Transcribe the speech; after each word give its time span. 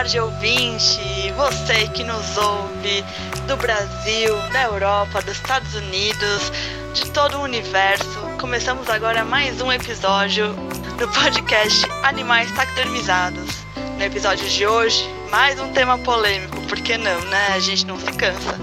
Tarde, 0.00 0.18
ouvinte! 0.18 1.30
Você 1.36 1.86
que 1.88 2.02
nos 2.02 2.34
ouve 2.38 3.04
do 3.46 3.54
Brasil, 3.58 4.34
da 4.50 4.62
Europa, 4.62 5.20
dos 5.20 5.36
Estados 5.36 5.74
Unidos, 5.74 6.50
de 6.94 7.10
todo 7.10 7.36
o 7.36 7.42
universo. 7.42 8.18
Começamos 8.40 8.88
agora 8.88 9.26
mais 9.26 9.60
um 9.60 9.70
episódio 9.70 10.54
do 10.98 11.06
podcast 11.06 11.86
Animais 12.02 12.50
Taxidermizados. 12.52 13.58
No 13.98 14.02
episódio 14.02 14.48
de 14.48 14.66
hoje, 14.66 15.06
mais 15.30 15.60
um 15.60 15.70
tema 15.74 15.98
polêmico, 15.98 16.58
por 16.62 16.80
que 16.80 16.96
não, 16.96 17.20
né? 17.26 17.48
A 17.52 17.60
gente 17.60 17.84
não 17.84 18.00
se 18.00 18.10
cansa. 18.12 18.58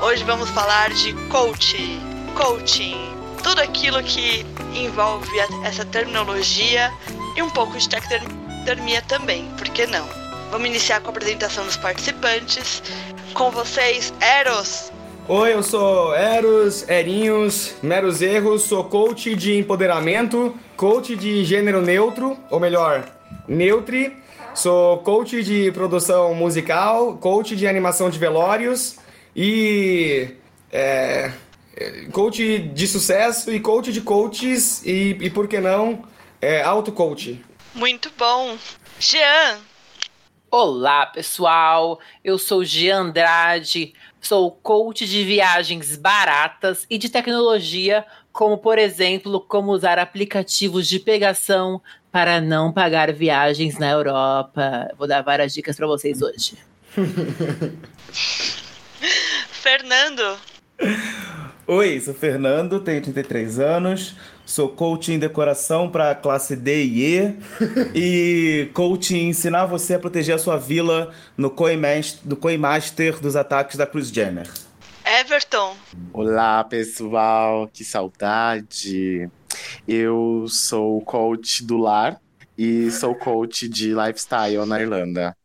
Hoje 0.00 0.24
vamos 0.24 0.50
falar 0.50 0.90
de 0.90 1.12
coaching, 1.28 2.00
coaching, 2.34 3.14
tudo 3.40 3.60
aquilo 3.60 4.02
que 4.02 4.44
envolve 4.74 5.30
essa 5.62 5.84
terminologia 5.84 6.92
e 7.36 7.42
um 7.42 7.50
pouco 7.50 7.78
de 7.78 7.88
taxidermia 7.88 9.00
também, 9.02 9.48
por 9.56 9.68
que 9.68 9.86
não? 9.86 10.25
Vamos 10.56 10.70
iniciar 10.70 11.02
com 11.02 11.08
a 11.08 11.10
apresentação 11.10 11.66
dos 11.66 11.76
participantes. 11.76 12.82
Com 13.34 13.50
vocês, 13.50 14.10
Eros. 14.22 14.90
Oi, 15.28 15.52
eu 15.52 15.62
sou 15.62 16.14
Eros, 16.14 16.88
Erinhos, 16.88 17.74
Meros 17.82 18.22
Erros, 18.22 18.62
sou 18.62 18.84
coach 18.84 19.36
de 19.36 19.58
empoderamento, 19.58 20.58
coach 20.74 21.14
de 21.14 21.44
gênero 21.44 21.82
neutro, 21.82 22.38
ou 22.48 22.58
melhor, 22.58 23.04
neutri. 23.46 24.16
Sou 24.54 24.96
coach 25.00 25.42
de 25.42 25.70
produção 25.72 26.34
musical, 26.34 27.18
coach 27.18 27.54
de 27.54 27.66
animação 27.66 28.08
de 28.08 28.18
velórios 28.18 28.96
e 29.36 30.36
é, 30.72 31.32
coach 32.12 32.60
de 32.60 32.88
sucesso 32.88 33.52
e 33.52 33.60
coach 33.60 33.92
de 33.92 34.00
coaches 34.00 34.82
e, 34.86 35.18
e 35.20 35.28
por 35.28 35.48
que 35.48 35.60
não, 35.60 36.02
é, 36.40 36.62
auto-coach. 36.62 37.44
Muito 37.74 38.10
bom. 38.16 38.56
Jean. 38.98 39.58
Olá, 40.50 41.06
pessoal. 41.06 41.98
Eu 42.24 42.38
sou 42.38 42.64
Jean 42.64 43.00
Andrade, 43.00 43.92
sou 44.20 44.52
coach 44.52 45.04
de 45.04 45.24
viagens 45.24 45.96
baratas 45.96 46.86
e 46.88 46.96
de 46.96 47.08
tecnologia, 47.08 48.06
como 48.32 48.56
por 48.56 48.78
exemplo, 48.78 49.40
como 49.40 49.72
usar 49.72 49.98
aplicativos 49.98 50.86
de 50.86 51.00
pegação 51.00 51.82
para 52.12 52.40
não 52.40 52.72
pagar 52.72 53.12
viagens 53.12 53.76
na 53.76 53.90
Europa. 53.90 54.88
Vou 54.96 55.08
dar 55.08 55.22
várias 55.22 55.52
dicas 55.52 55.76
para 55.76 55.88
vocês 55.88 56.22
hoje. 56.22 56.56
Fernando. 59.50 60.38
Oi, 61.66 62.00
sou 62.00 62.14
Fernando, 62.14 62.78
tenho 62.78 63.02
33 63.02 63.58
anos, 63.58 64.14
sou 64.46 64.68
coach 64.68 65.12
em 65.12 65.18
decoração 65.18 65.90
para 65.90 66.14
classe 66.14 66.54
D 66.54 66.84
e 66.84 67.04
E 67.04 67.36
e 67.94 68.70
coach 68.72 69.14
em 69.14 69.28
ensinar 69.28 69.66
você 69.66 69.94
a 69.94 69.98
proteger 69.98 70.36
a 70.36 70.38
sua 70.38 70.56
vila 70.56 71.12
no 71.36 71.50
Coimaster, 71.50 72.20
do 72.22 72.36
Coimaster 72.36 73.20
dos 73.20 73.34
ataques 73.34 73.76
da 73.76 73.86
Cruz 73.86 74.08
Jenner. 74.08 74.48
Everton. 75.04 75.76
Olá, 76.12 76.64
pessoal, 76.64 77.68
que 77.72 77.84
saudade. 77.84 79.28
Eu 79.86 80.46
sou 80.48 81.00
coach 81.02 81.64
do 81.64 81.76
lar 81.78 82.20
e 82.56 82.90
sou 82.90 83.14
coach 83.14 83.68
de 83.68 83.94
lifestyle 83.94 84.64
na 84.64 84.80
Irlanda. 84.80 85.36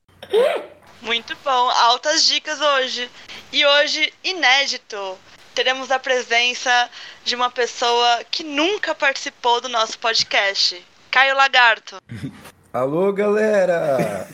Muito 1.01 1.35
bom, 1.43 1.69
altas 1.69 2.25
dicas 2.25 2.59
hoje. 2.61 3.09
E 3.51 3.65
hoje, 3.65 4.13
inédito, 4.23 5.17
teremos 5.53 5.91
a 5.91 5.99
presença 5.99 6.89
de 7.23 7.35
uma 7.35 7.49
pessoa 7.49 8.23
que 8.29 8.43
nunca 8.43 8.95
participou 8.95 9.61
do 9.61 9.69
nosso 9.69 9.97
podcast, 9.99 10.81
Caio 11.09 11.35
Lagarto. 11.35 11.97
Alô, 12.73 13.11
galera! 13.11 14.27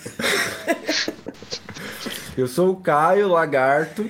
eu 2.38 2.48
sou 2.48 2.72
o 2.72 2.76
Caio 2.76 3.28
Lagarto 3.30 4.10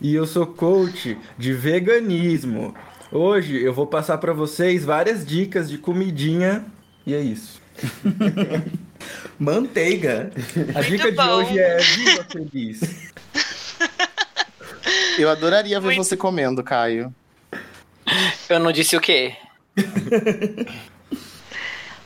e 0.00 0.14
eu 0.14 0.26
sou 0.26 0.46
coach 0.46 1.18
de 1.36 1.52
veganismo. 1.52 2.74
Hoje 3.12 3.62
eu 3.62 3.74
vou 3.74 3.86
passar 3.86 4.16
para 4.18 4.32
vocês 4.32 4.84
várias 4.84 5.26
dicas 5.26 5.68
de 5.68 5.76
comidinha 5.76 6.64
e 7.06 7.14
é 7.14 7.20
isso. 7.20 7.60
Manteiga. 9.38 10.32
A 10.74 10.80
dica 10.80 11.12
de 11.12 11.20
hoje 11.20 11.58
é 11.58 11.76
viva 11.76 12.24
feliz. 12.24 13.12
Eu 15.18 15.30
adoraria 15.30 15.80
ver 15.80 15.86
Muito... 15.86 16.04
você 16.04 16.16
comendo, 16.16 16.62
Caio. 16.62 17.14
Eu 18.48 18.58
não 18.60 18.70
disse 18.70 18.96
o 18.96 19.00
quê? 19.00 19.34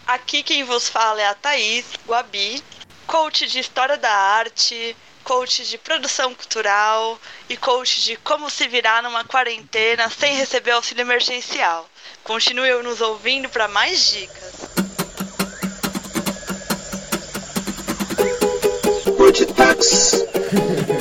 Aqui 0.06 0.42
quem 0.42 0.64
vos 0.64 0.88
fala 0.88 1.20
é 1.20 1.26
a 1.26 1.34
Thaís 1.34 1.84
Guabi, 2.06 2.62
coach 3.06 3.46
de 3.46 3.60
História 3.60 3.96
da 3.96 4.10
Arte, 4.10 4.96
coach 5.22 5.64
de 5.64 5.78
produção 5.78 6.34
cultural 6.34 7.18
e 7.48 7.56
coach 7.56 8.02
de 8.02 8.16
como 8.16 8.50
se 8.50 8.66
virar 8.66 9.02
numa 9.02 9.24
quarentena 9.24 10.10
sem 10.10 10.34
receber 10.34 10.72
auxílio 10.72 11.02
emergencial. 11.02 11.88
Continue 12.24 12.82
nos 12.82 13.00
ouvindo 13.00 13.48
para 13.48 13.68
mais 13.68 14.10
dicas. 14.10 14.70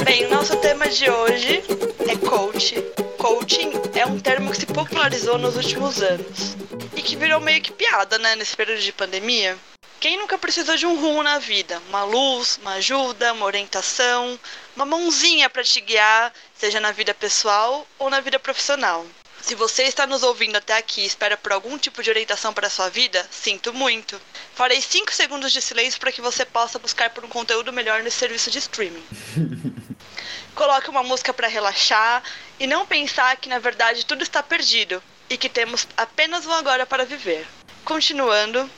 Bem, 0.05 0.27
o 0.27 0.29
nosso 0.29 0.55
tema 0.57 0.87
de 0.87 1.09
hoje 1.09 1.63
é 2.07 2.15
coach. 2.29 2.75
Coaching 3.17 3.71
é 3.95 4.05
um 4.05 4.19
termo 4.19 4.51
que 4.51 4.57
se 4.57 4.65
popularizou 4.67 5.39
nos 5.39 5.55
últimos 5.55 6.03
anos 6.03 6.55
e 6.95 7.01
que 7.01 7.15
virou 7.15 7.39
meio 7.39 7.59
que 7.59 7.71
piada, 7.71 8.19
né, 8.19 8.35
nesse 8.35 8.55
período 8.55 8.79
de 8.79 8.93
pandemia. 8.93 9.57
Quem 9.99 10.19
nunca 10.19 10.37
precisou 10.37 10.77
de 10.77 10.85
um 10.85 11.01
rumo 11.01 11.23
na 11.23 11.39
vida? 11.39 11.81
Uma 11.89 12.03
luz, 12.03 12.59
uma 12.61 12.73
ajuda, 12.73 13.33
uma 13.33 13.47
orientação, 13.47 14.39
uma 14.75 14.85
mãozinha 14.85 15.49
para 15.49 15.63
te 15.63 15.81
guiar, 15.81 16.31
seja 16.53 16.79
na 16.79 16.91
vida 16.91 17.15
pessoal 17.15 17.87
ou 17.97 18.07
na 18.07 18.19
vida 18.21 18.37
profissional. 18.37 19.03
Se 19.41 19.55
você 19.55 19.83
está 19.83 20.05
nos 20.05 20.21
ouvindo 20.21 20.57
até 20.57 20.77
aqui 20.77 21.01
e 21.01 21.05
espera 21.05 21.37
por 21.37 21.51
algum 21.51 21.77
tipo 21.77 22.03
de 22.03 22.09
orientação 22.09 22.53
para 22.53 22.67
a 22.67 22.69
sua 22.69 22.89
vida, 22.89 23.25
sinto 23.31 23.73
muito. 23.73 24.19
Farei 24.53 24.81
5 24.81 25.13
segundos 25.13 25.51
de 25.51 25.61
silêncio 25.61 25.99
para 25.99 26.11
que 26.11 26.21
você 26.21 26.45
possa 26.45 26.77
buscar 26.77 27.09
por 27.11 27.23
um 27.23 27.29
conteúdo 27.29 27.73
melhor 27.73 28.03
nesse 28.03 28.17
serviço 28.17 28.51
de 28.51 28.59
streaming. 28.59 29.03
Coloque 30.53 30.89
uma 30.89 31.03
música 31.03 31.33
para 31.33 31.47
relaxar 31.47 32.21
e 32.59 32.67
não 32.67 32.85
pensar 32.85 33.37
que 33.37 33.49
na 33.49 33.59
verdade 33.59 34.05
tudo 34.05 34.23
está 34.23 34.43
perdido 34.43 35.01
e 35.29 35.37
que 35.37 35.47
temos 35.47 35.87
apenas 35.95 36.45
um 36.45 36.51
agora 36.51 36.85
para 36.85 37.05
viver. 37.05 37.47
Continuando, 37.85 38.69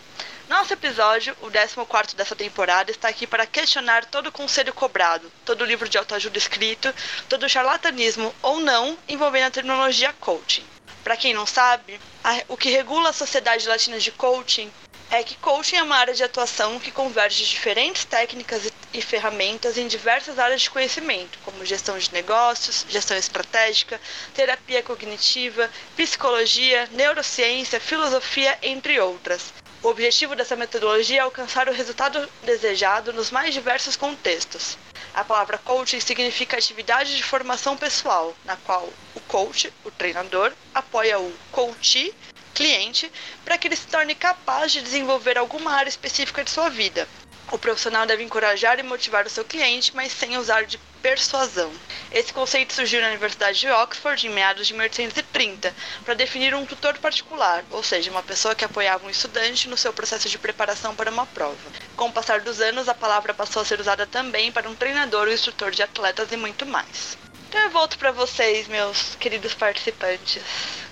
nosso 0.52 0.74
episódio, 0.74 1.34
o 1.42 1.50
14 1.50 2.14
dessa 2.14 2.36
temporada, 2.36 2.92
está 2.92 3.08
aqui 3.08 3.26
para 3.26 3.46
questionar 3.46 4.04
todo 4.04 4.28
o 4.28 4.32
conselho 4.34 4.74
cobrado, 4.74 5.32
todo 5.46 5.64
livro 5.64 5.88
de 5.88 5.98
autoajuda 5.98 6.38
escrito, 6.38 6.94
todo 7.30 7.48
charlatanismo 7.48 8.36
ou 8.42 8.60
não 8.60 8.98
envolvendo 9.08 9.48
a 9.48 9.52
terminologia 9.52 10.12
coaching. 10.20 10.66
Para 11.06 11.16
quem 11.16 11.34
não 11.34 11.46
sabe, 11.46 12.02
a, 12.22 12.42
o 12.50 12.58
que 12.58 12.70
regula 12.70 13.12
a 13.12 13.14
sociedade 13.14 13.66
latina 13.66 13.98
de 13.98 14.12
coaching 14.12 14.70
é 15.10 15.24
que 15.24 15.36
coaching 15.36 15.78
é 15.78 15.84
uma 15.84 15.96
área 15.96 16.14
de 16.14 16.22
atuação 16.22 16.78
que 16.80 16.92
converge 16.92 17.46
diferentes 17.46 18.04
técnicas 18.04 18.66
e, 18.66 18.74
e, 18.94 19.02
ferramentas 19.02 19.78
em 19.78 19.88
diversas 19.88 20.38
áreas 20.38 20.64
de 20.64 20.70
conhecimento, 20.70 21.40
como 21.46 21.66
gestão 21.66 21.98
de 21.98 22.12
negócios, 22.12 22.86
gestão 22.90 23.16
estratégica, 23.16 24.02
terapia 24.34 24.84
cognitiva, 24.84 25.70
psicologia, 25.96 26.90
neurociência, 26.92 27.80
filosofia, 27.80 28.60
entre 28.62 29.00
outras. 29.00 29.61
O 29.84 29.88
objetivo 29.88 30.36
dessa 30.36 30.56
metodologia 30.56 31.18
é 31.18 31.20
alcançar 31.22 31.68
o 31.68 31.74
resultado 31.74 32.30
desejado 32.44 33.12
nos 33.12 33.32
mais 33.32 33.52
diversos 33.52 33.96
contextos. 33.96 34.78
A 35.12 35.24
palavra 35.24 35.58
coaching 35.58 36.00
significa 36.00 36.56
atividade 36.56 37.18
de 37.18 37.24
formação 37.24 37.76
pessoal, 37.76 38.36
na 38.46 38.56
qual 38.58 38.88
o 39.16 39.20
coach, 39.22 39.74
o 39.84 39.90
treinador, 39.90 40.54
apoia 40.74 41.20
o 41.20 41.34
coachee, 41.52 42.14
cliente, 42.54 43.12
para 43.44 43.58
que 43.58 43.68
ele 43.68 43.76
se 43.76 43.88
torne 43.88 44.14
capaz 44.14 44.72
de 44.72 44.82
desenvolver 44.82 45.38
alguma 45.38 45.72
área 45.74 45.90
específica 45.90 46.44
de 46.44 46.52
sua 46.52 46.70
vida, 46.70 47.08
o 47.52 47.58
profissional 47.58 48.06
deve 48.06 48.24
encorajar 48.24 48.80
e 48.80 48.84
motivar 48.84 49.26
o 49.26 49.30
seu 49.30 49.44
cliente, 49.44 49.94
mas 49.94 50.14
sem 50.14 50.38
usar 50.38 50.64
de 50.66 50.78
persuasão. 51.02 51.72
Esse 52.12 52.32
conceito 52.32 52.74
surgiu 52.74 53.02
na 53.02 53.08
Universidade 53.08 53.60
de 53.60 53.70
Oxford 53.70 54.28
em 54.28 54.30
meados 54.30 54.68
de 54.68 54.74
1830 54.74 55.74
para 56.06 56.14
definir 56.14 56.54
um 56.54 56.66
tutor 56.66 56.98
particular, 56.98 57.64
ou 57.72 57.82
seja, 57.82 58.12
uma 58.12 58.22
pessoa 58.22 58.54
que 58.54 58.66
apoiava 58.66 59.06
um 59.06 59.10
estudante 59.10 59.68
no 59.68 59.78
seu 59.78 59.92
processo 59.92 60.30
de 60.30 60.38
preparação 60.38 60.96
para 60.96 61.12
uma 61.12 61.26
prova. 61.26 61.58
Com 61.96 62.10
o 62.10 62.12
passar 62.12 62.42
dos 62.42 62.62
anos, 62.62 62.88
a 62.88 62.94
palavra 62.94 63.34
passou 63.34 63.62
a 63.62 63.66
ser 63.66 63.80
usada 63.80 64.06
também 64.06 64.52
para 64.52 64.70
um 64.70 64.76
treinador 64.76 65.28
ou 65.28 65.34
instrutor 65.34 65.72
de 65.72 65.84
atletas 65.84 66.32
e 66.32 66.38
muito 66.38 66.66
mais. 66.66 67.18
Então 67.50 67.62
eu 67.62 67.70
volto 67.70 67.98
para 67.98 68.12
vocês, 68.12 68.68
meus 68.68 69.16
queridos 69.16 69.54
participantes. 69.54 70.42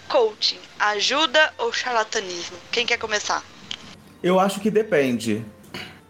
Coaching, 0.08 0.60
ajuda 0.80 1.54
ou 1.58 1.72
charlatanismo? 1.72 2.58
Quem 2.72 2.86
quer 2.86 2.98
começar? 2.98 3.44
Eu 4.22 4.40
acho 4.40 4.60
que 4.60 4.72
depende. 4.72 5.46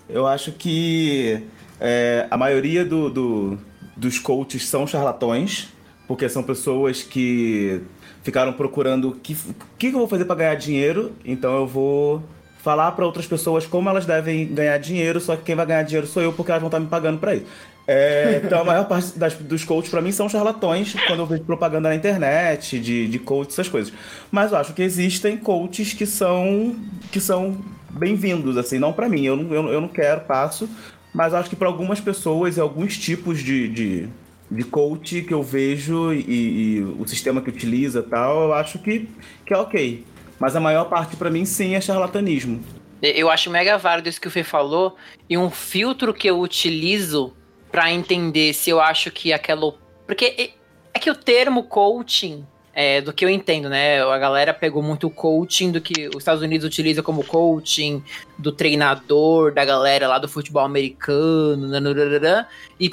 Eu 0.07 0.25
acho 0.25 0.51
que 0.51 1.45
é, 1.79 2.27
a 2.31 2.37
maioria 2.37 2.83
do, 2.83 3.09
do, 3.09 3.59
dos 3.99 4.17
coaches 4.17 4.67
são 4.67 4.87
charlatões, 4.87 5.69
porque 6.07 6.27
são 6.29 6.41
pessoas 6.41 7.03
que 7.03 7.81
ficaram 8.23 8.53
procurando 8.53 9.09
o 9.09 9.15
que, 9.15 9.35
que 9.77 9.87
eu 9.87 9.91
vou 9.91 10.07
fazer 10.07 10.25
para 10.25 10.35
ganhar 10.35 10.55
dinheiro, 10.55 11.11
então 11.23 11.55
eu 11.57 11.67
vou 11.67 12.23
falar 12.63 12.91
para 12.93 13.05
outras 13.05 13.25
pessoas 13.25 13.65
como 13.65 13.89
elas 13.89 14.05
devem 14.05 14.47
ganhar 14.47 14.77
dinheiro, 14.77 15.19
só 15.19 15.35
que 15.35 15.43
quem 15.43 15.55
vai 15.55 15.65
ganhar 15.65 15.83
dinheiro 15.83 16.07
sou 16.07 16.21
eu, 16.21 16.33
porque 16.33 16.51
elas 16.51 16.61
vão 16.61 16.67
estar 16.67 16.79
me 16.79 16.87
pagando 16.87 17.19
para 17.19 17.35
isso. 17.35 17.45
É, 17.87 18.41
então 18.43 18.61
a 18.61 18.63
maior 18.63 18.87
parte 18.87 19.17
das, 19.17 19.33
dos 19.35 19.63
coaches 19.63 19.89
para 19.89 20.01
mim 20.01 20.11
são 20.11 20.29
charlatões 20.29 20.95
quando 21.07 21.19
eu 21.19 21.25
vejo 21.25 21.43
propaganda 21.43 21.89
na 21.89 21.95
internet 21.95 22.79
de, 22.79 23.07
de 23.07 23.19
coach, 23.19 23.51
essas 23.51 23.67
coisas. 23.67 23.91
Mas 24.29 24.51
eu 24.51 24.59
acho 24.59 24.73
que 24.73 24.83
existem 24.83 25.37
coaches 25.37 25.93
que 25.93 26.05
são 26.05 26.75
que 27.11 27.19
são 27.19 27.57
bem-vindos, 27.89 28.57
assim, 28.57 28.77
não 28.77 28.93
para 28.93 29.09
mim, 29.09 29.25
eu 29.25 29.35
não, 29.35 29.53
eu, 29.53 29.73
eu 29.73 29.81
não 29.81 29.87
quero, 29.87 30.21
passo, 30.21 30.69
mas 31.13 31.33
acho 31.33 31.49
que 31.49 31.55
para 31.55 31.67
algumas 31.67 31.99
pessoas 31.99 32.57
e 32.57 32.59
alguns 32.59 32.97
tipos 32.97 33.39
de, 33.39 33.67
de, 33.67 34.09
de 34.49 34.63
coach 34.63 35.21
que 35.21 35.33
eu 35.33 35.43
vejo 35.43 36.13
e, 36.13 36.77
e, 36.77 36.81
o 36.81 37.07
sistema 37.07 37.41
que 37.41 37.49
utiliza 37.49 38.03
tal, 38.03 38.43
eu 38.43 38.53
acho 38.53 38.79
que, 38.79 39.09
que 39.45 39.53
é 39.53 39.57
ok. 39.57 40.05
Mas 40.39 40.55
a 40.55 40.59
maior 40.59 40.85
parte 40.85 41.15
para 41.15 41.29
mim 41.29 41.45
sim 41.45 41.75
é 41.75 41.81
charlatanismo. 41.81 42.63
Eu 43.01 43.29
acho 43.29 43.49
mega 43.49 43.77
válido 43.77 44.09
isso 44.09 44.19
que 44.19 44.27
o 44.27 44.31
Fê 44.31 44.43
falou. 44.43 44.95
E 45.29 45.37
um 45.37 45.49
filtro 45.49 46.13
que 46.13 46.29
eu 46.29 46.39
utilizo 46.39 47.33
para 47.71 47.91
entender 47.91 48.53
se 48.53 48.69
eu 48.69 48.79
acho 48.79 49.11
que 49.11 49.31
aquela. 49.31 49.73
Porque 50.05 50.53
é 50.93 50.99
que 50.99 51.09
o 51.09 51.15
termo 51.15 51.63
coaching, 51.63 52.45
é, 52.81 53.01
do 53.01 53.11
que 53.11 53.25
eu 53.25 53.29
entendo, 53.29 53.67
né? 53.67 54.01
A 54.01 54.17
galera 54.17 54.53
pegou 54.53 54.81
muito 54.81 55.07
o 55.07 55.09
coaching 55.09 55.69
do 55.69 55.81
que 55.81 56.07
os 56.07 56.19
Estados 56.19 56.41
Unidos 56.41 56.65
utiliza 56.65 57.03
como 57.03 57.25
coaching, 57.25 58.01
do 58.37 58.53
treinador, 58.53 59.53
da 59.53 59.65
galera 59.65 60.07
lá 60.07 60.17
do 60.17 60.29
futebol 60.29 60.63
americano, 60.63 61.67
e 62.79 62.89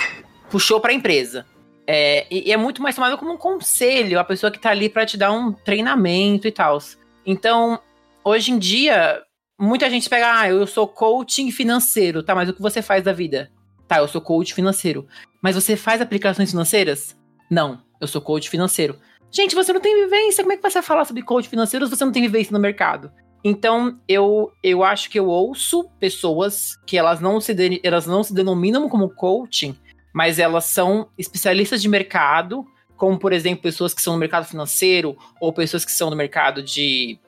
puxou 0.50 0.80
para 0.80 0.90
a 0.90 0.94
empresa. 0.94 1.46
É, 1.86 2.26
e, 2.28 2.50
é 2.50 2.56
muito 2.56 2.82
mais 2.82 2.96
tomado 2.96 3.16
como 3.16 3.34
um 3.34 3.36
conselho, 3.36 4.18
a 4.18 4.24
pessoa 4.24 4.50
que 4.50 4.58
tá 4.58 4.70
ali 4.70 4.88
para 4.88 5.06
te 5.06 5.16
dar 5.16 5.30
um 5.30 5.52
treinamento 5.52 6.48
e 6.48 6.50
tal. 6.50 6.82
Então, 7.24 7.78
hoje 8.24 8.50
em 8.50 8.58
dia, 8.58 9.22
muita 9.56 9.88
gente 9.88 10.10
pega, 10.10 10.40
ah, 10.40 10.48
eu 10.48 10.66
sou 10.66 10.88
coaching 10.88 11.52
financeiro, 11.52 12.24
tá? 12.24 12.34
Mas 12.34 12.48
o 12.48 12.52
que 12.52 12.60
você 12.60 12.82
faz 12.82 13.04
da 13.04 13.12
vida? 13.12 13.52
Tá, 13.86 13.98
eu 13.98 14.08
sou 14.08 14.20
coach 14.20 14.52
financeiro. 14.52 15.06
Mas 15.40 15.54
você 15.54 15.76
faz 15.76 16.00
aplicações 16.00 16.50
financeiras? 16.50 17.16
Não, 17.48 17.80
eu 18.00 18.08
sou 18.08 18.20
coach 18.20 18.50
financeiro. 18.50 18.98
Gente, 19.31 19.55
você 19.55 19.73
não 19.73 19.81
tem 19.81 20.05
vivência. 20.05 20.43
Como 20.43 20.52
é 20.52 20.56
que 20.56 20.62
você 20.62 20.75
vai 20.75 20.82
falar 20.82 21.05
sobre 21.05 21.23
coach 21.23 21.49
financeiro 21.49 21.87
se 21.87 21.96
você 21.96 22.05
não 22.05 22.12
tem 22.12 22.23
vivência 22.23 22.52
no 22.52 22.61
mercado? 22.61 23.11
Então, 23.44 23.99
eu, 24.08 24.52
eu 24.62 24.82
acho 24.82 25.08
que 25.11 25.19
eu 25.19 25.26
ouço 25.26 25.88
pessoas 26.00 26.76
que 26.87 26.99
elas 26.99 27.20
não, 27.20 27.40
se 27.40 27.55
de, 27.55 27.81
elas 27.84 28.06
não 28.06 28.23
se 28.23 28.34
denominam 28.34 28.88
como 28.88 29.08
coaching, 29.08 29.76
mas 30.12 30.38
elas 30.38 30.64
são 30.64 31.08
especialistas 31.17 31.82
de 31.82 31.88
mercado, 31.88 32.67
como, 32.96 33.19
por 33.19 33.32
exemplo, 33.32 33.62
pessoas 33.62 33.93
que 33.93 34.02
são 34.02 34.14
no 34.14 34.19
mercado 34.19 34.46
financeiro 34.46 35.17
ou 35.40 35.52
pessoas 35.52 35.84
que 35.84 35.93
são 35.93 36.11
no 36.11 36.17
mercado 36.17 36.62
de, 36.62 37.19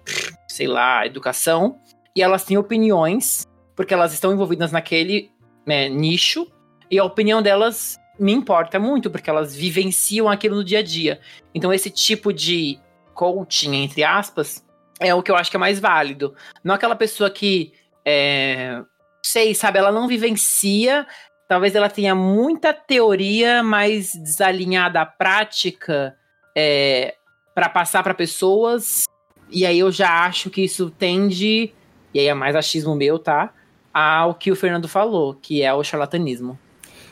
sei 0.49 0.67
lá, 0.67 1.06
educação, 1.06 1.79
e 2.17 2.23
elas 2.23 2.44
têm 2.44 2.56
opiniões, 2.56 3.47
porque 3.77 3.94
elas 3.94 4.12
estão 4.12 4.33
envolvidas 4.33 4.73
naquele 4.73 5.31
né, 5.67 5.89
nicho, 5.89 6.51
e 6.91 6.99
a 6.99 7.05
opinião 7.05 7.43
delas 7.43 7.98
me 8.19 8.32
importa 8.32 8.79
muito, 8.79 9.11
porque 9.11 9.31
elas 9.31 9.55
vivenciam 9.55 10.29
aquilo 10.29 10.56
no 10.56 10.65
dia 10.65 10.81
a 10.81 10.82
dia. 10.82 11.20
Então, 11.55 11.73
esse 11.73 11.91
tipo 11.91 12.32
de 12.32 12.79
coaching, 13.15 13.75
entre 13.75 14.05
aspas, 14.05 14.65
é 15.00 15.15
o 15.15 15.23
que 15.23 15.31
eu 15.31 15.37
acho 15.37 15.50
que 15.50 15.56
é 15.56 15.61
mais 15.61 15.79
válido. 15.79 16.35
Não 16.62 16.75
aquela 16.75 16.97
pessoa 16.97 17.31
que, 17.31 17.73
é, 18.05 18.82
sei, 19.23 19.55
sabe, 19.55 19.79
ela 19.79 19.93
não 19.93 20.09
vivencia, 20.09 21.06
talvez 21.49 21.75
ela 21.75 21.88
tenha 21.88 22.15
muita 22.15 22.73
teoria, 22.73 23.62
mas 23.62 24.12
desalinhada 24.15 25.00
à 25.00 25.06
prática 25.06 26.17
é, 26.56 27.15
para 27.55 27.69
passar 27.69 28.03
para 28.03 28.15
pessoas. 28.15 29.05
E 29.50 29.65
aí 29.65 29.79
eu 29.79 29.91
já 29.91 30.25
acho 30.25 30.50
que 30.50 30.62
isso 30.62 30.91
tende, 30.91 31.73
e 32.12 32.20
aí 32.20 32.26
é 32.26 32.35
mais 32.35 32.55
achismo 32.55 32.94
meu, 32.94 33.19
tá? 33.19 33.53
ao 33.99 34.35
que 34.35 34.53
o 34.53 34.56
Fernando 34.56 34.87
falou, 34.88 35.35
que 35.35 35.62
é 35.62 35.75
o 35.75 35.82
charlatanismo. 35.82 36.59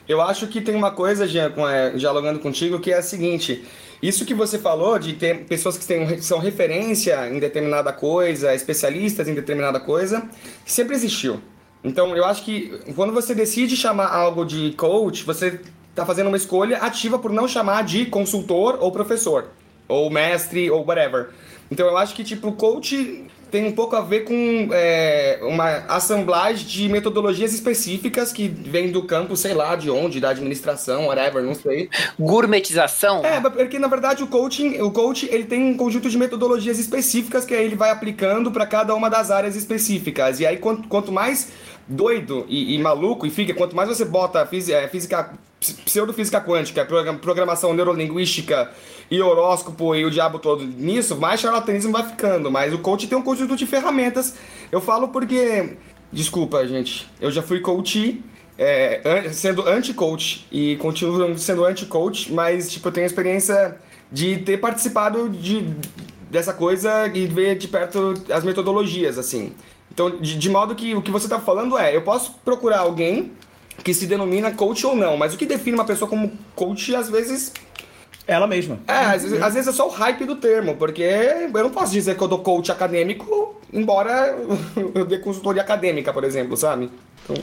Eu 0.09 0.21
acho 0.21 0.47
que 0.47 0.61
tem 0.61 0.75
uma 0.75 0.91
coisa, 0.91 1.27
Jean, 1.27 1.53
é, 1.71 1.91
dialogando 1.91 2.39
contigo, 2.39 2.79
que 2.79 2.93
é 2.93 2.99
a 2.99 3.03
seguinte: 3.03 3.65
isso 4.03 4.25
que 4.25 4.35
você 4.35 4.59
falou 4.59 4.99
de 4.99 5.15
ter 5.15 5.45
pessoas 5.45 5.77
que 5.77 5.87
tem, 5.87 6.21
são 6.21 6.39
referência 6.39 7.29
em 7.29 7.39
determinada 7.39 7.93
coisa, 7.93 8.55
especialistas 8.55 9.27
em 9.27 9.35
determinada 9.35 9.81
coisa, 9.81 10.23
sempre 10.65 10.95
existiu. 10.95 11.41
Então, 11.83 12.17
eu 12.17 12.25
acho 12.25 12.45
que 12.45 12.79
quando 12.95 13.13
você 13.13 13.35
decide 13.35 13.77
chamar 13.77 14.09
algo 14.09 14.45
de 14.45 14.73
coach, 14.73 15.25
você 15.25 15.61
está 15.91 16.05
fazendo 16.05 16.29
uma 16.29 16.37
escolha 16.37 16.79
ativa 16.79 17.19
por 17.19 17.33
não 17.33 17.49
chamar 17.49 17.85
de 17.85 18.07
consultor 18.07 18.79
ou 18.81 18.93
professor, 18.93 19.51
ou 19.89 20.11
mestre, 20.11 20.71
ou 20.71 20.85
whatever. 20.85 21.31
Então, 21.71 21.87
eu 21.87 21.97
acho 21.97 22.15
que, 22.15 22.23
tipo, 22.23 22.53
coach 22.53 23.25
tem 23.57 23.65
um 23.65 23.73
pouco 23.73 23.97
a 23.97 24.03
ver 24.03 24.25
com 24.25 24.69
é, 24.71 25.39
uma 25.41 25.79
assemblagem 25.89 26.67
de 26.67 26.91
metodologias 26.91 27.55
específicas 27.55 28.31
que 28.31 28.49
vem 28.49 28.93
do 28.93 29.03
campo, 29.03 29.35
sei 29.35 29.55
lá, 29.55 29.75
de 29.75 29.91
onde, 29.91 30.21
da 30.21 30.29
administração, 30.29 31.07
whatever, 31.07 31.43
não 31.43 31.55
sei. 31.55 31.89
Gourmetização? 32.21 33.25
É, 33.25 33.41
porque 33.41 33.79
na 33.79 33.89
verdade 33.89 34.23
o 34.23 34.27
coaching, 34.27 34.79
o 34.83 34.91
coach, 34.91 35.27
ele 35.33 35.45
tem 35.45 35.63
um 35.63 35.75
conjunto 35.75 36.11
de 36.11 36.19
metodologias 36.19 36.79
específicas 36.79 37.47
que 37.47 37.55
aí 37.55 37.65
ele 37.65 37.77
vai 37.77 37.89
aplicando 37.89 38.53
para 38.53 38.67
cada 38.67 38.95
uma 38.95 39.09
das 39.09 39.31
áreas 39.31 39.57
específicas. 39.57 40.39
E 40.39 40.45
aí 40.45 40.59
quanto, 40.59 40.87
quanto 40.87 41.11
mais 41.11 41.51
doido 41.89 42.45
e, 42.51 42.75
e, 42.75 42.79
maluco 42.79 43.25
e 43.27 43.31
fica, 43.31 43.55
quanto 43.55 43.75
mais 43.75 43.89
você 43.89 44.05
bota 44.05 44.47
é, 44.71 44.89
física 44.89 45.33
pseudofísica 45.61 46.41
quântica, 46.41 46.87
programação 47.21 47.73
neurolinguística 47.73 48.71
e 49.11 49.21
horóscopo 49.21 49.95
e 49.95 50.05
o 50.05 50.11
diabo 50.11 50.39
todo 50.39 50.65
nisso, 50.65 51.17
mais 51.17 51.41
charlatanismo 51.41 51.93
vai 51.93 52.07
ficando. 52.07 52.51
Mas 52.51 52.73
o 52.73 52.79
coach 52.79 53.07
tem 53.07 53.17
um 53.17 53.23
conjunto 53.23 53.57
de 53.57 53.67
ferramentas. 53.67 54.35
Eu 54.71 54.81
falo 54.81 55.09
porque. 55.09 55.77
Desculpa, 56.13 56.67
gente. 56.67 57.09
Eu 57.21 57.31
já 57.31 57.43
fui 57.43 57.61
coach. 57.61 58.23
É, 58.59 59.29
sendo 59.35 59.69
anti-coach 59.69 60.47
e 60.51 60.77
continuo 60.77 61.39
sendo 61.39 61.63
anti-coach, 61.63 62.33
mas 62.33 62.73
tipo, 62.73 62.89
eu 62.89 62.93
tenho 62.93 63.05
a 63.05 63.07
experiência 63.07 63.77
de 64.11 64.39
ter 64.39 64.57
participado 64.57 65.29
de, 65.29 65.77
dessa 66.31 66.55
coisa 66.55 67.07
e 67.13 67.27
ver 67.27 67.59
de 67.59 67.69
perto 67.69 68.15
as 68.33 68.45
metodologias, 68.45 69.19
assim. 69.19 69.53
Então, 69.93 70.11
de, 70.11 70.39
de 70.39 70.49
modo 70.49 70.75
que 70.75 70.95
o 70.95 71.03
que 71.03 71.11
você 71.11 71.27
está 71.27 71.39
falando 71.39 71.79
é, 71.79 71.95
eu 71.95 72.01
posso 72.01 72.33
procurar 72.45 72.79
alguém 72.81 73.33
que 73.83 73.95
se 73.95 74.07
denomina 74.07 74.51
coach 74.51 74.87
ou 74.87 74.97
não, 74.97 75.17
mas 75.17 75.35
o 75.35 75.37
que 75.37 75.47
define 75.47 75.77
uma 75.77 75.85
pessoa 75.85 76.09
como 76.09 76.33
coach, 76.55 76.95
às 76.95 77.09
vezes, 77.09 77.53
ela 78.27 78.47
mesma. 78.47 78.79
É, 78.87 78.93
às 78.93 79.23
vezes, 79.23 79.43
às 79.43 79.55
vezes 79.55 79.69
é 79.69 79.73
só 79.73 79.87
o 79.87 79.91
hype 79.91 80.25
do 80.25 80.37
termo, 80.37 80.77
porque 80.77 81.03
eu 81.03 81.63
não 81.63 81.71
posso 81.71 81.93
dizer 81.93 82.17
que 82.17 82.23
eu 82.23 82.29
dou 82.29 82.41
coach 82.41 82.73
acadêmico, 82.73 83.61
embora 83.73 84.37
eu 84.95 85.05
dê 85.05 85.19
consultoria 85.19 85.63
acadêmica, 85.63 86.13
por 86.13 86.25
exemplo, 86.25 86.57
sabe? 86.57 86.91
Então... 87.25 87.37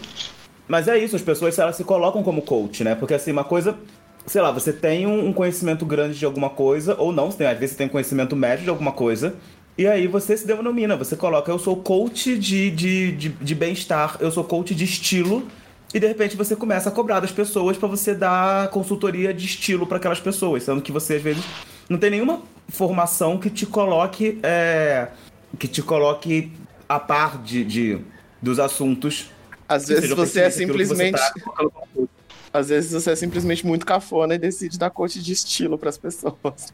Mas 0.68 0.88
é 0.88 0.98
isso, 0.98 1.16
as 1.16 1.22
pessoas 1.22 1.58
elas 1.58 1.76
se 1.76 1.84
colocam 1.84 2.24
como 2.24 2.42
coach, 2.42 2.84
né? 2.84 2.96
Porque 2.96 3.14
assim, 3.14 3.32
uma 3.32 3.44
coisa, 3.44 3.78
sei 4.26 4.42
lá, 4.42 4.52
você 4.52 4.74
tem 4.74 5.06
um 5.06 5.32
conhecimento 5.32 5.86
grande 5.86 6.18
de 6.18 6.26
alguma 6.26 6.50
coisa, 6.50 6.96
ou 6.98 7.12
não, 7.12 7.30
tem, 7.30 7.48
às 7.48 7.58
vezes 7.58 7.72
você 7.72 7.78
tem 7.78 7.88
um 7.88 7.92
conhecimento 7.92 8.36
médio 8.36 8.64
de 8.64 8.70
alguma 8.70 8.92
coisa, 8.92 9.36
e 9.78 9.88
aí 9.88 10.08
você 10.08 10.38
se 10.38 10.46
denomina, 10.46 10.96
você 10.96 11.16
coloca, 11.16 11.52
eu 11.52 11.58
sou 11.58 11.78
coach 11.78 12.38
de, 12.38 12.70
de, 12.70 13.12
de, 13.14 13.30
de 13.30 13.56
bem-estar, 13.56 14.18
eu 14.20 14.32
sou 14.32 14.44
coach 14.44 14.76
de 14.76 14.84
estilo, 14.84 15.48
e 15.94 16.00
de 16.00 16.08
repente 16.08 16.36
você 16.36 16.56
começa 16.56 16.90
a 16.90 16.92
cobrar 16.92 17.20
das 17.20 17.32
pessoas 17.32 17.78
para 17.78 17.88
você 17.88 18.16
dar 18.16 18.70
consultoria 18.70 19.34
de 19.34 19.46
estilo 19.46 19.86
para 19.86 19.98
aquelas 19.98 20.20
pessoas, 20.20 20.64
sendo 20.64 20.82
que 20.82 20.92
você 20.92 21.16
às 21.16 21.22
vezes 21.22 21.44
não 21.88 21.98
tem 21.98 22.10
nenhuma 22.10 22.42
formação 22.70 23.38
que 23.38 23.50
te 23.50 23.66
coloque 23.66 24.40
é, 24.42 25.10
que 25.60 25.68
te 25.68 25.82
coloque 25.82 26.52
a 26.90 27.00
par 27.00 27.42
de, 27.42 27.64
de 27.64 28.00
dos 28.42 28.60
assuntos. 28.60 29.30
Às 29.70 29.88
vezes 29.88 30.10
você 30.10 30.42
é 30.42 30.50
simplesmente 30.50 31.18
você 31.18 31.40
tá... 31.40 31.68
Às 32.52 32.70
vezes 32.70 32.92
você 32.92 33.12
é 33.12 33.16
simplesmente 33.16 33.66
muito 33.66 33.84
cafona 33.84 34.36
e 34.36 34.38
decide 34.38 34.78
dar 34.78 34.92
coach 34.92 35.20
de 35.20 35.34
estilo 35.34 35.78
para 35.78 35.90
as 35.90 35.98
pessoas. 35.98 36.72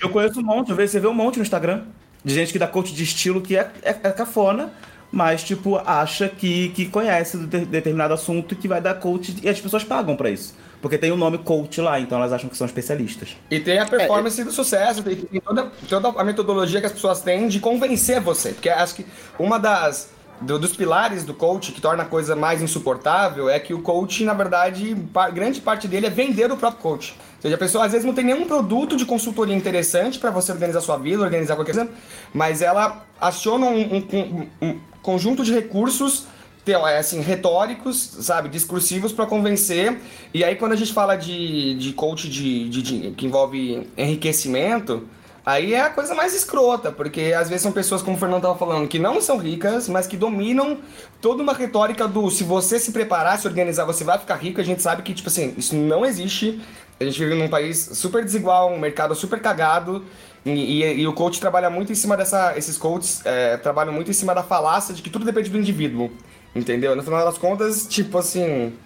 Eu 0.00 0.08
conheço 0.08 0.40
um 0.40 0.42
monte, 0.42 0.72
você 0.72 0.98
vê 0.98 1.06
um 1.06 1.14
monte 1.14 1.36
no 1.36 1.42
Instagram 1.42 1.84
de 2.24 2.34
gente 2.34 2.52
que 2.52 2.58
dá 2.58 2.66
coach 2.66 2.94
de 2.94 3.02
estilo 3.02 3.42
que 3.42 3.56
é, 3.56 3.70
é, 3.82 3.90
é 3.90 4.10
cafona, 4.12 4.72
mas, 5.12 5.44
tipo, 5.44 5.76
acha 5.76 6.26
que, 6.26 6.70
que 6.70 6.86
conhece 6.86 7.36
de 7.36 7.66
determinado 7.66 8.14
assunto 8.14 8.56
que 8.56 8.66
vai 8.66 8.80
dar 8.80 8.94
coach 8.94 9.36
e 9.42 9.48
as 9.48 9.60
pessoas 9.60 9.84
pagam 9.84 10.16
para 10.16 10.30
isso. 10.30 10.54
Porque 10.80 10.96
tem 10.96 11.12
o 11.12 11.16
nome 11.16 11.36
coach 11.38 11.80
lá, 11.82 12.00
então 12.00 12.18
elas 12.18 12.32
acham 12.32 12.48
que 12.48 12.56
são 12.56 12.66
especialistas. 12.66 13.36
E 13.50 13.60
tem 13.60 13.78
a 13.78 13.86
performance 13.86 14.40
é, 14.40 14.44
do 14.44 14.50
sucesso, 14.50 15.02
tem, 15.02 15.16
tem 15.16 15.40
toda, 15.40 15.70
toda 15.88 16.08
a 16.08 16.24
metodologia 16.24 16.80
que 16.80 16.86
as 16.86 16.92
pessoas 16.92 17.20
têm 17.20 17.46
de 17.46 17.60
convencer 17.60 18.20
você. 18.20 18.50
Porque 18.52 18.70
acho 18.70 18.94
que 18.94 19.06
uma 19.38 19.58
das. 19.58 20.10
Do, 20.40 20.58
dos 20.58 20.74
pilares 20.74 21.22
do 21.22 21.32
coach 21.32 21.70
que 21.70 21.80
torna 21.80 22.02
a 22.02 22.06
coisa 22.06 22.34
mais 22.34 22.60
insuportável 22.60 23.48
é 23.48 23.60
que 23.60 23.72
o 23.72 23.80
coach, 23.80 24.24
na 24.24 24.34
verdade, 24.34 24.96
grande 25.32 25.60
parte 25.60 25.86
dele 25.86 26.06
é 26.06 26.10
vender 26.10 26.50
o 26.50 26.56
próprio 26.56 26.82
coach. 26.82 27.14
Ou 27.36 27.42
seja, 27.42 27.54
a 27.54 27.58
pessoa 27.58 27.84
às 27.84 27.92
vezes 27.92 28.04
não 28.04 28.12
tem 28.12 28.24
nenhum 28.24 28.44
produto 28.44 28.96
de 28.96 29.04
consultoria 29.04 29.54
interessante 29.54 30.18
para 30.18 30.32
você 30.32 30.50
organizar 30.50 30.80
sua 30.80 30.96
vida, 30.96 31.22
organizar 31.22 31.54
qualquer 31.54 31.74
coisa, 31.76 31.88
mas 32.34 32.60
ela 32.60 33.06
aciona 33.20 33.66
um, 33.66 33.98
um, 33.98 34.48
um, 34.60 34.80
conjunto 35.02 35.44
de 35.44 35.52
recursos 35.52 36.26
é, 36.64 36.98
assim, 36.98 37.20
retóricos, 37.20 37.98
sabe, 38.20 38.48
discursivos 38.48 39.12
para 39.12 39.26
convencer. 39.26 39.98
E 40.32 40.44
aí 40.44 40.54
quando 40.54 40.72
a 40.72 40.76
gente 40.76 40.92
fala 40.92 41.16
de, 41.16 41.74
de 41.74 41.92
coach 41.92 42.28
de, 42.28 42.68
de, 42.68 42.82
de, 42.82 43.10
que 43.10 43.26
envolve 43.26 43.88
enriquecimento, 43.96 45.08
Aí 45.44 45.74
é 45.74 45.80
a 45.80 45.90
coisa 45.90 46.14
mais 46.14 46.34
escrota, 46.34 46.92
porque 46.92 47.34
às 47.36 47.48
vezes 47.48 47.62
são 47.62 47.72
pessoas, 47.72 48.00
como 48.00 48.16
o 48.16 48.20
Fernando 48.20 48.42
tava 48.42 48.56
falando, 48.56 48.86
que 48.86 48.98
não 48.98 49.20
são 49.20 49.38
ricas, 49.38 49.88
mas 49.88 50.06
que 50.06 50.16
dominam 50.16 50.78
toda 51.20 51.42
uma 51.42 51.52
retórica 51.52 52.06
do 52.06 52.30
se 52.30 52.44
você 52.44 52.78
se 52.78 52.92
preparar, 52.92 53.36
se 53.40 53.48
organizar, 53.48 53.84
você 53.84 54.04
vai 54.04 54.18
ficar 54.18 54.36
rico. 54.36 54.60
A 54.60 54.64
gente 54.64 54.80
sabe 54.80 55.02
que, 55.02 55.12
tipo 55.12 55.28
assim, 55.28 55.52
isso 55.58 55.74
não 55.74 56.06
existe. 56.06 56.60
A 57.00 57.04
gente 57.04 57.18
vive 57.18 57.34
num 57.34 57.48
país 57.48 57.90
super 57.94 58.24
desigual, 58.24 58.70
um 58.72 58.78
mercado 58.78 59.16
super 59.16 59.40
cagado. 59.40 60.04
E, 60.44 60.50
e, 60.50 61.00
e 61.00 61.06
o 61.06 61.12
coach 61.12 61.40
trabalha 61.40 61.70
muito 61.70 61.92
em 61.92 61.94
cima 61.94 62.16
dessa. 62.16 62.56
Esses 62.56 62.76
coaches 62.76 63.24
é, 63.24 63.56
trabalham 63.56 63.92
muito 63.92 64.10
em 64.10 64.14
cima 64.14 64.34
da 64.34 64.42
falácia 64.42 64.94
de 64.94 65.02
que 65.02 65.10
tudo 65.10 65.24
depende 65.24 65.50
do 65.50 65.58
indivíduo. 65.58 66.10
Entendeu? 66.54 66.94
No 66.94 67.02
final 67.02 67.24
das 67.24 67.38
contas, 67.38 67.86
tipo 67.86 68.18
assim. 68.18 68.76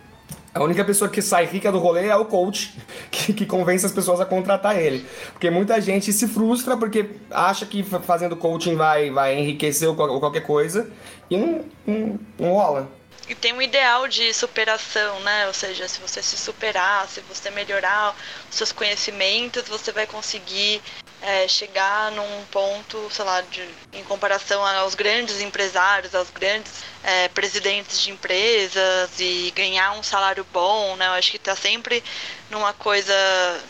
A 0.53 0.63
única 0.63 0.83
pessoa 0.87 1.11
que 1.11 1.21
sai 1.21 1.45
rica 1.45 1.71
do 1.71 1.79
rolê 1.79 2.07
é 2.07 2.17
o 2.17 2.25
coach, 2.25 2.75
que, 3.13 3.35
que, 3.35 3.45
convence 3.45 3.85
as 3.85 3.93
pessoas 3.93 4.21
a 4.21 4.25
contratar 4.25 4.79
ele. 4.79 5.07
Porque 5.33 5.51
muita 5.51 5.79
gente 5.83 6.11
se 6.15 6.27
frustra 6.27 6.79
porque 6.79 7.11
acha 7.31 7.67
que 7.67 7.83
fazendo 7.83 8.35
coaching 8.37 8.75
vai, 8.75 9.11
vai 9.11 9.39
enriquecer 9.39 9.87
ou 9.87 9.95
qualquer 9.95 10.41
coisa 10.41 10.91
e 11.29 11.37
não, 11.37 11.65
não, 11.87 12.19
não 12.39 12.53
rola. 12.55 12.91
E 13.29 13.35
tem 13.35 13.53
um 13.53 13.61
ideal 13.61 14.09
de 14.09 14.33
superação, 14.33 15.21
né? 15.21 15.47
Ou 15.47 15.53
seja, 15.53 15.87
se 15.89 16.01
você 16.01 16.23
se 16.23 16.39
superar, 16.39 17.07
se 17.09 17.21
você 17.23 17.51
melhorar 17.51 18.17
os 18.49 18.57
seus 18.57 18.73
conhecimentos, 18.73 19.65
você 19.69 19.93
vai 19.93 20.07
conseguir 20.07 20.81
é, 21.23 21.49
chegar 21.49 22.13
num 22.13 22.45
ponto, 22.51 23.09
sei 23.11 23.25
lá, 23.25 23.41
de, 23.41 23.67
em 23.93 24.05
comparação 24.05 24.65
aos 24.65 24.95
grandes 24.95 25.41
empresários, 25.41 26.15
aos 26.15 26.31
grandes 26.31 26.85
é, 27.03 27.29
presidentes 27.29 28.01
de 28.01 28.11
empresas 28.11 29.11
e 29.19 29.53
ganhar 29.55 29.93
um 29.93 30.03
salário 30.03 30.47
bom, 30.53 30.95
né? 30.97 31.07
Eu 31.07 31.13
acho 31.13 31.31
que 31.31 31.37
está 31.37 31.57
sempre 31.57 32.03
numa 32.51 32.73
coisa, 32.73 33.15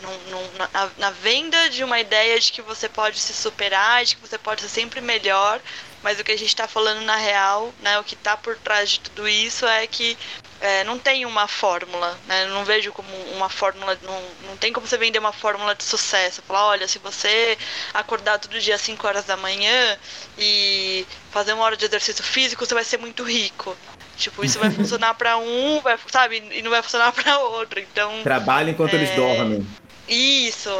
num, 0.03 0.19
num, 0.31 0.51
na, 0.59 0.91
na, 0.99 1.11
venda 1.11 1.71
de 1.71 1.83
uma 1.83 2.01
ideia 2.01 2.39
de 2.39 2.53
que 2.53 2.63
você 2.63 2.89
pode 2.89 3.19
se 3.19 3.33
superar, 3.33 4.05
de 4.05 4.17
que 4.17 4.23
você 4.23 4.37
pode 4.37 4.63
ser 4.63 4.69
sempre 4.69 5.01
melhor, 5.01 5.61
mas 6.03 6.21
o 6.21 6.25
que 6.25 6.33
a 6.33 6.39
gente 6.39 6.49
está 6.49 6.69
falando 6.69 7.01
na 7.03 7.17
real, 7.17 7.73
né, 7.81 7.99
o 7.99 8.05
que 8.05 8.15
está 8.15 8.37
por 8.37 8.57
trás 8.59 8.91
de 8.91 9.01
tudo 9.01 9.29
isso 9.29 9.67
é 9.67 9.87
que 9.87 10.17
é, 10.61 10.85
não 10.85 10.99
tem 10.99 11.27
uma 11.27 11.47
fórmula, 11.47 12.19
né? 12.27 12.45
Eu 12.45 12.49
não 12.51 12.65
vejo 12.65 12.93
como 12.93 13.09
uma 13.35 13.49
fórmula, 13.49 13.99
não, 14.03 14.23
não 14.49 14.57
tem 14.57 14.73
como 14.73 14.87
você 14.87 14.97
vender 14.97 15.19
uma 15.19 15.33
fórmula 15.33 15.75
de 15.75 15.85
sucesso. 15.85 16.43
Falar, 16.43 16.67
olha, 16.67 16.89
se 16.89 16.99
você 16.99 17.59
acordar 17.93 18.39
todo 18.39 18.59
dia 18.59 18.75
às 18.75 18.81
5 18.81 19.07
horas 19.07 19.25
da 19.25 19.37
manhã 19.37 19.99
e 20.39 21.07
fazer 21.31 21.53
uma 21.53 21.65
hora 21.65 21.77
de 21.77 21.85
exercício 21.85 22.25
físico, 22.25 22.65
você 22.65 22.75
vai 22.75 22.85
ser 22.85 22.99
muito 22.99 23.23
rico. 23.23 23.77
Tipo, 24.17 24.45
isso 24.45 24.59
vai 24.59 24.71
funcionar 24.73 25.15
para 25.15 25.37
um, 25.37 25.81
vai, 25.81 25.99
sabe? 26.09 26.43
E 26.51 26.63
não 26.63 26.71
vai 26.71 26.83
funcionar 26.83 27.13
para 27.13 27.39
outro. 27.39 27.79
Então. 27.79 28.23
Trabalha 28.23 28.71
enquanto 28.71 28.95
é... 28.95 28.97
eles 28.97 29.11
dormem. 29.11 29.67
Isso. 30.09 30.71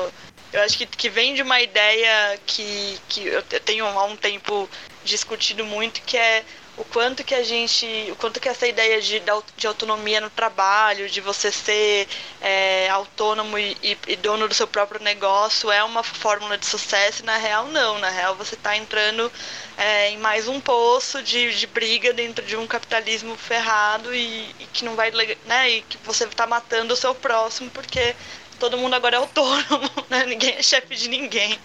Eu 0.53 0.63
acho 0.63 0.79
que, 0.79 0.87
que 0.87 1.11
vem 1.11 1.35
de 1.35 1.43
uma 1.43 1.61
ideia 1.61 2.39
que, 2.47 2.99
que 3.09 3.27
eu 3.27 3.43
tenho 3.43 3.85
há 3.87 4.05
um 4.05 4.17
tempo 4.17 4.71
discutido 5.05 5.65
muito, 5.65 6.01
que 6.03 6.17
é 6.17 6.45
o 6.77 6.85
quanto 6.85 7.25
que 7.25 7.35
a 7.35 7.43
gente, 7.43 7.87
o 8.11 8.17
quanto 8.17 8.39
que 8.39 8.49
essa 8.49 8.67
ideia 8.67 9.01
de, 9.01 9.23
de 9.57 9.67
autonomia 9.67 10.21
no 10.21 10.29
trabalho, 10.29 11.09
de 11.09 11.23
você 11.23 11.51
ser 11.51 12.07
é, 12.41 12.89
autônomo 12.91 13.59
e, 13.59 13.77
e, 14.07 14.17
dono 14.17 14.47
do 14.47 14.53
seu 14.53 14.67
próprio 14.67 15.03
negócio 15.03 15.71
é 15.71 15.83
uma 15.83 16.03
fórmula 16.03 16.59
de 16.59 16.67
sucesso 16.67 17.23
e 17.23 17.27
na 17.27 17.39
real 17.39 17.67
não, 17.69 17.99
na 17.99 18.11
real 18.11 18.35
você 18.35 18.55
está 18.55 18.77
entrando 18.77 19.33
é, 19.79 20.11
em 20.11 20.19
mais 20.19 20.49
um 20.49 20.61
poço 20.61 21.23
de, 21.23 21.55
de 21.55 21.67
briga 21.67 22.13
dentro 22.13 22.45
de 22.45 22.57
um 22.57 22.67
capitalismo 22.67 23.37
ferrado 23.37 24.15
e, 24.15 24.55
e 24.61 24.67
que 24.73 24.85
não 24.85 24.95
vai, 24.95 25.11
né, 25.47 25.71
e 25.71 25.83
que 25.83 25.97
você 26.05 26.25
está 26.25 26.47
matando 26.47 26.93
o 26.93 26.97
seu 26.97 27.15
próximo 27.15 27.71
porque 27.71 28.15
todo 28.59 28.77
mundo 28.77 28.95
agora 28.95 29.17
é 29.17 29.19
autônomo, 29.19 29.91
né, 30.11 30.27
ninguém 30.27 30.57
é 30.57 30.63
chefe 30.63 30.95
de 30.95 31.09
ninguém. 31.09 31.59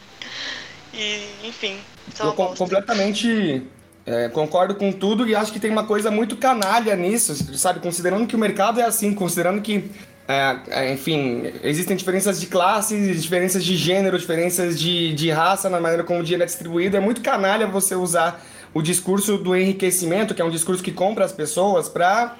E, 0.94 1.30
enfim, 1.44 1.82
Eu 2.20 2.34
com, 2.34 2.54
completamente 2.56 3.66
é, 4.06 4.30
concordo 4.30 4.76
com 4.76 4.92
tudo 4.92 5.28
e 5.28 5.36
acho 5.36 5.52
que 5.52 5.60
tem 5.60 5.72
uma 5.72 5.86
coisa 5.86 6.10
muito 6.10 6.36
canalha 6.36 6.96
nisso, 6.96 7.36
sabe? 7.58 7.80
Considerando 7.80 8.26
que 8.26 8.36
o 8.36 8.40
mercado 8.40 8.80
é 8.80 8.84
assim, 8.84 9.14
considerando 9.14 9.62
que, 9.62 9.92
é, 10.28 10.58
é, 10.70 10.94
enfim, 10.94 11.52
existem 11.64 11.96
diferenças 11.96 12.40
de 12.40 12.48
classes, 12.48 13.22
diferenças 13.22 13.64
de 13.64 13.76
gênero, 13.76 14.18
diferenças 14.18 14.80
de, 14.80 15.14
de 15.14 15.30
raça 15.30 15.70
na 15.70 15.80
maneira 15.80 16.04
como 16.04 16.20
o 16.20 16.24
dinheiro 16.24 16.44
é 16.44 16.48
distribuído, 16.48 16.98
é 16.98 17.00
muito 17.00 17.22
canalha 17.22 17.68
você 17.68 17.96
usar 17.96 18.44
o 18.74 18.82
discurso 18.82 19.38
do 19.38 19.56
enriquecimento, 19.56 20.34
que 20.34 20.42
é 20.42 20.46
um 20.46 20.50
discurso 20.50 20.82
que 20.82 20.92
compra 20.92 21.26
as 21.26 21.32
pessoas, 21.32 21.90
para 21.90 22.38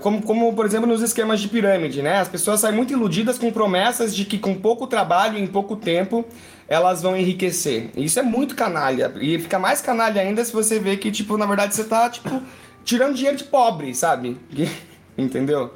como, 0.00 0.22
como, 0.22 0.54
por 0.54 0.64
exemplo, 0.64 0.86
nos 0.86 1.02
esquemas 1.02 1.40
de 1.40 1.48
pirâmide, 1.48 2.00
né? 2.00 2.18
As 2.18 2.28
pessoas 2.28 2.60
saem 2.60 2.74
muito 2.74 2.92
iludidas 2.92 3.38
com 3.38 3.52
promessas 3.52 4.16
de 4.16 4.24
que 4.24 4.38
com 4.38 4.54
pouco 4.54 4.86
trabalho, 4.86 5.38
em 5.38 5.46
pouco 5.46 5.76
tempo, 5.76 6.24
elas 6.68 7.02
vão 7.02 7.16
enriquecer. 7.16 7.90
Isso 7.96 8.18
é 8.18 8.22
muito 8.22 8.54
canalha. 8.54 9.12
E 9.20 9.38
fica 9.38 9.58
mais 9.58 9.80
canalha 9.80 10.20
ainda 10.20 10.44
se 10.44 10.52
você 10.52 10.78
vê 10.78 10.96
que, 10.96 11.10
tipo, 11.10 11.36
na 11.36 11.46
verdade 11.46 11.74
você 11.74 11.84
tá, 11.84 12.08
tipo, 12.08 12.42
tirando 12.84 13.14
dinheiro 13.14 13.36
de 13.36 13.44
pobre, 13.44 13.94
sabe? 13.94 14.38
Entendeu? 15.16 15.72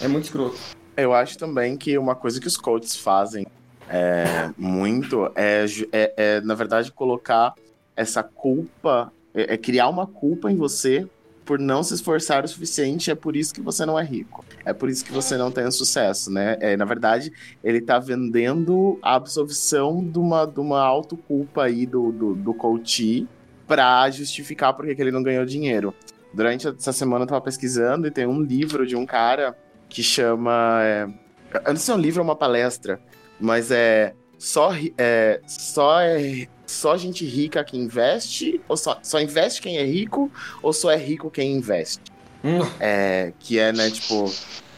É 0.00 0.08
muito 0.08 0.24
escroto. 0.24 0.58
Eu 0.96 1.14
acho 1.14 1.38
também 1.38 1.76
que 1.76 1.96
uma 1.96 2.14
coisa 2.14 2.40
que 2.40 2.46
os 2.46 2.56
coaches 2.56 2.96
fazem 2.96 3.46
é, 3.88 4.50
muito 4.56 5.30
é, 5.34 5.64
é, 5.92 6.14
é, 6.16 6.40
na 6.40 6.54
verdade, 6.54 6.92
colocar 6.92 7.54
essa 7.96 8.22
culpa, 8.22 9.12
é, 9.34 9.54
é 9.54 9.56
criar 9.56 9.88
uma 9.88 10.06
culpa 10.06 10.50
em 10.50 10.56
você 10.56 11.06
por 11.44 11.58
não 11.58 11.82
se 11.82 11.94
esforçar 11.94 12.44
o 12.44 12.48
suficiente, 12.48 13.10
é 13.10 13.14
por 13.14 13.36
isso 13.36 13.52
que 13.52 13.60
você 13.60 13.84
não 13.84 13.98
é 13.98 14.04
rico. 14.04 14.44
É 14.64 14.72
por 14.72 14.88
isso 14.88 15.04
que 15.04 15.12
você 15.12 15.36
não 15.36 15.50
tem 15.50 15.68
sucesso, 15.70 16.30
né? 16.30 16.56
É, 16.60 16.76
na 16.76 16.84
verdade, 16.84 17.32
ele 17.62 17.80
tá 17.80 17.98
vendendo 17.98 18.98
a 19.02 19.14
absolvição 19.14 20.04
de 20.04 20.18
uma, 20.18 20.44
de 20.46 20.60
uma 20.60 20.80
autoculpa 20.80 21.64
aí 21.64 21.84
do, 21.84 22.12
do, 22.12 22.34
do 22.34 22.54
coach 22.54 23.26
para 23.66 24.08
justificar 24.10 24.74
porque 24.74 24.94
que 24.94 25.02
ele 25.02 25.10
não 25.10 25.22
ganhou 25.22 25.44
dinheiro. 25.44 25.94
Durante 26.32 26.68
essa 26.68 26.92
semana 26.92 27.24
eu 27.24 27.28
tava 27.28 27.40
pesquisando 27.40 28.06
e 28.06 28.10
tem 28.10 28.26
um 28.26 28.40
livro 28.40 28.86
de 28.86 28.96
um 28.96 29.04
cara 29.04 29.56
que 29.88 30.02
chama. 30.02 30.80
É, 30.82 31.06
eu 31.54 31.68
não 31.68 31.76
sei 31.76 31.76
se 31.76 31.90
é 31.90 31.94
um 31.94 31.98
livro 31.98 32.20
ou 32.20 32.24
uma 32.24 32.36
palestra, 32.36 33.00
mas 33.38 33.70
é 33.70 34.14
só 34.38 34.72
é, 34.96 35.40
só 35.46 36.00
é 36.00 36.48
só 36.66 36.96
gente 36.96 37.24
rica 37.24 37.62
que 37.64 37.76
investe, 37.76 38.60
ou 38.68 38.76
só, 38.76 38.98
só 39.02 39.20
investe 39.20 39.60
quem 39.60 39.78
é 39.78 39.84
rico, 39.84 40.30
ou 40.62 40.72
só 40.72 40.90
é 40.90 40.96
rico 40.96 41.30
quem 41.30 41.52
investe? 41.52 42.00
Hum. 42.44 42.60
É, 42.80 43.32
que 43.38 43.58
é, 43.58 43.72
né, 43.72 43.90
tipo. 43.90 44.32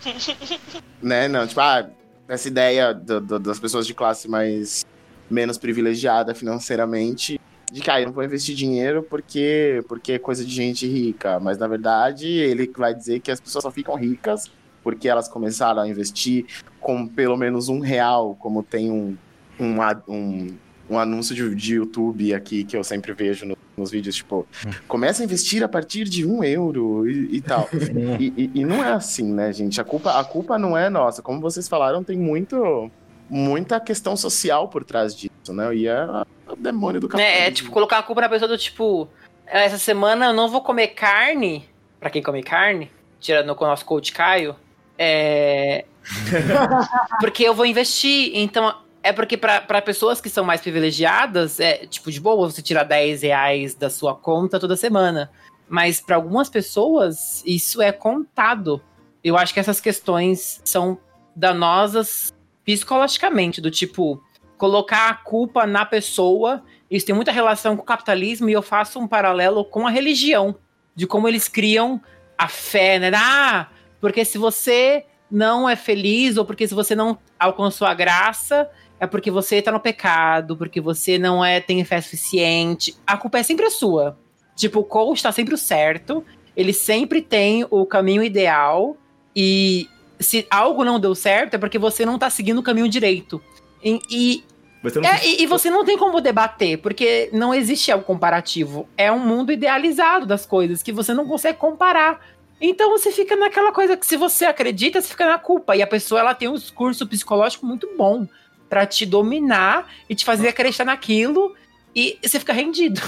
né, 1.02 1.28
não, 1.28 1.46
tipo, 1.46 1.60
ah, 1.60 1.88
essa 2.28 2.48
ideia 2.48 2.92
do, 2.92 3.20
do, 3.20 3.38
das 3.38 3.58
pessoas 3.58 3.86
de 3.86 3.94
classe 3.94 4.28
mais 4.28 4.84
menos 5.30 5.56
privilegiada 5.56 6.34
financeiramente 6.34 7.40
de 7.72 7.80
que 7.80 7.90
ah, 7.90 8.00
eu 8.00 8.06
não 8.06 8.12
vou 8.12 8.22
investir 8.22 8.54
dinheiro 8.54 9.02
porque, 9.02 9.82
porque 9.88 10.12
é 10.12 10.18
coisa 10.18 10.44
de 10.44 10.54
gente 10.54 10.86
rica. 10.86 11.40
Mas 11.40 11.58
na 11.58 11.66
verdade 11.66 12.28
ele 12.28 12.70
vai 12.76 12.94
dizer 12.94 13.20
que 13.20 13.30
as 13.30 13.40
pessoas 13.40 13.62
só 13.62 13.70
ficam 13.70 13.96
ricas 13.96 14.50
porque 14.82 15.08
elas 15.08 15.28
começaram 15.28 15.82
a 15.82 15.88
investir 15.88 16.46
com 16.80 17.06
pelo 17.06 17.36
menos 17.36 17.68
um 17.68 17.80
real, 17.80 18.36
como 18.38 18.62
tem 18.62 18.90
um, 18.90 19.16
um, 19.58 19.76
um 20.06 20.56
um 20.88 20.98
anúncio 20.98 21.34
de, 21.34 21.54
de 21.54 21.74
YouTube 21.74 22.34
aqui 22.34 22.64
que 22.64 22.76
eu 22.76 22.84
sempre 22.84 23.12
vejo 23.12 23.46
no, 23.46 23.56
nos 23.76 23.90
vídeos, 23.90 24.16
tipo, 24.16 24.46
hum. 24.66 24.70
começa 24.86 25.22
a 25.22 25.24
investir 25.24 25.62
a 25.62 25.68
partir 25.68 26.04
de 26.04 26.26
um 26.26 26.44
euro 26.44 27.08
e, 27.08 27.36
e 27.36 27.40
tal. 27.40 27.68
e, 28.20 28.32
e, 28.36 28.50
e, 28.60 28.64
não 28.64 28.84
é 28.84 28.92
assim, 28.92 29.32
né, 29.32 29.52
gente? 29.52 29.80
A 29.80 29.84
culpa, 29.84 30.18
a 30.18 30.24
culpa 30.24 30.58
não 30.58 30.76
é 30.76 30.88
nossa. 30.90 31.22
Como 31.22 31.40
vocês 31.40 31.68
falaram, 31.68 32.04
tem 32.04 32.18
muito 32.18 32.90
muita 33.28 33.80
questão 33.80 34.16
social 34.16 34.68
por 34.68 34.84
trás 34.84 35.14
disso, 35.16 35.52
né? 35.52 35.74
E 35.74 35.88
é 35.88 36.06
o 36.46 36.56
demônio 36.56 37.00
do 37.00 37.08
capitalismo. 37.08 37.42
É, 37.42 37.48
é, 37.48 37.50
tipo, 37.50 37.70
colocar 37.70 37.98
a 37.98 38.02
culpa 38.02 38.20
na 38.20 38.28
pessoa 38.28 38.48
do 38.48 38.58
tipo, 38.58 39.08
essa 39.46 39.78
semana 39.78 40.26
eu 40.26 40.32
não 40.32 40.48
vou 40.48 40.62
comer 40.62 40.88
carne, 40.88 41.68
para 41.98 42.10
quem 42.10 42.22
come 42.22 42.42
carne, 42.42 42.90
tirando 43.18 43.54
com 43.54 43.64
o 43.64 43.68
nosso 43.68 43.84
coach 43.84 44.12
Caio, 44.12 44.54
é... 44.98 45.86
porque 47.18 47.42
eu 47.42 47.54
vou 47.54 47.64
investir, 47.64 48.32
então 48.34 48.83
é 49.04 49.12
porque 49.12 49.36
para 49.36 49.82
pessoas 49.82 50.18
que 50.18 50.30
são 50.30 50.42
mais 50.42 50.62
privilegiadas, 50.62 51.60
é 51.60 51.86
tipo 51.86 52.10
de 52.10 52.18
boa 52.18 52.50
você 52.50 52.62
tirar 52.62 52.84
10 52.84 53.20
reais 53.20 53.74
da 53.74 53.90
sua 53.90 54.14
conta 54.14 54.58
toda 54.58 54.78
semana. 54.78 55.30
Mas 55.68 56.00
para 56.00 56.16
algumas 56.16 56.48
pessoas, 56.48 57.42
isso 57.44 57.82
é 57.82 57.92
contado. 57.92 58.80
Eu 59.22 59.36
acho 59.36 59.52
que 59.52 59.60
essas 59.60 59.78
questões 59.78 60.62
são 60.64 60.98
danosas 61.36 62.32
psicologicamente, 62.64 63.60
do 63.60 63.70
tipo, 63.70 64.22
colocar 64.56 65.10
a 65.10 65.14
culpa 65.14 65.66
na 65.66 65.84
pessoa. 65.84 66.62
Isso 66.90 67.04
tem 67.04 67.14
muita 67.14 67.30
relação 67.30 67.76
com 67.76 67.82
o 67.82 67.86
capitalismo 67.86 68.48
e 68.48 68.54
eu 68.54 68.62
faço 68.62 68.98
um 68.98 69.06
paralelo 69.06 69.66
com 69.66 69.86
a 69.86 69.90
religião, 69.90 70.56
de 70.96 71.06
como 71.06 71.28
eles 71.28 71.46
criam 71.46 72.00
a 72.38 72.48
fé, 72.48 72.98
né? 72.98 73.12
Ah, 73.14 73.68
porque 74.00 74.24
se 74.24 74.38
você 74.38 75.04
não 75.30 75.68
é 75.68 75.76
feliz 75.76 76.38
ou 76.38 76.44
porque 76.46 76.66
se 76.66 76.72
você 76.72 76.94
não 76.94 77.18
alcançou 77.38 77.86
a 77.86 77.92
graça, 77.92 78.70
é 79.04 79.06
porque 79.06 79.30
você 79.30 79.62
tá 79.62 79.70
no 79.70 79.80
pecado, 79.80 80.56
porque 80.56 80.80
você 80.80 81.18
não 81.18 81.44
é 81.44 81.60
tem 81.60 81.84
fé 81.84 82.00
suficiente. 82.00 82.96
A 83.06 83.16
culpa 83.16 83.38
é 83.38 83.42
sempre 83.42 83.66
a 83.66 83.70
sua. 83.70 84.18
Tipo, 84.56 84.80
o 84.80 84.84
coach 84.84 85.22
tá 85.22 85.32
sempre 85.32 85.54
o 85.54 85.58
certo, 85.58 86.24
ele 86.56 86.72
sempre 86.72 87.20
tem 87.20 87.66
o 87.70 87.84
caminho 87.84 88.22
ideal 88.22 88.96
e 89.34 89.88
se 90.20 90.46
algo 90.50 90.84
não 90.84 91.00
deu 91.00 91.14
certo 91.14 91.54
é 91.54 91.58
porque 91.58 91.78
você 91.78 92.06
não 92.06 92.18
tá 92.18 92.30
seguindo 92.30 92.58
o 92.58 92.62
caminho 92.62 92.88
direito. 92.88 93.42
E, 93.82 94.00
e 94.08 94.44
Você 94.82 95.00
não 95.00 95.08
É, 95.08 95.26
e, 95.26 95.42
e 95.42 95.46
você 95.46 95.70
não 95.70 95.84
tem 95.84 95.98
como 95.98 96.20
debater, 96.20 96.78
porque 96.78 97.28
não 97.32 97.52
existe 97.52 97.90
algo 97.90 98.04
comparativo. 98.04 98.88
É 98.96 99.10
um 99.10 99.18
mundo 99.18 99.52
idealizado 99.52 100.24
das 100.24 100.46
coisas 100.46 100.82
que 100.82 100.92
você 100.92 101.12
não 101.12 101.26
consegue 101.26 101.58
comparar. 101.58 102.20
Então 102.60 102.90
você 102.90 103.10
fica 103.10 103.34
naquela 103.36 103.72
coisa 103.72 103.96
que 103.96 104.06
se 104.06 104.16
você 104.16 104.46
acredita, 104.46 105.00
você 105.00 105.08
fica 105.08 105.26
na 105.26 105.38
culpa. 105.38 105.76
E 105.76 105.82
a 105.82 105.86
pessoa 105.86 106.20
ela 106.20 106.34
tem 106.34 106.48
um 106.48 106.54
discurso 106.54 107.06
psicológico 107.06 107.66
muito 107.66 107.90
bom 107.96 108.26
pra 108.74 108.84
te 108.86 109.06
dominar 109.06 109.88
e 110.10 110.16
te 110.16 110.24
fazer 110.24 110.48
acreditar 110.48 110.84
naquilo 110.84 111.54
e 111.94 112.18
você 112.20 112.40
fica 112.40 112.52
rendido. 112.52 113.00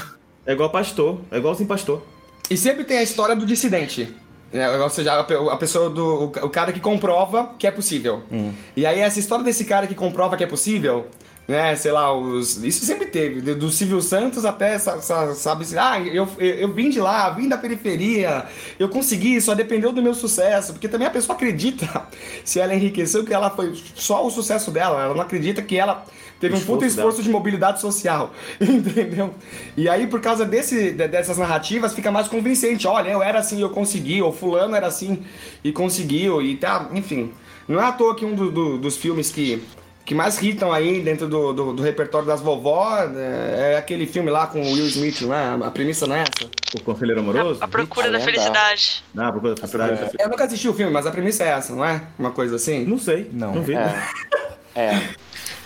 É 0.46 0.52
igual 0.52 0.70
pastor, 0.70 1.20
é 1.28 1.38
igual 1.38 1.56
sem 1.56 1.66
pastor. 1.66 2.06
E 2.49 2.56
sempre 2.56 2.85
tem 2.85 2.99
a 2.99 3.02
história 3.02 3.35
do 3.35 3.44
dissidente. 3.44 4.14
né? 4.52 4.70
Ou 4.78 4.88
seja, 4.88 5.18
a 5.18 5.25
pe- 5.25 5.35
a 5.35 5.56
pessoa 5.56 5.90
do. 5.90 6.26
o 6.26 6.30
ca- 6.30 6.44
O 6.46 6.49
cara 6.50 6.73
que 6.73 6.78
comprova 6.78 7.52
que 7.58 7.66
é 7.66 7.70
possível. 7.73 8.23
E 8.76 8.87
aí, 8.87 9.00
essa 9.00 9.18
história 9.18 9.44
desse 9.44 9.64
cara 9.64 9.88
que 9.88 9.94
comprova 9.96 10.37
que 10.37 10.44
é 10.44 10.46
possível, 10.46 11.08
né? 11.49 11.76
Sei 11.76 11.93
lá, 11.93 12.12
os. 12.12 12.62
Isso 12.62 12.85
sempre 12.85 13.07
teve. 13.07 13.41
do- 13.55 13.71
Silvio 13.71 14.00
Santos 14.03 14.45
até, 14.45 14.79
sa- 14.79 15.00
sa- 15.00 15.35
sabe 15.35 15.65
ah, 15.79 16.00
eu, 16.00 16.29
eu, 16.38 16.73
vim 16.73 16.91
de 16.91 17.00
lá, 17.00 17.31
vim 17.31 17.49
da 17.49 17.57
periferia, 17.59 18.47
eu 18.79 18.88
consegui, 18.88 19.41
só 19.41 19.55
dependeu 19.55 19.93
do 19.93 20.03
meu 20.03 20.15
sucesso. 20.15 20.73
Porque 20.73 20.88
também 20.88 21.07
a 21.07 21.11
pessoa 21.11 21.37
acredita, 21.37 22.07
se 22.45 22.59
ela 22.61 22.75
enriqueceu, 22.75 23.25
que 23.25 23.33
ela 23.35 23.50
foi 23.50 23.75
só 23.95 24.26
o 24.26 24.31
sucesso 24.31 24.71
dela. 24.71 25.03
Ela 25.05 25.15
não 25.15 25.23
acredita 25.23 25.62
que 25.62 25.76
ela 25.76 26.05
teve 26.41 26.55
um 26.55 26.61
puta 26.61 26.85
esforço 26.85 27.23
de 27.23 27.31
mobilidade 27.31 27.81
social, 27.81 28.33
entendeu? 28.61 29.35
E 29.76 29.88
aí, 29.88 30.07
por 30.07 30.21
causa 30.21 30.45
desse, 30.45 30.93
de- 30.93 31.09
dessas 31.09 31.38
narrativas, 31.38 31.95
fica 31.95 32.11
mais 32.11 32.29
convincente. 32.29 32.87
Olha, 32.87 33.09
eu 33.11 33.23
era 33.23 33.38
assim, 33.38 33.61
eu 33.61 33.71
consegui, 33.71 34.21
ou 34.21 34.33
fulano 34.33 34.75
era 34.75 34.87
assim 34.87 35.23
e 35.65 35.73
conseguiu, 35.73 36.43
e 36.43 36.57
tá, 36.57 36.88
enfim. 36.93 37.33
Não 37.69 37.81
é 37.81 37.85
à 37.85 37.93
toa 37.93 38.15
que 38.15 38.25
um 38.25 38.35
do- 38.35 38.50
do- 38.50 38.79
dos 38.79 38.97
filmes 38.97 39.31
que, 39.31 39.62
que 40.06 40.14
mais 40.14 40.40
hitam 40.40 40.72
aí 40.72 41.02
dentro 41.02 41.26
do, 41.28 41.52
do, 41.52 41.72
do 41.72 41.82
repertório 41.82 42.26
das 42.26 42.40
vovó 42.40 42.96
é, 42.96 43.72
é 43.72 43.76
aquele 43.76 44.06
filme 44.06 44.30
lá 44.30 44.46
com 44.46 44.60
o 44.62 44.72
Will 44.72 44.86
Smith, 44.86 45.20
não 45.22 45.34
é? 45.34 45.66
A 45.66 45.70
premissa 45.70 46.06
não 46.06 46.14
é 46.14 46.20
essa. 46.22 46.48
O 46.75 46.80
Conselheiro 46.80 47.20
Amoroso? 47.20 47.60
A, 47.60 47.64
a 47.64 47.68
procura 47.68 48.06
da 48.06 48.18
Lenda. 48.18 48.25
felicidade. 48.25 49.04
Ah, 49.16 49.32
procura 49.32 49.54
da 49.56 49.60
felicidade. 49.66 50.12
Eu 50.20 50.28
nunca 50.28 50.44
assisti 50.44 50.68
o 50.68 50.72
filme, 50.75 50.92
mas 50.92 51.06
a 51.06 51.10
premissa 51.10 51.42
é 51.42 51.48
essa, 51.48 51.75
não 51.75 51.84
é? 51.84 52.02
Uma 52.16 52.30
coisa 52.30 52.54
assim? 52.54 52.84
Não 52.84 52.98
sei, 52.98 53.28
Não. 53.32 53.56
não 53.56 53.62
vi. 53.62 53.75
É. 53.75 54.08
É. 54.78 55.08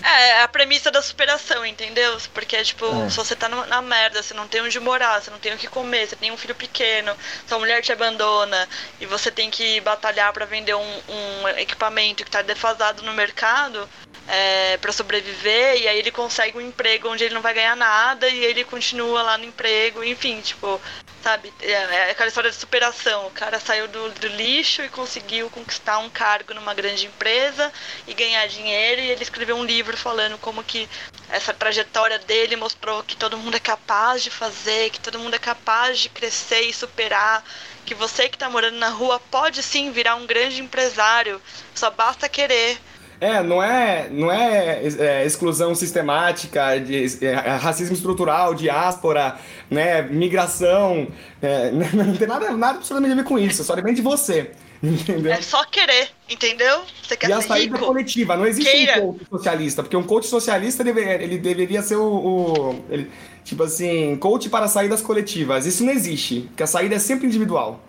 É, 0.02 0.28
é 0.30 0.42
a 0.42 0.48
premissa 0.48 0.90
da 0.90 1.02
superação, 1.02 1.64
entendeu? 1.64 2.16
Porque, 2.32 2.62
tipo, 2.64 2.86
É. 2.86 3.10
se 3.10 3.16
você 3.16 3.36
tá 3.36 3.48
na 3.48 3.82
merda, 3.82 4.22
você 4.22 4.34
não 4.34 4.48
tem 4.48 4.62
onde 4.62 4.80
morar, 4.80 5.20
você 5.20 5.30
não 5.30 5.38
tem 5.38 5.52
o 5.54 5.58
que 5.58 5.66
comer, 5.66 6.06
você 6.06 6.16
tem 6.16 6.30
um 6.30 6.36
filho 6.36 6.54
pequeno, 6.54 7.14
sua 7.46 7.58
mulher 7.58 7.82
te 7.82 7.92
abandona 7.92 8.68
e 9.00 9.06
você 9.06 9.30
tem 9.30 9.50
que 9.50 9.80
batalhar 9.80 10.32
pra 10.32 10.46
vender 10.46 10.74
um, 10.74 11.02
um 11.08 11.48
equipamento 11.58 12.24
que 12.24 12.30
tá 12.30 12.42
defasado 12.42 13.02
no 13.02 13.12
mercado 13.12 13.88
é, 14.26 14.76
para 14.78 14.92
sobreviver, 14.92 15.82
e 15.82 15.88
aí 15.88 15.98
ele 15.98 16.10
consegue 16.10 16.56
um 16.56 16.60
emprego 16.60 17.08
onde 17.08 17.24
ele 17.24 17.34
não 17.34 17.42
vai 17.42 17.52
ganhar 17.52 17.76
nada 17.76 18.28
e 18.28 18.44
ele 18.44 18.64
continua 18.64 19.22
lá 19.22 19.36
no 19.36 19.44
emprego, 19.44 20.04
enfim, 20.04 20.40
tipo, 20.40 20.80
sabe? 21.22 21.52
É, 21.60 21.72
é 21.72 22.10
aquela 22.10 22.28
história 22.28 22.50
de 22.50 22.56
superação. 22.56 23.26
O 23.26 23.30
cara 23.30 23.58
saiu 23.60 23.88
do, 23.88 24.10
do 24.10 24.26
lixo 24.28 24.82
e 24.82 24.88
conseguiu 24.88 25.50
conquistar 25.50 25.98
um 25.98 26.10
cargo 26.10 26.54
numa 26.54 26.74
grande 26.74 27.06
empresa 27.06 27.72
e 28.06 28.14
ganhar 28.14 28.46
dinheiro, 28.48 29.00
e 29.00 29.10
ele 29.10 29.22
escreveu 29.22 29.56
um 29.56 29.64
livro 29.64 29.96
falando 29.96 30.38
como 30.38 30.64
que 30.64 30.88
essa 31.28 31.54
trajetória 31.54 32.18
dele 32.18 32.56
mostrou 32.56 33.02
que 33.02 33.16
todo 33.16 33.38
mundo 33.38 33.56
é 33.56 33.60
capaz 33.60 34.22
de 34.22 34.30
fazer, 34.30 34.90
que 34.90 35.00
todo 35.00 35.18
mundo 35.18 35.34
é 35.34 35.38
capaz 35.38 35.98
de 35.98 36.08
crescer 36.08 36.62
e 36.62 36.72
superar, 36.72 37.44
que 37.86 37.94
você 37.94 38.28
que 38.28 38.38
tá 38.38 38.48
morando 38.48 38.76
na 38.76 38.88
rua 38.88 39.20
pode 39.30 39.62
sim 39.62 39.90
virar 39.92 40.16
um 40.16 40.26
grande 40.26 40.60
empresário, 40.60 41.40
só 41.74 41.90
basta 41.90 42.28
querer. 42.28 42.80
É, 43.20 43.42
não 43.42 43.62
é, 43.62 44.08
não 44.10 44.32
é, 44.32 44.80
é, 44.98 45.26
exclusão 45.26 45.74
sistemática, 45.74 46.78
de, 46.80 47.22
é, 47.26 47.34
racismo 47.34 47.94
estrutural, 47.94 48.54
diáspora, 48.54 49.36
né, 49.70 50.00
migração, 50.02 51.06
é, 51.42 51.70
não 51.92 52.16
tem 52.16 52.26
nada, 52.26 52.50
nada 52.52 52.78
absolutamente 52.78 53.12
a 53.12 53.16
ver 53.16 53.24
com 53.24 53.38
isso, 53.38 53.62
só 53.62 53.74
depende 53.76 53.96
de 53.96 54.02
você, 54.02 54.52
entendeu? 54.82 55.32
É 55.34 55.42
só 55.42 55.62
querer, 55.66 56.08
entendeu? 56.30 56.80
Você 57.02 57.14
quer 57.14 57.28
E 57.28 57.32
a 57.34 57.42
saída 57.42 57.74
rico? 57.74 57.86
coletiva, 57.86 58.36
não 58.38 58.46
existe 58.46 58.70
Queira. 58.70 59.02
um 59.02 59.12
coach 59.12 59.26
socialista, 59.28 59.82
porque 59.82 59.96
um 59.98 60.02
coach 60.02 60.26
socialista 60.26 60.82
deve- 60.82 61.02
ele 61.22 61.36
deveria 61.36 61.82
ser 61.82 61.96
o, 61.96 62.04
o- 62.10 62.84
ele- 62.88 63.10
tipo 63.44 63.62
assim, 63.62 64.16
coach 64.16 64.48
para 64.48 64.66
saídas 64.66 65.02
coletivas, 65.02 65.66
isso 65.66 65.84
não 65.84 65.92
existe, 65.92 66.40
porque 66.48 66.62
a 66.62 66.66
saída 66.66 66.94
é 66.94 66.98
sempre 66.98 67.26
individual. 67.26 67.80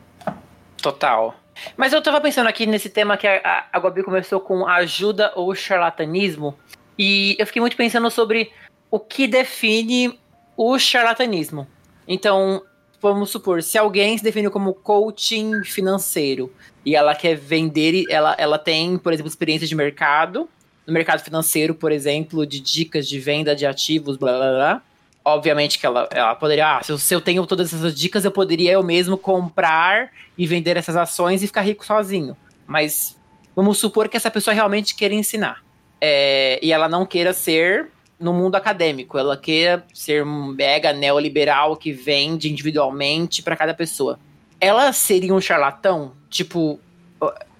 Total. 0.81 1.35
Mas 1.77 1.93
eu 1.93 2.01
tava 2.01 2.19
pensando 2.21 2.47
aqui 2.47 2.65
nesse 2.65 2.89
tema 2.89 3.17
que 3.17 3.27
a, 3.27 3.65
a 3.71 3.79
Gabi 3.79 4.03
começou 4.03 4.39
com 4.39 4.67
ajuda 4.67 5.31
ou 5.35 5.53
charlatanismo. 5.55 6.57
E 6.97 7.35
eu 7.39 7.47
fiquei 7.47 7.59
muito 7.59 7.77
pensando 7.77 8.09
sobre 8.09 8.51
o 8.89 8.99
que 8.99 9.27
define 9.27 10.19
o 10.57 10.77
charlatanismo. 10.77 11.67
Então, 12.07 12.61
vamos 13.01 13.31
supor, 13.31 13.63
se 13.63 13.77
alguém 13.77 14.17
se 14.17 14.23
define 14.23 14.49
como 14.49 14.73
coaching 14.73 15.63
financeiro 15.63 16.53
e 16.85 16.95
ela 16.95 17.15
quer 17.15 17.35
vender, 17.35 18.05
ela, 18.09 18.35
ela 18.37 18.59
tem, 18.59 18.97
por 18.97 19.13
exemplo, 19.13 19.29
experiência 19.29 19.67
de 19.67 19.75
mercado, 19.75 20.47
no 20.85 20.93
mercado 20.93 21.23
financeiro, 21.23 21.73
por 21.73 21.91
exemplo, 21.91 22.45
de 22.45 22.59
dicas 22.59 23.07
de 23.07 23.19
venda 23.19 23.55
de 23.55 23.65
ativos, 23.65 24.17
blá 24.17 24.37
blá 24.37 24.51
blá. 24.51 24.83
Obviamente 25.23 25.77
que 25.77 25.85
ela, 25.85 26.09
ela 26.11 26.33
poderia, 26.33 26.77
ah, 26.77 26.81
se 26.83 27.13
eu, 27.13 27.21
tenho 27.21 27.45
todas 27.45 27.71
essas 27.71 27.93
dicas, 27.93 28.25
eu 28.25 28.31
poderia 28.31 28.71
eu 28.71 28.83
mesmo 28.83 29.17
comprar 29.17 30.09
e 30.35 30.47
vender 30.47 30.77
essas 30.77 30.95
ações 30.95 31.43
e 31.43 31.47
ficar 31.47 31.61
rico 31.61 31.85
sozinho. 31.85 32.35
Mas 32.65 33.19
vamos 33.55 33.77
supor 33.77 34.09
que 34.09 34.17
essa 34.17 34.31
pessoa 34.31 34.53
realmente 34.53 34.95
queira 34.95 35.13
ensinar. 35.13 35.63
É, 35.99 36.59
e 36.63 36.71
ela 36.73 36.89
não 36.89 37.05
queira 37.05 37.33
ser 37.33 37.91
no 38.19 38.33
mundo 38.33 38.55
acadêmico, 38.55 39.17
ela 39.17 39.35
queira 39.35 39.83
ser 39.93 40.23
um 40.23 40.47
mega 40.47 40.93
neoliberal 40.93 41.75
que 41.75 41.91
vende 41.91 42.51
individualmente 42.51 43.41
para 43.41 43.55
cada 43.55 43.73
pessoa. 43.73 44.19
Ela 44.59 44.93
seria 44.93 45.33
um 45.33 45.41
charlatão? 45.41 46.13
Tipo, 46.29 46.79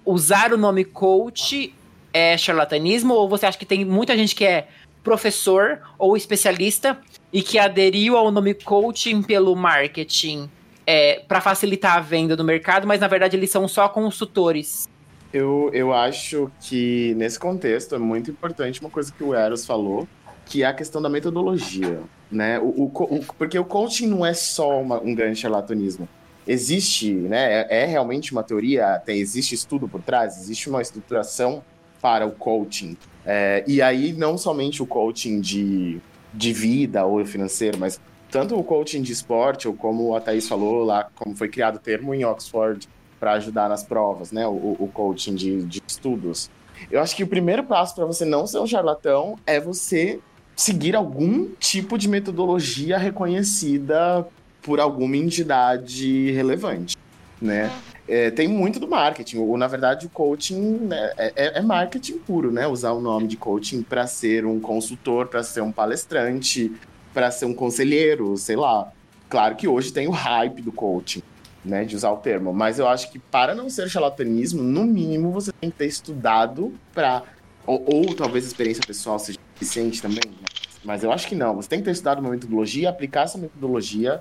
usar 0.04 0.52
o 0.52 0.56
nome 0.56 0.84
coach 0.84 1.74
é 2.12 2.36
charlatanismo? 2.36 3.14
Ou 3.14 3.28
você 3.28 3.46
acha 3.46 3.58
que 3.58 3.66
tem 3.66 3.84
muita 3.84 4.16
gente 4.16 4.34
que 4.34 4.44
é 4.44 4.68
professor 5.02 5.80
ou 5.98 6.16
especialista 6.16 6.96
e 7.32 7.42
que 7.42 7.58
aderiu 7.58 8.16
ao 8.16 8.30
nome 8.30 8.54
coaching 8.54 9.22
pelo 9.22 9.54
marketing 9.56 10.48
é, 10.86 11.20
para 11.26 11.40
facilitar 11.40 11.96
a 11.96 12.00
venda 12.00 12.36
do 12.36 12.44
mercado, 12.44 12.86
mas 12.86 13.00
na 13.00 13.08
verdade 13.08 13.36
eles 13.36 13.50
são 13.50 13.66
só 13.68 13.88
consultores? 13.88 14.88
Eu, 15.32 15.70
eu 15.72 15.94
acho 15.94 16.50
que 16.60 17.14
nesse 17.16 17.38
contexto 17.38 17.94
é 17.94 17.98
muito 17.98 18.30
importante 18.30 18.80
uma 18.80 18.90
coisa 18.90 19.10
que 19.10 19.24
o 19.24 19.32
Eros 19.34 19.64
falou, 19.64 20.06
que 20.44 20.62
é 20.62 20.66
a 20.66 20.74
questão 20.74 21.00
da 21.00 21.08
metodologia, 21.08 22.00
né? 22.30 22.58
O, 22.58 22.64
o 22.66 22.84
o- 23.16 23.24
porque 23.38 23.58
o 23.58 23.64
coaching 23.64 24.08
não 24.08 24.26
é 24.26 24.34
só 24.34 24.80
uma- 24.82 25.00
um 25.00 25.14
grande 25.14 25.38
charlatanismo. 25.38 26.06
Existe, 26.46 27.12
né? 27.12 27.62
É, 27.70 27.82
é 27.82 27.86
realmente 27.86 28.32
uma 28.32 28.42
teoria, 28.42 29.00
tem, 29.06 29.18
existe 29.20 29.54
estudo 29.54 29.88
por 29.88 30.02
trás, 30.02 30.36
existe 30.36 30.68
uma 30.68 30.82
estruturação 30.82 31.62
para 32.00 32.26
o 32.26 32.32
coaching. 32.32 32.96
É, 33.24 33.62
e 33.66 33.80
aí, 33.80 34.12
não 34.12 34.36
somente 34.36 34.82
o 34.82 34.86
coaching 34.86 35.40
de, 35.40 36.00
de 36.32 36.52
vida 36.52 37.04
ou 37.04 37.24
financeiro, 37.24 37.78
mas 37.78 38.00
tanto 38.30 38.58
o 38.58 38.64
coaching 38.64 39.02
de 39.02 39.12
esporte, 39.12 39.68
ou 39.68 39.74
como 39.74 40.16
a 40.16 40.20
Thaís 40.20 40.48
falou 40.48 40.84
lá, 40.84 41.08
como 41.14 41.36
foi 41.36 41.48
criado 41.48 41.76
o 41.76 41.78
termo 41.78 42.14
em 42.14 42.24
Oxford, 42.24 42.88
para 43.20 43.32
ajudar 43.34 43.68
nas 43.68 43.84
provas, 43.84 44.32
né? 44.32 44.46
O, 44.46 44.76
o 44.78 44.90
coaching 44.92 45.34
de, 45.34 45.62
de 45.62 45.82
estudos. 45.86 46.50
Eu 46.90 47.00
acho 47.00 47.14
que 47.14 47.22
o 47.22 47.26
primeiro 47.26 47.62
passo 47.62 47.94
para 47.94 48.04
você 48.04 48.24
não 48.24 48.46
ser 48.46 48.58
um 48.58 48.66
charlatão 48.66 49.38
é 49.46 49.60
você 49.60 50.18
seguir 50.56 50.96
algum 50.96 51.50
tipo 51.58 51.96
de 51.96 52.08
metodologia 52.08 52.98
reconhecida 52.98 54.26
por 54.62 54.80
alguma 54.80 55.16
entidade 55.16 56.30
relevante, 56.32 56.96
né? 57.40 57.70
É, 58.14 58.30
tem 58.30 58.46
muito 58.46 58.78
do 58.78 58.86
marketing. 58.86 59.38
Ou, 59.38 59.56
na 59.56 59.66
verdade, 59.66 60.04
o 60.04 60.10
coaching 60.10 60.60
né, 60.80 61.12
é, 61.16 61.32
é- 61.34 61.58
é 61.58 61.62
marketing 61.62 62.18
puro, 62.18 62.52
né? 62.52 62.66
Usar 62.66 62.92
o 62.92 63.00
nome 63.00 63.26
de 63.26 63.38
coaching 63.38 63.82
para 63.82 64.06
ser 64.06 64.44
um 64.44 64.60
consultor, 64.60 65.28
para 65.28 65.42
ser 65.42 65.62
um 65.62 65.72
palestrante, 65.72 66.70
para 67.14 67.30
ser 67.30 67.46
um 67.46 67.54
conselheiro, 67.54 68.36
sei 68.36 68.54
lá. 68.54 68.92
Claro 69.30 69.56
que 69.56 69.66
hoje 69.66 69.90
tem 69.94 70.08
o 70.08 70.10
hype 70.10 70.60
do 70.60 70.70
coaching, 70.70 71.22
né? 71.64 71.86
De 71.86 71.96
usar 71.96 72.10
o 72.10 72.18
termo. 72.18 72.52
Mas 72.52 72.78
eu 72.78 72.86
acho 72.86 73.10
que 73.10 73.18
para 73.18 73.54
não 73.54 73.70
ser 73.70 73.88
charlatanismo, 73.88 74.62
no 74.62 74.84
mínimo 74.84 75.30
você 75.30 75.50
tem 75.50 75.70
que 75.70 75.78
ter 75.78 75.86
estudado 75.86 76.70
para 76.92 77.22
ou, 77.66 77.82
ou 77.94 78.14
talvez 78.14 78.44
experiência 78.44 78.82
pessoal 78.86 79.18
seja 79.18 79.38
suficiente 79.54 80.02
também. 80.02 80.20
né? 80.26 80.46
Mas 80.84 81.02
eu 81.02 81.10
acho 81.10 81.26
que 81.26 81.34
não. 81.34 81.54
Você 81.56 81.68
tem 81.70 81.78
que 81.78 81.86
ter 81.86 81.92
estudado 81.92 82.18
uma 82.18 82.28
metodologia, 82.28 82.90
aplicar 82.90 83.22
essa 83.22 83.38
metodologia 83.38 84.20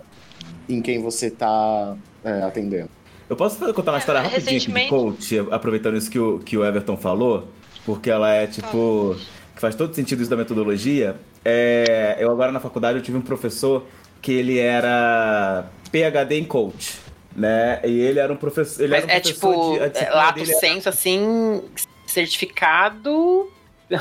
em 0.69 0.81
quem 0.81 1.01
você 1.01 1.27
está 1.27 1.97
atendendo. 2.47 3.00
Eu 3.31 3.35
posso 3.37 3.73
contar 3.73 3.93
uma 3.93 3.97
história 3.99 4.19
É, 4.19 4.23
rapidinho 4.23 4.41
aqui 4.43 4.49
de 4.49 4.53
recentemente- 4.73 4.89
coach, 4.89 5.39
aproveitando 5.51 5.95
isso 5.95 6.11
que 6.11 6.19
o, 6.19 6.39
que 6.39 6.57
o 6.57 6.65
Everton 6.65 6.97
falou, 6.97 7.47
porque 7.85 8.09
ela 8.09 8.29
é 8.33 8.45
tipo. 8.45 9.15
que 9.55 9.61
faz 9.61 9.73
todo 9.73 9.95
sentido 9.95 10.19
isso 10.21 10.29
da 10.29 10.35
metodologia. 10.35 11.15
É, 11.45 12.17
eu 12.19 12.29
agora 12.29 12.51
na 12.51 12.59
faculdade 12.59 12.97
eu 12.97 13.01
tive 13.01 13.17
um 13.17 13.21
professor 13.21 13.85
que 14.21 14.33
ele 14.33 14.59
era 14.59 15.65
PhD 15.89 16.39
em 16.39 16.43
coach. 16.43 16.97
Né? 17.33 17.79
E 17.85 18.01
ele 18.01 18.19
era 18.19 18.33
um 18.33 18.35
professor. 18.35 18.83
Ele 18.83 18.91
Mas 18.91 19.03
era 19.05 19.13
um 19.13 19.15
é 19.15 19.19
professor 19.21 19.53
tipo, 19.53 19.89
de- 19.97 20.03
é, 20.05 20.09
lato 20.09 20.39
dele 20.39 20.51
era- 20.51 20.59
senso, 20.59 20.89
assim, 20.89 21.61
certificado. 22.05 23.49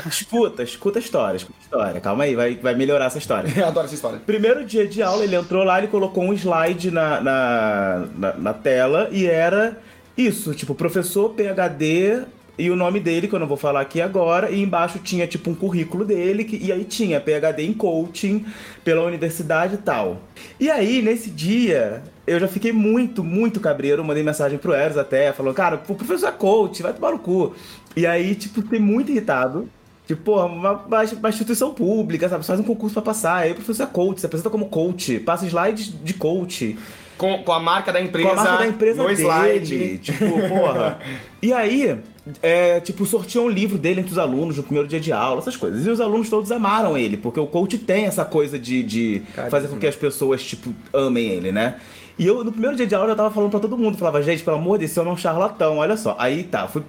Escuta, 0.07 0.63
escuta 0.63 0.99
a 0.99 1.01
história, 1.01 1.37
escuta 1.37 1.57
a 1.59 1.63
história. 1.63 2.01
Calma 2.01 2.23
aí, 2.23 2.35
vai, 2.35 2.55
vai 2.55 2.75
melhorar 2.75 3.05
essa 3.05 3.17
história. 3.17 3.51
Eu 3.55 3.67
adoro 3.67 3.85
essa 3.85 3.95
história. 3.95 4.19
Primeiro 4.25 4.65
dia 4.65 4.87
de 4.87 5.01
aula, 5.01 5.23
ele 5.23 5.35
entrou 5.35 5.63
lá, 5.63 5.77
ele 5.77 5.87
colocou 5.87 6.23
um 6.23 6.33
slide 6.33 6.91
na, 6.91 7.19
na, 7.21 8.07
na, 8.15 8.33
na 8.33 8.53
tela 8.53 9.09
e 9.11 9.25
era 9.25 9.77
isso, 10.17 10.53
tipo, 10.53 10.75
professor 10.75 11.29
PHD 11.29 12.25
e 12.57 12.69
o 12.69 12.75
nome 12.75 12.99
dele, 12.99 13.27
que 13.27 13.33
eu 13.33 13.39
não 13.39 13.47
vou 13.47 13.57
falar 13.57 13.81
aqui 13.81 14.01
agora, 14.01 14.51
e 14.51 14.61
embaixo 14.61 14.99
tinha 14.99 15.25
tipo 15.25 15.49
um 15.49 15.55
currículo 15.55 16.05
dele, 16.05 16.43
que, 16.43 16.57
e 16.57 16.71
aí 16.71 16.83
tinha 16.83 17.19
PhD 17.19 17.63
em 17.63 17.73
coaching 17.73 18.45
pela 18.83 19.03
universidade 19.03 19.75
e 19.75 19.77
tal. 19.77 20.21
E 20.59 20.69
aí, 20.69 21.01
nesse 21.01 21.31
dia, 21.31 22.03
eu 22.27 22.39
já 22.39 22.47
fiquei 22.47 22.71
muito, 22.71 23.23
muito 23.23 23.59
cabreiro, 23.59 24.03
mandei 24.03 24.21
mensagem 24.21 24.59
pro 24.59 24.73
Eros 24.73 24.97
até, 24.97 25.33
falou, 25.33 25.53
cara, 25.53 25.81
o 25.87 25.95
professor 25.95 26.27
é 26.27 26.31
coach, 26.31 26.83
vai 26.83 26.93
tomar 26.93 27.11
no 27.11 27.19
cu. 27.19 27.55
E 27.95 28.05
aí, 28.05 28.35
tipo, 28.35 28.61
fiquei 28.61 28.79
muito 28.79 29.11
irritado. 29.11 29.67
Tipo, 30.11 30.23
porra, 30.23 30.45
uma, 30.45 30.71
uma, 30.73 31.03
uma 31.03 31.29
instituição 31.29 31.73
pública, 31.73 32.27
sabe? 32.27 32.43
Você 32.43 32.47
faz 32.47 32.59
um 32.59 32.63
concurso 32.63 32.93
pra 32.93 33.01
passar, 33.01 33.37
aí 33.37 33.53
o 33.53 33.55
professor 33.55 33.83
é 33.83 33.85
coach, 33.85 34.19
você 34.19 34.25
apresenta 34.25 34.49
como 34.49 34.65
coach, 34.65 35.19
passa 35.19 35.45
slides 35.45 35.93
de 36.03 36.13
coach. 36.13 36.77
Com, 37.17 37.41
com 37.43 37.51
a 37.53 37.59
marca 37.61 37.93
da 37.93 38.01
empresa, 38.01 38.27
Com 38.29 38.33
a 38.33 38.43
marca 38.43 38.57
da 38.57 38.67
empresa 38.67 39.01
no 39.01 39.07
dele. 39.07 39.21
slide. 39.21 39.97
Tipo, 39.99 40.25
porra. 40.49 40.99
e 41.41 41.53
aí, 41.53 41.97
é, 42.41 42.81
tipo, 42.81 43.05
sorteou 43.05 43.45
um 43.45 43.49
livro 43.49 43.77
dele 43.77 44.01
entre 44.01 44.11
os 44.11 44.17
alunos 44.17 44.57
no 44.57 44.63
primeiro 44.63 44.85
dia 44.85 44.99
de 44.99 45.13
aula, 45.13 45.39
essas 45.39 45.55
coisas. 45.55 45.85
E 45.85 45.89
os 45.89 46.01
alunos 46.01 46.29
todos 46.29 46.51
amaram 46.51 46.97
ele, 46.97 47.15
porque 47.15 47.39
o 47.39 47.47
coach 47.47 47.77
tem 47.77 48.05
essa 48.05 48.25
coisa 48.25 48.59
de, 48.59 48.83
de 48.83 49.21
fazer 49.49 49.69
com 49.69 49.77
que 49.77 49.87
as 49.87 49.95
pessoas, 49.95 50.43
tipo, 50.43 50.73
amem 50.93 51.27
ele, 51.29 51.53
né? 51.53 51.75
E 52.19 52.27
eu, 52.27 52.43
no 52.43 52.51
primeiro 52.51 52.75
dia 52.75 52.85
de 52.85 52.93
aula, 52.93 53.05
eu 53.05 53.09
já 53.11 53.15
tava 53.15 53.31
falando 53.31 53.51
pra 53.51 53.59
todo 53.59 53.77
mundo. 53.77 53.97
Falava, 53.97 54.21
gente, 54.21 54.43
pelo 54.43 54.57
amor 54.57 54.77
de 54.77 54.85
Deus, 54.85 54.97
eu 54.97 55.03
não 55.03 55.11
é 55.11 55.13
um 55.13 55.17
charlatão, 55.17 55.77
olha 55.77 55.95
só. 55.95 56.15
Aí 56.19 56.43
tá, 56.43 56.67
fui, 56.67 56.83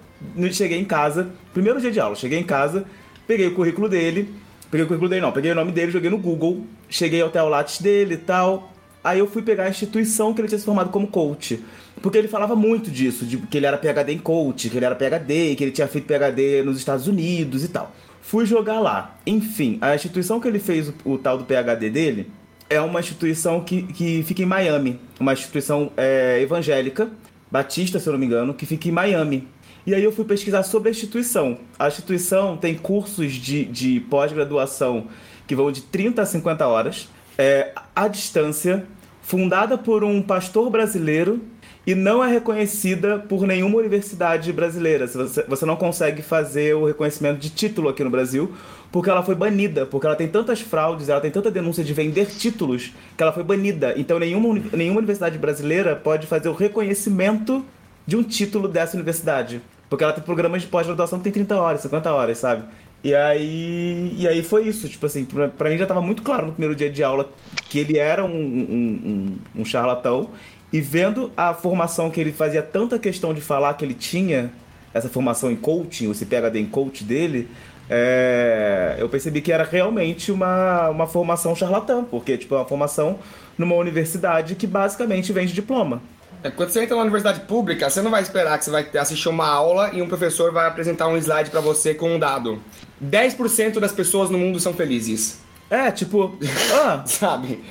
cheguei 0.50 0.78
em 0.80 0.84
casa, 0.84 1.28
primeiro 1.54 1.80
dia 1.80 1.90
de 1.90 2.00
aula, 2.00 2.16
cheguei 2.16 2.38
em 2.38 2.44
casa, 2.44 2.84
peguei 3.32 3.46
o 3.46 3.54
currículo 3.54 3.88
dele, 3.88 4.28
peguei 4.70 4.84
o 4.84 4.86
currículo 4.86 5.08
dele 5.08 5.22
não, 5.22 5.32
peguei 5.32 5.52
o 5.52 5.54
nome 5.54 5.72
dele, 5.72 5.90
joguei 5.90 6.10
no 6.10 6.18
Google, 6.18 6.66
cheguei 6.88 7.22
até 7.22 7.42
o 7.42 7.48
Lattes 7.48 7.80
dele 7.80 8.14
e 8.14 8.18
tal. 8.18 8.70
Aí 9.02 9.18
eu 9.18 9.26
fui 9.26 9.40
pegar 9.40 9.64
a 9.64 9.68
instituição 9.70 10.34
que 10.34 10.40
ele 10.40 10.48
tinha 10.48 10.58
se 10.58 10.64
formado 10.64 10.90
como 10.90 11.06
coach. 11.08 11.58
Porque 12.02 12.18
ele 12.18 12.28
falava 12.28 12.54
muito 12.54 12.90
disso, 12.90 13.24
de 13.24 13.38
que 13.38 13.56
ele 13.56 13.66
era 13.66 13.78
PhD 13.78 14.12
em 14.12 14.18
coach, 14.18 14.68
que 14.68 14.76
ele 14.76 14.84
era 14.84 14.94
PhD, 14.94 15.56
que 15.56 15.64
ele 15.64 15.70
tinha 15.72 15.88
feito 15.88 16.06
PhD 16.06 16.62
nos 16.62 16.76
Estados 16.76 17.08
Unidos 17.08 17.64
e 17.64 17.68
tal. 17.68 17.90
Fui 18.20 18.44
jogar 18.44 18.80
lá. 18.80 19.16
Enfim, 19.26 19.78
a 19.80 19.94
instituição 19.94 20.38
que 20.38 20.46
ele 20.46 20.58
fez 20.58 20.88
o, 20.88 20.94
o 21.04 21.18
tal 21.18 21.38
do 21.38 21.44
PhD 21.44 21.90
dele 21.90 22.30
é 22.68 22.80
uma 22.80 23.00
instituição 23.00 23.60
que, 23.62 23.82
que 23.82 24.22
fica 24.24 24.42
em 24.42 24.46
Miami. 24.46 25.00
Uma 25.18 25.32
instituição 25.32 25.90
é, 25.96 26.38
evangélica, 26.40 27.10
batista, 27.50 27.98
se 27.98 28.08
eu 28.08 28.12
não 28.12 28.20
me 28.20 28.26
engano, 28.26 28.52
que 28.54 28.66
fica 28.66 28.88
em 28.88 28.92
Miami. 28.92 29.48
E 29.84 29.94
aí 29.94 30.04
eu 30.04 30.12
fui 30.12 30.24
pesquisar 30.24 30.62
sobre 30.62 30.88
a 30.88 30.92
instituição. 30.92 31.58
A 31.78 31.88
instituição 31.88 32.56
tem 32.56 32.74
cursos 32.76 33.32
de, 33.32 33.64
de 33.64 34.00
pós-graduação 34.00 35.08
que 35.46 35.56
vão 35.56 35.72
de 35.72 35.82
30 35.82 36.22
a 36.22 36.26
50 36.26 36.66
horas, 36.66 37.08
é, 37.36 37.72
à 37.94 38.06
distância, 38.06 38.86
fundada 39.22 39.76
por 39.76 40.04
um 40.04 40.22
pastor 40.22 40.70
brasileiro 40.70 41.40
e 41.84 41.96
não 41.96 42.22
é 42.22 42.30
reconhecida 42.30 43.18
por 43.18 43.44
nenhuma 43.44 43.78
universidade 43.78 44.52
brasileira. 44.52 45.06
Você, 45.08 45.42
você 45.42 45.66
não 45.66 45.74
consegue 45.74 46.22
fazer 46.22 46.74
o 46.74 46.86
reconhecimento 46.86 47.40
de 47.40 47.50
título 47.50 47.88
aqui 47.88 48.04
no 48.04 48.10
Brasil, 48.10 48.52
porque 48.92 49.10
ela 49.10 49.22
foi 49.22 49.34
banida, 49.34 49.84
porque 49.84 50.06
ela 50.06 50.14
tem 50.14 50.28
tantas 50.28 50.60
fraudes, 50.60 51.08
ela 51.08 51.20
tem 51.20 51.30
tanta 51.30 51.50
denúncia 51.50 51.82
de 51.82 51.92
vender 51.92 52.26
títulos, 52.26 52.92
que 53.16 53.22
ela 53.22 53.32
foi 53.32 53.42
banida. 53.42 53.94
Então 53.96 54.18
nenhuma, 54.18 54.60
nenhuma 54.72 54.98
universidade 54.98 55.38
brasileira 55.38 55.96
pode 55.96 56.28
fazer 56.28 56.48
o 56.48 56.54
reconhecimento 56.54 57.64
de 58.06 58.16
um 58.16 58.22
título 58.22 58.68
dessa 58.68 58.96
universidade. 58.96 59.60
Porque 59.92 60.04
ela 60.04 60.14
tem 60.14 60.24
programas 60.24 60.62
de 60.62 60.68
pós-graduação 60.68 61.18
que 61.18 61.24
tem 61.24 61.32
30 61.32 61.54
horas, 61.54 61.82
50 61.82 62.10
horas, 62.14 62.38
sabe? 62.38 62.64
E 63.04 63.14
aí, 63.14 64.14
e 64.16 64.26
aí 64.26 64.42
foi 64.42 64.66
isso, 64.66 64.88
tipo 64.88 65.04
assim, 65.04 65.26
pra, 65.26 65.48
pra 65.48 65.68
mim 65.68 65.76
já 65.76 65.84
tava 65.84 66.00
muito 66.00 66.22
claro 66.22 66.46
no 66.46 66.52
primeiro 66.52 66.74
dia 66.74 66.88
de 66.88 67.04
aula 67.04 67.28
que 67.68 67.78
ele 67.78 67.98
era 67.98 68.24
um, 68.24 68.30
um, 68.30 69.36
um, 69.54 69.60
um 69.60 69.64
charlatão. 69.66 70.30
E 70.72 70.80
vendo 70.80 71.30
a 71.36 71.52
formação 71.52 72.10
que 72.10 72.18
ele 72.18 72.32
fazia 72.32 72.62
tanta 72.62 72.98
questão 72.98 73.34
de 73.34 73.42
falar 73.42 73.74
que 73.74 73.84
ele 73.84 73.92
tinha, 73.92 74.50
essa 74.94 75.10
formação 75.10 75.50
em 75.50 75.56
coaching, 75.56 76.10
esse 76.10 76.24
PhD 76.24 76.58
em 76.58 76.64
coach 76.64 77.04
dele, 77.04 77.50
é, 77.90 78.96
eu 78.98 79.10
percebi 79.10 79.42
que 79.42 79.52
era 79.52 79.62
realmente 79.62 80.32
uma, 80.32 80.88
uma 80.88 81.06
formação 81.06 81.54
charlatã, 81.54 82.02
porque 82.02 82.38
tipo, 82.38 82.54
é 82.54 82.58
uma 82.58 82.64
formação 82.64 83.18
numa 83.58 83.74
universidade 83.74 84.54
que 84.54 84.66
basicamente 84.66 85.34
vende 85.34 85.52
diploma. 85.52 86.00
É, 86.42 86.50
Quando 86.50 86.70
você 86.70 86.82
entra 86.82 86.96
na 86.96 87.02
universidade 87.02 87.40
pública, 87.40 87.88
você 87.88 88.02
não 88.02 88.10
vai 88.10 88.22
esperar 88.22 88.58
que 88.58 88.64
você 88.64 88.70
vai 88.70 88.86
assistir 88.98 89.28
uma 89.28 89.46
aula 89.46 89.90
e 89.92 90.02
um 90.02 90.08
professor 90.08 90.52
vai 90.52 90.66
apresentar 90.66 91.08
um 91.08 91.16
slide 91.16 91.50
pra 91.50 91.60
você 91.60 91.94
com 91.94 92.14
um 92.14 92.18
dado. 92.18 92.60
10% 93.04 93.78
das 93.78 93.92
pessoas 93.92 94.30
no 94.30 94.38
mundo 94.38 94.58
são 94.60 94.72
felizes. 94.74 95.40
É, 95.70 95.90
tipo, 95.90 96.36
ah, 96.84 97.02
Sabe? 97.06 97.62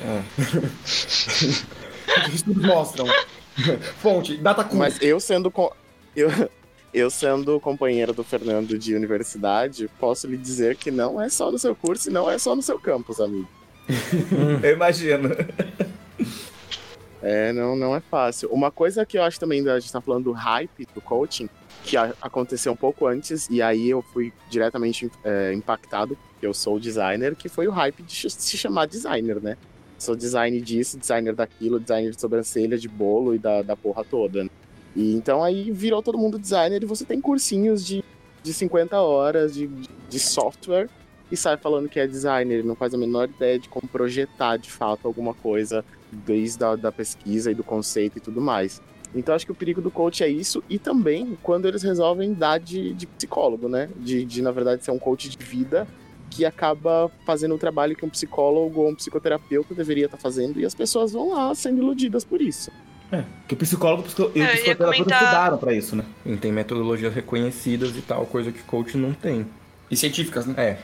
Os 2.27 2.33
estudos 2.33 2.63
mostram. 2.63 3.05
Fonte, 4.01 4.37
data 4.37 4.63
cu. 4.63 4.75
Mas 4.77 4.97
eu 5.01 5.19
sendo 5.19 5.51
co- 5.51 5.75
eu, 6.15 6.29
eu 6.93 7.09
sendo 7.09 7.59
companheiro 7.59 8.13
do 8.13 8.23
Fernando 8.23 8.77
de 8.79 8.95
universidade, 8.95 9.89
posso 9.99 10.25
lhe 10.27 10.37
dizer 10.37 10.77
que 10.77 10.89
não 10.89 11.21
é 11.21 11.29
só 11.29 11.51
no 11.51 11.59
seu 11.59 11.75
curso 11.75 12.09
e 12.09 12.11
não 12.13 12.29
é 12.29 12.39
só 12.39 12.55
no 12.55 12.61
seu 12.61 12.79
campus, 12.79 13.19
amigo. 13.19 13.47
eu 14.63 14.71
imagino. 14.73 15.29
É, 17.21 17.53
não, 17.53 17.75
não 17.75 17.95
é 17.95 17.99
fácil. 17.99 18.49
Uma 18.49 18.71
coisa 18.71 19.05
que 19.05 19.17
eu 19.17 19.23
acho 19.23 19.39
também, 19.39 19.67
a 19.69 19.79
gente 19.79 19.91
tá 19.91 20.01
falando 20.01 20.25
do 20.25 20.31
hype 20.31 20.87
do 20.93 21.01
coaching, 21.01 21.47
que 21.83 21.95
aconteceu 21.97 22.71
um 22.71 22.75
pouco 22.75 23.05
antes, 23.05 23.47
e 23.49 23.61
aí 23.61 23.89
eu 23.89 24.01
fui 24.01 24.33
diretamente 24.49 25.11
é, 25.23 25.53
impactado, 25.53 26.17
eu 26.41 26.53
sou 26.53 26.79
designer, 26.79 27.35
que 27.35 27.47
foi 27.47 27.67
o 27.67 27.71
hype 27.71 28.01
de 28.01 28.29
se 28.29 28.57
chamar 28.57 28.87
designer, 28.87 29.41
né? 29.41 29.55
Sou 29.99 30.15
design 30.15 30.59
disso, 30.59 30.97
designer 30.97 31.35
daquilo, 31.35 31.79
designer 31.79 32.11
de 32.11 32.19
sobrancelha, 32.19 32.75
de 32.75 32.87
bolo 32.87 33.35
e 33.35 33.37
da, 33.37 33.61
da 33.61 33.75
porra 33.75 34.03
toda. 34.03 34.43
né? 34.43 34.49
E 34.95 35.13
então 35.13 35.43
aí 35.43 35.71
virou 35.71 36.01
todo 36.01 36.17
mundo 36.17 36.39
designer 36.39 36.81
e 36.81 36.85
você 36.87 37.05
tem 37.05 37.21
cursinhos 37.21 37.85
de, 37.85 38.03
de 38.41 38.53
50 38.53 38.99
horas 38.99 39.53
de, 39.53 39.67
de 39.67 40.19
software 40.19 40.89
e 41.31 41.37
sai 41.37 41.55
falando 41.55 41.87
que 41.87 41.99
é 41.99 42.07
designer, 42.07 42.63
não 42.63 42.75
faz 42.75 42.93
a 42.93 42.97
menor 42.97 43.29
ideia 43.29 43.57
de 43.57 43.69
como 43.69 43.87
projetar 43.87 44.57
de 44.57 44.71
fato 44.71 45.07
alguma 45.07 45.33
coisa 45.33 45.85
desde 46.11 46.63
a 46.63 46.75
da 46.75 46.91
pesquisa 46.91 47.51
e 47.51 47.55
do 47.55 47.63
conceito 47.63 48.17
e 48.17 48.21
tudo 48.21 48.41
mais. 48.41 48.81
Então 49.13 49.35
acho 49.35 49.45
que 49.45 49.51
o 49.51 49.55
perigo 49.55 49.81
do 49.81 49.91
coach 49.91 50.23
é 50.23 50.27
isso 50.29 50.63
e 50.69 50.79
também 50.79 51.37
quando 51.43 51.67
eles 51.67 51.83
resolvem 51.83 52.33
dar 52.33 52.59
de, 52.59 52.93
de 52.93 53.05
psicólogo, 53.05 53.67
né? 53.67 53.89
De, 53.97 54.23
de, 54.23 54.41
na 54.41 54.51
verdade, 54.51 54.83
ser 54.83 54.91
um 54.91 54.99
coach 54.99 55.29
de 55.29 55.37
vida 55.37 55.87
que 56.29 56.45
acaba 56.45 57.11
fazendo 57.25 57.53
um 57.53 57.57
trabalho 57.57 57.93
que 57.95 58.05
um 58.05 58.09
psicólogo 58.09 58.79
ou 58.81 58.89
um 58.89 58.95
psicoterapeuta 58.95 59.73
deveria 59.75 60.05
estar 60.05 60.17
fazendo 60.17 60.59
e 60.61 60.65
as 60.65 60.73
pessoas 60.73 61.11
vão 61.11 61.33
lá 61.33 61.53
sendo 61.53 61.81
iludidas 61.81 62.23
por 62.23 62.41
isso. 62.41 62.71
Que 63.45 63.53
o 63.53 63.57
psicólogo 63.57 64.03
psico- 64.03 64.31
e 64.33 64.39
É, 64.39 64.43
o 64.43 64.45
ia 64.45 64.51
psicoterapeuta 64.53 64.85
comentar- 65.03 65.23
estudaram 65.23 65.57
pra 65.57 65.73
isso, 65.73 65.93
né? 65.97 66.05
E 66.25 66.37
tem 66.37 66.49
metodologias 66.49 67.13
reconhecidas 67.13 67.93
e 67.97 68.01
tal, 68.01 68.25
coisa 68.25 68.49
que 68.53 68.63
coach 68.63 68.95
não 68.95 69.11
tem. 69.13 69.45
E 69.91 69.97
científicas, 69.97 70.45
né? 70.45 70.53
É, 70.57 70.77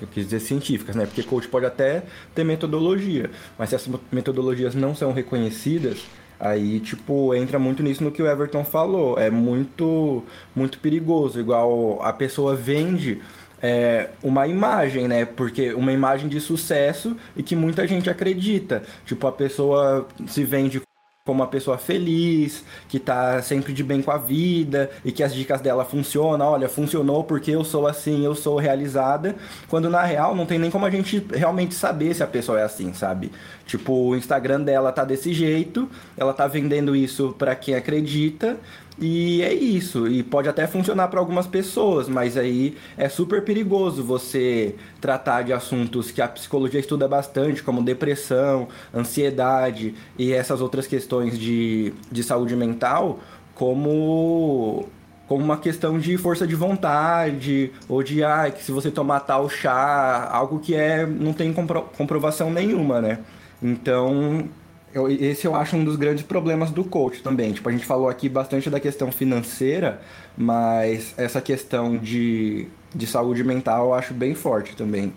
eu 0.00 0.06
quis 0.06 0.24
dizer 0.24 0.38
científicas, 0.38 0.94
né? 0.94 1.04
Porque 1.04 1.24
coach 1.24 1.48
pode 1.48 1.66
até 1.66 2.04
ter 2.32 2.44
metodologia, 2.44 3.28
mas 3.58 3.70
se 3.70 3.74
essas 3.74 3.92
metodologias 4.12 4.72
não 4.72 4.94
são 4.94 5.12
reconhecidas, 5.12 6.04
aí, 6.38 6.78
tipo, 6.78 7.34
entra 7.34 7.58
muito 7.58 7.82
nisso 7.82 8.04
no 8.04 8.12
que 8.12 8.22
o 8.22 8.26
Everton 8.26 8.64
falou. 8.64 9.18
É 9.18 9.30
muito, 9.30 10.22
muito 10.54 10.78
perigoso. 10.78 11.40
Igual 11.40 12.00
a 12.02 12.12
pessoa 12.12 12.54
vende 12.54 13.20
é, 13.60 14.10
uma 14.22 14.46
imagem, 14.46 15.08
né? 15.08 15.24
Porque 15.24 15.74
uma 15.74 15.92
imagem 15.92 16.28
de 16.28 16.40
sucesso 16.40 17.16
e 17.36 17.42
que 17.42 17.56
muita 17.56 17.84
gente 17.86 18.08
acredita. 18.08 18.84
Tipo, 19.04 19.26
a 19.26 19.32
pessoa 19.32 20.06
se 20.28 20.44
vende 20.44 20.80
como 21.24 21.40
uma 21.40 21.46
pessoa 21.46 21.78
feliz, 21.78 22.64
que 22.88 22.98
tá 22.98 23.40
sempre 23.42 23.72
de 23.72 23.84
bem 23.84 24.02
com 24.02 24.10
a 24.10 24.18
vida 24.18 24.90
e 25.04 25.12
que 25.12 25.22
as 25.22 25.32
dicas 25.32 25.60
dela 25.60 25.84
funcionam. 25.84 26.44
Olha, 26.46 26.68
funcionou 26.68 27.22
porque 27.22 27.52
eu 27.52 27.62
sou 27.62 27.86
assim, 27.86 28.24
eu 28.24 28.34
sou 28.34 28.58
realizada. 28.58 29.36
Quando 29.68 29.88
na 29.88 30.02
real 30.02 30.34
não 30.34 30.46
tem 30.46 30.58
nem 30.58 30.70
como 30.70 30.84
a 30.84 30.90
gente 30.90 31.24
realmente 31.32 31.74
saber 31.74 32.12
se 32.14 32.24
a 32.24 32.26
pessoa 32.26 32.58
é 32.58 32.64
assim, 32.64 32.92
sabe? 32.92 33.30
Tipo, 33.66 33.92
o 33.92 34.16
Instagram 34.16 34.62
dela 34.62 34.92
tá 34.92 35.04
desse 35.04 35.32
jeito, 35.32 35.88
ela 36.16 36.32
tá 36.32 36.46
vendendo 36.46 36.94
isso 36.94 37.34
pra 37.38 37.54
quem 37.54 37.74
acredita. 37.74 38.56
E 38.98 39.40
é 39.42 39.52
isso, 39.54 40.06
e 40.06 40.22
pode 40.22 40.48
até 40.50 40.66
funcionar 40.66 41.08
para 41.08 41.18
algumas 41.18 41.46
pessoas, 41.46 42.08
mas 42.10 42.36
aí 42.36 42.76
é 42.96 43.08
super 43.08 43.42
perigoso 43.42 44.04
você 44.04 44.74
tratar 45.00 45.42
de 45.42 45.52
assuntos 45.52 46.10
que 46.10 46.20
a 46.20 46.28
psicologia 46.28 46.78
estuda 46.78 47.08
bastante, 47.08 47.62
como 47.62 47.82
depressão, 47.82 48.68
ansiedade 48.94 49.94
e 50.18 50.32
essas 50.32 50.60
outras 50.60 50.86
questões 50.86 51.38
de, 51.38 51.94
de 52.10 52.22
saúde 52.22 52.54
mental, 52.54 53.18
como 53.54 54.86
como 55.26 55.42
uma 55.42 55.56
questão 55.56 55.98
de 55.98 56.18
força 56.18 56.46
de 56.46 56.54
vontade, 56.54 57.72
ou 57.88 58.02
de 58.02 58.22
ah, 58.22 58.50
que 58.50 58.62
se 58.62 58.70
você 58.70 58.90
tomar 58.90 59.20
tal 59.20 59.48
chá, 59.48 60.28
algo 60.30 60.58
que 60.58 60.74
é 60.74 61.06
não 61.06 61.32
tem 61.32 61.50
compro- 61.54 61.88
comprovação 61.96 62.50
nenhuma, 62.52 63.00
né? 63.00 63.18
Então, 63.62 64.48
eu- 64.92 65.08
esse 65.08 65.46
eu 65.46 65.54
acho 65.54 65.76
um 65.76 65.84
dos 65.84 65.96
grandes 65.96 66.24
problemas 66.24 66.70
do 66.70 66.84
coach 66.84 67.22
também. 67.22 67.52
Tipo, 67.52 67.68
a 67.68 67.72
gente 67.72 67.84
falou 67.86 68.08
aqui 68.08 68.28
bastante 68.28 68.68
da 68.68 68.80
questão 68.80 69.10
financeira, 69.12 70.00
mas 70.36 71.14
essa 71.16 71.40
questão 71.40 71.96
de, 71.96 72.66
de 72.94 73.06
saúde 73.06 73.44
mental 73.44 73.86
eu 73.86 73.94
acho 73.94 74.12
bem 74.12 74.34
forte 74.34 74.74
também. 74.76 75.12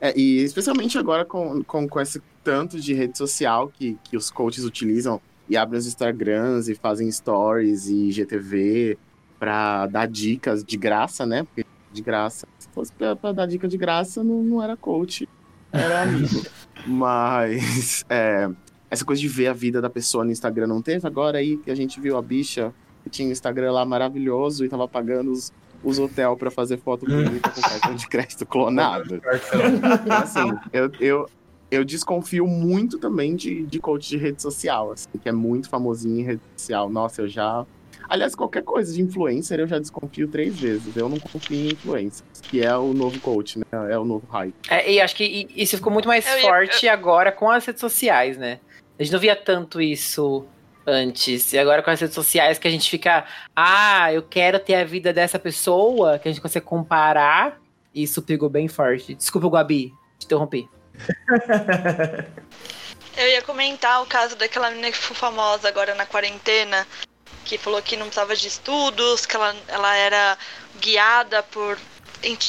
É, 0.00 0.12
e 0.18 0.42
especialmente 0.42 0.98
agora 0.98 1.24
com, 1.24 1.62
com, 1.64 1.88
com 1.88 2.00
esse 2.00 2.20
tanto 2.42 2.78
de 2.78 2.92
rede 2.92 3.16
social 3.16 3.68
que, 3.68 3.96
que 4.04 4.16
os 4.18 4.30
coaches 4.30 4.64
utilizam 4.64 5.18
e 5.48 5.56
abrem 5.56 5.78
os 5.78 5.86
Instagrams 5.86 6.68
e 6.68 6.74
fazem 6.74 7.10
stories 7.10 7.86
e 7.86 8.10
GTV 8.10 8.98
pra 9.38 9.86
dar 9.86 10.06
dicas 10.06 10.62
de 10.62 10.76
graça, 10.76 11.24
né? 11.24 11.44
Porque 11.44 11.64
de 11.92 12.02
graça. 12.02 12.46
Se 12.58 12.68
fosse 12.74 12.92
pra 12.92 13.32
dar 13.32 13.46
dica 13.46 13.66
de 13.68 13.78
graça, 13.78 14.22
não, 14.22 14.42
não 14.42 14.62
era 14.62 14.76
coach, 14.76 15.26
era 15.74 16.02
amigo. 16.08 16.42
Mas 16.86 18.04
é, 18.08 18.48
essa 18.90 19.04
coisa 19.04 19.20
de 19.20 19.28
ver 19.28 19.48
a 19.48 19.52
vida 19.52 19.80
da 19.80 19.90
pessoa 19.90 20.24
no 20.24 20.30
Instagram 20.30 20.66
não 20.66 20.80
teve. 20.80 21.06
Agora 21.06 21.38
aí 21.38 21.56
que 21.56 21.70
a 21.70 21.74
gente 21.74 22.00
viu 22.00 22.16
a 22.16 22.22
bicha 22.22 22.72
que 23.02 23.10
tinha 23.10 23.28
o 23.28 23.32
Instagram 23.32 23.72
lá 23.72 23.84
maravilhoso 23.84 24.64
e 24.64 24.68
tava 24.68 24.88
pagando 24.88 25.30
os, 25.30 25.52
os 25.82 25.98
hotel 25.98 26.36
pra 26.36 26.50
fazer 26.50 26.78
foto 26.78 27.04
bonita 27.04 27.50
com 27.50 27.60
cartão 27.60 27.94
de 27.94 28.08
crédito 28.08 28.46
clonado. 28.46 29.20
Então, 30.04 30.16
assim, 30.16 30.52
eu, 30.72 30.90
eu, 31.00 31.28
eu 31.70 31.84
desconfio 31.84 32.46
muito 32.46 32.98
também 32.98 33.36
de, 33.36 33.64
de 33.64 33.78
coach 33.78 34.08
de 34.08 34.16
rede 34.16 34.40
social, 34.40 34.92
assim, 34.92 35.08
que 35.22 35.28
é 35.28 35.32
muito 35.32 35.68
famosinho 35.68 36.20
em 36.20 36.22
rede 36.22 36.40
social. 36.56 36.88
Nossa, 36.88 37.22
eu 37.22 37.28
já. 37.28 37.66
Aliás, 38.08 38.34
qualquer 38.34 38.62
coisa 38.62 38.92
de 38.92 39.00
influencer 39.02 39.58
eu 39.60 39.66
já 39.66 39.78
desconfio 39.78 40.28
três 40.28 40.58
vezes. 40.58 40.96
Eu 40.96 41.08
não 41.08 41.18
confio 41.18 41.56
em 41.56 41.72
influencers, 41.72 42.40
que 42.42 42.62
é 42.64 42.76
o 42.76 42.92
novo 42.92 43.18
coach, 43.20 43.58
né? 43.58 43.64
É 43.90 43.98
o 43.98 44.04
novo 44.04 44.26
hype. 44.28 44.54
É, 44.68 44.90
e 44.92 45.00
acho 45.00 45.14
que 45.16 45.48
isso 45.54 45.76
ficou 45.76 45.92
muito 45.92 46.06
mais 46.08 46.26
Eu 46.26 46.36
ia- 46.36 46.42
forte 46.42 46.88
agora 46.88 47.32
com 47.32 47.50
as 47.50 47.64
redes 47.64 47.80
sociais, 47.80 48.36
né? 48.36 48.60
A 48.98 49.02
gente 49.02 49.12
não 49.12 49.18
via 49.20 49.34
tanto 49.34 49.80
isso 49.80 50.44
antes. 50.86 51.52
E 51.52 51.58
agora 51.58 51.82
com 51.82 51.90
as 51.90 52.00
redes 52.00 52.14
sociais 52.14 52.58
que 52.58 52.68
a 52.68 52.70
gente 52.70 52.88
fica, 52.90 53.24
ah, 53.56 54.12
eu 54.12 54.22
quero 54.22 54.58
ter 54.58 54.74
a 54.74 54.84
vida 54.84 55.12
dessa 55.12 55.38
pessoa, 55.38 56.18
que 56.18 56.28
a 56.28 56.30
gente 56.32 56.40
consegue 56.42 56.66
comparar. 56.66 57.60
Isso 57.94 58.20
pegou 58.22 58.48
bem 58.50 58.68
forte. 58.68 59.14
Desculpa, 59.14 59.48
Gabi, 59.50 59.92
te 60.18 60.26
interrompi. 60.26 60.68
Eu 63.16 63.28
ia 63.28 63.42
comentar 63.42 64.02
o 64.02 64.06
caso 64.06 64.34
daquela 64.36 64.70
menina 64.70 64.90
que 64.90 64.96
ficou 64.96 65.16
famosa 65.16 65.68
agora 65.68 65.94
na 65.94 66.04
quarentena, 66.04 66.84
que 67.44 67.58
falou 67.58 67.80
que 67.82 67.96
não 67.96 68.06
precisava 68.06 68.34
de 68.34 68.48
estudos, 68.48 69.26
que 69.26 69.36
ela, 69.36 69.54
ela 69.68 69.94
era 69.94 70.38
guiada 70.80 71.42
por, 71.42 71.78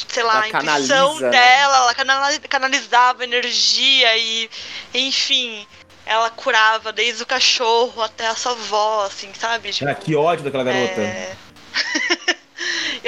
sei 0.08 0.22
lá, 0.22 0.34
Ela 0.36 0.44
a 0.44 0.48
intuição 0.48 1.20
né? 1.20 1.30
dela, 1.30 1.76
ela 1.76 1.94
canali- 1.94 2.40
canalizava 2.40 3.22
energia 3.24 4.16
e, 4.16 4.50
enfim, 4.94 5.66
ela 6.04 6.30
curava 6.30 6.92
desde 6.92 7.22
o 7.22 7.26
cachorro 7.26 8.02
até 8.02 8.26
a 8.26 8.34
sua 8.34 8.52
avó, 8.52 9.04
assim, 9.04 9.32
sabe? 9.34 9.72
Tipo, 9.72 9.90
Ah, 9.90 9.94
que 9.94 10.16
ódio 10.16 10.44
daquela 10.44 10.64
garota. 10.64 11.00
é. 11.00 11.36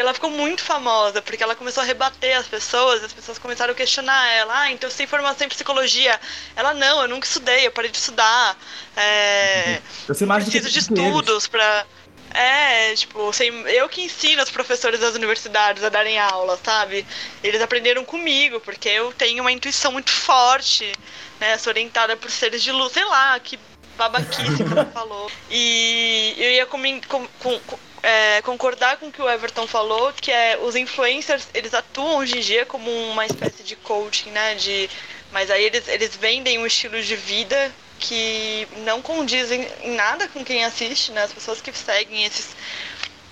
ela 0.09 0.15
ficou 0.15 0.31
muito 0.31 0.63
famosa, 0.63 1.21
porque 1.23 1.43
ela 1.43 1.55
começou 1.55 1.83
a 1.83 1.87
rebater 1.87 2.37
as 2.37 2.47
pessoas, 2.47 3.05
as 3.05 3.13
pessoas 3.13 3.39
começaram 3.39 3.73
a 3.73 3.77
questionar 3.77 4.27
ela, 4.33 4.61
ah, 4.63 4.71
então 4.73 4.91
você 4.91 4.99
tem 4.99 5.07
formação 5.07 5.47
em 5.47 5.51
psicologia. 5.51 6.19
Ela, 6.57 6.75
não, 6.75 7.03
eu 7.03 7.09
nunca 7.09 7.27
estudei, 7.27 7.67
eu 7.67 7.71
parei 7.71 7.91
de 7.91 7.99
estudar. 7.99 8.57
É, 8.97 9.81
Eu 10.09 10.15
sei 10.15 10.27
mais 10.27 10.45
do 10.45 10.51
que 10.51 10.61
preciso 10.61 10.73
de 10.73 10.81
estudos 10.81 11.47
pra. 11.47 11.87
É, 12.35 12.95
tipo, 12.95 13.33
sem- 13.33 13.63
eu 13.69 13.89
que 13.89 14.03
ensino 14.03 14.43
os 14.43 14.51
professores 14.51 15.01
das 15.01 15.15
universidades 15.15 15.83
a 15.83 15.89
darem 15.89 16.19
aula, 16.19 16.59
sabe? 16.63 17.07
Eles 17.43 17.63
aprenderam 17.63 18.05
comigo, 18.05 18.61
porque 18.61 18.89
eu 18.89 19.13
tenho 19.15 19.43
uma 19.43 19.51
intuição 19.51 19.91
muito 19.93 20.11
forte, 20.11 20.93
né? 21.41 21.57
Sou 21.57 21.71
orientada 21.73 22.17
por 22.19 22.31
seres 22.31 22.63
de 22.63 22.71
luz, 22.71 22.93
sei 22.93 23.05
lá, 23.07 23.39
que 23.41 23.59
babaquice 23.97 24.57
que 24.57 24.63
ela 24.73 24.85
falou. 24.93 25.31
E 25.51 26.35
eu 26.37 26.51
ia 26.51 26.67
com- 26.67 27.01
com- 27.09 27.27
com- 27.61 27.79
é, 28.03 28.43
concordar 28.43 28.97
com 28.99 29.09
o 29.09 29.13
que 29.13 29.21
o 29.21 29.29
Everton 29.29 29.67
falou, 29.67 30.13
que 30.13 30.31
é 30.31 30.59
os 30.61 30.77
influencers, 30.77 31.49
eles 31.55 31.75
atuam 31.75 32.19
hoje 32.19 32.39
em 32.39 32.41
dia 32.41 32.67
como 32.67 32.91
uma 33.11 33.27
espécie 33.27 33.63
de 33.63 33.77
coaching, 33.77 34.31
né? 34.31 34.55
De, 34.55 34.89
mas 35.33 35.51
aí 35.51 35.65
eles, 35.65 35.89
eles 35.89 36.17
vendem 36.17 36.59
um 36.59 36.67
estilo 36.67 37.01
de 37.03 37.17
vida 37.17 37.73
que 37.99 38.69
não 38.79 39.03
condizem 39.03 39.67
em 39.83 39.95
nada 39.95 40.29
com 40.29 40.45
quem 40.45 40.65
assiste, 40.65 41.13
né? 41.13 41.25
As 41.25 41.33
pessoas 41.33 41.61
que 41.61 41.77
seguem 41.77 42.25
esses, 42.25 42.55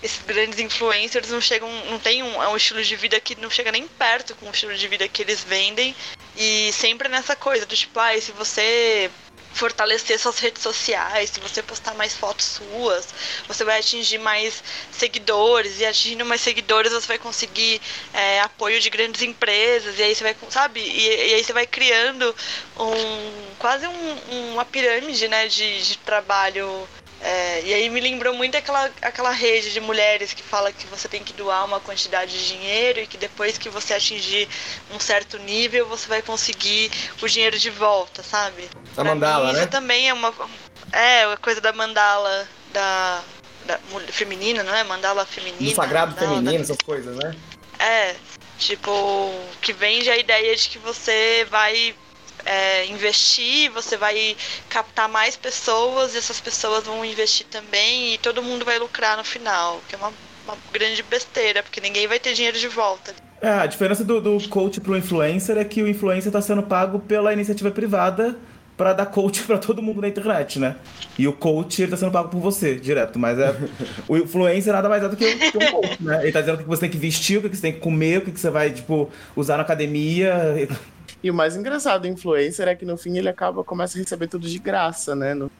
esses 0.02 0.20
grandes 0.26 0.58
influencers 0.58 1.30
não 1.30 1.40
chegam, 1.40 1.70
não 1.86 1.98
tem 1.98 2.22
um, 2.22 2.42
é 2.42 2.48
um 2.48 2.56
estilo 2.56 2.82
de 2.82 2.96
vida 2.96 3.20
que 3.20 3.40
não 3.40 3.50
chega 3.50 3.70
nem 3.70 3.86
perto 3.86 4.34
com 4.34 4.46
o 4.46 4.50
estilo 4.50 4.74
de 4.74 4.88
vida 4.88 5.08
que 5.08 5.22
eles 5.22 5.44
vendem. 5.44 5.94
E 6.36 6.72
sempre 6.72 7.08
nessa 7.08 7.34
coisa 7.36 7.64
do 7.64 7.74
tipo, 7.74 7.98
ai, 7.98 8.20
se 8.20 8.32
você 8.32 9.10
fortalecer 9.56 10.18
suas 10.18 10.38
redes 10.38 10.62
sociais, 10.62 11.30
se 11.30 11.40
você 11.40 11.62
postar 11.62 11.94
mais 11.94 12.14
fotos 12.14 12.44
suas, 12.46 13.08
você 13.48 13.64
vai 13.64 13.78
atingir 13.80 14.18
mais 14.18 14.62
seguidores, 14.90 15.80
e 15.80 15.86
atingindo 15.86 16.24
mais 16.24 16.40
seguidores 16.40 16.92
você 16.92 17.06
vai 17.08 17.18
conseguir 17.18 17.80
é, 18.12 18.40
apoio 18.40 18.80
de 18.80 18.90
grandes 18.90 19.22
empresas, 19.22 19.98
e 19.98 20.02
aí 20.02 20.14
você 20.14 20.24
vai, 20.24 20.36
sabe, 20.50 20.80
e, 20.80 21.30
e 21.30 21.34
aí 21.34 21.44
você 21.44 21.52
vai 21.52 21.66
criando 21.66 22.34
um 22.78 23.54
quase 23.58 23.86
um- 23.86 24.52
uma 24.54 24.64
pirâmide, 24.64 25.28
né, 25.28 25.48
de, 25.48 25.82
de 25.82 25.96
trabalho. 25.98 26.88
É, 27.20 27.62
e 27.64 27.72
aí 27.74 27.88
me 27.88 28.00
lembrou 28.00 28.34
muito 28.34 28.56
aquela, 28.56 28.90
aquela 29.00 29.30
rede 29.30 29.72
de 29.72 29.80
mulheres 29.80 30.34
que 30.34 30.42
fala 30.42 30.70
que 30.72 30.86
você 30.86 31.08
tem 31.08 31.22
que 31.24 31.32
doar 31.32 31.64
uma 31.64 31.80
quantidade 31.80 32.32
de 32.32 32.48
dinheiro 32.48 33.00
e 33.00 33.06
que 33.06 33.16
depois 33.16 33.56
que 33.56 33.68
você 33.68 33.94
atingir 33.94 34.48
um 34.94 35.00
certo 35.00 35.38
nível 35.38 35.86
você 35.86 36.06
vai 36.06 36.20
conseguir 36.22 36.90
o 37.22 37.26
dinheiro 37.26 37.58
de 37.58 37.70
volta, 37.70 38.22
sabe? 38.22 38.68
A 38.96 39.02
mandala, 39.04 39.46
mim, 39.48 39.52
né? 39.54 39.58
Isso 39.60 39.68
também 39.70 40.08
é 40.08 40.12
uma. 40.14 40.32
É, 40.92 41.24
a 41.24 41.36
coisa 41.36 41.60
da 41.60 41.72
mandala 41.72 42.46
da. 42.72 43.22
da 43.64 43.80
feminina, 44.12 44.62
não 44.62 44.74
é? 44.74 44.84
Mandala 44.84 45.24
feminina. 45.26 45.70
Do 45.70 45.74
sagrado 45.74 46.12
mandala 46.12 46.28
da- 46.30 46.36
feminino, 46.42 46.62
essas 46.62 46.78
coisas, 46.78 47.16
né? 47.16 47.34
É, 47.78 48.14
tipo, 48.58 49.32
que 49.60 49.72
vende 49.72 50.10
a 50.10 50.16
ideia 50.16 50.54
de 50.54 50.68
que 50.68 50.78
você 50.78 51.46
vai 51.50 51.94
é, 52.46 52.86
investir, 52.86 53.70
você 53.72 53.96
vai 53.96 54.36
captar 54.68 55.08
mais 55.08 55.36
pessoas 55.36 56.14
e 56.14 56.18
essas 56.18 56.40
pessoas 56.40 56.84
vão 56.84 57.04
investir 57.04 57.46
também 57.50 58.14
e 58.14 58.18
todo 58.18 58.42
mundo 58.42 58.64
vai 58.64 58.78
lucrar 58.78 59.16
no 59.16 59.24
final, 59.24 59.80
que 59.88 59.94
é 59.94 59.98
uma, 59.98 60.12
uma 60.46 60.56
grande 60.72 61.02
besteira, 61.02 61.62
porque 61.62 61.80
ninguém 61.80 62.06
vai 62.06 62.18
ter 62.18 62.32
dinheiro 62.32 62.58
de 62.58 62.68
volta. 62.68 63.14
É, 63.40 63.50
a 63.50 63.66
diferença 63.66 64.02
do, 64.02 64.20
do 64.20 64.48
coach 64.48 64.80
pro 64.80 64.96
influencer 64.96 65.58
é 65.58 65.64
que 65.64 65.82
o 65.82 65.88
influencer 65.88 66.32
tá 66.32 66.40
sendo 66.40 66.62
pago 66.62 66.98
pela 67.00 67.32
iniciativa 67.32 67.70
privada 67.70 68.36
pra 68.76 68.92
dar 68.92 69.06
coach 69.06 69.42
pra 69.44 69.58
todo 69.58 69.82
mundo 69.82 70.00
na 70.02 70.08
internet, 70.08 70.58
né? 70.58 70.76
E 71.18 71.26
o 71.26 71.32
coach, 71.32 71.80
ele 71.80 71.90
tá 71.90 71.96
sendo 71.96 72.12
pago 72.12 72.28
por 72.28 72.40
você, 72.40 72.74
direto. 72.76 73.18
Mas 73.18 73.38
é. 73.38 73.54
o 74.06 74.16
influencer 74.16 74.72
nada 74.72 74.88
mais 74.88 75.02
é 75.02 75.08
do 75.08 75.16
que, 75.16 75.24
o- 75.24 75.38
que 75.38 75.58
um 75.58 75.70
coach, 75.72 76.02
né? 76.02 76.22
Ele 76.22 76.32
tá 76.32 76.40
dizendo 76.40 76.56
o 76.56 76.58
que 76.62 76.68
você 76.68 76.80
tem 76.82 76.90
que 76.90 76.98
vestir, 76.98 77.38
o 77.38 77.42
que 77.48 77.56
você 77.56 77.62
tem 77.62 77.72
que 77.72 77.80
comer, 77.80 78.18
o 78.18 78.20
que 78.22 78.38
você 78.38 78.50
vai, 78.50 78.70
tipo, 78.70 79.10
usar 79.34 79.56
na 79.56 79.62
academia. 79.62 80.68
E 81.26 81.30
o 81.30 81.34
mais 81.34 81.56
engraçado 81.56 82.02
do 82.02 82.06
influencer 82.06 82.68
é 82.68 82.76
que 82.76 82.84
no 82.84 82.96
fim 82.96 83.18
ele 83.18 83.28
acaba, 83.28 83.64
começa 83.64 83.98
a 83.98 84.00
receber 84.00 84.28
tudo 84.28 84.46
de 84.46 84.60
graça, 84.60 85.16
né? 85.16 85.34
No... 85.34 85.50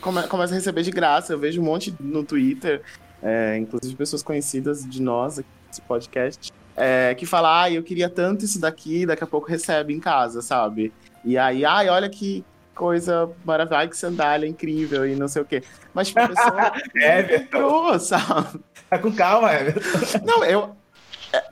Come- 0.00 0.26
começa 0.26 0.52
a 0.52 0.56
receber 0.56 0.82
de 0.82 0.90
graça. 0.90 1.32
Eu 1.32 1.38
vejo 1.38 1.60
um 1.60 1.64
monte 1.64 1.94
no 2.00 2.24
Twitter, 2.24 2.82
é, 3.22 3.56
inclusive 3.56 3.94
pessoas 3.94 4.20
conhecidas 4.20 4.84
de 4.84 5.00
nós 5.00 5.38
aqui 5.38 5.48
nesse 5.68 5.80
podcast, 5.82 6.52
é, 6.76 7.14
que 7.14 7.24
falam, 7.26 7.48
ai, 7.48 7.76
eu 7.76 7.82
queria 7.84 8.08
tanto 8.08 8.44
isso 8.44 8.60
daqui, 8.60 9.06
daqui 9.06 9.22
a 9.22 9.26
pouco 9.26 9.46
recebe 9.46 9.94
em 9.94 10.00
casa, 10.00 10.42
sabe? 10.42 10.92
E 11.24 11.38
aí, 11.38 11.64
ai, 11.64 11.88
olha 11.88 12.08
que 12.08 12.44
coisa 12.74 13.30
maravilhosa, 13.44 13.82
ai, 13.82 13.88
que 13.88 13.96
sandália 13.96 14.48
incrível 14.48 15.06
e 15.06 15.14
não 15.14 15.28
sei 15.28 15.42
o 15.42 15.44
quê. 15.44 15.62
Mas, 15.94 16.08
tipo, 16.08 16.18
a 16.18 16.28
pessoa 16.28 16.72
É, 17.00 17.22
comprou, 17.38 17.98
sabe? 18.00 18.58
Tá 18.90 18.98
com 18.98 19.12
calma, 19.12 19.54
Everton. 19.54 20.24
Não, 20.24 20.44
eu, 20.44 20.76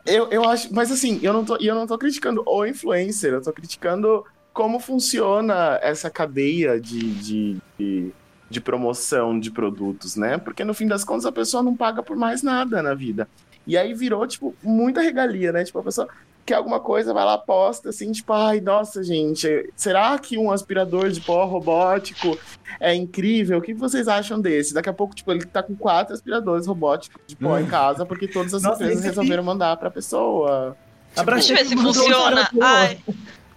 eu, 0.04 0.28
eu 0.30 0.48
acho. 0.48 0.72
Mas 0.72 0.90
assim, 0.90 1.18
eu 1.22 1.32
não, 1.32 1.44
tô, 1.44 1.56
eu 1.56 1.74
não 1.74 1.86
tô 1.86 1.98
criticando 1.98 2.42
o 2.46 2.64
influencer, 2.64 3.32
eu 3.32 3.42
tô 3.42 3.52
criticando 3.52 4.24
como 4.52 4.80
funciona 4.80 5.78
essa 5.82 6.08
cadeia 6.08 6.80
de, 6.80 7.14
de, 7.14 7.56
de, 7.78 8.12
de 8.48 8.60
promoção 8.60 9.38
de 9.38 9.50
produtos, 9.50 10.16
né? 10.16 10.38
Porque 10.38 10.64
no 10.64 10.72
fim 10.72 10.86
das 10.86 11.04
contas 11.04 11.26
a 11.26 11.32
pessoa 11.32 11.62
não 11.62 11.76
paga 11.76 12.02
por 12.02 12.16
mais 12.16 12.42
nada 12.42 12.82
na 12.82 12.94
vida. 12.94 13.28
E 13.66 13.76
aí 13.76 13.92
virou, 13.92 14.26
tipo, 14.26 14.54
muita 14.62 15.00
regalia, 15.00 15.52
né? 15.52 15.64
Tipo, 15.64 15.80
a 15.80 15.82
pessoa 15.82 16.08
quer 16.46 16.54
alguma 16.54 16.78
coisa, 16.78 17.12
vai 17.12 17.24
lá, 17.24 17.36
posta, 17.36 17.88
assim, 17.88 18.12
tipo, 18.12 18.32
ai, 18.32 18.60
nossa, 18.60 19.02
gente, 19.02 19.68
será 19.74 20.16
que 20.16 20.38
um 20.38 20.52
aspirador 20.52 21.10
de 21.10 21.20
pó 21.20 21.44
robótico 21.44 22.38
é 22.78 22.94
incrível? 22.94 23.58
O 23.58 23.62
que 23.62 23.74
vocês 23.74 24.06
acham 24.06 24.40
desse? 24.40 24.72
Daqui 24.72 24.88
a 24.88 24.92
pouco, 24.92 25.14
tipo, 25.14 25.32
ele 25.32 25.44
tá 25.44 25.62
com 25.62 25.74
quatro 25.74 26.14
aspiradores 26.14 26.66
robóticos 26.66 27.20
de 27.26 27.34
pó 27.34 27.58
em 27.58 27.66
casa, 27.66 28.06
porque 28.06 28.28
todas 28.28 28.54
as 28.54 28.62
Nossa, 28.62 28.82
empresas 28.84 29.04
resolveram 29.04 29.42
mandar 29.42 29.76
pra 29.76 29.90
pessoa. 29.90 30.76
Deixa 31.14 31.52
eu 31.52 31.56
ver 31.56 31.64
se 31.64 31.74
todo 31.74 31.82
mundo, 31.82 31.94
funciona. 31.94 32.50
Ai, 32.60 33.00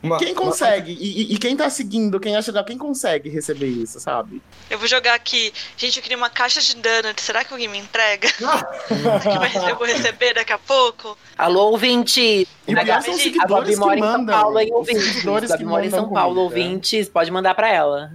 uma- 0.01 0.17
Quem 0.17 0.33
consegue? 0.33 0.91
E, 0.93 1.21
e- 1.31 1.33
e 1.33 1.37
quem 1.37 1.55
tá 1.57 1.69
seguindo, 1.69 2.19
quem 2.19 2.35
acha 2.35 2.51
legal, 2.51 2.63
quem 2.65 2.77
consegue 2.77 3.29
receber 3.29 3.67
isso, 3.67 3.99
sabe? 3.99 4.41
Eu 4.69 4.77
vou 4.79 4.87
jogar 4.87 5.13
aqui. 5.13 5.53
Gente, 5.77 5.97
eu 5.97 6.03
queria 6.03 6.17
uma 6.17 6.29
caixa 6.29 6.61
de 6.61 6.75
donuts. 6.75 7.23
Será 7.23 7.43
que 7.43 7.53
alguém 7.53 7.67
me 7.67 7.77
entrega? 7.77 8.27
Ah, 8.41 9.19
que 9.19 9.37
vai 9.37 9.47
receber- 9.49 9.71
eu 9.71 9.75
vou 9.77 9.87
receber 9.87 10.33
daqui 10.33 10.53
a 10.53 10.57
pouco? 10.57 11.17
Alô, 11.37 11.71
ouvinte! 11.71 12.47
E 12.67 12.75
A 12.75 12.81
o 12.81 12.83
pior 12.85 13.01
são 13.01 13.13
os 13.13 13.19
a 13.19 13.23
seguidores 13.23 13.69
que 13.75 13.79
mora 13.79 13.97
em 13.97 14.01
São. 14.01 14.25
Paulo, 14.25 14.59
hein, 14.59 14.69
Os 14.71 14.75
ouvintes? 14.77 15.55
que 15.57 15.63
mora 15.65 15.85
em 15.85 15.89
São 15.89 16.09
Paulo, 16.09 16.35
comida. 16.35 16.41
ouvintes. 16.41 17.09
Pode 17.09 17.31
mandar 17.31 17.53
pra 17.55 17.69
ela. 17.69 18.11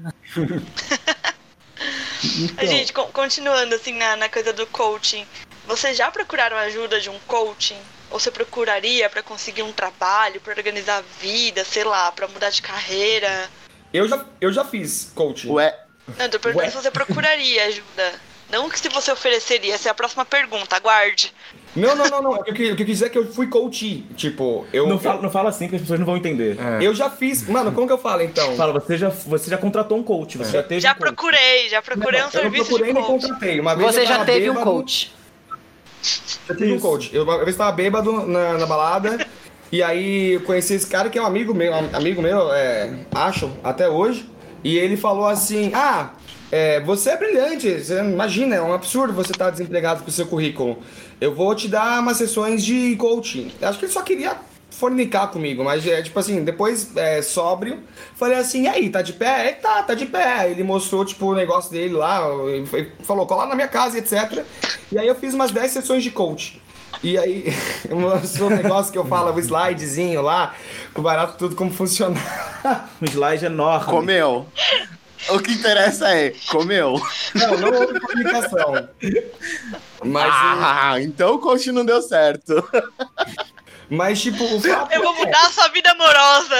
Então, 2.25 2.66
Gente, 2.66 2.92
con- 2.92 3.09
continuando 3.12 3.75
assim 3.75 3.92
na, 3.92 4.16
na 4.16 4.29
coisa 4.29 4.53
do 4.53 4.66
coaching. 4.66 5.27
Vocês 5.66 5.97
já 5.97 6.11
procuraram 6.11 6.57
ajuda 6.57 7.01
de 7.01 7.11
um 7.11 7.18
coaching? 7.27 7.77
Ou 8.14 8.20
você 8.20 8.31
procuraria 8.31 9.11
pra 9.11 9.24
conseguir 9.24 9.64
um 9.64 9.72
trabalho, 9.72 10.40
pra 10.40 10.55
organizar 10.55 10.98
a 10.98 11.03
vida, 11.20 11.64
sei 11.64 11.83
lá, 11.83 12.12
pra 12.12 12.29
mudar 12.29 12.48
de 12.48 12.62
carreira? 12.62 13.50
eu, 13.92 14.07
já, 14.07 14.24
eu 14.40 14.53
já 14.53 14.64
fiz 14.64 15.11
coaching. 15.16 15.50
Ué, 15.50 15.77
Não, 16.16 16.27
eu 16.27 16.31
tô 16.31 16.38
perguntando 16.38 16.66
Ué. 16.68 16.70
se 16.70 16.81
você 16.81 16.92
procuraria 16.92 17.64
ajuda. 17.64 18.12
Não 18.53 18.70
que 18.70 18.79
se 18.79 18.88
você 18.88 19.11
ofereceria, 19.11 19.74
essa 19.74 19.88
é 19.88 19.90
a 19.90 19.94
próxima 19.94 20.24
pergunta, 20.24 20.77
aguarde. 20.77 21.35
Não, 21.74 21.96
não, 21.96 22.07
não, 22.09 22.22
não. 22.22 22.31
O 22.35 22.44
que, 22.44 22.50
eu 22.50 22.74
o 22.74 22.77
que 22.77 22.83
eu 22.83 22.87
quis 22.87 22.87
dizer 22.87 23.07
é 23.07 23.09
que 23.09 23.18
eu 23.18 23.27
fui 23.33 23.48
coach. 23.48 24.07
Tipo, 24.16 24.64
eu. 24.72 24.87
Não 24.87 24.96
fala, 25.00 25.20
não 25.20 25.31
fala 25.31 25.48
assim 25.48 25.66
que 25.66 25.74
as 25.74 25.81
pessoas 25.81 25.98
não 25.98 26.07
vão 26.07 26.16
entender. 26.16 26.57
É. 26.61 26.85
Eu 26.87 26.94
já 26.94 27.11
fiz. 27.11 27.48
Mano, 27.48 27.72
como 27.72 27.88
que 27.88 27.92
eu 27.94 27.98
falo 27.98 28.22
então? 28.22 28.55
Fala, 28.55 28.72
você 28.72 28.96
já, 28.96 29.09
você 29.09 29.50
já 29.50 29.59
contratou 29.59 29.98
um 29.98 30.05
coach, 30.05 30.38
você 30.38 30.53
já 30.53 30.62
teve 30.62 30.81
Já 30.81 30.92
um 30.92 30.94
coach. 30.94 31.03
procurei, 31.03 31.68
já 31.68 31.83
procurei 31.83 32.20
Não, 32.20 32.29
um 32.29 32.31
eu 32.31 32.35
não 32.35 32.40
serviço 32.42 32.64
procurei 32.66 32.92
de 32.92 32.92
nem 32.92 33.03
coach. 33.03 33.22
contratei. 33.22 33.59
Uma 33.59 33.74
vez 33.74 33.92
Você 33.92 34.03
eu 34.03 34.07
já 34.07 34.24
teve 34.24 34.50
um 34.50 34.55
bêbado, 34.55 34.70
coach. 34.70 35.12
Eu 36.49 36.57
tive 36.57 36.73
um 36.73 36.81
coach. 36.81 37.14
Eu 37.14 37.25
uma 37.25 37.45
vez 37.45 37.57
tava 37.57 37.73
bêbado 37.73 38.27
na, 38.27 38.59
na 38.59 38.67
balada. 38.67 39.27
e 39.73 39.83
aí 39.83 40.33
eu 40.35 40.40
conheci 40.43 40.75
esse 40.75 40.87
cara 40.87 41.09
que 41.09 41.19
é 41.19 41.23
um 41.23 41.27
amigo 41.27 41.55
meu, 41.55 41.73
amigo 41.93 42.21
meu, 42.21 42.53
é, 42.53 42.99
acho, 43.14 43.51
até 43.62 43.88
hoje. 43.88 44.29
E 44.62 44.77
ele 44.77 44.97
falou 44.97 45.27
assim: 45.27 45.73
Ah, 45.75 46.12
é, 46.51 46.81
você 46.81 47.11
é 47.11 47.17
brilhante. 47.17 47.83
Você 47.83 47.99
imagina, 47.99 48.57
é 48.57 48.62
um 48.62 48.73
absurdo 48.73 49.12
você 49.12 49.33
estar 49.33 49.51
desempregado 49.51 50.03
com 50.03 50.09
o 50.09 50.12
seu 50.12 50.27
currículo. 50.27 50.79
Eu 51.21 51.35
vou 51.35 51.55
te 51.55 51.69
dar 51.69 52.01
umas 52.01 52.17
sessões 52.17 52.64
de 52.64 52.97
coaching. 52.97 53.53
Eu 53.61 53.69
Acho 53.69 53.79
que 53.79 53.87
ele 53.87 53.93
só 53.93 54.03
queria 54.03 54.37
fornicar 54.78 55.28
comigo, 55.28 55.64
mas 55.64 55.87
é 55.87 56.02
tipo 56.02 56.18
assim, 56.18 56.42
depois 56.44 56.96
é, 56.96 57.22
sóbrio, 57.22 57.82
falei 58.16 58.38
assim, 58.38 58.64
e 58.64 58.68
aí, 58.68 58.90
tá 58.90 59.02
de 59.02 59.12
pé? 59.12 59.48
Ele 59.48 59.56
tá, 59.56 59.82
tá 59.82 59.94
de 59.94 60.06
pé. 60.06 60.50
Ele 60.50 60.62
mostrou, 60.62 61.04
tipo, 61.04 61.26
o 61.26 61.34
negócio 61.34 61.70
dele 61.70 61.94
lá, 61.94 62.20
falou, 63.02 63.26
cola 63.26 63.46
na 63.46 63.54
minha 63.54 63.68
casa, 63.68 63.98
etc. 63.98 64.44
E 64.90 64.98
aí 64.98 65.06
eu 65.06 65.14
fiz 65.14 65.34
umas 65.34 65.50
10 65.50 65.70
sessões 65.70 66.02
de 66.02 66.10
coach. 66.10 66.60
E 67.02 67.18
aí, 67.18 67.46
mostrou 67.90 68.50
um 68.50 68.56
negócio 68.56 68.92
que 68.92 68.98
eu 68.98 69.04
falo, 69.04 69.32
o 69.32 69.38
slidezinho 69.38 70.22
lá, 70.22 70.54
com 70.92 71.00
o 71.00 71.04
barato 71.04 71.37
tudo 71.38 71.56
como 71.56 71.72
funcionar. 71.72 72.90
Um 73.00 73.04
slide 73.06 73.44
enorme. 73.46 73.90
comeu. 73.90 74.46
O 75.30 75.38
que 75.38 75.52
interessa 75.52 76.14
é, 76.14 76.34
comeu. 76.50 77.00
Não, 77.34 77.58
não 77.58 77.72
houve 77.72 77.98
comunicação. 77.98 78.88
Mas, 80.04 80.30
Ah, 80.30 80.96
então 81.00 81.34
o 81.34 81.38
coach 81.38 81.72
não 81.72 81.84
deu 81.84 82.02
certo. 82.02 82.62
Mas 83.90 84.20
tipo, 84.20 84.42
o 84.44 84.61
fato 84.61 84.92
Eu 84.92 85.03
vou 85.03 85.14
é- 85.14 85.18
mudar 85.25 85.47
a 85.47 85.51
sua 85.51 85.68
vida 85.68 85.90
amorosa. 85.90 86.55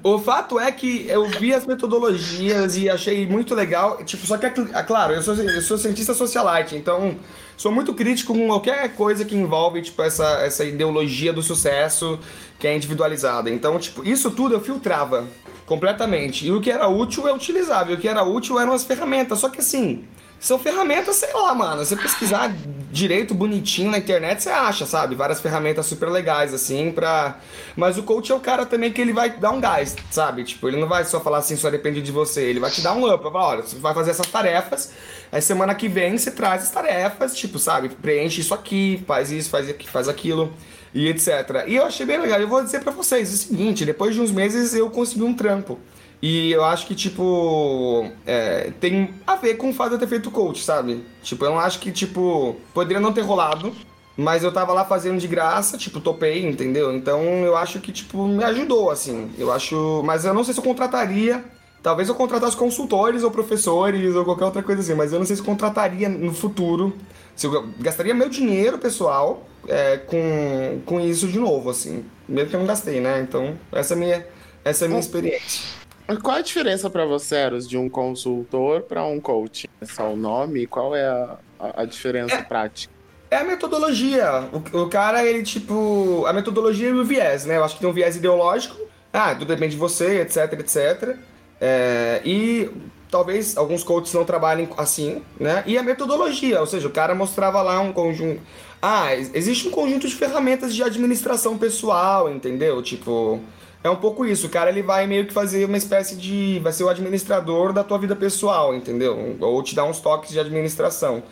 O 0.02 0.18
fato 0.18 0.58
é 0.58 0.70
que 0.72 1.06
eu 1.08 1.26
vi 1.28 1.52
as 1.54 1.66
metodologias 1.66 2.76
e 2.76 2.88
achei 2.88 3.26
muito 3.26 3.54
legal. 3.54 4.02
Tipo, 4.04 4.26
só 4.26 4.36
que, 4.36 4.46
é 4.46 4.52
é 4.74 4.82
claro, 4.82 5.12
eu 5.14 5.22
sou, 5.22 5.34
eu 5.34 5.60
sou 5.62 5.78
cientista 5.78 6.14
socialite, 6.14 6.76
então 6.76 7.16
sou 7.56 7.72
muito 7.72 7.94
crítico 7.94 8.32
com 8.34 8.46
qualquer 8.46 8.94
coisa 8.94 9.24
que 9.24 9.34
envolve, 9.34 9.82
tipo, 9.82 10.02
essa, 10.02 10.24
essa 10.42 10.64
ideologia 10.64 11.32
do 11.32 11.42
sucesso 11.42 12.18
que 12.58 12.66
é 12.66 12.74
individualizada. 12.74 13.50
Então, 13.50 13.78
tipo, 13.78 14.06
isso 14.06 14.30
tudo 14.30 14.54
eu 14.54 14.60
filtrava 14.60 15.26
completamente. 15.66 16.46
E 16.46 16.52
o 16.52 16.60
que 16.60 16.70
era 16.70 16.88
útil 16.88 17.26
eu 17.26 17.34
utilizava. 17.34 17.90
E 17.90 17.94
o 17.94 17.98
que 17.98 18.08
era 18.08 18.22
útil 18.22 18.58
eram 18.58 18.72
as 18.72 18.84
ferramentas. 18.84 19.38
Só 19.40 19.48
que 19.48 19.60
assim, 19.60 20.04
são 20.38 20.58
ferramentas, 20.58 21.16
sei 21.16 21.32
lá, 21.32 21.54
mano. 21.54 21.84
Você 21.84 21.96
pesquisar 21.96 22.54
direito, 22.92 23.34
bonitinho 23.34 23.90
na 23.90 23.98
internet, 23.98 24.42
você 24.42 24.50
acha, 24.50 24.86
sabe? 24.86 25.14
Várias 25.14 25.40
ferramentas 25.40 25.86
super 25.86 26.08
legais, 26.08 26.52
assim, 26.54 26.92
pra. 26.92 27.38
Mas 27.74 27.98
o 27.98 28.02
coach 28.02 28.30
é 28.30 28.34
o 28.34 28.40
cara 28.40 28.64
também 28.64 28.92
que 28.92 29.00
ele 29.00 29.12
vai 29.12 29.30
dar 29.30 29.50
um 29.50 29.60
gás, 29.60 29.96
sabe? 30.10 30.44
Tipo, 30.44 30.68
ele 30.68 30.78
não 30.78 30.88
vai 30.88 31.04
só 31.04 31.20
falar 31.20 31.38
assim, 31.38 31.56
só 31.56 31.70
depende 31.70 32.00
de 32.02 32.12
você. 32.12 32.42
Ele 32.42 32.60
vai 32.60 32.70
te 32.70 32.80
dar 32.80 32.92
um 32.94 33.12
up, 33.12 33.22
vai 33.22 33.32
falar, 33.32 33.46
olha, 33.46 33.62
você 33.62 33.76
vai 33.76 33.94
fazer 33.94 34.10
essas 34.10 34.26
tarefas, 34.26 34.92
aí 35.32 35.42
semana 35.42 35.74
que 35.74 35.88
vem 35.88 36.16
você 36.16 36.30
traz 36.30 36.62
as 36.62 36.70
tarefas, 36.70 37.34
tipo, 37.36 37.58
sabe? 37.58 37.88
Preenche 37.88 38.40
isso 38.40 38.54
aqui, 38.54 39.02
faz 39.06 39.30
isso, 39.30 39.50
faz 39.50 39.68
aqui, 39.68 39.88
faz 39.88 40.08
aquilo. 40.08 40.52
E 40.94 41.08
etc. 41.08 41.64
E 41.66 41.76
eu 41.76 41.84
achei 41.84 42.06
bem 42.06 42.18
legal. 42.18 42.40
Eu 42.40 42.48
vou 42.48 42.62
dizer 42.62 42.80
pra 42.80 42.90
vocês 42.90 43.30
o 43.30 43.36
seguinte: 43.36 43.84
depois 43.84 44.14
de 44.14 44.20
uns 44.20 44.30
meses 44.30 44.74
eu 44.74 44.88
consegui 44.88 45.24
um 45.24 45.34
trampo. 45.34 45.78
E 46.20 46.50
eu 46.50 46.64
acho 46.64 46.86
que, 46.86 46.94
tipo, 46.94 48.10
é, 48.26 48.72
tem 48.80 49.14
a 49.26 49.36
ver 49.36 49.54
com 49.56 49.70
o 49.70 49.72
fato 49.72 49.90
de 49.90 49.94
eu 49.96 49.98
ter 49.98 50.08
feito 50.08 50.30
coach, 50.30 50.64
sabe? 50.64 51.04
Tipo, 51.22 51.44
eu 51.44 51.50
não 51.50 51.60
acho 51.60 51.78
que, 51.78 51.92
tipo, 51.92 52.56
poderia 52.72 53.00
não 53.00 53.12
ter 53.12 53.20
rolado, 53.20 53.72
mas 54.16 54.42
eu 54.42 54.50
tava 54.50 54.72
lá 54.72 54.84
fazendo 54.84 55.18
de 55.18 55.28
graça, 55.28 55.76
tipo, 55.76 56.00
topei, 56.00 56.46
entendeu? 56.46 56.94
Então 56.94 57.22
eu 57.44 57.56
acho 57.56 57.80
que, 57.80 57.92
tipo, 57.92 58.26
me 58.26 58.42
ajudou, 58.44 58.90
assim. 58.90 59.30
Eu 59.38 59.52
acho. 59.52 60.02
Mas 60.04 60.24
eu 60.24 60.32
não 60.32 60.42
sei 60.42 60.54
se 60.54 60.60
eu 60.60 60.64
contrataria. 60.64 61.44
Talvez 61.82 62.08
eu 62.08 62.14
contratasse 62.14 62.56
consultores 62.56 63.22
ou 63.22 63.30
professores 63.30 64.16
ou 64.16 64.24
qualquer 64.24 64.46
outra 64.46 64.62
coisa 64.62 64.80
assim, 64.80 64.94
mas 64.94 65.12
eu 65.12 65.20
não 65.20 65.26
sei 65.26 65.36
se 65.36 65.42
eu 65.42 65.46
contrataria 65.46 66.08
no 66.08 66.34
futuro. 66.34 66.96
Se 67.36 67.46
eu 67.46 67.68
gastaria 67.78 68.14
meu 68.14 68.28
dinheiro 68.28 68.78
pessoal 68.78 69.46
é, 69.68 69.98
com, 69.98 70.80
com 70.84 70.98
isso 70.98 71.28
de 71.28 71.38
novo, 71.38 71.70
assim. 71.70 72.04
Mesmo 72.28 72.50
que 72.50 72.56
eu 72.56 72.60
não 72.60 72.66
gastei, 72.66 73.00
né? 73.00 73.20
Então, 73.20 73.56
essa 73.70 73.94
é 73.94 73.96
a 73.96 74.00
minha, 74.00 74.26
essa 74.64 74.84
é 74.84 74.86
a 74.86 74.88
minha 74.88 75.00
experiência. 75.00 75.85
Qual 76.22 76.36
a 76.36 76.40
diferença 76.40 76.88
pra 76.88 77.04
você, 77.04 77.34
Eros, 77.36 77.68
de 77.68 77.76
um 77.76 77.88
consultor 77.88 78.82
pra 78.82 79.04
um 79.04 79.20
coach? 79.20 79.68
É 79.80 79.84
só 79.84 80.12
o 80.12 80.16
nome? 80.16 80.66
Qual 80.66 80.94
é 80.94 81.04
a, 81.04 81.36
a, 81.58 81.84
diferença 81.84 82.42
prática? 82.42 82.92
É 83.28 83.38
a 83.38 83.44
metodologia. 83.44 84.48
O, 84.52 84.82
o 84.82 84.88
cara, 84.88 85.24
ele, 85.24 85.42
tipo. 85.42 86.24
A 86.26 86.32
metodologia 86.32 86.88
e 86.88 86.92
o 86.92 87.04
viés, 87.04 87.44
né? 87.44 87.56
Eu 87.56 87.64
acho 87.64 87.74
que 87.74 87.80
tem 87.80 87.90
um 87.90 87.92
viés 87.92 88.14
ideológico. 88.16 88.76
Ah, 89.12 89.34
tudo 89.34 89.46
depende 89.46 89.72
de 89.72 89.78
você, 89.78 90.20
etc, 90.20 90.52
etc. 90.60 91.16
É, 91.60 92.20
e 92.24 92.70
talvez 93.10 93.56
alguns 93.56 93.82
coaches 93.82 94.12
não 94.14 94.24
trabalhem 94.24 94.68
assim, 94.76 95.22
né? 95.40 95.64
E 95.66 95.76
a 95.76 95.82
metodologia, 95.82 96.60
ou 96.60 96.66
seja, 96.66 96.86
o 96.86 96.90
cara 96.90 97.14
mostrava 97.14 97.60
lá 97.62 97.80
um 97.80 97.92
conjunto. 97.92 98.40
Ah, 98.80 99.14
ex- 99.16 99.30
existe 99.34 99.66
um 99.66 99.70
conjunto 99.72 100.06
de 100.06 100.14
ferramentas 100.14 100.74
de 100.74 100.82
administração 100.84 101.58
pessoal, 101.58 102.30
entendeu? 102.30 102.80
Tipo. 102.80 103.40
É 103.86 103.90
um 103.90 103.96
pouco 103.96 104.26
isso, 104.26 104.48
o 104.48 104.50
cara 104.50 104.68
ele 104.68 104.82
vai 104.82 105.06
meio 105.06 105.26
que 105.26 105.32
fazer 105.32 105.64
uma 105.64 105.76
espécie 105.76 106.16
de. 106.16 106.58
vai 106.58 106.72
ser 106.72 106.82
o 106.82 106.88
administrador 106.88 107.72
da 107.72 107.84
tua 107.84 107.98
vida 107.98 108.16
pessoal, 108.16 108.74
entendeu? 108.74 109.36
Ou 109.40 109.62
te 109.62 109.76
dar 109.76 109.84
uns 109.84 110.00
toques 110.00 110.30
de 110.30 110.40
administração. 110.40 111.22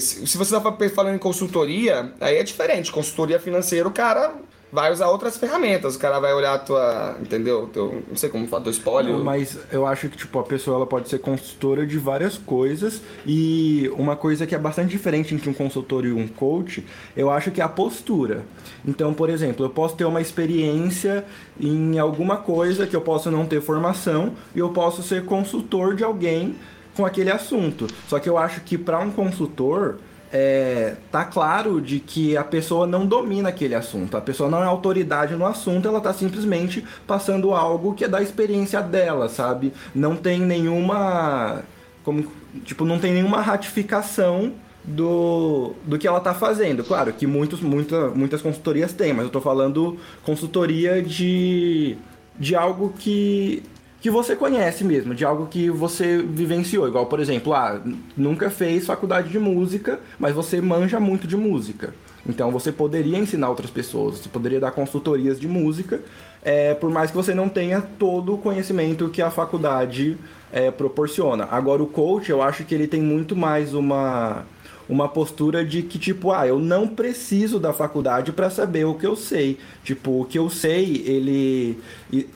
Se 0.00 0.38
você 0.38 0.58
tá 0.58 0.88
falando 0.94 1.16
em 1.16 1.18
consultoria, 1.18 2.10
aí 2.18 2.36
é 2.36 2.42
diferente. 2.42 2.90
Consultoria 2.90 3.38
financeira, 3.38 3.86
o 3.86 3.92
cara 3.92 4.34
vai 4.72 4.92
usar 4.92 5.08
outras 5.08 5.36
ferramentas. 5.36 5.96
O 5.96 5.98
cara 5.98 6.18
vai 6.18 6.32
olhar 6.32 6.54
a 6.54 6.58
tua. 6.58 7.16
Entendeu? 7.20 7.68
Teu, 7.72 8.02
não 8.08 8.16
sei 8.16 8.28
como 8.28 8.46
falar, 8.46 8.62
teu 8.62 8.72
espólio. 8.72 9.18
Mas 9.18 9.58
eu 9.72 9.86
acho 9.86 10.08
que 10.08 10.16
tipo 10.16 10.38
a 10.38 10.42
pessoa 10.42 10.76
ela 10.76 10.86
pode 10.86 11.08
ser 11.08 11.18
consultora 11.18 11.86
de 11.86 11.98
várias 11.98 12.36
coisas 12.36 13.02
e 13.26 13.90
uma 13.96 14.16
coisa 14.16 14.46
que 14.46 14.54
é 14.54 14.58
bastante 14.58 14.90
diferente 14.90 15.34
entre 15.34 15.48
um 15.48 15.54
consultor 15.54 16.04
e 16.04 16.12
um 16.12 16.28
coach, 16.28 16.84
eu 17.16 17.30
acho 17.30 17.50
que 17.50 17.60
é 17.60 17.64
a 17.64 17.68
postura. 17.68 18.44
Então, 18.86 19.12
por 19.12 19.30
exemplo, 19.30 19.64
eu 19.64 19.70
posso 19.70 19.96
ter 19.96 20.04
uma 20.04 20.20
experiência 20.20 21.24
em 21.60 21.98
alguma 21.98 22.36
coisa 22.36 22.86
que 22.86 22.94
eu 22.94 23.00
posso 23.00 23.30
não 23.30 23.46
ter 23.46 23.60
formação 23.60 24.32
e 24.54 24.58
eu 24.58 24.70
posso 24.70 25.02
ser 25.02 25.24
consultor 25.24 25.94
de 25.94 26.04
alguém 26.04 26.56
com 26.96 27.06
aquele 27.06 27.30
assunto. 27.30 27.86
Só 28.08 28.18
que 28.18 28.28
eu 28.28 28.36
acho 28.36 28.60
que 28.62 28.76
para 28.76 28.98
um 28.98 29.10
consultor 29.10 29.98
é, 30.32 30.96
tá 31.10 31.24
claro 31.24 31.80
de 31.80 32.00
que 32.00 32.36
a 32.36 32.44
pessoa 32.44 32.86
não 32.86 33.06
domina 33.06 33.48
aquele 33.48 33.74
assunto, 33.74 34.16
a 34.16 34.20
pessoa 34.20 34.50
não 34.50 34.62
é 34.62 34.66
autoridade 34.66 35.34
no 35.34 35.46
assunto, 35.46 35.88
ela 35.88 36.00
tá 36.00 36.12
simplesmente 36.12 36.84
passando 37.06 37.54
algo 37.54 37.94
que 37.94 38.04
é 38.04 38.08
da 38.08 38.22
experiência 38.22 38.80
dela, 38.82 39.28
sabe? 39.28 39.72
Não 39.94 40.16
tem 40.16 40.40
nenhuma. 40.40 41.62
Como, 42.04 42.26
tipo, 42.64 42.84
não 42.84 42.98
tem 42.98 43.12
nenhuma 43.12 43.40
ratificação 43.40 44.52
do, 44.84 45.74
do 45.84 45.98
que 45.98 46.06
ela 46.06 46.20
tá 46.20 46.34
fazendo. 46.34 46.84
Claro 46.84 47.12
que 47.12 47.26
muitos, 47.26 47.60
muita, 47.60 48.08
muitas 48.08 48.40
consultorias 48.40 48.92
têm, 48.92 49.12
mas 49.12 49.24
eu 49.24 49.30
tô 49.30 49.40
falando 49.40 49.98
consultoria 50.22 51.02
de, 51.02 51.96
de 52.38 52.54
algo 52.54 52.94
que 52.98 53.62
que 54.00 54.10
você 54.10 54.36
conhece 54.36 54.84
mesmo, 54.84 55.14
de 55.14 55.24
algo 55.24 55.46
que 55.46 55.68
você 55.70 56.18
vivenciou. 56.18 56.86
Igual, 56.86 57.06
por 57.06 57.20
exemplo, 57.20 57.52
ah, 57.52 57.80
nunca 58.16 58.48
fez 58.48 58.86
faculdade 58.86 59.28
de 59.28 59.38
música, 59.38 59.98
mas 60.18 60.34
você 60.34 60.60
manja 60.60 61.00
muito 61.00 61.26
de 61.26 61.36
música. 61.36 61.92
Então 62.28 62.50
você 62.50 62.70
poderia 62.70 63.18
ensinar 63.18 63.48
outras 63.48 63.70
pessoas, 63.70 64.18
você 64.18 64.28
poderia 64.28 64.60
dar 64.60 64.70
consultorias 64.70 65.40
de 65.40 65.48
música, 65.48 66.00
é, 66.42 66.74
por 66.74 66.90
mais 66.90 67.10
que 67.10 67.16
você 67.16 67.34
não 67.34 67.48
tenha 67.48 67.80
todo 67.80 68.34
o 68.34 68.38
conhecimento 68.38 69.08
que 69.08 69.22
a 69.22 69.30
faculdade 69.30 70.16
é, 70.52 70.70
proporciona. 70.70 71.48
Agora 71.50 71.82
o 71.82 71.86
coach, 71.86 72.30
eu 72.30 72.42
acho 72.42 72.64
que 72.64 72.74
ele 72.74 72.86
tem 72.86 73.00
muito 73.00 73.34
mais 73.34 73.74
uma 73.74 74.44
uma 74.88 75.08
postura 75.08 75.64
de 75.64 75.82
que, 75.82 75.98
tipo, 75.98 76.32
ah, 76.32 76.46
eu 76.46 76.58
não 76.58 76.88
preciso 76.88 77.60
da 77.60 77.72
faculdade 77.72 78.32
para 78.32 78.48
saber 78.48 78.84
o 78.84 78.94
que 78.94 79.06
eu 79.06 79.14
sei. 79.14 79.58
Tipo, 79.84 80.22
o 80.22 80.24
que 80.24 80.38
eu 80.38 80.48
sei, 80.48 81.02
ele. 81.06 81.78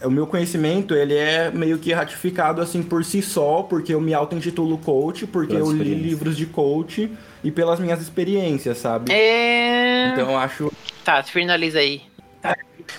O 0.05 0.11
meu 0.11 0.27
conhecimento, 0.27 0.95
ele 0.95 1.15
é 1.15 1.51
meio 1.51 1.79
que 1.79 1.93
ratificado 1.93 2.61
assim 2.61 2.83
por 2.83 3.05
si 3.05 3.23
só, 3.23 3.63
porque 3.63 3.95
eu 3.95 4.01
me 4.01 4.13
auto-intitulo 4.13 4.77
coach, 4.79 5.27
porque 5.27 5.55
eu 5.55 5.73
li 5.73 5.95
livros 5.95 6.37
de 6.37 6.45
coach 6.45 7.11
e 7.43 7.51
pelas 7.51 7.81
minhas 7.81 8.03
experiências, 8.03 8.79
sabe? 8.79 9.11
É. 9.13 10.11
Então 10.13 10.31
eu 10.31 10.37
acho. 10.37 10.71
Tá, 11.05 11.23
finaliza 11.23 11.79
aí. 11.79 12.03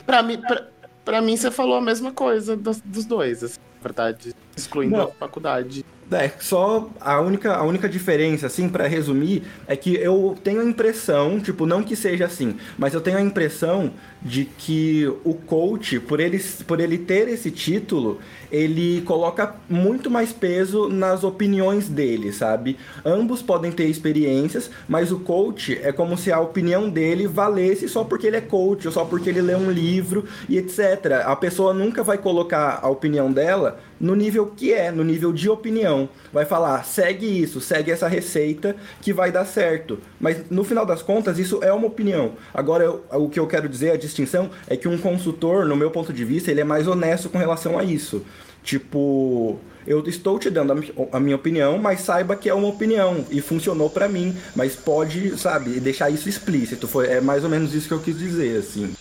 Pra 0.06 0.24
mim, 0.24 0.39
pra, 0.39 0.68
pra 1.06 1.22
mim, 1.22 1.38
você 1.38 1.51
falou 1.51 1.76
a 1.76 1.82
mesma 1.82 2.12
coisa 2.12 2.56
dos, 2.56 2.82
dos 2.82 3.06
dois, 3.06 3.43
assim, 3.43 3.60
na 3.76 3.84
verdade. 3.84 4.34
Excluindo 4.56 4.97
Não. 4.97 5.04
a 5.06 5.12
faculdade. 5.12 5.86
É, 6.12 6.30
só 6.39 6.89
a 6.99 7.20
única, 7.20 7.56
a 7.56 7.64
única 7.64 7.89
diferença, 7.89 8.47
assim, 8.47 8.70
para 8.70 8.88
resumir, 8.88 9.43
é 9.68 9.76
que 9.76 9.95
eu 9.95 10.38
tenho 10.43 10.62
a 10.62 10.66
impressão, 10.66 11.39
tipo, 11.39 11.66
não 11.66 11.84
que 11.84 11.95
seja 11.95 12.26
assim, 12.26 12.56
mas 12.78 12.93
eu 12.93 13.01
tenho 13.01 13.18
a 13.18 13.22
impressão 13.22 13.91
de 14.22 14.45
que 14.45 15.06
o 15.24 15.34
coach, 15.34 15.99
por 15.99 16.20
ele, 16.20 16.39
por 16.66 16.80
ele 16.80 16.97
ter 16.97 17.28
esse 17.28 17.51
título, 17.51 18.20
ele 18.51 19.01
coloca 19.01 19.56
muito 19.70 20.10
mais 20.10 20.32
peso 20.32 20.88
nas 20.88 21.24
opiniões 21.24 21.89
dele, 21.89 22.32
sabe? 22.32 22.78
Ambos 23.04 23.41
podem 23.41 23.72
ter 23.72 23.86
experiências, 23.86 24.70
mas 24.88 25.12
o 25.12 25.20
coach 25.20 25.78
é 25.84 25.91
como 25.91 26.18
se 26.18 26.32
a 26.32 26.39
opinião 26.39 26.89
dele 26.89 27.28
valesse 27.28 27.89
só 27.89 28.04
porque 28.04 28.28
ele 28.28 28.38
é 28.38 28.41
coach, 28.41 28.88
ou 28.88 28.93
só 28.93 29.04
porque 29.04 29.30
ele 29.30 29.41
lê 29.41 29.56
um 29.56 29.70
livro 29.70 30.26
e 30.47 30.58
etc. 30.58 31.24
A 31.26 31.36
pessoa 31.36 31.74
nunca 31.74 32.04
vai 32.04 32.18
colocar 32.18 32.80
a 32.82 32.89
opinião 32.89 33.32
dela 33.32 33.80
no 33.99 34.16
nível 34.16 34.47
que 34.47 34.74
é, 34.74 34.91
no 34.91 35.04
nível 35.04 35.34
de 35.34 35.49
opinião. 35.49 35.93
Vai 36.32 36.46
falar, 36.46 36.84
segue 36.86 37.26
isso, 37.41 37.60
segue 37.62 37.91
essa 37.91 38.08
receita 38.08 38.76
que 39.02 39.14
vai 39.14 39.32
dar 39.32 39.46
certo. 39.46 40.00
Mas 40.20 40.38
no 40.50 40.64
final 40.64 40.86
das 40.86 41.02
contas, 41.02 41.38
isso 41.39 41.60
é 41.64 41.72
uma 41.72 41.88
opinião. 41.88 42.32
Agora, 42.54 42.84
eu- 42.84 43.04
o 43.12 43.30
que 43.30 43.39
eu 43.39 43.48
quero 43.48 43.70
dizer, 43.70 43.91
a 43.91 43.98
distinção, 43.98 44.50
é 44.68 44.76
que 44.76 44.88
um 44.88 44.98
consultor, 44.98 45.66
no 45.66 45.76
meu 45.76 45.91
ponto 45.91 46.12
de 46.12 46.26
vista, 46.26 46.50
ele 46.52 46.62
é 46.62 46.64
mais 46.64 46.88
honesto 46.88 47.30
com 47.30 47.38
relação 47.38 47.78
a 47.78 47.84
isso. 47.84 48.24
Tipo, 48.64 49.60
eu 49.86 50.02
estou 50.08 50.39
te 50.39 50.50
dando 50.50 50.72
a 50.72 50.76
mi- 50.76 50.94
a 51.12 51.20
minha 51.20 51.36
opinião, 51.36 51.78
mas 51.78 52.00
saiba 52.02 52.36
que 52.36 52.50
é 52.50 52.54
uma 52.54 52.68
opinião 52.70 53.26
e 53.30 53.41
funcionou 53.41 53.89
pra 53.89 54.08
mim. 54.08 54.36
Mas 54.56 54.76
pode, 54.76 55.38
sabe, 55.38 55.80
deixar 55.82 56.10
isso 56.10 56.28
explícito. 56.30 56.88
Foi, 56.88 57.08
é 57.08 57.20
mais 57.22 57.44
ou 57.44 57.50
menos 57.50 57.74
isso 57.74 57.88
que 57.89 57.94
eu 57.94 58.00
quis 58.00 58.18
dizer, 58.18 58.58
assim. 58.58 58.94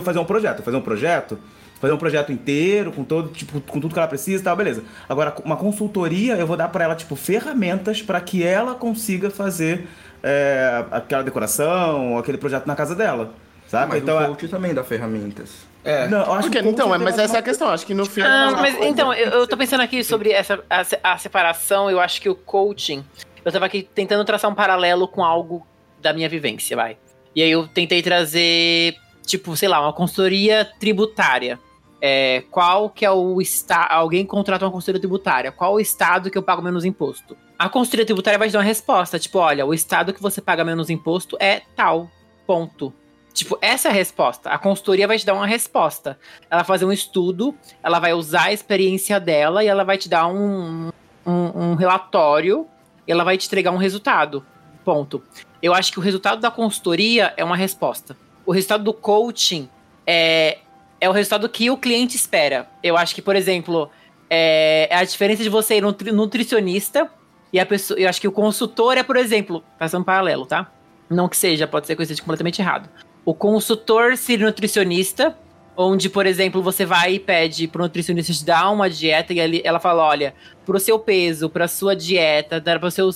fazer 0.02 0.18
um 0.18 0.24
projeto. 0.24 0.62
Fazer 0.62 0.76
um 0.76 0.80
projeto, 0.80 1.38
fazer 1.80 1.92
um 1.92 1.98
projeto 1.98 2.32
inteiro, 2.32 2.92
com 2.92 3.04
todo, 3.04 3.30
tipo, 3.30 3.60
com 3.60 3.80
tudo 3.80 3.92
que 3.92 3.98
ela 3.98 4.08
precisa 4.08 4.40
e 4.40 4.44
tal, 4.44 4.56
beleza. 4.56 4.82
Agora, 5.08 5.34
uma 5.44 5.56
consultoria, 5.56 6.34
eu 6.34 6.46
vou 6.46 6.56
dar 6.56 6.68
pra 6.68 6.84
ela, 6.84 6.94
tipo, 6.94 7.16
ferramentas 7.16 8.02
para 8.02 8.20
que 8.20 8.42
ela 8.44 8.74
consiga 8.74 9.30
fazer 9.30 9.86
é, 10.22 10.84
aquela 10.90 11.22
decoração, 11.22 12.18
aquele 12.18 12.38
projeto 12.38 12.66
na 12.66 12.76
casa 12.76 12.94
dela. 12.94 13.32
Sabe? 13.66 13.92
Mas 13.92 14.02
então, 14.02 14.18
o 14.18 14.22
é- 14.22 14.26
coach 14.26 14.48
também 14.48 14.74
dá 14.74 14.82
ferramentas. 14.82 15.68
É. 15.82 16.06
não, 16.08 16.18
eu 16.18 16.32
acho 16.34 16.42
Porque, 16.42 16.60
que 16.62 16.68
então, 16.68 16.94
é, 16.94 16.98
mas 16.98 17.16
essa 17.18 17.36
é 17.36 17.38
a 17.38 17.42
questão. 17.42 17.68
Acho 17.68 17.86
que 17.86 17.94
no 17.94 18.04
fim. 18.04 18.20
é 18.20 18.24
a 18.24 18.48
Ah, 18.48 18.50
mas 18.50 18.74
coisa. 18.74 18.88
então, 18.90 19.14
eu, 19.14 19.30
eu 19.30 19.46
tô 19.46 19.56
pensando 19.56 19.80
aqui 19.80 20.04
sobre 20.04 20.30
essa 20.32 20.62
a, 20.68 21.12
a 21.12 21.16
separação, 21.16 21.88
eu 21.90 21.98
acho 22.00 22.20
que 22.20 22.28
o 22.28 22.34
coaching. 22.34 23.02
Eu 23.42 23.50
tava 23.50 23.64
aqui 23.64 23.88
tentando 23.94 24.22
traçar 24.24 24.50
um 24.50 24.54
paralelo 24.54 25.08
com 25.08 25.24
algo 25.24 25.66
da 26.02 26.12
minha 26.12 26.28
vivência, 26.28 26.76
vai. 26.76 26.98
E 27.34 27.42
aí 27.42 27.50
eu 27.50 27.66
tentei 27.68 28.02
trazer, 28.02 28.94
tipo, 29.30 29.56
sei 29.56 29.68
lá, 29.68 29.80
uma 29.80 29.92
consultoria 29.92 30.64
tributária. 30.78 31.58
É, 32.02 32.44
qual 32.50 32.88
que 32.88 33.04
é 33.04 33.10
o 33.10 33.40
estado. 33.40 33.92
Alguém 33.92 34.24
contrata 34.24 34.64
uma 34.64 34.70
consultoria 34.70 35.00
tributária. 35.00 35.52
Qual 35.52 35.74
o 35.74 35.80
estado 35.80 36.30
que 36.30 36.38
eu 36.38 36.42
pago 36.42 36.62
menos 36.62 36.84
imposto? 36.84 37.36
A 37.58 37.68
consultoria 37.68 38.06
tributária 38.06 38.38
vai 38.38 38.48
te 38.48 38.52
dar 38.52 38.60
uma 38.60 38.64
resposta. 38.64 39.18
Tipo, 39.18 39.38
olha, 39.38 39.66
o 39.66 39.74
estado 39.74 40.12
que 40.12 40.22
você 40.22 40.40
paga 40.40 40.64
menos 40.64 40.88
imposto 40.88 41.36
é 41.38 41.62
tal. 41.76 42.10
Ponto. 42.46 42.92
Tipo, 43.32 43.58
essa 43.60 43.88
é 43.88 43.90
a 43.90 43.94
resposta. 43.94 44.50
A 44.50 44.58
consultoria 44.58 45.06
vai 45.06 45.18
te 45.18 45.26
dar 45.26 45.34
uma 45.34 45.46
resposta. 45.46 46.18
Ela 46.50 46.62
vai 46.62 46.66
fazer 46.66 46.84
um 46.84 46.92
estudo, 46.92 47.54
ela 47.82 48.00
vai 48.00 48.12
usar 48.12 48.44
a 48.44 48.52
experiência 48.52 49.20
dela 49.20 49.62
e 49.62 49.68
ela 49.68 49.84
vai 49.84 49.98
te 49.98 50.08
dar 50.08 50.26
um, 50.26 50.90
um, 51.24 51.32
um 51.54 51.74
relatório 51.74 52.66
e 53.06 53.12
ela 53.12 53.24
vai 53.24 53.36
te 53.36 53.46
entregar 53.46 53.70
um 53.70 53.76
resultado. 53.76 54.44
Ponto. 54.84 55.22
Eu 55.62 55.74
acho 55.74 55.92
que 55.92 55.98
o 55.98 56.02
resultado 56.02 56.40
da 56.40 56.50
consultoria 56.50 57.34
é 57.36 57.44
uma 57.44 57.56
resposta. 57.56 58.16
O 58.50 58.52
resultado 58.52 58.82
do 58.82 58.92
coaching 58.92 59.68
é, 60.04 60.58
é 61.00 61.08
o 61.08 61.12
resultado 61.12 61.48
que 61.48 61.70
o 61.70 61.76
cliente 61.76 62.16
espera. 62.16 62.68
Eu 62.82 62.96
acho 62.96 63.14
que, 63.14 63.22
por 63.22 63.36
exemplo, 63.36 63.88
é, 64.28 64.88
é 64.90 64.96
a 64.96 65.04
diferença 65.04 65.40
de 65.44 65.48
você 65.48 65.76
ir 65.76 65.82
nutri- 65.82 66.10
nutricionista 66.10 67.08
e 67.52 67.60
a 67.60 67.64
pessoa. 67.64 67.96
Eu 67.96 68.08
acho 68.08 68.20
que 68.20 68.26
o 68.26 68.32
consultor 68.32 68.96
é, 68.96 69.04
por 69.04 69.16
exemplo, 69.16 69.62
passando 69.78 70.00
um 70.00 70.04
paralelo, 70.04 70.46
tá? 70.46 70.68
Não 71.08 71.28
que 71.28 71.36
seja, 71.36 71.68
pode 71.68 71.86
ser 71.86 71.94
que 71.94 72.00
eu 72.00 72.02
esteja 72.02 72.22
completamente 72.22 72.60
errado. 72.60 72.90
O 73.24 73.32
consultor 73.32 74.16
seria 74.16 74.46
nutricionista, 74.46 75.38
onde, 75.76 76.08
por 76.10 76.26
exemplo, 76.26 76.60
você 76.60 76.84
vai 76.84 77.14
e 77.14 77.20
pede 77.20 77.68
pro 77.68 77.84
nutricionista 77.84 78.32
te 78.32 78.44
dar 78.44 78.68
uma 78.70 78.90
dieta 78.90 79.32
e 79.32 79.38
ele, 79.38 79.62
ela 79.64 79.78
fala, 79.78 80.02
olha, 80.02 80.34
pro 80.66 80.80
seu 80.80 80.98
peso, 80.98 81.48
pra 81.48 81.68
sua 81.68 81.94
dieta, 81.94 82.60
para 82.60 82.80
pro 82.80 82.90
seu, 82.90 83.10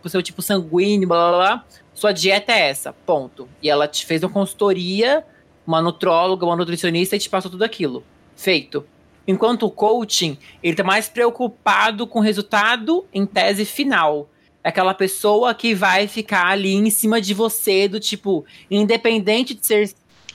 pro 0.00 0.10
seu 0.10 0.20
tipo 0.20 0.42
sanguíneo, 0.42 1.06
blá 1.06 1.30
blá 1.30 1.38
blá, 1.38 1.64
sua 2.00 2.12
dieta 2.12 2.50
é 2.50 2.70
essa, 2.70 2.94
ponto. 2.94 3.46
E 3.62 3.68
ela 3.68 3.86
te 3.86 4.06
fez 4.06 4.22
uma 4.22 4.32
consultoria, 4.32 5.22
uma 5.66 5.82
nutróloga, 5.82 6.46
uma 6.46 6.56
nutricionista 6.56 7.14
e 7.14 7.18
te 7.18 7.28
passou 7.28 7.50
tudo 7.50 7.62
aquilo. 7.62 8.02
Feito. 8.34 8.86
Enquanto 9.28 9.66
o 9.66 9.70
coaching, 9.70 10.38
ele 10.62 10.74
tá 10.74 10.82
mais 10.82 11.10
preocupado 11.10 12.06
com 12.06 12.18
o 12.18 12.22
resultado 12.22 13.06
em 13.12 13.26
tese 13.26 13.66
final. 13.66 14.30
É 14.64 14.70
aquela 14.70 14.94
pessoa 14.94 15.52
que 15.52 15.74
vai 15.74 16.08
ficar 16.08 16.46
ali 16.46 16.74
em 16.74 16.88
cima 16.88 17.20
de 17.20 17.34
você, 17.34 17.86
do 17.86 18.00
tipo, 18.00 18.46
independente 18.70 19.52
de 19.52 19.66
ser. 19.66 19.92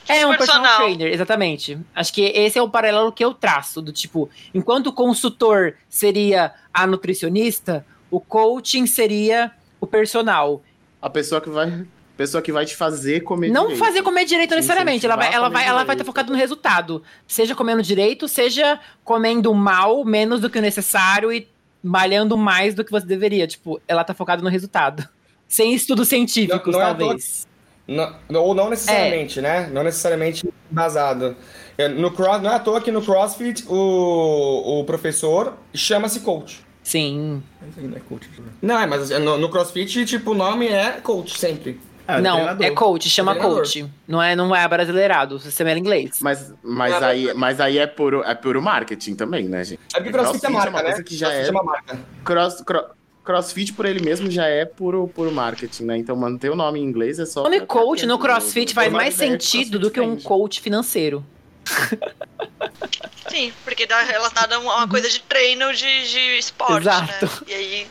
É 0.08 0.24
um 0.24 0.36
personal, 0.36 0.62
Personal. 0.62 0.76
trainer, 0.76 1.12
exatamente. 1.12 1.76
Acho 1.92 2.12
que 2.12 2.22
esse 2.26 2.56
é 2.56 2.62
o 2.62 2.70
paralelo 2.70 3.10
que 3.10 3.24
eu 3.24 3.34
traço, 3.34 3.82
do 3.82 3.92
tipo, 3.92 4.30
enquanto 4.54 4.86
o 4.86 4.92
consultor 4.92 5.74
seria 5.88 6.54
a 6.72 6.86
nutricionista, 6.86 7.84
o 8.08 8.20
coaching 8.20 8.86
seria 8.86 9.50
o 9.80 9.86
personal. 9.86 10.62
A 11.06 11.10
pessoa 11.10 11.40
que 11.40 11.48
vai. 11.48 11.86
Pessoa 12.16 12.40
que 12.42 12.50
vai 12.50 12.64
te 12.64 12.74
fazer 12.74 13.20
comer 13.20 13.50
Não 13.50 13.64
direito. 13.68 13.78
fazer 13.84 14.02
comer 14.02 14.24
direito 14.24 14.48
Te 14.50 14.56
necessariamente. 14.56 15.04
Ela 15.06 15.16
vai, 15.16 15.32
ela 15.32 15.48
vai, 15.50 15.64
ela 15.64 15.72
vai 15.74 15.82
estar 15.82 15.92
direito. 15.94 16.06
focada 16.06 16.32
no 16.32 16.36
resultado. 16.36 17.02
Seja 17.28 17.54
comendo 17.54 17.82
direito, 17.82 18.26
seja 18.26 18.80
comendo 19.04 19.52
mal, 19.54 20.02
menos 20.04 20.40
do 20.40 20.48
que 20.50 20.58
o 20.58 20.62
necessário 20.62 21.30
e 21.32 21.46
malhando 21.82 22.36
mais 22.36 22.74
do 22.74 22.82
que 22.82 22.90
você 22.90 23.06
deveria. 23.06 23.46
Tipo, 23.46 23.80
ela 23.86 24.02
tá 24.02 24.14
focada 24.14 24.42
no 24.42 24.48
resultado. 24.48 25.06
Sem 25.46 25.74
estudos 25.74 26.08
científicos, 26.08 26.72
Não- 26.72 26.80
não 26.80 26.88
é 26.88 26.94
talvez. 26.94 27.46
Não- 27.86 28.16
ou 28.42 28.52
não 28.54 28.68
necessariamente, 28.70 29.40
né? 29.40 29.68
Não 29.72 29.84
necessariamente 29.84 30.48
basado. 30.68 31.36
É, 31.78 31.86
No 31.86 32.10
cross, 32.10 32.42
não 32.42 32.50
é 32.50 32.54
à 32.54 32.58
toa 32.58 32.80
que 32.80 32.90
no 32.90 33.00
CrossFit 33.02 33.64
o, 33.68 34.80
o 34.80 34.84
professor 34.84 35.56
chama-se 35.72 36.20
coach. 36.20 36.65
Sim. 36.86 37.42
Mas 37.60 37.84
não 37.84 37.96
é 37.96 38.00
coach. 38.00 38.30
Não, 38.62 38.78
é, 38.80 38.86
mas 38.86 39.10
no, 39.10 39.36
no 39.36 39.48
CrossFit, 39.48 40.04
tipo, 40.04 40.30
o 40.30 40.34
nome 40.34 40.68
é 40.68 40.92
coach 41.02 41.36
sempre. 41.36 41.80
Ah, 42.06 42.20
não, 42.20 42.36
treinador. 42.36 42.64
é 42.66 42.70
coach, 42.70 43.10
chama 43.10 43.32
Treinador. 43.32 43.58
coach. 43.62 43.90
Não 44.06 44.22
é, 44.22 44.36
não 44.36 44.54
é 44.54 44.68
brasileirado, 44.68 45.34
o 45.34 45.38
sistema 45.40 45.70
era 45.70 45.80
inglês. 45.80 46.18
Mas, 46.20 46.54
mas, 46.62 47.02
aí, 47.02 47.34
mas 47.34 47.60
aí 47.60 47.78
é 47.78 47.88
puro, 47.88 48.22
é 48.22 48.36
puro 48.36 48.62
marketing 48.62 49.16
também, 49.16 49.48
né, 49.48 49.64
gente? 49.64 49.80
É 49.92 49.96
porque 49.98 50.12
CrossFit 50.12 50.46
é 50.46 50.48
uma 50.48 50.60
marca, 50.60 50.76
né? 50.78 50.82
coisa 50.84 51.02
que 51.02 51.16
já 51.16 51.26
CrossFit 51.26 51.48
é 51.48 51.50
uma 51.50 51.64
marca. 51.64 51.98
Cross, 52.24 52.62
cro- 52.64 52.84
crossfit 53.24 53.72
por 53.72 53.84
ele 53.84 54.00
mesmo 54.04 54.30
já 54.30 54.46
é 54.46 54.64
puro, 54.64 55.08
puro 55.12 55.32
marketing, 55.32 55.86
né? 55.86 55.96
Então 55.98 56.14
manter 56.14 56.52
o 56.52 56.54
nome 56.54 56.78
em 56.78 56.84
inglês 56.84 57.18
é 57.18 57.26
só. 57.26 57.40
O 57.40 57.44
nome 57.44 57.66
coach 57.66 58.06
no 58.06 58.16
CrossFit 58.16 58.72
faz 58.72 58.92
mais 58.92 59.14
sentido 59.14 59.80
do 59.80 59.90
que 59.90 60.00
um 60.00 60.10
CrossFit 60.10 60.24
coach 60.28 60.60
financeiro. 60.60 61.24
Sim, 63.28 63.52
porque 63.64 63.86
dá 63.86 64.02
relacionado 64.02 64.52
a 64.54 64.58
uma 64.58 64.88
coisa 64.88 65.08
de 65.08 65.20
treino 65.20 65.72
de, 65.74 66.10
de 66.10 66.38
esporte, 66.38 66.82
Exato. 66.82 67.26
né? 67.26 67.46
E 67.48 67.54
aí, 67.54 67.86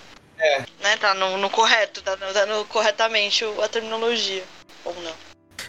né, 0.81 0.97
tá 0.97 1.13
no, 1.13 1.37
no 1.37 1.49
correto, 1.49 2.01
tá 2.01 2.15
no, 2.15 2.33
tá 2.33 2.65
corretamente 2.69 3.43
o- 3.43 3.61
a 3.61 3.67
terminologia. 3.67 4.43
Ou 4.83 4.93
não. 5.01 5.11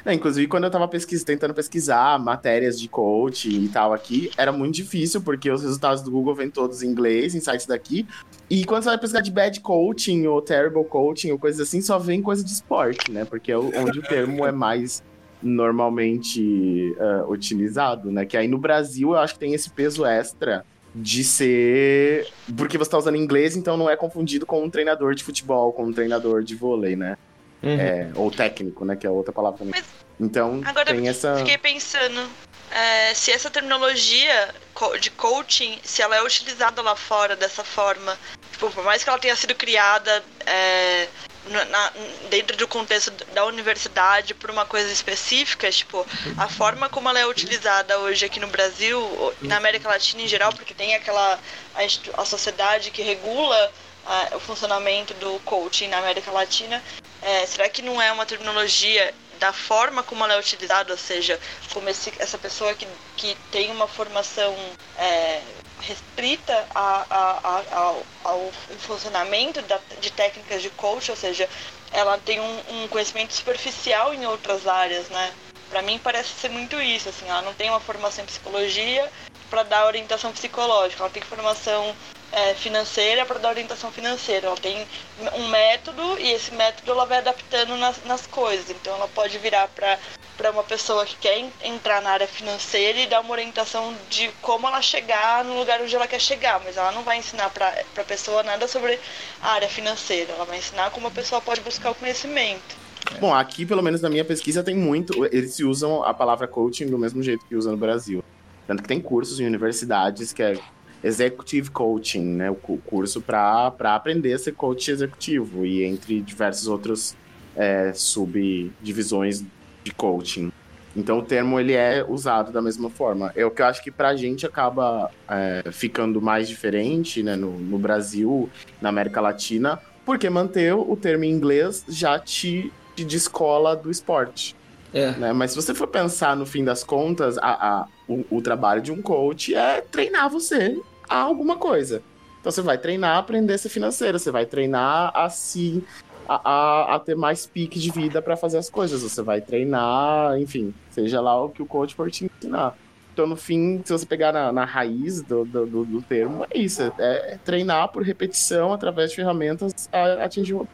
É, 0.05 0.13
inclusive, 0.15 0.47
quando 0.47 0.65
eu 0.65 0.71
tava 0.71 0.87
pesquis- 0.87 1.25
tentando 1.25 1.53
pesquisar 1.53 2.19
matérias 2.19 2.79
de 2.79 2.89
coaching 2.89 3.65
e 3.65 3.69
tal 3.69 3.93
aqui, 3.93 4.31
era 4.37 4.53
muito 4.53 4.75
difícil, 4.77 5.21
porque 5.21 5.51
os 5.51 5.63
resultados 5.63 6.01
do 6.03 6.11
Google 6.13 6.35
vêm 6.35 6.49
todos 6.51 6.83
em 6.83 6.87
inglês, 6.87 7.35
em 7.35 7.41
sites 7.41 7.67
daqui. 7.67 8.07
E 8.49 8.65
quando 8.65 8.85
você 8.85 8.91
vai 8.91 8.99
pesquisar 8.99 9.21
de 9.23 9.33
bad 9.33 9.59
coaching 9.61 10.27
ou 10.27 10.41
terrible 10.41 10.85
coaching 10.85 11.33
ou 11.33 11.39
coisas 11.39 11.61
assim, 11.67 11.81
só 11.81 11.99
vem 11.99 12.23
coisa 12.23 12.45
de 12.45 12.53
esporte, 12.53 13.11
né? 13.11 13.25
Porque 13.25 13.51
é 13.51 13.59
onde 13.59 13.99
o 13.99 14.03
termo 14.03 14.47
é 14.47 14.53
mais 14.53 15.03
normalmente 15.43 16.95
ah, 16.99 17.25
utilizado, 17.29 18.11
né? 18.11 18.25
Que 18.25 18.37
aí 18.37 18.49
no 18.49 18.59
Brasil 18.59 19.11
eu 19.11 19.19
acho 19.19 19.35
que 19.35 19.41
tem 19.41 19.55
esse 19.55 19.71
peso 19.71 20.05
extra 20.05 20.65
de 20.95 21.23
ser. 21.23 22.27
Porque 22.57 22.79
você 22.79 22.91
tá 22.91 22.99
usando 22.99 23.17
inglês, 23.17 23.57
então 23.57 23.77
não 23.77 23.89
é 23.89 23.97
confundido 23.97 24.47
com 24.47 24.65
um 24.65 24.71
treinador 24.71 25.15
de 25.15 25.23
futebol, 25.23 25.73
com 25.73 25.85
um 25.85 25.93
treinador 25.93 26.43
de 26.43 26.55
vôlei, 26.55 26.97
né? 26.97 27.17
Uhum. 27.63 27.81
É, 27.81 28.11
ou 28.15 28.31
técnico, 28.31 28.85
né? 28.85 28.97
Que 28.97 29.07
é 29.07 29.11
outra 29.11 29.33
palavra 29.33 29.59
também. 29.59 29.75
Mas 29.75 29.87
Então, 30.19 30.63
Agora, 30.65 30.95
tem 30.95 31.09
essa. 31.09 31.37
fiquei 31.37 31.59
pensando 31.59 32.29
é, 32.71 33.15
se 33.15 33.31
essa 33.31 33.51
terminologia 33.51 34.55
de 35.01 35.11
coaching, 35.11 35.79
se 35.83 36.03
ela 36.03 36.17
é 36.17 36.23
utilizada 36.23 36.81
lá 36.83 36.97
fora 36.97 37.37
dessa 37.37 37.63
forma, 37.63 38.17
tipo, 38.53 38.71
por 38.71 38.85
mais 38.85 39.05
que 39.05 39.11
ela 39.11 39.19
tenha 39.19 39.37
sido 39.37 39.55
criada 39.55 40.23
é, 40.47 41.09
na- 41.47 41.93
dentro 42.29 42.57
do 42.57 42.67
contexto 42.69 43.11
da 43.33 43.45
universidade 43.45 44.35
por 44.35 44.51
uma 44.51 44.65
coisa 44.65 44.91
específica, 44.93 45.71
tipo, 45.71 46.07
a 46.37 46.49
forma 46.49 46.89
como 46.89 47.09
ela 47.09 47.21
é 47.21 47.27
utilizada 47.27 47.99
hoje 47.99 48.25
aqui 48.25 48.41
no 48.41 48.49
Brasil, 48.49 49.35
na 49.41 49.57
América 49.57 49.89
Latina 49.89 50.23
em 50.23 50.29
geral, 50.29 50.53
porque 50.53 50.75
tem 50.75 50.95
aquela 50.95 51.39
a, 51.75 52.21
a 52.23 52.25
sociedade 52.25 52.91
que 52.91 53.03
regula 53.03 53.73
ah, 54.07 54.29
o 54.37 54.41
funcionamento 54.41 55.15
do 55.15 55.41
coaching 55.45 55.89
na 55.89 55.99
América 55.99 56.31
Latina, 56.31 56.83
é, 57.23 57.45
será 57.47 57.69
que 57.69 57.83
não 57.83 58.01
é 58.01 58.11
uma 58.13 58.25
terminologia 58.27 59.13
da 59.39 59.53
forma 59.53 60.03
como 60.03 60.25
ela 60.25 60.35
é 60.35 60.39
utilizada, 60.39 60.93
ou 60.93 60.99
seja, 60.99 61.39
como 61.73 61.89
esse- 61.91 62.13
essa 62.19 62.39
pessoa 62.39 62.73
que, 62.75 62.87
que 63.17 63.37
tem 63.53 63.71
uma 63.71 63.87
formação 63.87 64.57
é, 64.99 65.43
restrita 65.81 66.67
a, 66.75 67.07
a- 67.11 67.41
a- 67.45 67.79
ao, 67.79 68.07
ao 68.25 68.53
funcionamento 68.79 69.61
da- 69.63 69.81
de 70.01 70.11
técnicas 70.11 70.63
de 70.63 70.71
coach, 70.71 71.11
ou 71.11 71.17
seja, 71.17 71.49
ela 71.93 72.19
tem 72.19 72.41
um, 72.41 72.61
um 72.85 72.89
conhecimento 72.89 73.35
superficial 73.35 74.13
em 74.15 74.27
outras 74.27 74.67
áreas, 74.67 75.09
né? 75.09 75.33
Pra 75.69 75.83
mim 75.83 75.99
parece 75.99 76.31
ser 76.31 76.49
muito 76.49 76.81
isso, 76.81 77.09
assim, 77.09 77.29
ela 77.29 77.43
não 77.43 77.53
tem 77.55 77.69
uma 77.71 77.81
formação 77.81 78.23
em 78.25 78.27
psicologia 78.27 79.11
para 79.51 79.63
dar 79.65 79.87
orientação 79.87 80.33
psicológica, 80.33 81.03
ela 81.03 81.11
tem 81.11 81.23
formação 81.23 81.95
é, 82.33 82.55
financeira 82.55 83.25
para 83.25 83.39
dar 83.39 83.51
orientação 83.51 83.91
financeira, 83.91 84.49
ela 84.49 84.57
tem 84.57 84.87
um 85.35 85.49
método 85.49 86.03
e 86.19 86.33
esse 86.33 86.53
método 86.55 86.93
ela 86.93 87.07
vai 87.07 87.19
adaptando 87.19 87.77
nas, 87.77 88.03
nas 88.05 88.27
coisas, 88.27 88.71
então 88.71 88.95
ela 88.95 89.09
pode 89.09 89.39
virar 89.39 89.69
para 89.69 89.99
para 90.37 90.51
uma 90.51 90.63
pessoa 90.63 91.07
que 91.07 91.17
quer 91.17 91.39
en- 91.39 91.51
entrar 91.65 92.03
na 92.03 92.11
área 92.11 92.29
financeira 92.29 92.99
e 92.99 93.07
dar 93.07 93.23
uma 93.23 93.33
orientação 93.33 93.97
de 94.11 94.29
como 94.43 94.67
ela 94.69 94.83
chegar 94.83 95.43
no 95.43 95.59
lugar 95.59 95.81
onde 95.81 95.97
ela 95.97 96.07
quer 96.07 96.21
chegar, 96.21 96.61
mas 96.63 96.77
ela 96.77 96.93
não 96.93 97.03
vai 97.03 97.17
ensinar 97.17 97.49
para 97.49 97.73
a 97.97 98.05
pessoa 98.05 98.43
nada 98.43 98.69
sobre 98.69 99.01
a 99.41 99.53
área 99.53 99.67
financeira, 99.69 100.35
ela 100.35 100.45
vai 100.45 100.59
ensinar 100.59 100.91
como 100.91 101.07
a 101.07 101.11
pessoa 101.11 101.41
pode 101.41 101.63
buscar 101.63 101.91
o 101.91 101.95
conhecimento. 101.95 102.77
Bom, 103.19 103.35
aqui, 103.35 103.65
pelo 103.65 103.83
menos 103.83 104.03
na 104.03 104.11
minha 104.11 104.27
pesquisa, 104.27 104.63
tem 104.63 104.77
muito. 104.77 105.25
Eles 105.33 105.59
usam 105.61 106.05
a 106.05 106.13
palavra 106.13 106.47
coaching 106.47 106.91
do 106.91 106.99
mesmo 106.99 107.23
jeito 107.23 107.47
que 107.47 107.57
usam 107.57 107.73
no 107.73 107.79
Brasil. 107.79 108.23
Tanto 108.67 108.83
que 108.83 108.89
tem 108.89 109.01
cursos 109.01 109.41
em 109.41 109.47
universidades 109.47 110.35
que 110.35 110.43
é 110.43 110.59
Executive 111.07 111.71
Coaching, 111.71 112.25
né? 112.25 112.51
O 112.51 112.55
cu- 112.55 112.79
curso 112.87 113.21
para 113.21 113.73
aprender 113.95 114.33
a 114.33 114.39
ser 114.39 114.53
coach 114.53 114.91
executivo 114.91 115.65
e 115.65 115.85
entre 115.85 116.21
diversos 116.21 116.67
outros 116.69 117.17
é, 117.57 117.93
subdivisões 117.95 119.45
de 119.85 119.93
coaching. 119.93 120.51
Então 120.95 121.19
o 121.19 121.23
termo 121.23 121.61
ele 121.61 121.75
é 121.75 122.05
usado 122.09 122.51
da 122.51 122.63
mesma 122.63 122.89
forma. 122.89 123.31
É 123.37 123.45
o 123.45 123.51
que 123.51 123.61
eu 123.61 123.67
acho 123.67 123.83
que 123.83 123.91
pra 123.91 124.17
gente 124.17 124.47
acaba 124.47 125.11
é, 125.29 125.63
ficando 125.71 126.21
mais 126.23 126.49
diferente 126.49 127.23
né, 127.23 127.37
no, 127.37 127.53
no 127.59 127.79
Brasil, 127.79 128.49
na 128.81 128.89
América 128.89 129.21
Latina, 129.21 129.79
porque 130.07 130.31
manter 130.31 130.75
o 130.75 130.97
termo 130.97 131.25
em 131.25 131.31
inglês 131.31 131.85
já 131.89 132.19
te, 132.19 132.73
te 132.95 133.05
descola 133.05 133.77
do 133.77 133.91
esporte. 133.91 134.57
É. 134.95 135.11
né? 135.13 135.33
Mas 135.35 135.51
se 135.51 135.57
você 135.57 135.75
for 135.75 135.89
pensar 135.89 136.35
no 136.35 136.47
fim 136.47 136.65
das 136.65 136.83
contas, 136.83 137.37
a, 137.39 137.81
a- 137.81 137.87
o, 138.09 138.25
o 138.31 138.41
trabalho 138.41 138.81
de 138.81 138.91
um 138.93 139.03
coach 139.03 139.55
é 139.55 139.81
treinar 139.83 140.31
você 140.31 140.81
a 141.09 141.19
alguma 141.21 141.57
coisa. 141.57 142.03
Então 142.41 142.53
você 142.53 142.63
vai 142.63 142.79
treinar 142.79 143.17
a 143.17 143.19
aprender 143.19 143.55
a 143.55 143.59
ser 143.59 143.69
financeiro, 143.69 144.19
você 144.19 144.31
vai 144.31 144.47
treinar 144.47 145.11
a 145.15 145.29
se 145.29 145.83
a, 146.29 146.41
a- 146.51 146.95
a 146.97 146.99
ter 147.01 147.15
mais 147.17 147.47
pique 147.47 147.79
de 147.79 147.91
vida 147.91 148.21
para 148.23 148.37
fazer 148.37 148.59
as 148.59 148.69
coisas. 148.71 149.03
Você 149.03 149.23
vai 149.23 149.41
treinar, 149.41 150.39
enfim, 150.41 150.73
seja 150.91 151.21
lá 151.21 151.41
o 151.43 151.49
que 151.49 151.63
o 151.63 151.67
coach 151.67 151.95
for 151.95 152.11
te 152.11 152.25
ensinar. 152.27 152.77
Então, 153.13 153.27
no 153.27 153.35
fim, 153.37 153.81
se 153.85 153.93
você 153.93 154.05
pegar 154.05 154.31
na, 154.33 154.53
na 154.53 154.65
raiz 154.67 155.23
do, 155.23 155.45
do, 155.45 155.65
do- 155.67 156.03
termo, 156.03 156.45
é 156.51 156.59
isso. 156.59 156.83
É, 156.83 156.91
é 156.99 157.39
treinar 157.43 157.89
por 157.89 158.03
repetição 158.03 158.73
através 158.75 159.11
de 159.11 159.17
ferramentas 159.17 159.89
a 159.93 160.25
atingir 160.25 160.55
um 160.55 160.67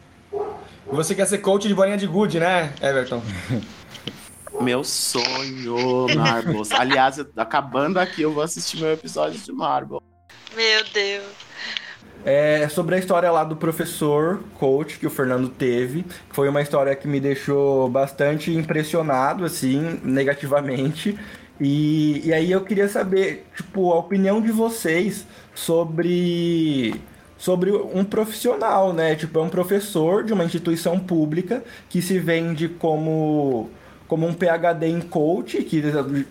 Você 0.87 1.15
quer 1.15 1.25
ser 1.25 1.37
coach 1.37 1.67
de 1.67 1.73
bolinha 1.73 1.95
de 1.97 2.05
gude, 2.05 2.39
né, 2.39 2.73
Everton? 2.81 3.21
Meu 4.59 4.83
sonho, 4.83 6.07
Marbles. 6.15 6.71
Aliás, 6.71 7.17
eu- 7.17 7.27
acabando 7.37 7.97
aqui, 7.99 8.21
eu 8.23 8.31
vou 8.33 8.43
assistir 8.43 8.77
meu 8.81 8.91
episódio 8.93 9.39
de 9.39 9.51
Marble. 9.51 9.99
Meu 10.55 10.83
Deus. 10.93 11.43
É 12.25 12.69
sobre 12.69 12.95
a 12.95 12.97
história 12.97 13.29
lá 13.29 13.43
do 13.43 13.57
professor 13.57 14.41
coach 14.57 14.97
que 14.97 15.05
o 15.05 15.09
Fernando 15.09 15.49
teve, 15.49 16.05
foi 16.29 16.47
uma 16.47 16.61
história 16.61 16.95
que 16.95 17.05
me 17.05 17.19
deixou 17.19 17.89
bastante 17.89 18.51
impressionado, 18.53 19.43
assim, 19.43 19.99
negativamente. 20.03 21.19
E, 21.59 22.21
e 22.25 22.33
aí 22.33 22.51
eu 22.51 22.63
queria 22.63 22.87
saber, 22.87 23.45
tipo, 23.55 23.91
a 23.91 23.99
opinião 23.99 24.41
de 24.41 24.51
vocês 24.51 25.25
sobre 25.53 26.95
sobre 27.37 27.71
um 27.71 28.05
profissional, 28.05 28.93
né? 28.93 29.15
Tipo, 29.15 29.39
é 29.39 29.41
um 29.41 29.49
professor 29.49 30.23
de 30.23 30.31
uma 30.31 30.45
instituição 30.45 30.97
pública 30.97 31.61
que 31.89 32.01
se 32.01 32.17
vende 32.17 32.69
como 32.69 33.69
como 34.13 34.27
um 34.27 34.33
PhD 34.35 34.85
em 34.85 35.01
coach, 35.01 35.63
que 35.63 35.81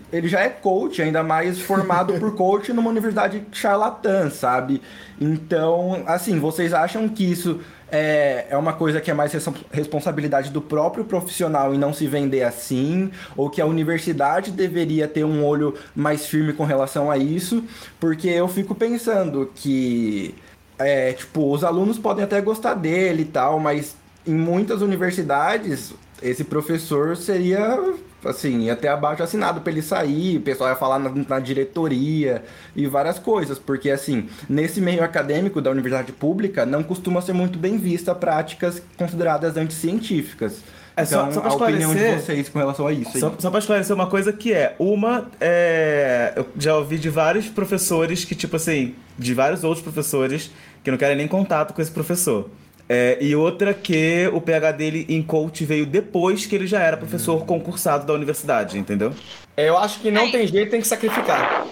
ele 0.09 0.29
já 0.29 0.39
é 0.39 0.47
coach, 0.47 1.01
ainda 1.01 1.21
mais 1.21 1.59
formado 1.59 2.13
por 2.13 2.31
coach 2.37 2.71
numa 2.71 2.89
universidade 2.89 3.45
charlatã, 3.51 4.29
sabe? 4.29 4.81
Então, 5.19 6.01
assim, 6.05 6.39
vocês 6.39 6.73
acham 6.73 7.09
que 7.09 7.29
isso 7.29 7.59
é, 7.91 8.45
é 8.49 8.55
uma 8.55 8.71
coisa 8.71 9.01
que 9.01 9.11
é 9.11 9.13
mais 9.13 9.33
res- 9.33 9.49
responsabilidade 9.69 10.49
do 10.49 10.61
próprio 10.61 11.03
profissional 11.03 11.75
e 11.75 11.77
não 11.77 11.91
se 11.91 12.07
vender 12.07 12.43
assim? 12.43 13.11
Ou 13.35 13.49
que 13.49 13.59
a 13.59 13.65
universidade 13.65 14.49
deveria 14.49 15.05
ter 15.05 15.25
um 15.25 15.43
olho 15.43 15.75
mais 15.93 16.25
firme 16.25 16.53
com 16.53 16.63
relação 16.63 17.11
a 17.11 17.17
isso? 17.17 17.65
Porque 17.99 18.29
eu 18.29 18.47
fico 18.47 18.73
pensando 18.73 19.51
que, 19.53 20.33
é, 20.79 21.11
tipo, 21.11 21.51
os 21.51 21.65
alunos 21.65 21.99
podem 21.99 22.23
até 22.23 22.39
gostar 22.39 22.75
dele 22.75 23.23
e 23.23 23.25
tal, 23.25 23.59
mas 23.59 23.93
em 24.25 24.33
muitas 24.35 24.81
universidades 24.81 25.93
esse 26.23 26.43
professor 26.43 27.15
seria 27.17 27.77
assim, 28.25 28.69
até 28.69 28.87
abaixo 28.87 29.21
assinado 29.21 29.59
para 29.59 29.71
ele 29.71 29.81
sair, 29.81 30.37
o 30.37 30.41
pessoal 30.41 30.69
ia 30.69 30.75
falar 30.77 30.97
na, 30.97 31.11
na 31.27 31.39
diretoria 31.39 32.43
e 32.75 32.87
várias 32.87 33.19
coisas, 33.19 33.59
porque 33.59 33.89
assim, 33.89 34.29
nesse 34.47 34.79
meio 34.79 35.03
acadêmico 35.03 35.59
da 35.61 35.69
universidade 35.69 36.13
pública 36.13 36.65
não 36.65 36.81
costuma 36.83 37.21
ser 37.21 37.33
muito 37.33 37.59
bem 37.59 37.77
vista 37.77 38.15
práticas 38.15 38.81
consideradas 38.97 39.57
anticientíficas. 39.57 40.63
É, 40.95 41.03
só- 41.05 41.21
então, 41.23 41.33
só 41.33 41.41
pra 41.41 41.49
a 41.49 41.55
opinião 41.55 41.93
de 41.93 42.15
vocês 42.15 42.49
com 42.49 42.59
relação 42.59 42.85
a 42.87 42.93
isso. 42.93 43.11
aí. 43.15 43.19
Só, 43.19 43.33
só 43.39 43.49
pra 43.49 43.59
esclarecer 43.59 43.95
uma 43.95 44.07
coisa 44.07 44.31
que 44.31 44.53
é, 44.53 44.75
uma 44.79 45.27
é. 45.41 46.33
Eu 46.35 46.47
já 46.57 46.77
ouvi 46.77 46.97
de 46.99 47.09
vários 47.09 47.47
professores 47.49 48.23
que, 48.23 48.35
tipo 48.35 48.55
assim, 48.55 48.93
de 49.17 49.33
vários 49.33 49.63
outros 49.63 49.81
professores 49.83 50.51
que 50.83 50.91
não 50.91 50.97
querem 50.97 51.17
nem 51.17 51.27
contato 51.27 51.73
com 51.73 51.81
esse 51.81 51.91
professor. 51.91 52.47
É, 52.89 53.17
e 53.21 53.35
outra 53.35 53.73
que 53.73 54.29
o 54.33 54.41
PH 54.41 54.71
dele 54.73 55.05
em 55.09 55.23
coach 55.23 55.63
veio 55.65 55.85
depois 55.85 56.45
que 56.45 56.55
ele 56.55 56.67
já 56.67 56.81
era 56.81 56.97
professor 56.97 57.45
concursado 57.45 58.05
da 58.05 58.13
universidade, 58.13 58.77
entendeu? 58.77 59.13
Eu 59.55 59.77
acho 59.77 59.99
que 59.99 60.11
não 60.11 60.23
Ai. 60.23 60.31
tem 60.31 60.47
jeito, 60.47 60.71
tem 60.71 60.81
que 60.81 60.87
sacrificar. 60.87 61.65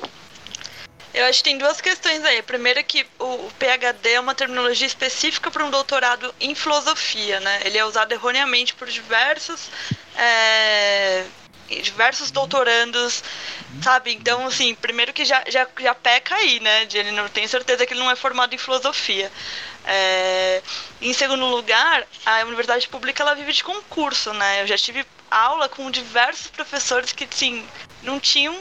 Eu 1.14 1.26
acho 1.26 1.40
que 1.40 1.50
tem 1.50 1.58
duas 1.58 1.82
questões 1.82 2.24
aí. 2.24 2.40
A 2.40 2.44
primeira 2.44 2.80
é 2.80 2.84
que 2.84 3.06
o 3.20 3.42
o 3.42 3.52
PhD 3.58 4.14
é 4.14 4.20
uma 4.20 4.36
terminologia 4.36 4.88
específica 4.88 5.52
para 5.52 5.66
um 5.66 5.70
doutorado 5.70 6.34
em 6.40 6.56
filosofia, 6.56 7.40
né? 7.40 7.62
Ele 7.66 7.78
é 7.78 7.86
usado 7.86 8.12
erroneamente 8.12 8.74
por 8.74 8.88
diversos 8.88 9.70
é, 10.16 11.24
diversos 11.70 12.32
doutorandos, 12.32 13.24
sabe? 13.82 14.14
Então, 14.14 14.48
assim, 14.48 14.76
primeiro 14.76 15.14
que 15.14 15.24
já, 15.24 15.44
já, 15.48 15.68
já 15.80 15.96
peca 15.96 16.36
aí, 16.36 16.60
né? 16.60 16.86
De 16.86 16.98
ele 16.98 17.12
não 17.12 17.28
tem 17.30 17.48
certeza 17.48 17.86
que 17.86 17.94
ele 17.94 18.02
não 18.02 18.12
é 18.12 18.16
formado 18.16 18.54
em 18.54 18.58
filosofia. 18.58 19.32
É, 19.86 20.62
em 21.02 21.14
segundo 21.14 21.46
lugar, 21.48 22.06
a 22.26 22.42
universidade 22.44 22.88
pública 22.88 23.24
ela 23.24 23.36
vive 23.36 23.52
de 23.54 23.64
concurso, 23.64 24.34
né? 24.34 24.62
Eu 24.62 24.68
já 24.68 24.78
tive 24.78 25.06
aula 25.30 25.68
com 25.70 25.90
diversos 25.90 26.48
professores 26.48 27.12
que, 27.12 27.24
assim, 27.32 27.66
não 28.04 28.20
tinham 28.20 28.56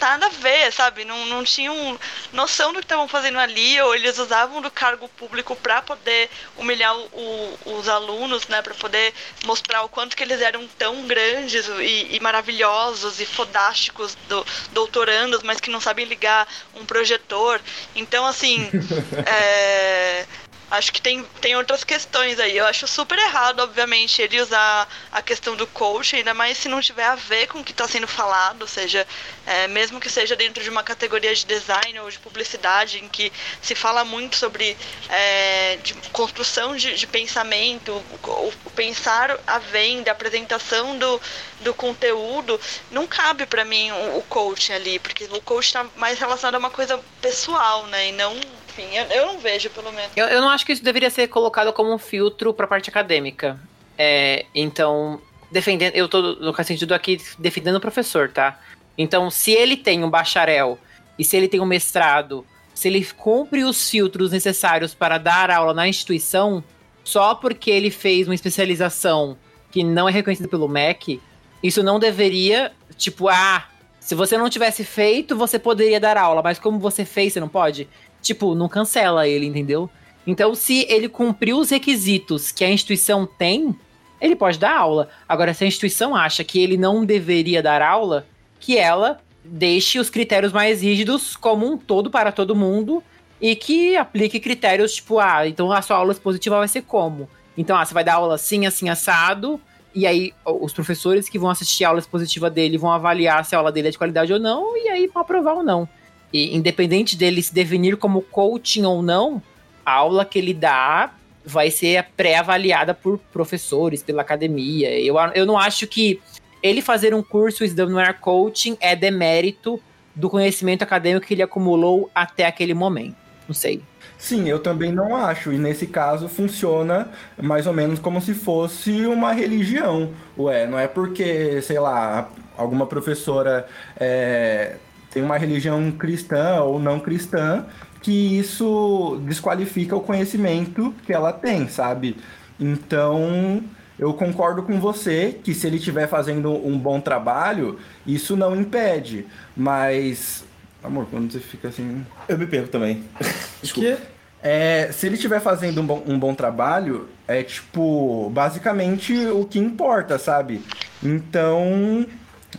nada 0.00 0.26
a 0.26 0.30
ver, 0.30 0.72
sabe? 0.72 1.04
Não, 1.04 1.26
não 1.26 1.44
tinham 1.44 1.98
noção 2.32 2.72
do 2.72 2.78
que 2.78 2.84
estavam 2.86 3.06
fazendo 3.06 3.38
ali, 3.38 3.78
ou 3.82 3.94
eles 3.94 4.16
usavam 4.18 4.62
do 4.62 4.70
cargo 4.70 5.06
público 5.08 5.54
para 5.56 5.82
poder 5.82 6.30
humilhar 6.56 6.96
o- 6.96 7.08
o- 7.12 7.74
os 7.78 7.88
alunos, 7.88 8.46
né? 8.48 8.62
Para 8.62 8.74
poder 8.74 9.12
mostrar 9.44 9.82
o 9.82 9.88
quanto 9.88 10.16
que 10.16 10.22
eles 10.22 10.40
eram 10.40 10.66
tão 10.78 11.06
grandes 11.06 11.66
e, 11.68 12.16
e 12.16 12.20
maravilhosos 12.20 13.20
e 13.20 13.26
fodásticos 13.26 14.14
do, 14.28 14.46
doutorandos, 14.70 15.42
mas 15.42 15.60
que 15.60 15.68
não 15.70 15.80
sabem 15.80 16.06
ligar 16.06 16.48
um 16.74 16.86
projetor. 16.86 17.60
Então, 17.94 18.24
assim, 18.24 18.70
é, 19.26 20.24
Acho 20.72 20.90
que 20.90 21.02
tem, 21.02 21.22
tem 21.38 21.54
outras 21.54 21.84
questões 21.84 22.40
aí. 22.40 22.56
Eu 22.56 22.64
acho 22.64 22.88
super 22.88 23.18
errado, 23.18 23.60
obviamente, 23.60 24.22
ele 24.22 24.40
usar 24.40 24.88
a 25.12 25.20
questão 25.20 25.54
do 25.54 25.66
coach, 25.66 26.16
ainda 26.16 26.32
mais 26.32 26.56
se 26.56 26.66
não 26.66 26.80
tiver 26.80 27.04
a 27.04 27.14
ver 27.14 27.46
com 27.48 27.58
o 27.58 27.64
que 27.64 27.72
está 27.72 27.86
sendo 27.86 28.08
falado, 28.08 28.62
ou 28.62 28.66
seja, 28.66 29.06
é, 29.46 29.68
mesmo 29.68 30.00
que 30.00 30.08
seja 30.08 30.34
dentro 30.34 30.64
de 30.64 30.70
uma 30.70 30.82
categoria 30.82 31.34
de 31.34 31.44
design 31.44 32.00
ou 32.00 32.10
de 32.10 32.18
publicidade, 32.18 33.04
em 33.04 33.08
que 33.10 33.30
se 33.60 33.74
fala 33.74 34.02
muito 34.02 34.34
sobre 34.34 34.74
é, 35.10 35.76
de 35.82 35.92
construção 36.10 36.74
de, 36.74 36.94
de 36.94 37.06
pensamento, 37.06 37.92
o, 38.22 38.52
pensar 38.74 39.38
a 39.46 39.58
venda, 39.58 40.10
a 40.10 40.12
apresentação 40.12 40.96
do, 40.96 41.20
do 41.60 41.74
conteúdo, 41.74 42.58
não 42.90 43.06
cabe 43.06 43.44
para 43.44 43.62
mim 43.62 43.92
o, 43.92 44.16
o 44.16 44.22
coach 44.22 44.72
ali, 44.72 44.98
porque 44.98 45.24
o 45.24 45.40
coach 45.42 45.66
está 45.66 45.84
mais 45.96 46.18
relacionado 46.18 46.54
a 46.54 46.58
uma 46.58 46.70
coisa 46.70 46.98
pessoal, 47.20 47.86
né? 47.88 48.08
E 48.08 48.12
não, 48.12 48.34
enfim, 48.72 48.96
eu, 48.96 49.04
eu 49.04 49.26
não 49.26 49.38
vejo, 49.38 49.68
pelo 49.70 49.92
menos. 49.92 50.10
Eu, 50.16 50.26
eu 50.26 50.40
não 50.40 50.48
acho 50.48 50.64
que 50.64 50.72
isso 50.72 50.82
deveria 50.82 51.10
ser 51.10 51.28
colocado 51.28 51.72
como 51.72 51.92
um 51.92 51.98
filtro 51.98 52.54
pra 52.54 52.66
parte 52.66 52.88
acadêmica. 52.88 53.60
É, 53.98 54.46
então, 54.54 55.20
defendendo. 55.50 55.94
Eu 55.94 56.08
tô, 56.08 56.20
no 56.36 56.64
sentido 56.64 56.94
aqui, 56.94 57.20
defendendo 57.38 57.76
o 57.76 57.80
professor, 57.80 58.30
tá? 58.30 58.58
Então, 58.96 59.30
se 59.30 59.52
ele 59.52 59.76
tem 59.76 60.02
um 60.02 60.10
bacharel 60.10 60.78
e 61.18 61.24
se 61.24 61.36
ele 61.36 61.48
tem 61.48 61.60
um 61.60 61.66
mestrado, 61.66 62.46
se 62.74 62.88
ele 62.88 63.04
cumpre 63.16 63.62
os 63.62 63.90
filtros 63.90 64.32
necessários 64.32 64.94
para 64.94 65.18
dar 65.18 65.50
aula 65.50 65.74
na 65.74 65.86
instituição, 65.86 66.64
só 67.04 67.34
porque 67.34 67.70
ele 67.70 67.90
fez 67.90 68.26
uma 68.26 68.34
especialização 68.34 69.36
que 69.70 69.84
não 69.84 70.08
é 70.08 70.12
reconhecida 70.12 70.48
pelo 70.48 70.68
MEC, 70.68 71.20
isso 71.62 71.82
não 71.82 71.98
deveria, 71.98 72.72
tipo, 72.96 73.28
ah, 73.28 73.66
se 74.00 74.14
você 74.14 74.36
não 74.36 74.50
tivesse 74.50 74.84
feito, 74.84 75.36
você 75.36 75.58
poderia 75.58 76.00
dar 76.00 76.16
aula, 76.16 76.42
mas 76.42 76.58
como 76.58 76.78
você 76.78 77.04
fez, 77.04 77.32
você 77.32 77.40
não 77.40 77.48
pode? 77.48 77.88
Tipo, 78.22 78.54
não 78.54 78.68
cancela 78.68 79.28
ele, 79.28 79.44
entendeu? 79.46 79.90
Então, 80.26 80.54
se 80.54 80.86
ele 80.88 81.08
cumpriu 81.08 81.58
os 81.58 81.68
requisitos 81.68 82.50
que 82.50 82.64
a 82.64 82.70
instituição 82.70 83.26
tem, 83.26 83.76
ele 84.20 84.36
pode 84.36 84.58
dar 84.58 84.76
aula. 84.76 85.08
Agora, 85.28 85.52
se 85.52 85.64
a 85.64 85.66
instituição 85.66 86.14
acha 86.14 86.44
que 86.44 86.60
ele 86.60 86.76
não 86.76 87.04
deveria 87.04 87.60
dar 87.60 87.82
aula, 87.82 88.24
que 88.60 88.78
ela 88.78 89.18
deixe 89.44 89.98
os 89.98 90.08
critérios 90.08 90.52
mais 90.52 90.80
rígidos 90.82 91.36
como 91.36 91.66
um 91.66 91.76
todo 91.76 92.08
para 92.08 92.30
todo 92.30 92.54
mundo 92.54 93.02
e 93.40 93.56
que 93.56 93.96
aplique 93.96 94.38
critérios 94.38 94.94
tipo, 94.94 95.18
ah, 95.18 95.48
então 95.48 95.72
a 95.72 95.82
sua 95.82 95.96
aula 95.96 96.12
expositiva 96.12 96.58
vai 96.58 96.68
ser 96.68 96.82
como? 96.82 97.28
Então, 97.58 97.76
ah, 97.76 97.84
você 97.84 97.92
vai 97.92 98.04
dar 98.04 98.14
aula 98.14 98.36
assim, 98.36 98.66
assim, 98.66 98.88
assado, 98.88 99.60
e 99.92 100.06
aí 100.06 100.32
os 100.44 100.72
professores 100.72 101.28
que 101.28 101.38
vão 101.38 101.50
assistir 101.50 101.84
a 101.84 101.88
aula 101.88 101.98
expositiva 101.98 102.48
dele 102.48 102.78
vão 102.78 102.92
avaliar 102.92 103.44
se 103.44 103.56
a 103.56 103.58
aula 103.58 103.72
dele 103.72 103.88
é 103.88 103.90
de 103.90 103.98
qualidade 103.98 104.32
ou 104.32 104.38
não, 104.38 104.76
e 104.76 104.88
aí 104.88 105.08
vão 105.08 105.22
aprovar 105.22 105.54
ou 105.54 105.62
não. 105.64 105.88
E 106.32 106.56
independente 106.56 107.16
dele 107.16 107.42
se 107.42 107.52
definir 107.52 107.96
como 107.96 108.22
coaching 108.22 108.84
ou 108.84 109.02
não, 109.02 109.42
a 109.84 109.92
aula 109.92 110.24
que 110.24 110.38
ele 110.38 110.54
dá 110.54 111.12
vai 111.44 111.70
ser 111.70 112.06
pré-avaliada 112.16 112.94
por 112.94 113.18
professores, 113.32 114.02
pela 114.02 114.22
academia. 114.22 114.90
Eu, 114.98 115.16
eu 115.34 115.44
não 115.44 115.58
acho 115.58 115.86
que 115.86 116.20
ele 116.62 116.80
fazer 116.80 117.14
um 117.14 117.22
curso 117.22 117.64
estudando 117.64 117.98
air 117.98 118.18
coaching 118.20 118.76
é 118.80 118.94
demérito 118.94 119.80
do 120.14 120.30
conhecimento 120.30 120.82
acadêmico 120.82 121.26
que 121.26 121.34
ele 121.34 121.42
acumulou 121.42 122.10
até 122.14 122.46
aquele 122.46 122.74
momento. 122.74 123.16
Não 123.48 123.54
sei. 123.54 123.82
Sim, 124.16 124.48
eu 124.48 124.60
também 124.60 124.92
não 124.92 125.16
acho. 125.16 125.52
E 125.52 125.58
nesse 125.58 125.86
caso 125.86 126.28
funciona 126.28 127.08
mais 127.40 127.66
ou 127.66 127.72
menos 127.72 127.98
como 127.98 128.20
se 128.20 128.34
fosse 128.34 129.04
uma 129.04 129.32
religião. 129.32 130.10
Ué, 130.38 130.66
não 130.66 130.78
é 130.78 130.86
porque, 130.86 131.60
sei 131.60 131.80
lá, 131.80 132.30
alguma 132.56 132.86
professora 132.86 133.66
é, 133.98 134.76
tem 135.12 135.22
uma 135.22 135.36
religião 135.36 135.90
cristã 135.92 136.60
ou 136.62 136.78
não 136.78 136.98
cristã 136.98 137.66
que 138.00 138.38
isso 138.38 139.20
desqualifica 139.24 139.94
o 139.94 140.00
conhecimento 140.00 140.92
que 141.06 141.12
ela 141.12 141.32
tem, 141.32 141.68
sabe? 141.68 142.16
Então, 142.58 143.62
eu 143.98 144.12
concordo 144.14 144.62
com 144.62 144.80
você 144.80 145.38
que 145.42 145.54
se 145.54 145.66
ele 145.66 145.76
estiver 145.76 146.08
fazendo 146.08 146.52
um 146.66 146.76
bom 146.78 147.00
trabalho, 147.00 147.78
isso 148.06 148.36
não 148.36 148.56
impede. 148.56 149.26
Mas, 149.56 150.44
amor, 150.82 151.06
quando 151.10 151.30
você 151.30 151.38
fica 151.38 151.68
assim. 151.68 152.04
Eu 152.28 152.36
me 152.36 152.46
perco 152.46 152.68
também. 152.68 153.04
Que? 153.62 153.96
É, 154.42 154.90
se 154.90 155.06
ele 155.06 155.14
estiver 155.14 155.40
fazendo 155.40 155.80
um 155.80 155.86
bom, 155.86 156.02
um 156.04 156.18
bom 156.18 156.34
trabalho, 156.34 157.08
é 157.28 157.44
tipo, 157.44 158.28
basicamente 158.30 159.14
o 159.28 159.44
que 159.44 159.60
importa, 159.60 160.18
sabe? 160.18 160.60
Então, 161.00 162.04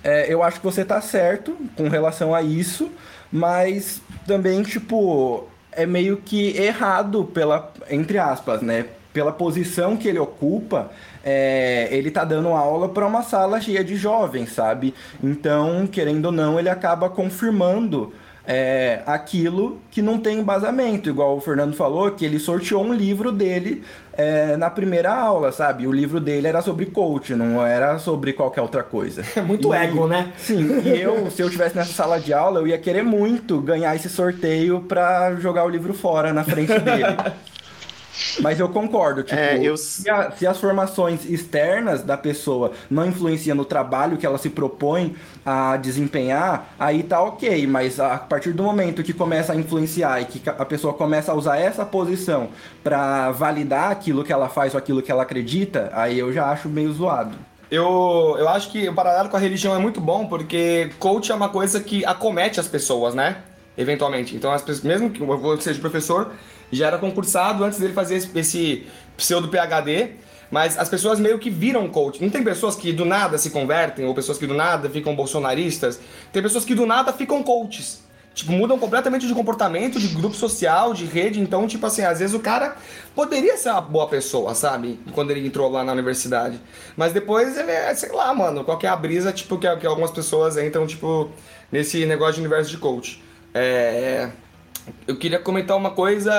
é, 0.02 0.32
eu 0.32 0.42
acho 0.42 0.60
que 0.60 0.66
você 0.66 0.86
tá 0.86 1.02
certo 1.02 1.56
com 1.76 1.90
relação 1.90 2.34
a 2.34 2.42
isso, 2.42 2.90
mas 3.32 4.02
também, 4.26 4.64
tipo, 4.64 5.48
é 5.72 5.86
meio 5.86 6.18
que 6.18 6.56
errado 6.58 7.26
pela, 7.26 7.72
entre 7.90 8.18
aspas, 8.18 8.62
né? 8.62 8.86
Pela 9.12 9.32
posição 9.32 9.96
que 9.96 10.08
ele 10.08 10.18
ocupa, 10.18 10.90
é, 11.24 11.88
ele 11.92 12.10
tá 12.10 12.24
dando 12.24 12.50
aula 12.50 12.90
para 12.90 13.06
uma 13.06 13.22
sala 13.22 13.62
cheia 13.62 13.84
de 13.84 13.96
jovens, 13.96 14.52
sabe? 14.52 14.94
Então, 15.22 15.86
querendo 15.86 16.26
ou 16.26 16.32
não, 16.32 16.60
ele 16.60 16.70
acaba 16.70 17.10
confirmando 17.10 18.12
é, 18.46 19.02
aquilo 19.06 19.80
que 19.90 20.02
não 20.02 20.18
tem 20.18 20.40
embasamento, 20.40 21.10
igual 21.10 21.38
o 21.38 21.42
Fernando 21.42 21.76
falou, 21.76 22.12
que 22.12 22.26
ele 22.26 22.40
sorteou 22.40 22.84
um 22.84 22.94
livro 22.94 23.32
dele 23.32 23.84
é, 24.14 24.56
na 24.58 24.70
primeira 24.70 25.14
aula, 25.14 25.52
sabe? 25.52 25.86
O 25.88 25.92
livro 25.92 26.20
dele 26.20 26.48
era 26.48 26.62
sobre 26.62 26.86
coach, 26.88 27.34
não 27.36 27.66
era 27.66 27.98
sobre 28.00 28.34
qualquer 28.34 28.62
outra 28.62 28.84
coisa. 28.84 29.24
É 29.36 29.42
muito 29.42 29.74
E- 29.74 29.78
ego, 29.78 30.08
né? 30.08 30.32
Sim, 30.38 30.82
e 30.86 31.02
eu, 31.02 31.30
se 31.32 31.42
eu 31.42 31.50
tivesse 31.50 31.76
nessa 31.76 31.94
sala 31.94 32.20
de 32.20 32.34
aula, 32.34 32.60
eu 32.60 32.68
ia 32.68 32.78
querer 32.78 33.04
muito 33.04 33.60
ganhar 33.62 33.96
esse 33.96 34.10
sorteio 34.10 34.82
pra 34.82 35.36
jogar 35.36 35.66
o 35.66 35.70
livro 35.70 35.94
fora 35.94 36.32
na 36.34 36.44
frente 36.44 36.78
dele. 36.80 37.04
Mas 38.42 38.60
eu 38.60 38.70
concordo, 38.70 39.24
tipo, 39.24 39.40
É, 39.40 39.58
eu- 39.62 39.76
se, 39.76 40.10
a- 40.10 40.32
se 40.32 40.46
as 40.46 40.58
formações 40.60 41.26
externas 41.26 42.04
da 42.04 42.16
pessoa 42.16 42.72
não 42.90 43.06
influenciam 43.06 43.56
no 43.56 43.66
trabalho 43.66 44.18
que 44.18 44.26
ela 44.26 44.38
se 44.38 44.50
propõe 44.50 45.16
a 45.46 45.78
desempenhar, 45.78 46.74
aí 46.80 47.04
tá 47.04 47.22
ok, 47.22 47.66
mas 47.68 48.00
a 48.00 48.18
partir 48.18 48.52
do 48.54 48.64
momento 48.64 49.02
que 49.04 49.14
começa 49.14 49.54
a 49.54 49.56
influenciar 49.56 50.22
e 50.22 50.26
que 50.26 50.48
a 50.50 50.66
pessoa 50.66 50.94
começa 50.94 51.32
a 51.32 51.36
usar 51.36 51.58
essa 51.58 51.86
posição 51.86 52.50
pra 52.84 53.32
validar 53.32 53.92
aquilo 53.92 54.24
que 54.24 54.32
ela 54.32 54.48
faz 54.50 54.74
ou 54.74 54.78
aquilo 54.78 55.02
que 55.02 55.12
ela 55.12 55.24
acredita, 55.24 55.90
aí 55.94 56.18
eu 56.20 56.32
já 56.32 56.46
acho 56.52 56.70
meio 56.70 56.92
zoado. 56.94 57.36
Eu, 57.72 58.36
eu 58.38 58.48
acho 58.50 58.70
que 58.72 58.88
o 58.88 58.94
paralelo 58.94 59.30
com 59.30 59.38
a 59.38 59.40
religião 59.40 59.76
é 59.76 59.80
muito 59.80 60.00
bom, 60.00 60.28
porque 60.28 60.92
coach 61.00 61.32
é 61.32 61.36
uma 61.36 61.50
coisa 61.50 61.80
que 61.80 62.06
acomete 62.06 62.60
as 62.60 62.68
pessoas, 62.68 63.16
né? 63.16 63.38
Eventualmente. 63.76 64.36
Então, 64.36 64.52
as 64.52 64.62
pessoas, 64.62 64.84
mesmo 64.84 65.10
que 65.10 65.20
eu 65.22 65.60
seja 65.60 65.80
professor, 65.80 66.32
já 66.76 66.88
era 66.88 66.98
concursado 66.98 67.64
antes 67.64 67.80
dele 67.80 67.94
fazer 67.94 68.16
esse, 68.16 68.30
esse 68.38 68.88
pseudo 69.16 69.48
PhD, 69.48 70.12
mas 70.50 70.78
as 70.78 70.88
pessoas 70.88 71.20
meio 71.20 71.40
que 71.40 71.50
viram 71.50 71.88
coach. 71.90 72.22
Não 72.22 72.30
tem 72.30 72.44
pessoas 72.44 72.76
que 72.76 72.94
do 72.94 73.06
nada 73.06 73.38
se 73.38 73.50
convertem, 73.50 74.06
ou 74.06 74.14
pessoas 74.14 74.38
que 74.38 74.46
do 74.46 74.54
nada 74.54 74.90
ficam 74.90 75.16
bolsonaristas. 75.16 76.00
Tem 76.32 76.44
pessoas 76.44 76.64
que 76.64 76.76
do 76.76 76.86
nada 76.86 77.12
ficam 77.12 77.42
coaches. 77.42 78.04
Tipo, 78.34 78.52
mudam 78.52 78.80
completamente 78.80 79.28
de 79.28 79.34
comportamento, 79.34 80.00
de 80.00 80.08
grupo 80.08 80.36
social, 80.36 80.94
de 80.94 81.06
rede. 81.06 81.40
Então, 81.40 81.68
tipo 81.68 81.86
assim, 81.86 82.04
às 82.04 82.20
vezes 82.20 82.36
o 82.36 82.40
cara 82.40 82.76
poderia 83.16 83.58
ser 83.58 83.70
uma 83.70 83.82
boa 83.82 84.08
pessoa, 84.08 84.56
sabe? 84.56 85.00
Quando 85.14 85.32
ele 85.32 85.46
entrou 85.46 85.70
lá 85.70 85.84
na 85.84 85.92
universidade. 85.92 86.60
Mas 86.96 87.14
depois 87.14 87.58
ele 87.58 87.72
é, 87.72 87.94
sei 87.94 88.12
lá, 88.12 88.34
mano, 88.34 88.64
qual 88.64 88.78
que 88.78 88.88
é 88.88 88.96
brisa, 88.96 89.32
tipo, 89.32 89.58
que, 89.58 89.76
que 89.78 89.86
algumas 89.86 90.12
pessoas 90.12 90.58
entram, 90.58 90.88
tipo, 90.88 91.30
nesse 91.72 92.06
negócio 92.06 92.36
de 92.36 92.40
universo 92.42 92.72
de 92.72 92.78
coach. 92.78 93.24
É. 93.54 94.30
Eu 95.08 95.16
queria 95.18 95.40
comentar 95.40 95.76
uma 95.78 95.92
coisa, 95.92 96.34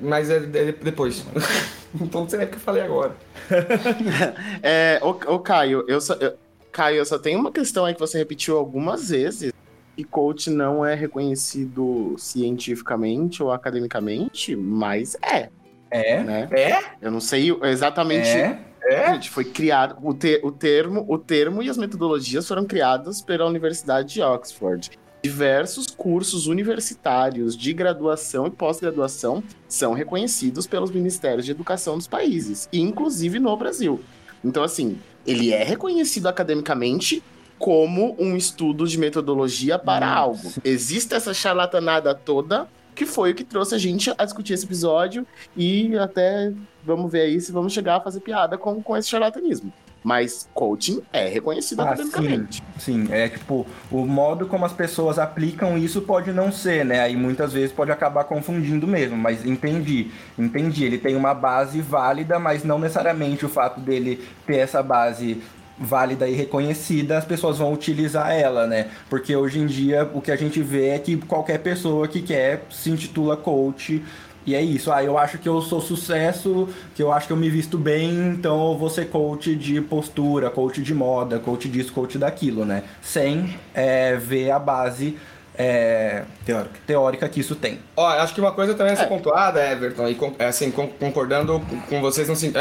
mas 0.00 0.30
é 0.30 0.36
é 0.36 0.72
depois. 0.72 1.24
então 2.00 2.22
não 2.22 2.28
sei 2.28 2.38
nem 2.40 2.48
o 2.48 2.50
que 2.50 2.56
eu 2.56 2.60
falei 2.60 2.82
agora. 2.82 3.16
É, 4.62 5.00
ô, 5.02 5.10
ô, 5.34 5.38
Caio, 5.38 5.84
eu 5.88 6.00
só, 6.00 6.14
eu- 6.14 6.34
Caio, 6.72 6.96
eu 6.98 7.04
só 7.06 7.18
tenho 7.18 7.38
uma 7.38 7.50
questão 7.52 7.84
aí 7.84 7.94
que 7.94 8.00
você 8.00 8.18
repetiu 8.18 8.56
algumas 8.58 9.08
vezes. 9.10 9.52
E 9.96 10.04
coach 10.04 10.48
não 10.48 10.86
é 10.86 10.94
reconhecido 10.94 12.14
cientificamente 12.18 13.42
ou 13.42 13.50
academicamente, 13.50 14.54
mas 14.54 15.16
é, 15.20 15.48
É? 15.90 16.22
né? 16.22 16.48
É? 16.52 16.78
Eu 17.02 17.10
não 17.10 17.18
sei 17.20 17.50
exatamente. 17.64 18.28
É? 18.28 18.60
É? 18.84 19.12
Gente, 19.14 19.28
foi 19.28 19.44
criado 19.44 19.96
o, 20.00 20.14
te- 20.14 20.40
o 20.44 20.52
termo, 20.52 21.04
o 21.08 21.18
termo 21.18 21.62
e 21.64 21.68
as 21.68 21.76
metodologias 21.76 22.46
foram 22.46 22.64
criadas 22.64 23.20
pela 23.20 23.44
Universidade 23.46 24.14
de 24.14 24.22
Oxford. 24.22 24.90
Diversos 25.28 25.88
cursos 25.88 26.46
universitários 26.46 27.54
de 27.54 27.74
graduação 27.74 28.46
e 28.46 28.50
pós-graduação 28.50 29.44
são 29.68 29.92
reconhecidos 29.92 30.66
pelos 30.66 30.90
ministérios 30.90 31.44
de 31.44 31.50
educação 31.50 31.98
dos 31.98 32.06
países, 32.06 32.66
inclusive 32.72 33.38
no 33.38 33.54
Brasil. 33.54 34.00
Então, 34.42 34.62
assim, 34.62 34.98
ele 35.26 35.52
é 35.52 35.62
reconhecido 35.62 36.28
academicamente 36.28 37.22
como 37.58 38.16
um 38.18 38.38
estudo 38.38 38.86
de 38.86 38.96
metodologia 38.96 39.78
para 39.78 40.10
algo. 40.10 40.50
Existe 40.64 41.14
essa 41.14 41.34
charlatanada 41.34 42.14
toda 42.14 42.66
que 42.94 43.04
foi 43.04 43.32
o 43.32 43.34
que 43.34 43.44
trouxe 43.44 43.74
a 43.74 43.78
gente 43.78 44.10
a 44.16 44.24
discutir 44.24 44.54
esse 44.54 44.64
episódio 44.64 45.26
e 45.54 45.94
até 45.98 46.54
vamos 46.82 47.12
ver 47.12 47.20
aí 47.20 47.38
se 47.38 47.52
vamos 47.52 47.74
chegar 47.74 47.96
a 47.96 48.00
fazer 48.00 48.20
piada 48.20 48.56
com, 48.56 48.82
com 48.82 48.96
esse 48.96 49.10
charlatanismo. 49.10 49.70
Mas 50.08 50.48
coaching 50.54 51.02
é 51.12 51.28
reconhecido 51.28 51.80
Ah, 51.80 51.90
academicamente. 51.90 52.62
Sim, 52.78 53.08
é 53.10 53.28
tipo, 53.28 53.66
o 53.90 54.06
modo 54.06 54.46
como 54.46 54.64
as 54.64 54.72
pessoas 54.72 55.18
aplicam 55.18 55.76
isso 55.76 56.00
pode 56.00 56.32
não 56.32 56.50
ser, 56.50 56.82
né? 56.82 57.00
Aí 57.00 57.14
muitas 57.14 57.52
vezes 57.52 57.72
pode 57.72 57.92
acabar 57.92 58.24
confundindo 58.24 58.86
mesmo, 58.86 59.18
mas 59.18 59.44
entendi, 59.44 60.10
entendi. 60.38 60.82
Ele 60.86 60.96
tem 60.96 61.14
uma 61.14 61.34
base 61.34 61.82
válida, 61.82 62.38
mas 62.38 62.64
não 62.64 62.78
necessariamente 62.78 63.44
o 63.44 63.50
fato 63.50 63.80
dele 63.80 64.26
ter 64.46 64.56
essa 64.56 64.82
base 64.82 65.42
válida 65.78 66.26
e 66.26 66.34
reconhecida, 66.34 67.18
as 67.18 67.24
pessoas 67.26 67.58
vão 67.58 67.72
utilizar 67.72 68.32
ela, 68.32 68.66
né? 68.66 68.88
Porque 69.10 69.36
hoje 69.36 69.58
em 69.60 69.66
dia 69.66 70.10
o 70.14 70.22
que 70.22 70.32
a 70.32 70.36
gente 70.36 70.62
vê 70.62 70.88
é 70.88 70.98
que 70.98 71.18
qualquer 71.18 71.58
pessoa 71.58 72.08
que 72.08 72.22
quer 72.22 72.64
se 72.70 72.90
intitula 72.90 73.36
coach 73.36 74.02
e 74.48 74.54
é 74.54 74.62
isso, 74.62 74.90
ah, 74.92 75.02
eu 75.04 75.18
acho 75.18 75.38
que 75.38 75.48
eu 75.48 75.60
sou 75.62 75.80
sucesso, 75.80 76.68
que 76.94 77.02
eu 77.02 77.12
acho 77.12 77.26
que 77.26 77.32
eu 77.32 77.36
me 77.36 77.50
visto 77.50 77.76
bem, 77.78 78.10
então 78.30 78.72
eu 78.72 78.78
vou 78.78 78.88
ser 78.90 79.08
coach 79.08 79.54
de 79.54 79.80
postura, 79.80 80.50
coach 80.50 80.82
de 80.82 80.94
moda, 80.94 81.38
coach 81.38 81.68
disso, 81.68 81.92
coach 81.92 82.16
daquilo, 82.18 82.64
né? 82.64 82.82
Sem 83.02 83.54
é, 83.74 84.16
ver 84.16 84.50
a 84.50 84.58
base 84.58 85.16
é, 85.60 86.22
Teórica. 86.46 86.74
teórica 86.86 87.28
que 87.28 87.40
isso 87.40 87.56
tem. 87.56 87.80
Ó, 87.96 88.06
acho 88.06 88.32
que 88.32 88.40
uma 88.40 88.52
coisa 88.52 88.74
também 88.74 88.92
a 88.92 88.96
ser 88.96 89.02
É. 89.02 89.06
pontuada, 89.06 89.60
Everton, 89.72 90.08
e 90.08 90.14
con- 90.14 90.32
é, 90.38 90.46
assim, 90.46 90.70
con- 90.70 90.86
concordando 91.00 91.60
com 91.88 92.00
vocês 92.00 92.28
no 92.28 92.36
sentido. 92.36 92.60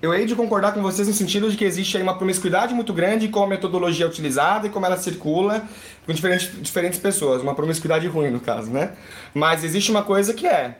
eu 0.00 0.14
hei 0.14 0.26
de 0.26 0.36
concordar 0.36 0.72
com 0.72 0.80
vocês 0.80 1.08
no 1.08 1.14
sentido 1.14 1.50
de 1.50 1.56
que 1.56 1.64
existe 1.64 1.96
aí 1.96 2.02
uma 2.04 2.16
promiscuidade 2.16 2.72
muito 2.72 2.92
grande 2.92 3.26
com 3.28 3.42
a 3.42 3.46
metodologia 3.48 4.06
utilizada 4.06 4.68
e 4.68 4.70
como 4.70 4.86
ela 4.86 4.96
circula 4.96 5.64
com 6.06 6.12
diferentes, 6.12 6.50
diferentes 6.62 7.00
pessoas. 7.00 7.42
Uma 7.42 7.54
promiscuidade 7.54 8.06
ruim, 8.06 8.30
no 8.30 8.38
caso, 8.38 8.70
né? 8.70 8.92
Mas 9.34 9.64
existe 9.64 9.90
uma 9.90 10.02
coisa 10.04 10.32
que 10.32 10.46
é. 10.46 10.76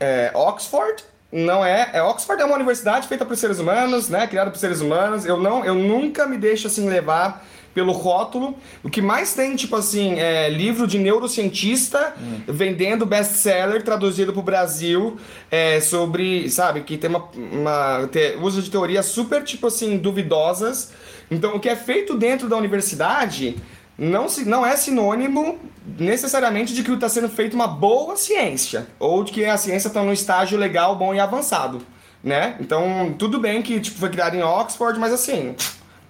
É, 0.00 0.30
Oxford 0.34 1.02
não 1.32 1.64
é, 1.64 1.90
é. 1.92 2.02
Oxford 2.02 2.40
é 2.40 2.44
uma 2.44 2.54
universidade 2.54 3.08
feita 3.08 3.24
por 3.24 3.36
seres 3.36 3.58
humanos, 3.58 4.08
né? 4.08 4.26
Criada 4.26 4.50
por 4.50 4.58
seres 4.58 4.80
humanos. 4.80 5.26
Eu, 5.26 5.36
não, 5.38 5.64
eu 5.64 5.74
nunca 5.74 6.26
me 6.26 6.38
deixo 6.38 6.66
assim 6.66 6.88
levar 6.88 7.44
pelo 7.74 7.92
rótulo. 7.92 8.56
O 8.82 8.88
que 8.88 9.02
mais 9.02 9.34
tem, 9.34 9.54
tipo 9.54 9.76
assim, 9.76 10.18
é 10.18 10.48
livro 10.48 10.86
de 10.86 10.98
neurocientista 10.98 12.14
vendendo 12.48 13.04
best-seller 13.04 13.82
traduzido 13.82 14.32
pro 14.32 14.40
Brasil 14.40 15.18
é, 15.50 15.78
sobre, 15.80 16.48
sabe, 16.48 16.80
que 16.82 16.96
tem 16.96 17.10
uma, 17.10 17.28
uma 17.34 18.08
te- 18.10 18.38
uso 18.40 18.62
de 18.62 18.70
teorias 18.70 19.04
super, 19.06 19.42
tipo 19.44 19.66
assim, 19.66 19.98
duvidosas. 19.98 20.92
Então, 21.30 21.56
o 21.56 21.60
que 21.60 21.68
é 21.68 21.76
feito 21.76 22.16
dentro 22.16 22.48
da 22.48 22.56
universidade 22.56 23.56
não, 23.98 24.28
se, 24.28 24.44
não 24.44 24.64
é 24.66 24.76
sinônimo 24.76 25.58
necessariamente 25.98 26.74
de 26.74 26.82
que 26.82 26.92
está 26.92 27.08
sendo 27.08 27.28
feita 27.28 27.54
uma 27.54 27.66
boa 27.66 28.16
ciência 28.16 28.86
ou 28.98 29.24
de 29.24 29.32
que 29.32 29.44
a 29.44 29.56
ciência 29.56 29.88
está 29.88 30.02
no 30.02 30.12
estágio 30.12 30.58
legal, 30.58 30.96
bom 30.96 31.14
e 31.14 31.20
avançado, 31.20 31.80
né? 32.22 32.56
Então, 32.60 33.14
tudo 33.18 33.40
bem 33.40 33.62
que 33.62 33.80
tipo, 33.80 33.98
foi 33.98 34.10
criado 34.10 34.34
em 34.34 34.42
Oxford, 34.42 34.98
mas 34.98 35.12
assim, 35.12 35.54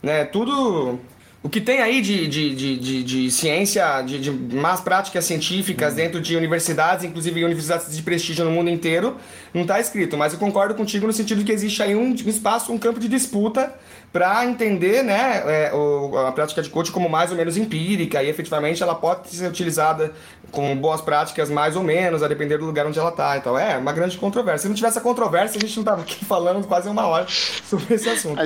né, 0.03 0.25
tudo... 0.25 0.99
O 1.43 1.49
que 1.49 1.61
tem 1.61 1.81
aí 1.81 2.01
de, 2.01 2.27
de, 2.27 2.55
de, 2.57 2.77
de, 2.77 3.03
de 3.05 3.31
ciência, 3.31 4.03
de, 4.03 4.19
de 4.19 4.33
más 4.33 4.81
práticas 4.81 5.25
científicas 5.25 5.95
dentro 5.95 6.21
de 6.21 6.37
universidades, 6.37 7.05
inclusive 7.05 7.45
universidades 7.45 7.95
de 7.95 8.03
prestígio 8.03 8.45
no 8.45 8.51
mundo 8.51 8.69
inteiro, 8.69 9.17
não 9.55 9.63
está 9.63 9.79
escrito. 9.79 10.17
Mas 10.17 10.33
eu 10.33 10.41
concordo 10.41 10.75
contigo 10.75 11.07
no 11.07 11.13
sentido 11.13 11.39
de 11.39 11.45
que 11.45 11.53
existe 11.53 11.81
aí 11.81 11.95
um 11.95 12.13
espaço, 12.15 12.73
um 12.73 12.79
campo 12.79 12.99
de 12.99 13.07
disputa 13.07 13.73
para 14.13 14.45
entender 14.47 15.03
né, 15.03 15.43
é, 15.47 15.75
o- 15.75 16.17
a 16.27 16.33
prática 16.33 16.63
de 16.63 16.71
coaching 16.71 16.93
como 16.93 17.09
mais 17.09 17.31
ou 17.31 17.37
menos 17.37 17.57
empírica 17.57 18.23
e 18.23 18.29
efetivamente 18.31 18.83
ela 18.83 18.95
pode 18.95 19.29
ser 19.29 19.47
utilizada 19.49 20.13
com 20.51 20.75
boas 20.77 21.01
práticas 21.03 21.51
mais 21.51 21.77
ou 21.77 21.83
menos, 21.83 22.23
a 22.23 22.29
depender 22.29 22.57
do 22.57 22.65
lugar 22.65 22.87
onde 22.87 22.99
ela 22.99 23.11
está. 23.11 23.37
Então 23.37 23.59
é 23.59 23.77
uma 23.77 23.93
grande 23.93 24.17
controvérsia. 24.17 24.63
Se 24.63 24.69
não 24.69 24.75
tivesse 24.75 24.97
a 24.99 25.03
controvérsia, 25.03 25.59
a 25.59 25.61
gente 25.61 25.77
não 25.77 25.83
estava 25.83 26.01
aqui 26.03 26.25
falando 26.25 26.67
quase 26.67 26.89
uma 26.89 27.07
hora 27.07 27.27
sobre 27.29 27.95
esse 27.95 28.09
assunto. 28.09 28.41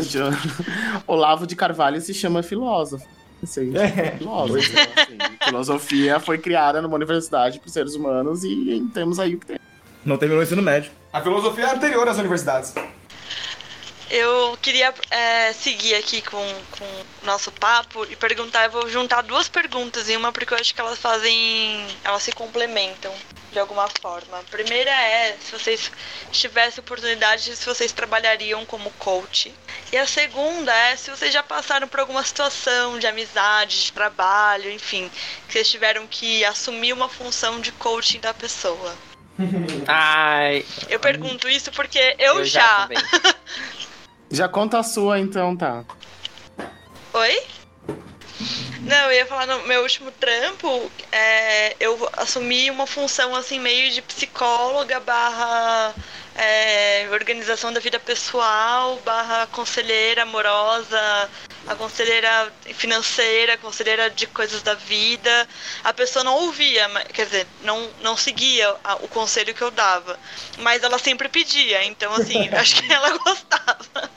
Olavo 1.07 1.47
de 1.47 1.55
Carvalho 1.57 2.01
se 2.01 2.13
chama 2.15 2.43
filósofo. 2.43 3.07
Isso 3.43 3.61
aí, 3.61 3.75
É. 3.77 4.17
filósofo. 4.19 4.59
assim. 4.59 5.19
Filosofia 5.45 6.21
foi 6.21 6.37
criada 6.39 6.83
numa 6.83 6.95
universidade 6.97 7.59
para 7.59 7.71
seres 7.71 7.95
humanos 7.95 8.45
e 8.45 8.87
temos 8.93 9.19
aí 9.19 9.35
o 9.35 9.39
que 9.39 9.47
tem. 9.47 9.59
Não 10.05 10.17
terminou 10.17 10.41
o 10.41 10.45
ensino 10.45 10.61
médio. 10.63 10.91
A 11.13 11.21
filosofia 11.21 11.65
é 11.67 11.75
anterior 11.75 12.07
às 12.09 12.19
universidades. 12.19 12.75
Eu 14.11 14.59
queria 14.61 14.93
é, 15.09 15.53
seguir 15.53 15.95
aqui 15.95 16.21
com, 16.21 16.45
com 16.73 16.85
o 16.85 17.07
nosso 17.25 17.53
papo 17.53 18.05
e 18.11 18.17
perguntar, 18.17 18.65
eu 18.65 18.71
vou 18.73 18.89
juntar 18.91 19.23
duas 19.23 19.49
perguntas 19.49 20.09
em 20.09 20.17
uma 20.17 20.33
porque 20.33 20.53
eu 20.53 20.59
acho 20.59 20.75
que 20.75 20.81
elas 20.81 20.99
fazem. 20.99 21.87
elas 22.03 22.23
se 22.25 22.33
complementam 22.33 23.15
de 23.53 23.59
alguma 23.59 23.89
forma. 24.01 24.39
A 24.39 24.43
primeira 24.43 24.91
é 24.91 25.37
se 25.41 25.53
vocês 25.53 25.93
tivessem 26.33 26.81
oportunidade, 26.81 27.55
se 27.55 27.65
vocês 27.65 27.93
trabalhariam 27.93 28.67
como 28.67 28.91
coach. 28.93 29.55
E 29.93 29.97
a 29.97 30.07
segunda 30.07 30.75
é 30.75 30.97
se 30.97 31.11
vocês 31.11 31.33
já 31.33 31.43
passaram 31.43 31.87
por 31.87 32.01
alguma 32.01 32.25
situação 32.25 32.99
de 32.99 33.07
amizade, 33.07 33.85
de 33.85 33.93
trabalho, 33.93 34.71
enfim, 34.73 35.09
que 35.47 35.53
vocês 35.53 35.71
tiveram 35.71 36.07
que 36.09 36.45
assumir 36.45 36.93
uma 36.93 37.09
função 37.09 37.61
de 37.61 37.71
coaching 37.73 38.19
da 38.19 38.35
pessoa. 38.35 38.97
Ai, 39.87 40.65
Eu 40.89 41.01
pergunto 41.01 41.49
isso 41.49 41.71
porque 41.73 42.17
eu, 42.19 42.39
eu 42.39 42.45
já. 42.45 42.89
já. 42.91 43.35
Já 44.31 44.49
conta 44.49 44.79
a 44.79 44.83
sua 44.83 45.19
então, 45.19 45.57
tá? 45.57 45.85
Oi? 47.13 47.43
Não, 48.83 49.07
eu 49.11 49.13
ia 49.13 49.27
falar 49.27 49.47
no 49.47 49.67
meu 49.67 49.83
último 49.83 50.11
trampo, 50.11 50.91
é, 51.13 51.77
eu 51.79 52.09
assumi 52.17 52.71
uma 52.71 52.87
função 52.87 53.35
assim 53.35 53.59
meio 53.61 53.91
de 53.93 54.01
psicóloga 54.01 54.99
barra 55.01 55.95
é, 56.35 57.07
organização 57.13 57.73
da 57.73 57.81
vida 57.81 57.99
pessoal, 57.99 58.97
barra 59.05 59.47
conselheira 59.49 60.23
amorosa, 60.23 61.31
a 61.67 61.75
conselheira 61.75 62.51
financeira, 62.75 63.55
a 63.55 63.59
conselheira 63.59 64.09
de 64.09 64.27
coisas 64.27 64.63
da 64.63 64.75
vida. 64.75 65.47
A 65.85 65.93
pessoa 65.93 66.25
não 66.25 66.35
ouvia, 66.37 66.89
quer 67.13 67.27
dizer, 67.27 67.47
não, 67.63 67.91
não 68.01 68.17
seguia 68.17 68.75
a- 68.83 68.95
o 68.97 69.09
conselho 69.09 69.53
que 69.55 69.63
eu 69.63 69.71
dava. 69.71 70.19
Mas 70.59 70.83
ela 70.83 70.99
sempre 70.99 71.29
pedia, 71.29 71.85
então 71.85 72.13
assim, 72.15 72.49
acho 72.57 72.83
que 72.83 72.91
ela 72.91 73.11
gostava. 73.19 74.11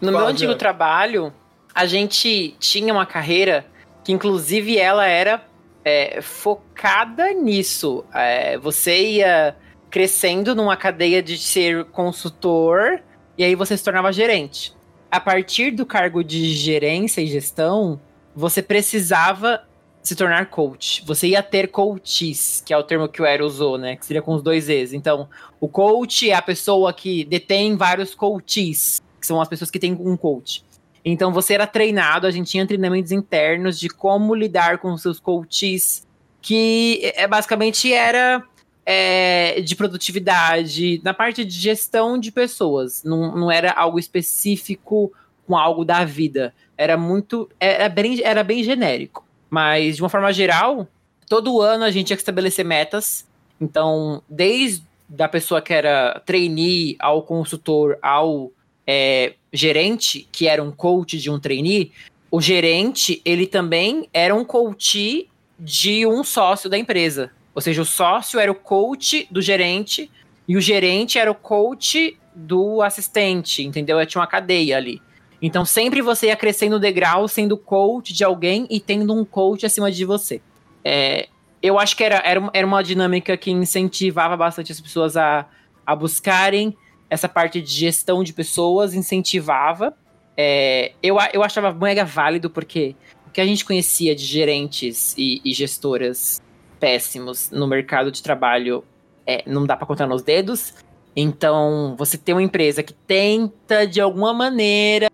No 0.00 0.12
meu 0.12 0.26
antigo 0.28 0.54
trabalho, 0.54 1.34
a 1.78 1.86
gente 1.86 2.56
tinha 2.58 2.92
uma 2.92 3.06
carreira 3.06 3.64
que, 4.02 4.10
inclusive, 4.10 4.76
ela 4.76 5.06
era 5.06 5.44
é, 5.84 6.20
focada 6.20 7.32
nisso. 7.32 8.04
É, 8.12 8.58
você 8.58 9.00
ia 9.12 9.56
crescendo 9.88 10.56
numa 10.56 10.76
cadeia 10.76 11.22
de 11.22 11.38
ser 11.38 11.84
consultor 11.84 13.00
e 13.38 13.44
aí 13.44 13.54
você 13.54 13.76
se 13.76 13.84
tornava 13.84 14.12
gerente. 14.12 14.74
A 15.08 15.20
partir 15.20 15.70
do 15.70 15.86
cargo 15.86 16.24
de 16.24 16.52
gerência 16.52 17.20
e 17.20 17.28
gestão, 17.28 18.00
você 18.34 18.60
precisava 18.60 19.62
se 20.02 20.16
tornar 20.16 20.46
coach. 20.46 21.04
Você 21.06 21.28
ia 21.28 21.44
ter 21.44 21.68
coaches, 21.68 22.60
que 22.66 22.74
é 22.74 22.76
o 22.76 22.82
termo 22.82 23.08
que 23.08 23.22
o 23.22 23.24
Ero 23.24 23.46
usou, 23.46 23.78
né? 23.78 23.94
Que 23.94 24.04
seria 24.04 24.20
com 24.20 24.34
os 24.34 24.42
dois 24.42 24.68
E's. 24.68 24.92
Então, 24.92 25.28
o 25.60 25.68
coach 25.68 26.28
é 26.28 26.34
a 26.34 26.42
pessoa 26.42 26.92
que 26.92 27.24
detém 27.24 27.76
vários 27.76 28.16
coaches, 28.16 29.00
que 29.20 29.26
são 29.28 29.40
as 29.40 29.46
pessoas 29.46 29.70
que 29.70 29.78
têm 29.78 29.92
um 29.92 30.16
coach. 30.16 30.66
Então, 31.10 31.32
você 31.32 31.54
era 31.54 31.66
treinado, 31.66 32.26
a 32.26 32.30
gente 32.30 32.50
tinha 32.50 32.66
treinamentos 32.66 33.12
internos 33.12 33.78
de 33.78 33.88
como 33.88 34.34
lidar 34.34 34.78
com 34.78 34.92
os 34.92 35.00
seus 35.00 35.18
coaches, 35.18 36.06
que 36.42 37.00
é, 37.14 37.26
basicamente 37.26 37.92
era 37.92 38.44
é, 38.84 39.60
de 39.60 39.74
produtividade, 39.74 41.00
na 41.02 41.14
parte 41.14 41.44
de 41.44 41.54
gestão 41.54 42.18
de 42.18 42.30
pessoas. 42.30 43.02
Não, 43.04 43.34
não 43.34 43.50
era 43.50 43.72
algo 43.72 43.98
específico 43.98 45.12
com 45.46 45.56
algo 45.56 45.84
da 45.84 46.04
vida. 46.04 46.54
Era 46.76 46.96
muito. 46.96 47.48
Era 47.58 47.88
bem, 47.88 48.20
era 48.22 48.44
bem 48.44 48.62
genérico. 48.62 49.26
Mas, 49.48 49.96
de 49.96 50.02
uma 50.02 50.10
forma 50.10 50.32
geral, 50.32 50.86
todo 51.26 51.60
ano 51.60 51.84
a 51.84 51.90
gente 51.90 52.08
tinha 52.08 52.16
que 52.16 52.22
estabelecer 52.22 52.64
metas. 52.64 53.26
Então, 53.58 54.22
desde 54.28 54.86
da 55.08 55.26
pessoa 55.26 55.62
que 55.62 55.72
era 55.72 56.20
trainee 56.26 56.94
ao 56.98 57.22
consultor 57.22 57.98
ao 58.02 58.52
é, 58.86 59.34
gerente, 59.52 60.28
que 60.30 60.46
era 60.46 60.62
um 60.62 60.70
coach 60.70 61.18
de 61.18 61.30
um 61.30 61.38
trainee, 61.38 61.92
o 62.30 62.40
gerente, 62.40 63.22
ele 63.24 63.46
também 63.46 64.08
era 64.12 64.34
um 64.34 64.44
coach 64.44 65.28
de 65.58 66.06
um 66.06 66.22
sócio 66.22 66.68
da 66.68 66.76
empresa. 66.76 67.30
Ou 67.54 67.60
seja, 67.60 67.82
o 67.82 67.86
sócio 67.86 68.38
era 68.38 68.52
o 68.52 68.54
coach 68.54 69.26
do 69.30 69.40
gerente 69.40 70.10
e 70.46 70.56
o 70.56 70.60
gerente 70.60 71.18
era 71.18 71.30
o 71.30 71.34
coach 71.34 72.16
do 72.34 72.82
assistente, 72.82 73.64
entendeu? 73.64 74.04
Tinha 74.06 74.20
uma 74.20 74.26
cadeia 74.26 74.76
ali. 74.76 75.02
Então 75.40 75.64
sempre 75.64 76.02
você 76.02 76.26
ia 76.26 76.36
crescendo 76.36 76.76
o 76.76 76.80
degrau 76.80 77.26
sendo 77.26 77.56
coach 77.56 78.12
de 78.12 78.24
alguém 78.24 78.66
e 78.70 78.78
tendo 78.78 79.14
um 79.14 79.24
coach 79.24 79.64
acima 79.64 79.90
de 79.90 80.04
você. 80.04 80.40
É, 80.84 81.28
eu 81.62 81.78
acho 81.78 81.96
que 81.96 82.04
era, 82.04 82.22
era, 82.24 82.50
era 82.52 82.66
uma 82.66 82.82
dinâmica 82.82 83.36
que 83.36 83.50
incentivava 83.50 84.36
bastante 84.36 84.70
as 84.70 84.80
pessoas 84.80 85.16
a, 85.16 85.46
a 85.84 85.96
buscarem 85.96 86.76
essa 87.10 87.28
parte 87.28 87.60
de 87.60 87.70
gestão 87.70 88.22
de 88.22 88.32
pessoas, 88.32 88.94
incentivava. 88.94 89.94
É, 90.36 90.92
eu, 91.02 91.16
eu 91.32 91.42
achava 91.42 91.72
mega 91.72 92.04
válido, 92.04 92.50
porque 92.50 92.94
o 93.26 93.30
que 93.30 93.40
a 93.40 93.46
gente 93.46 93.64
conhecia 93.64 94.14
de 94.14 94.24
gerentes 94.24 95.14
e, 95.16 95.40
e 95.44 95.52
gestoras 95.52 96.40
péssimos 96.78 97.50
no 97.50 97.66
mercado 97.66 98.12
de 98.12 98.22
trabalho 98.22 98.84
é, 99.26 99.42
não 99.46 99.66
dá 99.66 99.76
para 99.76 99.86
contar 99.86 100.06
nos 100.06 100.22
dedos. 100.22 100.74
Então, 101.14 101.94
você 101.98 102.16
ter 102.16 102.32
uma 102.32 102.42
empresa 102.42 102.82
que 102.82 102.94
tenta, 102.94 103.86
de 103.86 104.00
alguma 104.00 104.32
maneira, 104.32 105.10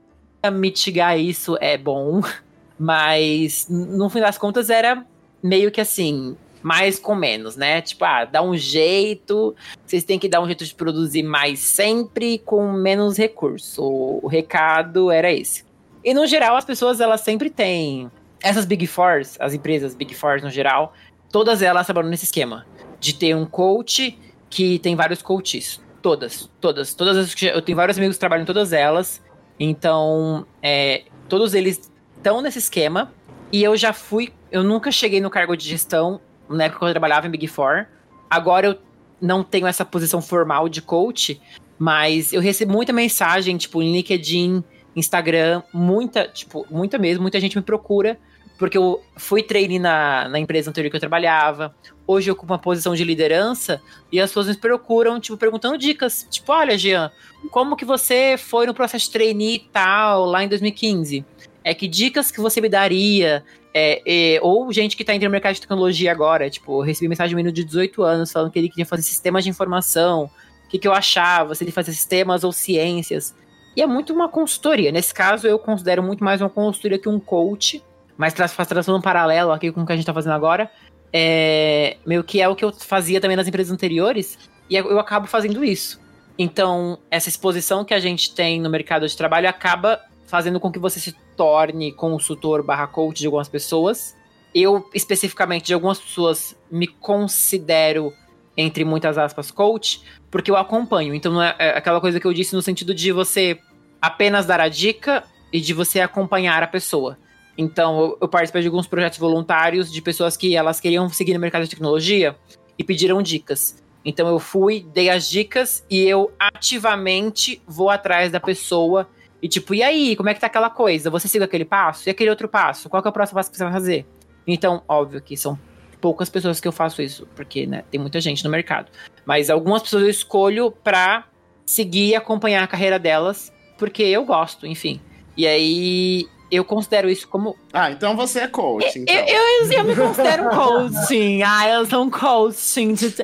mitigar 0.53 1.19
isso 1.19 1.57
é 1.61 1.79
bom, 1.79 2.21
mas 2.79 3.67
no 3.69 4.11
fim 4.11 4.21
das 4.21 4.37
contas 4.37 4.69
era 4.69 5.07
meio 5.43 5.71
que 5.71 5.81
assim, 5.81 6.37
mais 6.65 6.99
com 6.99 7.15
menos, 7.15 7.57
né? 7.57 7.83
Tipo, 7.83 8.07
ah, 8.07 8.25
dá 8.25 8.43
um 8.43 8.57
jeito, 8.57 9.55
vocês 9.85 10.03
têm 10.03 10.19
que 10.19 10.27
dar 10.27 10.41
um 10.41 10.47
jeito 10.47 10.65
de 10.65 10.75
produzir 10.75 11.23
mais 11.23 11.59
sempre 11.59 12.39
com 12.39 12.73
menos 12.73 13.19
recurso. 13.19 13.85
O 13.85 14.27
recado 14.27 15.11
era 15.11 15.31
esse. 15.31 15.63
E 16.03 16.15
no 16.15 16.27
geral, 16.27 16.57
as 16.57 16.65
pessoas 16.65 17.03
elas 17.03 17.21
sempre 17.21 17.51
têm 17.51 18.11
essas 18.43 18.65
Big 18.65 18.87
Fours, 18.87 19.37
as 19.39 19.53
empresas 19.53 19.95
Big 19.95 20.15
Fours 20.15 20.43
no 20.43 20.49
geral, 20.49 20.95
todas 21.31 21.61
elas 21.61 21.85
trabalham 21.85 22.09
nesse 22.09 22.25
esquema 22.25 22.67
de 22.99 23.15
ter 23.15 23.37
um 23.37 23.45
coach 23.45 24.19
que 24.49 24.79
tem 24.79 24.97
vários 24.97 25.21
coaches. 25.21 25.83
Todas, 26.01 26.51
todas, 26.63 26.95
todas 26.95 27.19
as, 27.19 27.43
eu 27.43 27.61
tenho 27.61 27.77
vários 27.77 27.99
amigos 27.99 28.17
que 28.17 28.21
trabalham 28.21 28.43
em 28.43 28.47
todas 28.47 28.73
elas. 28.73 29.23
Então, 29.61 30.47
é, 30.63 31.03
todos 31.29 31.53
eles 31.53 31.91
estão 32.17 32.41
nesse 32.41 32.59
esquema. 32.59 33.13
E 33.53 33.63
eu 33.63 33.77
já 33.77 33.93
fui, 33.93 34.33
eu 34.51 34.63
nunca 34.63 34.91
cheguei 34.91 35.21
no 35.21 35.29
cargo 35.29 35.55
de 35.55 35.69
gestão 35.69 36.21
na 36.49 36.65
época 36.65 36.81
que 36.81 36.85
eu 36.87 36.91
trabalhava 36.91 37.27
em 37.27 37.31
Big 37.31 37.47
Four. 37.47 37.87
Agora 38.29 38.67
eu 38.67 38.79
não 39.21 39.43
tenho 39.43 39.67
essa 39.67 39.85
posição 39.85 40.21
formal 40.21 40.69
de 40.69 40.83
coach, 40.83 41.41
mas 41.79 42.33
eu 42.33 42.41
recebo 42.41 42.73
muita 42.73 42.93
mensagem, 42.93 43.57
tipo, 43.57 43.83
em 43.83 43.93
LinkedIn, 43.93 44.63
Instagram, 44.95 45.63
muita, 45.73 46.29
tipo, 46.29 46.67
muita 46.71 46.99
mesmo, 46.99 47.23
muita 47.23 47.41
gente 47.41 47.57
me 47.57 47.63
procura, 47.63 48.19
porque 48.59 48.79
eu 48.79 49.03
fui 49.17 49.43
trainee 49.43 49.79
na, 49.79 50.29
na 50.29 50.39
empresa 50.39 50.71
anterior 50.71 50.91
que 50.91 50.97
eu 50.97 51.01
trabalhava, 51.01 51.75
hoje 52.07 52.31
eu 52.31 52.35
ocupo 52.35 52.53
uma 52.53 52.59
posição 52.59 52.95
de 52.95 53.03
liderança, 53.03 53.83
e 54.13 54.21
as 54.21 54.31
pessoas 54.31 54.49
me 54.49 54.57
procuram, 54.57 55.19
tipo, 55.19 55.37
perguntando 55.37 55.77
dicas, 55.77 56.27
tipo, 56.31 56.53
olha, 56.53 56.79
Jean, 56.79 57.11
como 57.51 57.77
que 57.77 57.85
você 57.85 58.37
foi 58.39 58.67
no 58.67 58.75
processo 58.75 59.07
de 59.07 59.13
trainee 59.13 59.69
tal, 59.73 60.25
lá 60.27 60.45
em 60.45 60.49
2015? 60.49 61.25
É 61.65 61.75
que 61.75 61.89
dicas 61.89 62.31
que 62.31 62.41
você 62.41 62.61
me 62.61 62.69
daria? 62.69 63.43
É, 63.73 64.03
é, 64.07 64.41
ou 64.43 64.71
gente 64.73 64.97
que 64.97 65.03
está 65.03 65.15
entrando 65.15 65.31
no 65.31 65.33
mercado 65.33 65.55
de 65.55 65.63
tecnologia 65.63 66.13
agora, 66.13 66.49
tipo, 66.49 66.81
eu 66.81 66.85
recebi 66.85 67.09
mensagem 67.09 67.31
de 67.31 67.35
um 67.35 67.39
menino 67.39 67.53
de 67.53 67.65
18 67.65 68.03
anos 68.03 68.31
falando 68.31 68.53
que 68.53 68.59
ele 68.59 68.69
queria 68.69 68.87
fazer 68.87 69.03
sistemas 69.03 69.43
de 69.43 69.51
informação, 69.51 70.31
o 70.67 70.69
que, 70.69 70.79
que 70.79 70.87
eu 70.87 70.93
achava, 70.93 71.55
se 71.55 71.65
ele 71.65 71.73
fazia 71.73 71.93
sistemas 71.93 72.45
ou 72.45 72.53
ciências. 72.53 73.35
E 73.77 73.83
é 73.83 73.87
muito 73.87 74.13
uma 74.13 74.29
consultoria. 74.29 74.93
Nesse 74.93 75.13
caso, 75.13 75.47
eu 75.47 75.59
considero 75.59 76.03
muito 76.03 76.23
mais 76.23 76.41
uma 76.41 76.51
consultoria 76.51 76.99
que 76.99 77.09
um 77.09 77.19
coach, 77.19 77.83
mas 78.17 78.35
faz 78.35 78.69
traçando 78.69 78.99
um 78.99 79.03
paralelo 79.03 79.51
aqui 79.51 79.73
com 79.73 79.83
o 79.83 79.87
que 79.87 79.93
a 79.93 79.97
gente 79.97 80.05
está 80.05 80.15
fazendo 80.15 80.35
agora. 80.35 80.71
É, 81.13 81.97
meio 82.07 82.23
que 82.23 82.41
é 82.41 82.49
o 82.49 82.55
que 82.55 82.65
eu 82.65 82.73
fazia 82.73 83.21
também 83.21 83.37
nas 83.37 83.49
empresas 83.49 83.73
anteriores, 83.73 84.39
e 84.69 84.77
eu 84.77 84.99
acabo 84.99 85.27
fazendo 85.27 85.65
isso. 85.65 86.01
Então, 86.39 86.99
essa 87.11 87.29
exposição 87.29 87.85
que 87.85 87.95
a 87.95 88.01
gente 88.01 88.35
tem 88.35 88.61
no 88.61 88.69
mercado 88.69 89.07
de 89.07 89.17
trabalho 89.17 89.49
acaba 89.49 90.01
fazendo 90.27 90.59
com 90.59 90.71
que 90.71 90.79
você 90.79 90.99
se 90.99 91.13
torne 91.37 91.93
consultor 91.93 92.63
barra 92.63 92.87
coach 92.87 93.19
de 93.21 93.27
algumas 93.27 93.49
pessoas. 93.49 94.17
Eu, 94.55 94.89
especificamente, 94.95 95.67
de 95.67 95.75
algumas 95.75 95.99
pessoas, 95.99 96.57
me 96.71 96.87
considero, 96.87 98.13
entre 98.57 98.85
muitas 98.85 99.19
aspas, 99.19 99.51
coach, 99.51 100.03
porque 100.31 100.51
eu 100.51 100.57
acompanho. 100.57 101.15
Então, 101.15 101.33
não 101.33 101.43
é, 101.43 101.55
é 101.59 101.71
aquela 101.77 102.01
coisa 102.01 102.21
que 102.21 102.27
eu 102.27 102.33
disse 102.33 102.55
no 102.55 102.63
sentido 102.63 102.95
de 102.95 103.11
você 103.13 103.59
apenas 104.01 104.47
dar 104.47 104.61
a 104.61 104.69
dica 104.69 105.25
e 105.53 105.61
de 105.61 105.73
você 105.73 106.01
acompanhar 106.01 106.63
a 106.63 106.67
pessoa. 106.67 107.19
Então, 107.57 108.01
eu, 108.01 108.19
eu 108.23 108.29
participei 108.29 108.63
de 108.63 108.69
alguns 108.69 108.87
projetos 108.87 109.19
voluntários 109.19 109.93
de 109.93 110.03
pessoas 110.03 110.37
que 110.37 110.57
elas 110.57 110.81
queriam 110.81 111.09
seguir 111.09 111.35
no 111.35 111.41
mercado 111.41 111.63
de 111.65 111.71
tecnologia 111.71 112.37
e 112.79 112.85
pediram 112.85 113.23
dicas. 113.23 113.83
Então, 114.05 114.29
eu 114.29 114.39
fui, 114.39 114.87
dei 114.93 115.09
as 115.09 115.29
dicas 115.29 115.85
e 115.89 116.01
eu 116.01 116.33
ativamente 116.39 117.63
vou 117.67 117.91
atrás 117.91 118.31
da 118.31 118.39
pessoa 118.39 119.09
e 119.45 119.49
tipo, 119.49 119.75
e 119.75 119.83
aí, 119.83 120.17
como 120.17 120.31
é 120.31 120.33
que 120.33 120.41
tá 120.41 120.47
aquela 120.47 120.71
coisa? 120.71 121.11
Você 121.11 121.29
siga 121.29 121.45
aquele 121.45 121.67
passo? 121.67 122.09
E 122.09 122.11
aquele 122.11 122.31
outro 122.31 122.49
passo? 122.49 122.89
Qual 122.89 123.03
é 123.05 123.07
o 123.07 123.13
próximo 123.13 123.37
passo 123.37 123.51
que 123.51 123.59
você 123.59 123.65
vai 123.65 123.75
fazer? 123.75 124.07
Então, 124.47 124.83
óbvio 124.89 125.21
que 125.21 125.37
são 125.37 125.59
poucas 126.01 126.31
pessoas 126.31 126.61
que 126.61 126.67
eu 126.67 126.73
faço 126.73 127.03
isso, 127.03 127.29
porque, 127.37 127.67
né, 127.67 127.85
tem 127.91 128.01
muita 128.01 128.23
gente 128.23 128.43
no 128.43 128.49
mercado. 128.49 128.91
Mas 129.27 129.51
algumas 129.51 129.83
pessoas 129.83 130.05
eu 130.05 130.09
escolho 130.09 130.71
pra 130.71 131.27
seguir 131.67 132.07
e 132.07 132.15
acompanhar 132.15 132.63
a 132.63 132.67
carreira 132.67 132.99
delas, 132.99 133.53
porque 133.77 134.03
eu 134.03 134.25
gosto, 134.25 134.67
enfim. 134.67 134.99
E 135.37 135.47
aí, 135.47 136.27
eu 136.51 136.65
considero 136.65 137.11
isso 137.11 137.29
como. 137.29 137.55
Ah, 137.71 137.91
então 137.91 138.17
você 138.17 138.41
é 138.41 138.49
coach. 138.49 138.99
Então. 138.99 139.15
Eu, 139.15 139.27
eu, 139.27 139.73
eu 139.73 139.85
me 139.85 139.95
considero 139.95 140.49
coaching. 140.49 141.43
ah, 141.43 141.69
eu 141.69 141.85
sou 141.85 142.05
um 142.05 142.11
coaching 142.11 142.95
de 142.95 143.15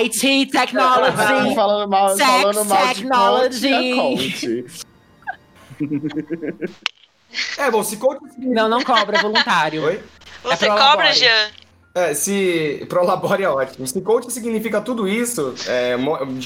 IT, 0.00 0.46
technology. 0.50 1.54
falando 1.54 1.88
mal, 1.88 2.08
sex, 2.08 2.28
falando 2.28 2.64
mal 2.64 2.88
technology. 2.88 3.60
de 3.60 3.94
coach, 3.94 4.46
é 4.46 4.62
coach. 4.62 4.89
É, 7.58 7.70
bom, 7.70 7.82
se 7.82 7.96
coach. 7.96 8.20
Não, 8.38 8.68
não 8.68 8.82
cobra, 8.82 9.18
é 9.18 9.22
voluntário. 9.22 9.84
Oi? 9.84 10.02
Você 10.42 10.66
é 10.66 10.68
cobra, 10.68 11.12
Jean? 11.12 11.50
É, 11.94 12.14
se 12.14 12.86
prolabore 12.88 13.42
é 13.42 13.48
ótimo. 13.48 13.86
Se 13.86 14.00
coach 14.00 14.30
significa 14.32 14.80
tudo 14.80 15.08
isso 15.08 15.54
é, 15.66 15.96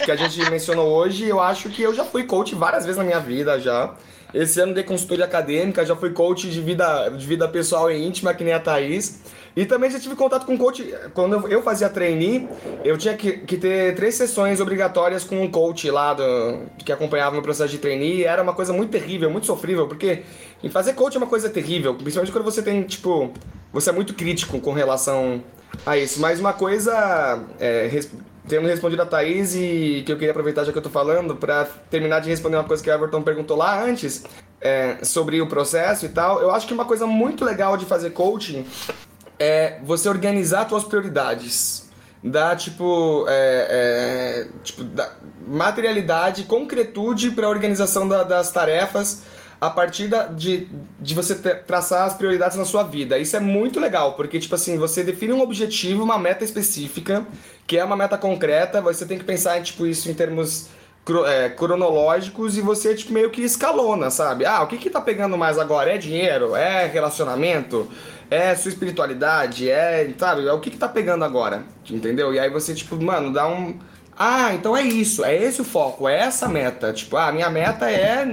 que 0.02 0.10
a 0.10 0.16
gente 0.16 0.38
mencionou 0.50 0.88
hoje, 0.88 1.26
eu 1.26 1.40
acho 1.40 1.68
que 1.68 1.82
eu 1.82 1.94
já 1.94 2.04
fui 2.04 2.24
coach 2.24 2.54
várias 2.54 2.84
vezes 2.84 2.96
na 2.96 3.04
minha 3.04 3.20
vida 3.20 3.58
já. 3.60 3.94
Esse 4.32 4.60
ano 4.60 4.74
de 4.74 4.82
consultoria 4.82 5.26
acadêmica, 5.26 5.86
já 5.86 5.94
fui 5.94 6.10
coach 6.10 6.50
de 6.50 6.60
vida, 6.60 7.08
de 7.10 7.24
vida 7.24 7.46
pessoal 7.46 7.90
e 7.90 8.04
íntima, 8.04 8.34
que 8.34 8.42
nem 8.42 8.52
a 8.52 8.58
Thaís. 8.58 9.20
E 9.56 9.64
também 9.64 9.90
já 9.90 10.00
tive 10.00 10.16
contato 10.16 10.44
com 10.44 10.58
coach. 10.58 10.92
Quando 11.12 11.46
eu 11.48 11.62
fazia 11.62 11.88
trainee, 11.88 12.48
eu 12.82 12.98
tinha 12.98 13.16
que, 13.16 13.38
que 13.38 13.56
ter 13.56 13.94
três 13.94 14.16
sessões 14.16 14.60
obrigatórias 14.60 15.22
com 15.22 15.40
um 15.40 15.50
coach 15.50 15.88
lá 15.90 16.12
do, 16.12 16.62
que 16.84 16.92
acompanhava 16.92 17.32
meu 17.32 17.42
processo 17.42 17.70
de 17.70 17.78
trainee. 17.78 18.24
Era 18.24 18.42
uma 18.42 18.52
coisa 18.52 18.72
muito 18.72 18.90
terrível, 18.90 19.30
muito 19.30 19.46
sofrível, 19.46 19.86
porque 19.86 20.22
fazer 20.70 20.94
coach 20.94 21.14
é 21.14 21.18
uma 21.18 21.28
coisa 21.28 21.48
terrível, 21.48 21.94
principalmente 21.94 22.32
quando 22.32 22.44
você 22.44 22.62
tem, 22.62 22.82
tipo, 22.82 23.32
você 23.72 23.90
é 23.90 23.92
muito 23.92 24.12
crítico 24.14 24.58
com 24.60 24.72
relação 24.72 25.42
a 25.86 25.96
isso. 25.96 26.20
Mas 26.20 26.40
uma 26.40 26.52
coisa, 26.52 27.40
é, 27.60 27.88
tendo 28.48 28.66
respondido 28.66 29.02
a 29.02 29.06
Thaís 29.06 29.54
e 29.54 30.02
que 30.04 30.10
eu 30.10 30.16
queria 30.16 30.32
aproveitar 30.32 30.64
já 30.64 30.72
que 30.72 30.78
eu 30.78 30.82
tô 30.82 30.90
falando, 30.90 31.36
para 31.36 31.64
terminar 31.88 32.18
de 32.18 32.28
responder 32.28 32.56
uma 32.56 32.64
coisa 32.64 32.82
que 32.82 32.90
o 32.90 32.92
Everton 32.92 33.22
perguntou 33.22 33.56
lá 33.56 33.84
antes, 33.84 34.24
é, 34.60 34.96
sobre 35.04 35.40
o 35.40 35.46
processo 35.46 36.06
e 36.06 36.08
tal, 36.08 36.40
eu 36.40 36.50
acho 36.50 36.66
que 36.66 36.74
uma 36.74 36.86
coisa 36.86 37.06
muito 37.06 37.44
legal 37.44 37.76
de 37.76 37.84
fazer 37.84 38.10
coaching 38.10 38.66
é 39.44 39.78
você 39.82 40.08
organizar 40.08 40.68
suas 40.68 40.84
prioridades. 40.84 41.84
Dar, 42.22 42.56
tipo, 42.56 43.26
é, 43.28 44.46
é, 44.48 44.48
tipo 44.62 44.82
da 44.82 45.10
materialidade, 45.46 46.44
concretude 46.44 47.30
para 47.32 47.46
a 47.46 47.50
organização 47.50 48.08
da, 48.08 48.22
das 48.22 48.50
tarefas 48.50 49.22
a 49.60 49.68
partir 49.68 50.08
da, 50.08 50.26
de, 50.26 50.66
de 50.98 51.14
você 51.14 51.34
traçar 51.34 52.06
as 52.06 52.14
prioridades 52.14 52.56
na 52.56 52.64
sua 52.64 52.82
vida. 52.82 53.18
Isso 53.18 53.36
é 53.36 53.40
muito 53.40 53.78
legal, 53.78 54.14
porque, 54.14 54.38
tipo 54.38 54.54
assim, 54.54 54.78
você 54.78 55.04
define 55.04 55.34
um 55.34 55.42
objetivo, 55.42 56.02
uma 56.02 56.18
meta 56.18 56.44
específica, 56.44 57.26
que 57.66 57.76
é 57.76 57.84
uma 57.84 57.96
meta 57.96 58.16
concreta, 58.16 58.80
você 58.80 59.04
tem 59.04 59.18
que 59.18 59.24
pensar, 59.24 59.62
tipo, 59.62 59.86
isso 59.86 60.10
em 60.10 60.14
termos 60.14 60.68
é, 61.26 61.50
cronológicos 61.50 62.56
e 62.56 62.62
você, 62.62 62.94
tipo, 62.94 63.12
meio 63.12 63.30
que 63.30 63.42
escalona, 63.42 64.10
sabe? 64.10 64.46
Ah, 64.46 64.62
o 64.62 64.66
que 64.66 64.78
que 64.78 64.88
tá 64.88 65.00
pegando 65.00 65.36
mais 65.36 65.58
agora? 65.58 65.94
É 65.94 65.98
dinheiro? 65.98 66.56
É 66.56 66.86
relacionamento? 66.86 67.86
É 68.30 68.54
sua 68.54 68.70
espiritualidade, 68.70 69.70
é, 69.70 70.12
sabe, 70.18 70.46
é 70.46 70.52
o 70.52 70.60
que 70.60 70.70
que 70.70 70.76
tá 70.76 70.88
pegando 70.88 71.24
agora, 71.24 71.64
entendeu? 71.88 72.32
E 72.34 72.38
aí 72.38 72.50
você, 72.50 72.74
tipo, 72.74 73.02
mano, 73.02 73.32
dá 73.32 73.46
um... 73.46 73.78
Ah, 74.16 74.54
então 74.54 74.76
é 74.76 74.82
isso, 74.82 75.24
é 75.24 75.34
esse 75.36 75.60
o 75.60 75.64
foco, 75.64 76.08
é 76.08 76.20
essa 76.20 76.48
meta. 76.48 76.92
Tipo, 76.92 77.16
ah, 77.16 77.32
minha 77.32 77.50
meta 77.50 77.90
é 77.90 78.24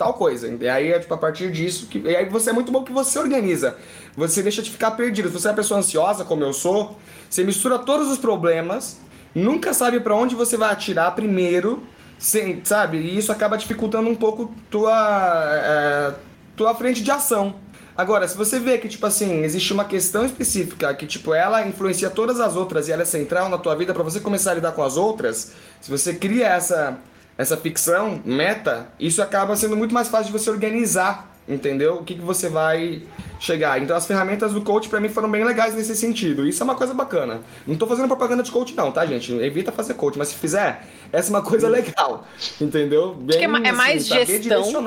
tal 0.00 0.14
coisa. 0.14 0.48
E 0.48 0.68
aí 0.68 0.92
é 0.92 0.98
tipo 0.98 1.12
a 1.12 1.18
partir 1.18 1.52
disso 1.52 1.86
que. 1.86 1.98
E 1.98 2.16
aí 2.16 2.26
você 2.26 2.50
é 2.50 2.52
muito 2.54 2.72
bom 2.72 2.82
que 2.82 2.92
você 2.92 3.18
organiza. 3.18 3.76
Você 4.16 4.42
deixa 4.42 4.62
de 4.62 4.70
ficar 4.70 4.92
perdido. 4.92 5.28
Se 5.28 5.34
você 5.34 5.48
é 5.48 5.50
uma 5.50 5.56
pessoa 5.56 5.78
ansiosa, 5.78 6.24
como 6.24 6.42
eu 6.42 6.54
sou, 6.54 6.98
você 7.28 7.44
mistura 7.44 7.78
todos 7.78 8.10
os 8.10 8.16
problemas, 8.16 8.98
nunca 9.34 9.74
sabe 9.74 10.00
para 10.00 10.14
onde 10.14 10.34
você 10.34 10.56
vai 10.56 10.72
atirar 10.72 11.14
primeiro, 11.14 11.82
sem, 12.18 12.64
sabe? 12.64 12.96
E 12.96 13.18
isso 13.18 13.30
acaba 13.30 13.58
dificultando 13.58 14.08
um 14.08 14.16
pouco 14.16 14.54
tua, 14.70 15.50
é, 15.54 16.14
tua 16.56 16.74
frente 16.74 17.02
de 17.02 17.10
ação. 17.10 17.56
Agora, 18.00 18.26
se 18.26 18.34
você 18.34 18.58
vê 18.58 18.78
que, 18.78 18.88
tipo 18.88 19.04
assim, 19.04 19.42
existe 19.44 19.74
uma 19.74 19.84
questão 19.84 20.24
específica 20.24 20.94
que, 20.94 21.06
tipo, 21.06 21.34
ela 21.34 21.66
influencia 21.66 22.08
todas 22.08 22.40
as 22.40 22.56
outras 22.56 22.88
e 22.88 22.92
ela 22.92 23.02
é 23.02 23.04
central 23.04 23.50
na 23.50 23.58
tua 23.58 23.76
vida 23.76 23.92
para 23.92 24.02
você 24.02 24.18
começar 24.18 24.52
a 24.52 24.54
lidar 24.54 24.72
com 24.72 24.82
as 24.82 24.96
outras, 24.96 25.52
se 25.82 25.90
você 25.90 26.14
cria 26.14 26.46
essa, 26.46 26.96
essa 27.36 27.58
ficção, 27.58 28.18
meta, 28.24 28.88
isso 28.98 29.20
acaba 29.20 29.54
sendo 29.54 29.76
muito 29.76 29.92
mais 29.92 30.08
fácil 30.08 30.32
de 30.32 30.38
você 30.38 30.48
organizar 30.48 31.30
entendeu? 31.50 31.96
O 31.96 32.04
que, 32.04 32.14
que 32.14 32.20
você 32.20 32.48
vai 32.48 33.02
chegar. 33.40 33.80
Então 33.82 33.96
as 33.96 34.06
ferramentas 34.06 34.52
do 34.52 34.60
coach 34.60 34.88
para 34.88 35.00
mim 35.00 35.08
foram 35.08 35.28
bem 35.28 35.42
legais 35.42 35.74
nesse 35.74 35.96
sentido. 35.96 36.46
Isso 36.46 36.62
é 36.62 36.64
uma 36.64 36.74
coisa 36.74 36.92
bacana. 36.92 37.40
Não 37.66 37.74
tô 37.74 37.86
fazendo 37.86 38.06
propaganda 38.06 38.42
de 38.42 38.52
coach 38.52 38.74
não, 38.74 38.92
tá, 38.92 39.04
gente? 39.06 39.32
Evita 39.32 39.72
fazer 39.72 39.94
coach, 39.94 40.18
mas 40.18 40.28
se 40.28 40.34
fizer, 40.34 40.86
essa 41.10 41.30
é 41.30 41.30
uma 41.30 41.42
coisa 41.42 41.66
legal, 41.68 42.26
entendeu? 42.60 43.14
Bem, 43.14 43.30
Acho 43.30 43.38
que 43.38 43.44
é, 43.44 43.48
é 43.48 43.68
assim, 43.68 43.76
mais 43.76 44.06
gestão, 44.06 44.86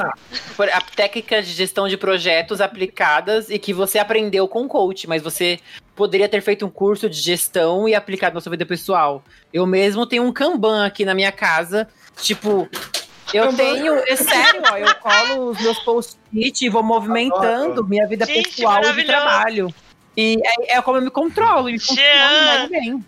a 0.72 0.82
técnica 0.96 1.42
de 1.42 1.52
gestão 1.52 1.88
de 1.88 1.98
projetos 1.98 2.62
aplicadas 2.62 3.50
e 3.50 3.58
que 3.58 3.74
você 3.74 3.98
aprendeu 3.98 4.48
com 4.48 4.68
coach, 4.68 5.10
mas 5.10 5.24
você 5.24 5.60
poderia 5.96 6.30
ter 6.30 6.42
feito 6.42 6.66
um 6.66 6.70
curso 6.70 7.10
de 7.10 7.20
gestão 7.20 7.90
e 7.90 7.96
aplicado 7.96 8.36
na 8.36 8.42
sua 8.42 8.52
vida 8.52 8.66
pessoal. 8.66 9.24
Eu 9.52 9.66
mesmo 9.66 10.06
tenho 10.06 10.24
um 10.24 10.32
Kanban 10.32 10.86
aqui 10.86 11.06
na 11.06 11.16
minha 11.16 11.32
casa, 11.32 11.88
tipo, 12.18 12.68
eu 13.34 13.54
tenho, 13.54 13.96
é 14.08 14.16
sério, 14.16 14.62
ó, 14.72 14.78
eu 14.78 14.96
colo 14.96 15.50
os 15.52 15.62
meus 15.62 15.80
post-it 15.80 16.66
e 16.66 16.70
vou 16.70 16.84
movimentando 16.84 17.72
Adoro. 17.72 17.88
minha 17.88 18.08
vida 18.08 18.26
Gente, 18.26 18.50
pessoal 18.50 18.82
e 18.84 19.04
trabalho. 19.04 19.74
E 20.16 20.38
é, 20.44 20.78
é, 20.78 20.82
como 20.82 20.98
eu 20.98 21.02
me 21.02 21.10
controlo, 21.10 21.70
e 21.70 21.80
funciona 21.80 22.68
bem. 22.70 23.04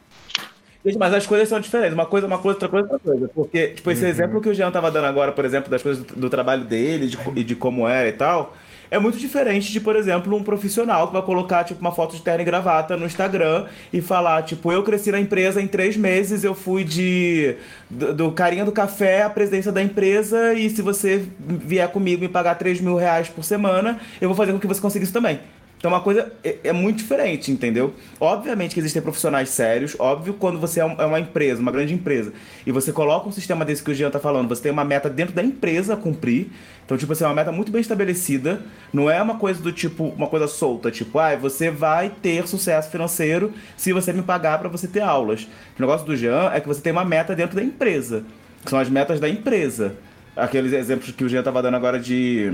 Gente, 0.85 0.97
mas 0.99 1.13
as 1.13 1.25
coisas 1.25 1.49
são 1.49 1.59
diferentes. 1.59 1.93
Uma 1.93 2.05
coisa, 2.05 2.27
uma 2.27 2.37
coisa, 2.37 2.55
outra 2.55 2.69
coisa, 2.69 2.91
outra 2.91 3.11
coisa. 3.11 3.31
Porque, 3.33 3.69
tipo, 3.69 3.89
esse 3.89 4.03
uhum. 4.03 4.09
exemplo 4.09 4.41
que 4.41 4.49
o 4.49 4.53
Jean 4.53 4.71
tava 4.71 4.91
dando 4.91 5.05
agora, 5.05 5.31
por 5.31 5.43
exemplo, 5.43 5.69
das 5.69 5.81
coisas 5.81 6.03
do, 6.03 6.15
do 6.15 6.29
trabalho 6.29 6.63
dele 6.63 7.07
de, 7.07 7.17
e 7.35 7.43
de 7.43 7.55
como 7.55 7.87
era 7.87 8.07
e 8.07 8.13
tal, 8.13 8.55
é 8.95 8.99
muito 8.99 9.17
diferente 9.17 9.71
de, 9.71 9.79
por 9.81 9.95
exemplo, 9.97 10.33
um 10.35 10.41
profissional 10.41 11.07
que 11.07 11.13
vai 11.13 11.21
colocar, 11.21 11.65
tipo, 11.65 11.81
uma 11.81 11.91
foto 11.91 12.15
de 12.15 12.21
terno 12.21 12.41
e 12.41 12.45
gravata 12.45 12.95
no 12.95 13.05
Instagram 13.05 13.65
e 13.91 13.99
falar, 14.01 14.41
tipo, 14.43 14.71
eu 14.71 14.83
cresci 14.83 15.11
na 15.11 15.19
empresa 15.19 15.61
em 15.61 15.67
três 15.67 15.97
meses, 15.97 16.45
eu 16.45 16.55
fui 16.55 16.85
de 16.85 17.57
do, 17.89 18.13
do 18.13 18.31
carinha 18.31 18.63
do 18.63 18.71
café 18.71 19.23
à 19.23 19.29
presidência 19.29 19.71
da 19.71 19.83
empresa 19.83 20.53
e 20.53 20.69
se 20.69 20.81
você 20.81 21.25
vier 21.39 21.91
comigo 21.91 22.23
e 22.23 22.29
pagar 22.29 22.55
3 22.55 22.79
mil 22.79 22.95
reais 22.95 23.27
por 23.27 23.43
semana, 23.43 23.99
eu 24.21 24.29
vou 24.29 24.35
fazer 24.35 24.53
com 24.53 24.59
que 24.59 24.67
você 24.67 24.79
consiga 24.79 25.03
isso 25.03 25.13
também. 25.13 25.39
Então, 25.85 25.93
uma 25.93 26.01
coisa 26.01 26.33
é, 26.43 26.57
é, 26.63 26.73
muito 26.73 26.97
diferente, 26.97 27.51
entendeu? 27.51 27.93
Obviamente 28.19 28.73
que 28.73 28.79
existem 28.79 29.03
profissionais 29.03 29.49
sérios, 29.49 29.95
óbvio, 29.99 30.33
quando 30.33 30.59
você 30.59 30.81
é, 30.81 30.83
é 30.83 31.05
uma 31.05 31.19
empresa, 31.19 31.61
uma 31.61 31.71
grande 31.71 31.93
empresa, 31.93 32.33
e 32.65 32.71
você 32.71 32.91
coloca 32.91 33.29
um 33.29 33.31
sistema 33.31 33.63
desse 33.63 33.83
que 33.83 33.91
o 33.91 33.93
Jean 33.93 34.09
tá 34.09 34.19
falando, 34.19 34.49
você 34.49 34.63
tem 34.63 34.71
uma 34.71 34.83
meta 34.83 35.11
dentro 35.11 35.35
da 35.35 35.43
empresa 35.43 35.93
a 35.93 35.95
cumprir. 35.95 36.47
Então, 36.83 36.97
tipo 36.97 37.13
assim, 37.13 37.23
é 37.23 37.27
uma 37.27 37.35
meta 37.35 37.51
muito 37.51 37.71
bem 37.71 37.81
estabelecida. 37.81 38.63
Não 38.91 39.11
é 39.11 39.21
uma 39.21 39.37
coisa 39.37 39.61
do 39.61 39.71
tipo, 39.71 40.05
uma 40.05 40.25
coisa 40.25 40.47
solta, 40.47 40.89
tipo, 40.89 41.19
ah, 41.19 41.35
você 41.35 41.69
vai 41.69 42.09
ter 42.09 42.47
sucesso 42.47 42.89
financeiro 42.89 43.53
se 43.77 43.93
você 43.93 44.11
me 44.11 44.23
pagar 44.23 44.57
para 44.57 44.69
você 44.69 44.87
ter 44.87 45.01
aulas. 45.01 45.43
O 45.77 45.81
negócio 45.81 46.03
do 46.03 46.17
Jean 46.17 46.49
é 46.51 46.59
que 46.59 46.67
você 46.67 46.81
tem 46.81 46.93
uma 46.93 47.05
meta 47.05 47.35
dentro 47.35 47.55
da 47.55 47.61
empresa, 47.61 48.23
que 48.63 48.71
são 48.71 48.79
as 48.79 48.89
metas 48.89 49.19
da 49.19 49.29
empresa 49.29 49.97
aqueles 50.35 50.73
exemplos 50.73 51.11
que 51.11 51.23
o 51.23 51.29
Jean 51.29 51.39
estava 51.39 51.61
dando 51.61 51.77
agora 51.77 51.99
de, 51.99 52.51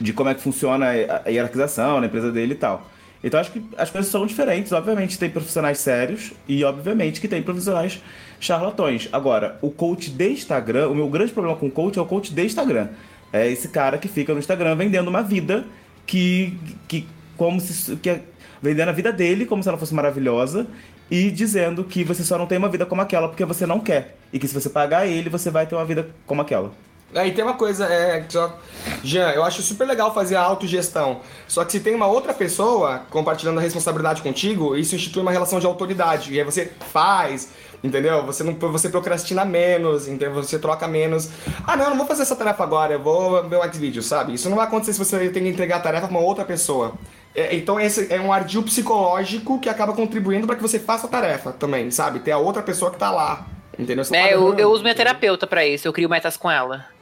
de 0.00 0.12
como 0.12 0.30
é 0.30 0.34
que 0.34 0.40
funciona 0.40 0.86
a 1.24 1.28
hierarquização 1.28 2.00
na 2.00 2.06
empresa 2.06 2.30
dele 2.30 2.54
e 2.54 2.56
tal. 2.56 2.88
Então 3.22 3.40
acho 3.40 3.50
que 3.50 3.62
as 3.76 3.90
coisas 3.90 4.10
são 4.10 4.26
diferentes. 4.26 4.72
Obviamente 4.72 5.18
tem 5.18 5.28
profissionais 5.28 5.78
sérios 5.78 6.32
e 6.46 6.62
obviamente 6.64 7.20
que 7.20 7.26
tem 7.26 7.42
profissionais 7.42 8.00
charlatões. 8.38 9.08
Agora, 9.12 9.58
o 9.60 9.70
coach 9.70 10.10
de 10.10 10.30
Instagram, 10.30 10.88
o 10.88 10.94
meu 10.94 11.08
grande 11.08 11.32
problema 11.32 11.56
com 11.56 11.66
o 11.66 11.70
coach 11.70 11.98
é 11.98 12.02
o 12.02 12.06
coach 12.06 12.32
de 12.32 12.44
Instagram. 12.44 12.88
É 13.32 13.50
esse 13.50 13.68
cara 13.68 13.98
que 13.98 14.08
fica 14.08 14.32
no 14.32 14.38
Instagram 14.38 14.76
vendendo 14.76 15.08
uma 15.08 15.22
vida 15.22 15.64
que, 16.06 16.56
que 16.86 17.06
como 17.36 17.60
se 17.60 17.96
que 17.96 18.10
é, 18.10 18.22
vendendo 18.62 18.88
a 18.88 18.92
vida 18.92 19.12
dele 19.12 19.44
como 19.44 19.62
se 19.62 19.68
ela 19.68 19.76
fosse 19.76 19.94
maravilhosa 19.94 20.66
e 21.10 21.30
dizendo 21.30 21.84
que 21.84 22.04
você 22.04 22.22
só 22.22 22.38
não 22.38 22.46
tem 22.46 22.58
uma 22.58 22.68
vida 22.68 22.86
como 22.86 23.02
aquela 23.02 23.28
porque 23.28 23.44
você 23.44 23.66
não 23.66 23.80
quer 23.80 24.16
e 24.32 24.38
que 24.38 24.46
se 24.46 24.54
você 24.54 24.70
pagar 24.70 25.06
ele 25.06 25.28
você 25.28 25.50
vai 25.50 25.66
ter 25.66 25.74
uma 25.74 25.84
vida 25.84 26.08
como 26.26 26.40
aquela. 26.40 26.72
Aí 27.14 27.32
tem 27.32 27.44
uma 27.44 27.54
coisa, 27.54 27.86
é, 27.86 28.24
só, 28.28 28.58
Jean, 29.02 29.30
eu 29.30 29.44
acho 29.44 29.62
super 29.62 29.86
legal 29.86 30.12
fazer 30.12 30.36
a 30.36 30.42
autogestão. 30.42 31.20
Só 31.46 31.64
que 31.64 31.72
se 31.72 31.80
tem 31.80 31.94
uma 31.94 32.06
outra 32.06 32.34
pessoa 32.34 33.02
compartilhando 33.10 33.58
a 33.58 33.62
responsabilidade 33.62 34.22
contigo, 34.22 34.76
isso 34.76 34.94
institui 34.94 35.22
uma 35.22 35.30
relação 35.30 35.60
de 35.60 35.66
autoridade. 35.66 36.34
E 36.34 36.38
aí 36.38 36.44
você 36.44 36.70
faz, 36.92 37.50
entendeu? 37.82 38.24
Você 38.26 38.42
não 38.42 38.54
você 38.54 38.88
procrastina 38.88 39.44
menos, 39.44 40.08
entendeu? 40.08 40.34
Você 40.34 40.58
troca 40.58 40.86
menos. 40.88 41.30
Ah, 41.64 41.76
não, 41.76 41.84
eu 41.84 41.90
não 41.90 41.96
vou 41.96 42.06
fazer 42.06 42.22
essa 42.22 42.36
tarefa 42.36 42.64
agora, 42.64 42.94
eu 42.94 43.00
vou 43.00 43.48
ver 43.48 43.56
o 43.56 43.72
Xvideo, 43.72 44.02
sabe? 44.02 44.34
Isso 44.34 44.48
não 44.50 44.56
vai 44.56 44.66
acontecer 44.66 44.92
se 44.92 44.98
você 44.98 45.30
tem 45.30 45.44
que 45.44 45.48
entregar 45.48 45.76
a 45.76 45.80
tarefa 45.80 46.08
pra 46.08 46.18
uma 46.18 46.26
outra 46.26 46.44
pessoa. 46.44 46.92
É, 47.34 47.54
então 47.54 47.78
esse 47.78 48.12
é 48.12 48.20
um 48.20 48.32
ardil 48.32 48.62
psicológico 48.62 49.60
que 49.60 49.68
acaba 49.68 49.92
contribuindo 49.92 50.46
para 50.46 50.56
que 50.56 50.62
você 50.62 50.78
faça 50.78 51.06
a 51.06 51.10
tarefa 51.10 51.52
também, 51.52 51.90
sabe? 51.90 52.18
Ter 52.18 52.32
a 52.32 52.38
outra 52.38 52.62
pessoa 52.62 52.90
que 52.90 52.98
tá 52.98 53.10
lá. 53.10 53.46
Entendeu? 53.78 54.04
É, 54.12 54.34
eu, 54.34 54.54
eu 54.58 54.70
uso 54.70 54.82
minha 54.82 54.94
terapeuta 54.94 55.46
para 55.46 55.64
isso, 55.64 55.86
eu 55.86 55.92
crio 55.92 56.08
metas 56.08 56.36
com 56.36 56.50
ela. 56.50 56.95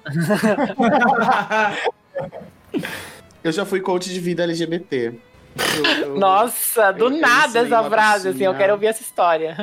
Eu 3.43 3.53
já 3.53 3.65
fui 3.65 3.81
coach 3.81 4.11
de 4.11 4.21
vida 4.21 4.43
LGBT. 4.43 5.15
Eu, 5.57 6.07
eu, 6.07 6.19
Nossa, 6.19 6.93
do 6.93 7.11
nada 7.11 7.61
essa 7.61 7.85
frase, 7.85 8.29
assim, 8.29 8.45
eu 8.45 8.55
quero 8.55 8.73
ouvir 8.73 8.87
essa 8.87 9.03
história. 9.03 9.57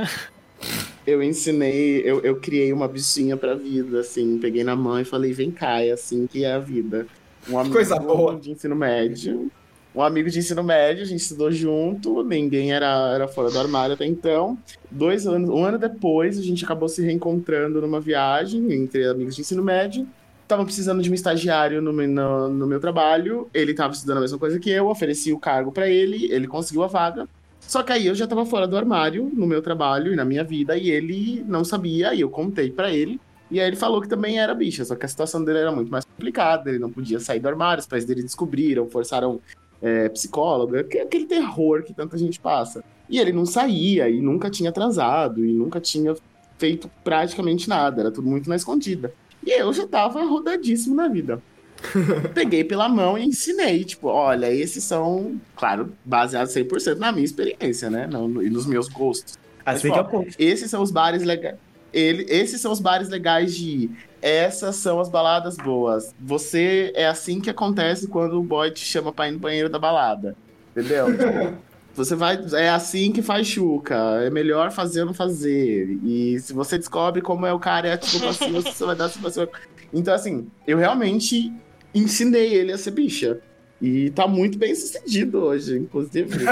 Eu 1.05 1.21
ensinei, 1.23 2.01
eu, 2.05 2.21
eu 2.21 2.35
criei 2.35 2.71
uma 2.71 2.87
bichinha 2.87 3.35
pra 3.35 3.55
vida, 3.55 4.01
assim, 4.01 4.37
peguei 4.37 4.63
na 4.63 4.75
mão 4.75 4.99
e 4.99 5.03
falei, 5.03 5.33
vem 5.33 5.49
cá, 5.49 5.81
é 5.81 5.91
assim 5.91 6.27
que 6.27 6.45
é 6.45 6.53
a 6.53 6.59
vida. 6.59 7.07
Um 7.49 7.57
amigo 7.57 7.73
Coisa 7.73 7.97
boa. 7.97 8.35
de 8.35 8.51
ensino 8.51 8.75
médio. 8.75 9.51
Um 9.93 10.01
amigo 10.01 10.29
de 10.29 10.39
ensino 10.39 10.63
médio, 10.63 11.03
a 11.03 11.05
gente 11.05 11.19
estudou 11.19 11.51
junto, 11.51 12.23
ninguém 12.23 12.71
era, 12.71 13.13
era 13.13 13.27
fora 13.27 13.49
do 13.49 13.59
armário 13.59 13.95
até 13.95 14.05
então. 14.05 14.57
Dois 14.89 15.27
anos, 15.27 15.49
um 15.49 15.65
ano 15.65 15.77
depois, 15.77 16.37
a 16.37 16.41
gente 16.43 16.63
acabou 16.63 16.87
se 16.87 17.03
reencontrando 17.03 17.81
numa 17.81 17.99
viagem 17.99 18.71
entre 18.71 19.05
amigos 19.07 19.35
de 19.35 19.41
ensino 19.41 19.63
médio 19.63 20.07
estavam 20.51 20.65
precisando 20.65 21.01
de 21.01 21.09
um 21.09 21.13
estagiário 21.13 21.81
no, 21.81 21.93
no, 21.93 22.49
no 22.49 22.67
meu 22.67 22.79
trabalho, 22.79 23.49
ele 23.53 23.71
estava 23.71 23.93
estudando 23.93 24.17
a 24.17 24.21
mesma 24.21 24.37
coisa 24.37 24.59
que 24.59 24.69
eu, 24.69 24.87
ofereci 24.87 25.31
o 25.31 25.39
cargo 25.39 25.71
para 25.71 25.89
ele, 25.89 26.29
ele 26.31 26.45
conseguiu 26.45 26.83
a 26.83 26.87
vaga. 26.87 27.27
Só 27.61 27.81
que 27.81 27.93
aí 27.93 28.07
eu 28.07 28.15
já 28.15 28.25
estava 28.25 28.45
fora 28.45 28.67
do 28.67 28.75
armário 28.75 29.31
no 29.33 29.47
meu 29.47 29.61
trabalho 29.61 30.11
e 30.11 30.15
na 30.15 30.25
minha 30.25 30.43
vida 30.43 30.75
e 30.75 30.89
ele 30.89 31.43
não 31.47 31.63
sabia, 31.63 32.13
e 32.13 32.19
eu 32.19 32.29
contei 32.29 32.69
para 32.69 32.91
ele. 32.91 33.19
E 33.49 33.59
aí 33.61 33.67
ele 33.67 33.75
falou 33.77 34.01
que 34.01 34.09
também 34.09 34.39
era 34.39 34.53
bicha, 34.53 34.83
só 34.83 34.95
que 34.95 35.05
a 35.05 35.09
situação 35.09 35.43
dele 35.43 35.59
era 35.59 35.71
muito 35.71 35.89
mais 35.89 36.03
complicada, 36.03 36.69
ele 36.69 36.79
não 36.79 36.91
podia 36.91 37.19
sair 37.19 37.39
do 37.39 37.47
armário, 37.47 37.79
os 37.79 37.87
pais 37.87 38.03
dele 38.03 38.21
descobriram, 38.21 38.89
forçaram 38.89 39.39
é, 39.81 40.09
psicóloga, 40.09 40.81
aquele 40.81 41.25
terror 41.25 41.83
que 41.83 41.93
tanta 41.93 42.17
gente 42.17 42.39
passa. 42.39 42.83
E 43.09 43.19
ele 43.19 43.31
não 43.31 43.45
saía, 43.45 44.09
e 44.09 44.21
nunca 44.21 44.49
tinha 44.49 44.71
transado, 44.71 45.45
e 45.45 45.51
nunca 45.51 45.79
tinha 45.79 46.15
feito 46.57 46.89
praticamente 47.03 47.67
nada, 47.67 48.01
era 48.01 48.11
tudo 48.11 48.27
muito 48.27 48.49
na 48.49 48.55
escondida. 48.55 49.13
E 49.45 49.51
eu 49.51 49.71
já 49.73 49.87
tava 49.87 50.23
rodadíssimo 50.23 50.95
na 50.95 51.07
vida. 51.07 51.41
Peguei 52.33 52.63
pela 52.63 52.87
mão 52.87 53.17
e 53.17 53.25
ensinei, 53.25 53.83
tipo, 53.83 54.07
olha, 54.07 54.53
esses 54.53 54.83
são, 54.83 55.39
claro, 55.55 55.91
baseados 56.05 56.53
100% 56.53 56.97
na 56.97 57.11
minha 57.11 57.25
experiência, 57.25 57.89
né? 57.89 58.07
Não, 58.07 58.41
e 58.41 58.49
nos 58.49 58.65
meus 58.65 58.87
gostos. 58.87 59.37
Assim 59.65 59.89
Mas, 59.89 60.07
que 60.07 60.43
é 60.43 60.45
Esses 60.45 60.69
são 60.69 60.81
os 60.81 60.91
bares 60.91 61.23
legais. 61.23 61.57
Ele, 61.93 62.25
esses 62.29 62.61
são 62.61 62.71
os 62.71 62.79
bares 62.79 63.09
legais 63.09 63.55
de 63.55 63.69
ir. 63.69 63.91
Essas 64.21 64.75
são 64.77 64.99
as 64.99 65.09
baladas 65.09 65.57
boas. 65.57 66.13
Você 66.19 66.91
é 66.95 67.07
assim 67.07 67.41
que 67.41 67.49
acontece 67.49 68.07
quando 68.07 68.39
o 68.39 68.43
boy 68.43 68.71
te 68.71 68.85
chama 68.85 69.11
pra 69.11 69.27
ir 69.27 69.31
no 69.31 69.39
banheiro 69.39 69.69
da 69.69 69.79
balada. 69.79 70.35
Entendeu? 70.71 71.07
Você 71.95 72.15
vai. 72.15 72.39
É 72.53 72.69
assim 72.69 73.11
que 73.11 73.21
faz 73.21 73.47
chuca. 73.47 73.95
É 74.23 74.29
melhor 74.29 74.71
fazer 74.71 75.01
ou 75.01 75.07
não 75.07 75.13
fazer. 75.13 75.99
E 76.03 76.39
se 76.39 76.53
você 76.53 76.77
descobre 76.77 77.21
como 77.21 77.45
é 77.45 77.53
o 77.53 77.59
cara 77.59 77.89
é 77.89 77.97
tipo 77.97 78.27
assim, 78.27 78.51
você 78.61 78.85
vai 78.85 78.95
dar 78.95 79.09
tipo 79.09 79.27
assim. 79.27 79.47
Então, 79.93 80.13
assim, 80.13 80.47
eu 80.65 80.77
realmente 80.77 81.51
ensinei 81.93 82.53
ele 82.53 82.71
a 82.71 82.77
ser 82.77 82.91
bicha. 82.91 83.41
E 83.81 84.11
tá 84.11 84.27
muito 84.27 84.57
bem 84.57 84.75
sucedido 84.75 85.39
hoje, 85.39 85.77
inclusive. 85.77 86.29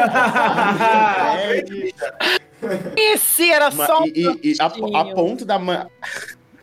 Esse 2.97 3.49
era 3.49 3.71
só. 3.71 4.05
E, 4.05 4.25
e, 4.43 4.53
e 4.53 4.55
a, 4.59 4.65
a, 4.65 5.05
ponto 5.13 5.45
da 5.45 5.57
mãe 5.59 5.85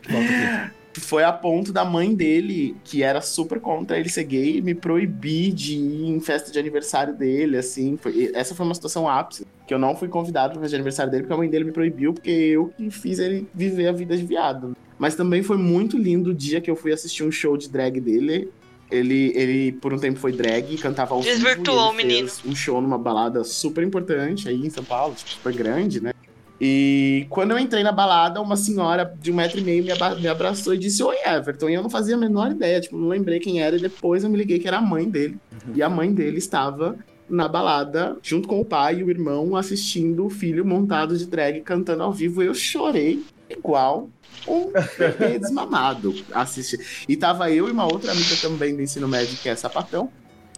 foi 0.99 1.23
a 1.23 1.31
ponto 1.31 1.71
da 1.71 1.83
mãe 1.83 2.13
dele, 2.13 2.75
que 2.83 3.03
era 3.03 3.21
super 3.21 3.59
contra 3.59 3.99
ele 3.99 4.09
ser 4.09 4.23
gay, 4.23 4.61
me 4.61 4.73
proibir 4.73 5.53
de 5.53 5.75
ir 5.75 6.09
em 6.09 6.19
festa 6.19 6.51
de 6.51 6.59
aniversário 6.59 7.15
dele, 7.15 7.57
assim. 7.57 7.97
Foi, 7.97 8.31
essa 8.33 8.55
foi 8.55 8.65
uma 8.65 8.75
situação 8.75 9.07
ápice, 9.07 9.45
que 9.65 9.73
eu 9.73 9.79
não 9.79 9.95
fui 9.95 10.07
convidado 10.07 10.53
pra 10.53 10.61
festa 10.61 10.69
de 10.69 10.75
aniversário 10.75 11.11
dele, 11.11 11.23
porque 11.23 11.33
a 11.33 11.37
mãe 11.37 11.49
dele 11.49 11.65
me 11.65 11.71
proibiu, 11.71 12.13
porque 12.13 12.31
eu 12.31 12.73
que 12.77 12.89
fiz 12.89 13.19
ele 13.19 13.47
viver 13.53 13.87
a 13.87 13.91
vida 13.91 14.15
de 14.15 14.25
viado. 14.25 14.75
Mas 14.97 15.15
também 15.15 15.43
foi 15.43 15.57
muito 15.57 15.97
lindo 15.97 16.31
o 16.31 16.33
dia 16.33 16.59
que 16.59 16.69
eu 16.69 16.75
fui 16.75 16.91
assistir 16.91 17.23
um 17.23 17.31
show 17.31 17.55
de 17.55 17.69
drag 17.69 17.99
dele. 17.99 18.49
Ele, 18.89 19.33
ele, 19.35 19.71
por 19.73 19.93
um 19.93 19.97
tempo, 19.97 20.17
foi 20.17 20.31
drag, 20.31 20.77
cantava 20.77 21.13
ao 21.13 21.21
vivo. 21.21 21.35
Desvirtuou 21.35 21.87
e 21.87 21.89
o 21.89 21.93
menino. 21.93 22.29
um 22.45 22.55
show 22.55 22.81
numa 22.81 22.97
balada 22.97 23.43
super 23.43 23.83
importante 23.83 24.47
aí 24.47 24.65
em 24.65 24.69
São 24.69 24.83
Paulo, 24.83 25.13
tipo, 25.13 25.29
super 25.29 25.53
grande, 25.53 26.01
né? 26.01 26.13
E 26.59 27.27
quando 27.29 27.51
eu 27.51 27.59
entrei 27.59 27.83
na 27.83 27.91
balada, 27.91 28.41
uma 28.41 28.55
senhora 28.55 29.13
de 29.19 29.31
um 29.31 29.35
metro 29.35 29.59
e 29.59 29.63
meio 29.63 29.83
me, 29.83 29.91
me 30.19 30.27
abraçou 30.27 30.73
e 30.73 30.77
disse: 30.77 31.03
Oi, 31.03 31.15
Everton. 31.25 31.69
E 31.69 31.75
eu 31.75 31.83
não 31.83 31.89
fazia 31.89 32.15
a 32.15 32.17
menor 32.17 32.51
ideia, 32.51 32.81
tipo, 32.81 32.97
não 32.97 33.07
lembrei 33.07 33.39
quem 33.39 33.61
era. 33.61 33.75
E 33.75 33.79
depois 33.79 34.23
eu 34.23 34.29
me 34.29 34.37
liguei 34.37 34.57
que 34.57 34.67
era 34.67 34.77
a 34.77 34.81
mãe 34.81 35.07
dele. 35.07 35.37
E 35.75 35.83
a 35.83 35.89
mãe 35.89 36.11
dele 36.11 36.37
estava 36.37 36.97
na 37.29 37.47
balada, 37.47 38.17
junto 38.23 38.47
com 38.47 38.59
o 38.59 38.65
pai 38.65 38.99
e 38.99 39.03
o 39.03 39.09
irmão, 39.09 39.55
assistindo 39.55 40.25
o 40.25 40.29
filho 40.29 40.65
montado 40.65 41.17
de 41.17 41.25
drag 41.25 41.61
cantando 41.61 42.03
ao 42.03 42.11
vivo. 42.11 42.41
Eu 42.41 42.53
chorei 42.53 43.23
igual 43.49 44.09
um 44.47 44.71
bebê 44.97 45.37
desmamado. 45.39 46.15
Assisti. 46.31 47.05
E 47.07 47.15
tava 47.15 47.51
eu 47.51 47.67
e 47.67 47.71
uma 47.71 47.85
outra 47.85 48.11
amiga 48.11 48.35
também 48.41 48.75
do 48.75 48.81
ensino 48.81 49.07
médio, 49.07 49.37
que 49.37 49.49
é 49.49 49.55
sapatão. 49.55 50.09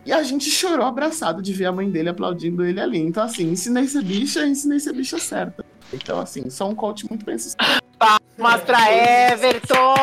E 0.05 0.11
a 0.11 0.23
gente 0.23 0.49
chorou 0.49 0.85
abraçado 0.85 1.41
de 1.41 1.51
ver 1.51 1.65
a 1.65 1.71
mãe 1.71 1.89
dele 1.89 2.09
aplaudindo 2.09 2.63
ele 2.63 2.79
ali. 2.79 2.99
Então, 2.99 3.21
assim, 3.21 3.51
ensinei 3.51 3.85
ser 3.85 4.03
bicha, 4.03 4.47
ensinei 4.47 4.79
ser 4.79 4.93
bicha 4.93 5.19
certa. 5.19 5.65
Então, 5.93 6.19
assim, 6.19 6.49
sou 6.49 6.69
um 6.69 6.75
coach 6.75 7.07
muito 7.09 7.25
bem 7.25 7.37
sucedido. 7.37 7.81
Palmas 7.97 8.61
pra 8.61 8.91
Everton! 8.91 9.95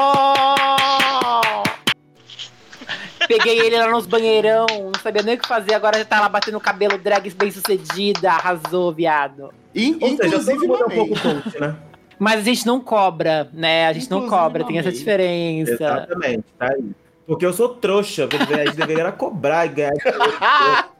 Peguei 3.27 3.59
ele 3.59 3.79
lá 3.79 3.91
nos 3.91 4.07
banheirão, 4.07 4.67
não 4.69 5.01
sabia 5.03 5.23
nem 5.23 5.35
o 5.35 5.39
que 5.39 5.49
fazer, 5.49 5.75
agora 5.75 5.99
já 5.99 6.05
tá 6.05 6.21
lá 6.21 6.29
batendo 6.29 6.61
cabelo, 6.61 6.97
drag 6.99 7.29
bem 7.31 7.51
sucedida, 7.51 8.31
arrasou, 8.31 8.93
viado. 8.93 9.53
E, 9.75 9.97
Ou 10.01 10.11
seja, 10.11 10.27
inclusive, 10.27 10.67
todo 10.67 10.69
mundo 10.69 10.83
é 10.83 10.87
um 10.87 10.91
pouco 10.91 11.21
coach, 11.21 11.61
né? 11.61 11.77
Mas 12.19 12.41
a 12.41 12.45
gente 12.45 12.67
não 12.67 12.81
cobra, 12.81 13.49
né? 13.53 13.89
A 13.89 13.93
gente 13.93 14.11
não 14.11 14.19
Inclusive, 14.19 14.43
cobra, 14.43 14.65
tem 14.65 14.79
essa 14.79 14.93
diferença. 14.93 15.73
Exatamente, 15.73 16.45
tá 16.59 16.73
aí. 16.73 16.93
Porque 17.27 17.45
eu 17.45 17.53
sou 17.53 17.71
trouxa, 17.71 18.29
porque 18.29 18.55
a 18.55 18.67
gente 18.67 18.77
deveria 18.77 19.11
cobrar 19.13 19.67
e 19.67 19.69
ganhar. 19.71 19.93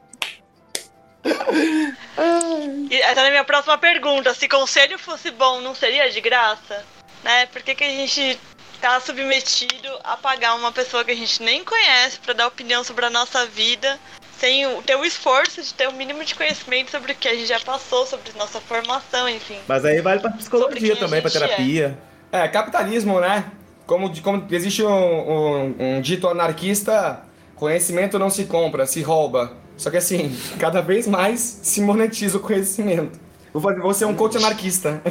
E 2.89 2.95
essa 3.01 3.21
é 3.21 3.27
a 3.27 3.29
minha 3.31 3.43
próxima 3.43 3.77
pergunta. 3.77 4.33
Se 4.33 4.47
conselho 4.47 4.97
fosse 4.97 5.31
bom, 5.31 5.61
não 5.61 5.75
seria 5.75 6.09
de 6.09 6.21
graça? 6.21 6.83
Né? 7.23 7.45
Por 7.47 7.61
que, 7.61 7.75
que 7.75 7.83
a 7.83 7.89
gente 7.89 8.39
tá 8.81 8.99
submetido 8.99 9.89
a 10.03 10.15
pagar 10.15 10.55
uma 10.55 10.71
pessoa 10.71 11.03
que 11.03 11.11
a 11.11 11.15
gente 11.15 11.41
nem 11.41 11.63
conhece 11.63 12.19
pra 12.19 12.33
dar 12.33 12.47
opinião 12.47 12.83
sobre 12.83 13.05
a 13.05 13.09
nossa 13.09 13.45
vida, 13.45 13.99
sem 14.39 14.67
o, 14.67 14.81
ter 14.83 14.95
o 14.95 15.03
esforço 15.03 15.61
de 15.63 15.73
ter 15.73 15.87
o 15.89 15.93
mínimo 15.93 16.23
de 16.23 16.35
conhecimento 16.35 16.91
sobre 16.91 17.11
o 17.11 17.15
que 17.15 17.27
a 17.27 17.33
gente 17.33 17.47
já 17.47 17.59
passou, 17.59 18.05
sobre 18.05 18.31
nossa 18.37 18.61
formação, 18.61 19.27
enfim. 19.27 19.57
Mas 19.67 19.83
aí 19.83 19.99
vale 19.99 20.19
pra 20.19 20.29
psicologia 20.31 20.95
também, 20.95 21.21
pra 21.21 21.29
é. 21.29 21.33
terapia. 21.33 21.97
É, 22.31 22.47
capitalismo, 22.47 23.19
né? 23.19 23.45
Como, 23.87 24.13
como 24.21 24.45
existe 24.51 24.83
um, 24.83 24.89
um- 24.91 25.75
um 25.79 26.01
dito 26.01 26.27
anarquista, 26.27 27.23
conhecimento 27.55 28.19
não 28.19 28.29
se 28.29 28.45
compra, 28.45 28.85
se 28.85 29.01
rouba. 29.01 29.55
Só 29.77 29.89
que 29.91 29.97
assim, 29.97 30.35
cada 30.59 30.81
vez 30.81 31.07
mais 31.07 31.39
se 31.39 31.81
monetiza 31.81 32.37
o 32.37 32.39
conhecimento. 32.39 33.19
Vou, 33.53 33.61
fazer, 33.61 33.93
ser 33.93 34.05
um 34.05 34.15
coach 34.15 34.37
anarquista. 34.37 35.01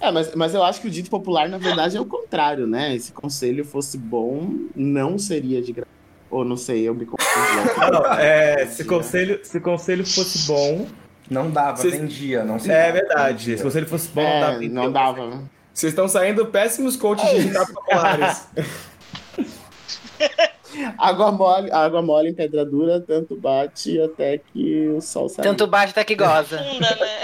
É, 0.00 0.10
mas, 0.10 0.34
mas 0.34 0.54
eu 0.54 0.62
acho 0.62 0.80
que 0.80 0.88
o 0.88 0.90
dito 0.90 1.08
popular, 1.08 1.48
na 1.48 1.56
verdade, 1.56 1.96
é 1.96 2.00
o 2.00 2.04
contrário, 2.04 2.66
né? 2.66 2.98
Se 2.98 3.12
conselho 3.12 3.64
fosse 3.64 3.96
bom, 3.96 4.50
não 4.76 5.18
seria 5.18 5.62
de 5.62 5.72
graça. 5.72 5.88
Ou 6.30 6.44
não 6.44 6.56
sei, 6.56 6.86
eu 6.86 6.94
me 6.94 7.06
confundi. 7.06 7.78
Não, 7.78 7.90
não, 7.90 8.12
é, 8.14 8.66
se, 8.66 8.84
conselho, 8.84 9.40
se 9.42 9.60
conselho 9.60 10.04
fosse 10.06 10.46
bom. 10.46 10.86
Não 11.30 11.50
dava, 11.50 11.76
Vocês- 11.76 11.94
vendia, 11.94 12.44
não 12.44 12.58
se 12.58 12.70
É 12.70 12.92
verdade. 12.92 13.56
Se 13.56 13.62
o 13.62 13.64
conselho 13.64 13.86
fosse 13.86 14.08
bom, 14.08 14.20
É, 14.20 14.40
dava 14.40 14.68
não 14.68 14.92
dava. 14.92 15.42
Vocês 15.72 15.92
estão 15.92 16.06
saindo 16.06 16.46
péssimos 16.46 16.96
coaches 16.96 17.30
de 17.30 17.44
ditados 17.44 17.72
populares. 17.72 18.48
Água 20.98 21.32
mole, 21.32 21.70
água 21.70 22.02
mole 22.02 22.30
em 22.30 22.34
pedra 22.34 22.64
dura, 22.64 23.00
tanto 23.00 23.36
bate 23.36 24.00
até 24.00 24.38
que 24.38 24.88
o 24.88 25.00
sol 25.00 25.28
sai. 25.28 25.44
Tanto 25.44 25.66
bate 25.66 25.90
até 25.90 26.04
que 26.04 26.14
goza. 26.14 26.58
Funda, 26.58 26.96
né? 26.96 27.20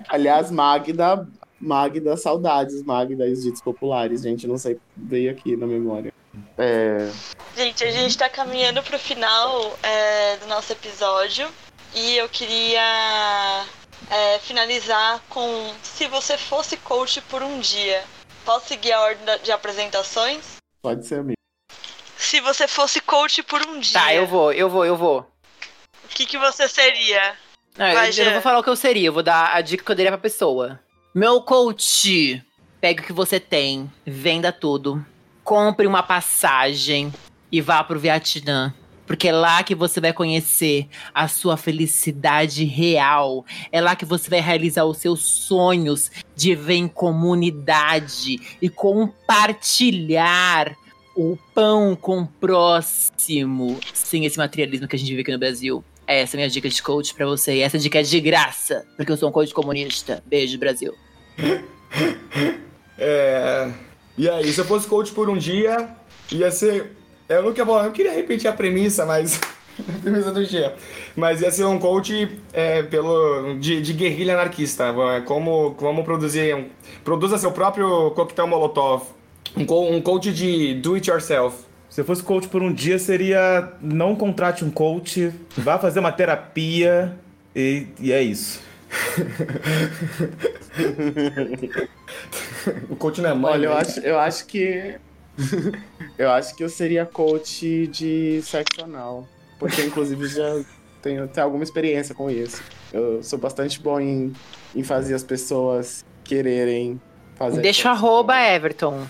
Aliás, 0.08 0.50
Magda, 0.50 1.26
Magda, 1.60 2.16
saudades, 2.16 2.82
Magda 2.82 3.26
e 3.26 3.32
os 3.32 3.42
ditos 3.42 3.60
populares, 3.60 4.22
gente, 4.22 4.46
não 4.46 4.58
sei, 4.58 4.78
veio 4.96 5.30
aqui 5.30 5.56
na 5.56 5.66
memória. 5.66 6.12
É, 6.58 7.10
Gente, 7.56 7.82
a 7.84 7.90
gente 7.90 8.18
tá 8.18 8.28
caminhando 8.28 8.82
pro 8.82 8.98
final 8.98 9.78
é, 9.82 10.36
do 10.36 10.46
nosso 10.46 10.70
episódio 10.72 11.48
e 11.94 12.18
eu 12.18 12.28
queria 12.28 13.64
é, 14.10 14.38
finalizar 14.40 15.22
com 15.30 15.72
se 15.82 16.06
você 16.06 16.36
fosse 16.36 16.76
coach 16.76 17.22
por 17.22 17.42
um 17.42 17.58
dia. 17.58 18.02
Posso 18.44 18.68
seguir 18.68 18.92
a 18.92 19.00
ordem 19.00 19.38
de 19.42 19.50
apresentações? 19.50 20.56
pode 20.82 21.06
ser 21.06 21.20
amigo. 21.20 21.35
Se 22.26 22.40
você 22.40 22.66
fosse 22.66 23.00
coach 23.00 23.40
por 23.44 23.64
um 23.68 23.78
dia, 23.78 24.00
Tá, 24.00 24.12
eu 24.12 24.26
vou, 24.26 24.52
eu 24.52 24.68
vou, 24.68 24.84
eu 24.84 24.96
vou. 24.96 25.20
o 25.20 26.08
que, 26.08 26.26
que 26.26 26.36
você 26.36 26.68
seria? 26.68 27.36
Não, 27.78 27.86
eu, 27.86 27.94
Vai, 27.94 28.08
eu 28.08 28.12
Jean. 28.12 28.24
não 28.24 28.32
vou 28.32 28.42
falar 28.42 28.58
o 28.58 28.64
que 28.64 28.68
eu 28.68 28.74
seria, 28.74 29.06
eu 29.06 29.12
vou 29.12 29.22
dar 29.22 29.54
a 29.54 29.60
dica 29.60 29.84
que 29.84 29.92
eu 29.92 29.94
daria 29.94 30.10
pra 30.10 30.18
pessoa. 30.18 30.80
Meu 31.14 31.40
coach, 31.40 32.42
pegue 32.80 33.00
o 33.00 33.04
que 33.06 33.12
você 33.12 33.38
tem, 33.38 33.88
venda 34.04 34.50
tudo, 34.50 35.06
compre 35.44 35.86
uma 35.86 36.02
passagem 36.02 37.14
e 37.52 37.60
vá 37.60 37.84
pro 37.84 38.00
Vietnã. 38.00 38.74
Porque 39.06 39.28
é 39.28 39.32
lá 39.32 39.62
que 39.62 39.76
você 39.76 40.00
vai 40.00 40.12
conhecer 40.12 40.88
a 41.14 41.28
sua 41.28 41.56
felicidade 41.56 42.64
real. 42.64 43.46
É 43.70 43.80
lá 43.80 43.94
que 43.94 44.04
você 44.04 44.28
vai 44.28 44.40
realizar 44.40 44.84
os 44.84 44.98
seus 44.98 45.22
sonhos 45.22 46.10
de 46.34 46.56
viver 46.56 46.74
em 46.74 46.88
comunidade 46.88 48.40
e 48.60 48.68
compartilhar 48.68 50.74
o 51.16 51.38
pão 51.54 51.96
com 51.96 52.20
o 52.20 52.26
próximo. 52.26 53.80
Sem 53.94 54.26
esse 54.26 54.36
materialismo 54.36 54.86
que 54.86 54.94
a 54.94 54.98
gente 54.98 55.08
vive 55.08 55.22
aqui 55.22 55.32
no 55.32 55.38
Brasil. 55.38 55.82
Essa 56.06 56.36
é 56.36 56.38
a 56.38 56.40
minha 56.40 56.50
dica 56.50 56.68
de 56.68 56.82
coach 56.82 57.14
pra 57.14 57.26
você. 57.26 57.54
E 57.54 57.60
essa 57.60 57.78
dica 57.78 57.98
é 57.98 58.02
de 58.02 58.20
graça, 58.20 58.86
porque 58.96 59.10
eu 59.10 59.16
sou 59.16 59.28
um 59.28 59.32
coach 59.32 59.52
comunista. 59.52 60.22
Beijo, 60.26 60.58
Brasil. 60.58 60.94
É... 62.98 63.70
E 64.16 64.26
aí, 64.26 64.50
se 64.50 64.58
eu 64.58 64.64
fosse 64.64 64.88
coach 64.88 65.12
por 65.12 65.28
um 65.28 65.36
dia, 65.36 65.90
ia 66.32 66.50
ser. 66.50 66.96
Eu 67.28 67.42
não 67.42 67.52
queria, 67.52 67.72
eu 67.72 67.92
queria 67.92 68.12
repetir 68.12 68.48
a 68.48 68.52
premissa, 68.54 69.04
mas. 69.04 69.38
a 69.78 70.00
premissa 70.00 70.32
do 70.32 70.44
dia. 70.44 70.74
Mas 71.14 71.42
ia 71.42 71.50
ser 71.50 71.64
um 71.64 71.78
coach 71.78 72.40
é, 72.54 72.82
pelo, 72.82 73.58
de, 73.58 73.82
de 73.82 73.92
guerrilha 73.92 74.32
anarquista. 74.32 74.94
é, 75.14 75.20
Como, 75.20 75.74
como 75.74 76.04
produzir. 76.04 76.68
Produza 77.04 77.36
seu 77.36 77.52
próprio 77.52 78.10
coquetel 78.12 78.46
molotov. 78.46 79.15
Um, 79.56 79.64
co- 79.64 79.88
um 79.88 80.00
coach 80.00 80.32
de 80.32 80.74
do 80.74 80.94
it 80.94 81.08
yourself. 81.10 81.64
Se 81.88 82.00
eu 82.00 82.04
fosse 82.04 82.22
coach 82.22 82.48
por 82.48 82.62
um 82.62 82.72
dia, 82.72 82.98
seria 82.98 83.72
não 83.80 84.14
contrate 84.14 84.64
um 84.64 84.70
coach, 84.70 85.32
vá 85.56 85.78
fazer 85.78 86.00
uma 86.00 86.12
terapia 86.12 87.16
e, 87.54 87.86
e 87.98 88.12
é 88.12 88.22
isso. 88.22 88.60
O 92.90 92.96
coach 92.96 93.20
não 93.20 93.30
é 93.30 93.34
mãe. 93.34 93.52
Olha, 93.52 93.66
eu 93.66 93.74
né? 93.74 93.80
acho, 93.80 94.00
eu 94.00 94.18
acho 94.18 94.46
que. 94.46 94.94
eu 96.18 96.30
acho 96.30 96.56
que 96.56 96.64
eu 96.64 96.68
seria 96.68 97.06
coach 97.06 97.86
de 97.86 98.40
sexo 98.42 98.82
anal. 98.84 99.26
Porque, 99.58 99.82
inclusive, 99.82 100.26
já 100.28 100.62
tenho, 101.00 101.26
tenho 101.28 101.44
alguma 101.44 101.64
experiência 101.64 102.14
com 102.14 102.30
isso. 102.30 102.62
Eu 102.92 103.22
sou 103.22 103.38
bastante 103.38 103.80
bom 103.80 103.98
em, 104.00 104.32
em 104.74 104.82
fazer 104.82 105.14
as 105.14 105.22
pessoas 105.22 106.04
quererem 106.24 107.00
fazer. 107.36 107.62
Deixa 107.62 107.90
arroba. 107.90 108.38
Everton. 108.38 109.06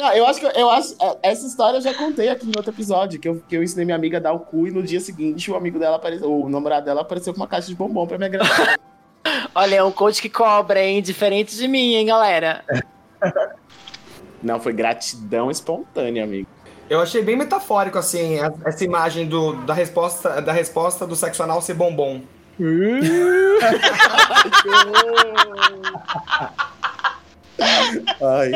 Não, 0.00 0.12
eu 0.12 0.26
acho 0.26 0.40
que 0.40 0.46
eu 0.46 0.70
acho. 0.70 0.94
Essa 1.22 1.46
história 1.46 1.78
eu 1.78 1.82
já 1.82 1.94
contei 1.94 2.28
aqui 2.28 2.46
em 2.46 2.52
outro 2.56 2.72
episódio, 2.72 3.18
que 3.18 3.28
eu, 3.28 3.42
que 3.48 3.56
eu 3.56 3.62
ensinei 3.62 3.84
minha 3.84 3.96
amiga 3.96 4.18
a 4.18 4.20
dar 4.20 4.32
o 4.32 4.40
cu 4.40 4.66
e 4.66 4.70
no 4.70 4.82
dia 4.82 5.00
seguinte 5.00 5.50
o 5.50 5.56
amigo 5.56 5.78
dela 5.78 5.96
apareceu. 5.96 6.32
O 6.32 6.48
namorado 6.48 6.86
dela 6.86 7.00
apareceu 7.00 7.32
com 7.32 7.40
uma 7.40 7.48
caixa 7.48 7.68
de 7.68 7.74
bombom 7.74 8.06
pra 8.06 8.18
me 8.18 8.26
agradar. 8.26 8.78
Olha, 9.54 9.76
é 9.76 9.82
um 9.82 9.92
coach 9.92 10.20
que 10.20 10.28
cobra, 10.28 10.82
hein? 10.82 11.00
Diferente 11.02 11.56
de 11.56 11.66
mim, 11.66 11.94
hein, 11.94 12.06
galera? 12.06 12.64
Não, 14.42 14.60
foi 14.60 14.72
gratidão 14.72 15.50
espontânea, 15.50 16.22
amigo. 16.24 16.48
Eu 16.88 17.00
achei 17.00 17.22
bem 17.22 17.34
metafórico, 17.34 17.96
assim, 17.96 18.36
essa 18.64 18.84
imagem 18.84 19.26
do, 19.26 19.54
da, 19.64 19.72
resposta, 19.72 20.42
da 20.42 20.52
resposta 20.52 21.06
do 21.06 21.16
sexo 21.16 21.42
anal 21.42 21.62
ser 21.62 21.74
bombom. 21.74 22.20
Ai. 28.20 28.50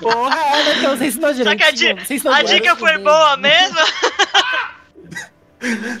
Porra, 0.00 0.58
Everton, 0.60 0.96
você 0.96 1.06
ensinou 1.06 1.34
Só 1.34 1.44
que 1.56 1.62
a, 1.62 1.70
direitinho. 1.70 1.96
di- 1.96 2.06
Você 2.06 2.14
ensinou 2.14 2.34
a 2.34 2.42
dica 2.42 2.76
foi 2.76 2.88
direitinho. 2.92 3.04
boa 3.04 3.36
mesmo? 3.36 3.78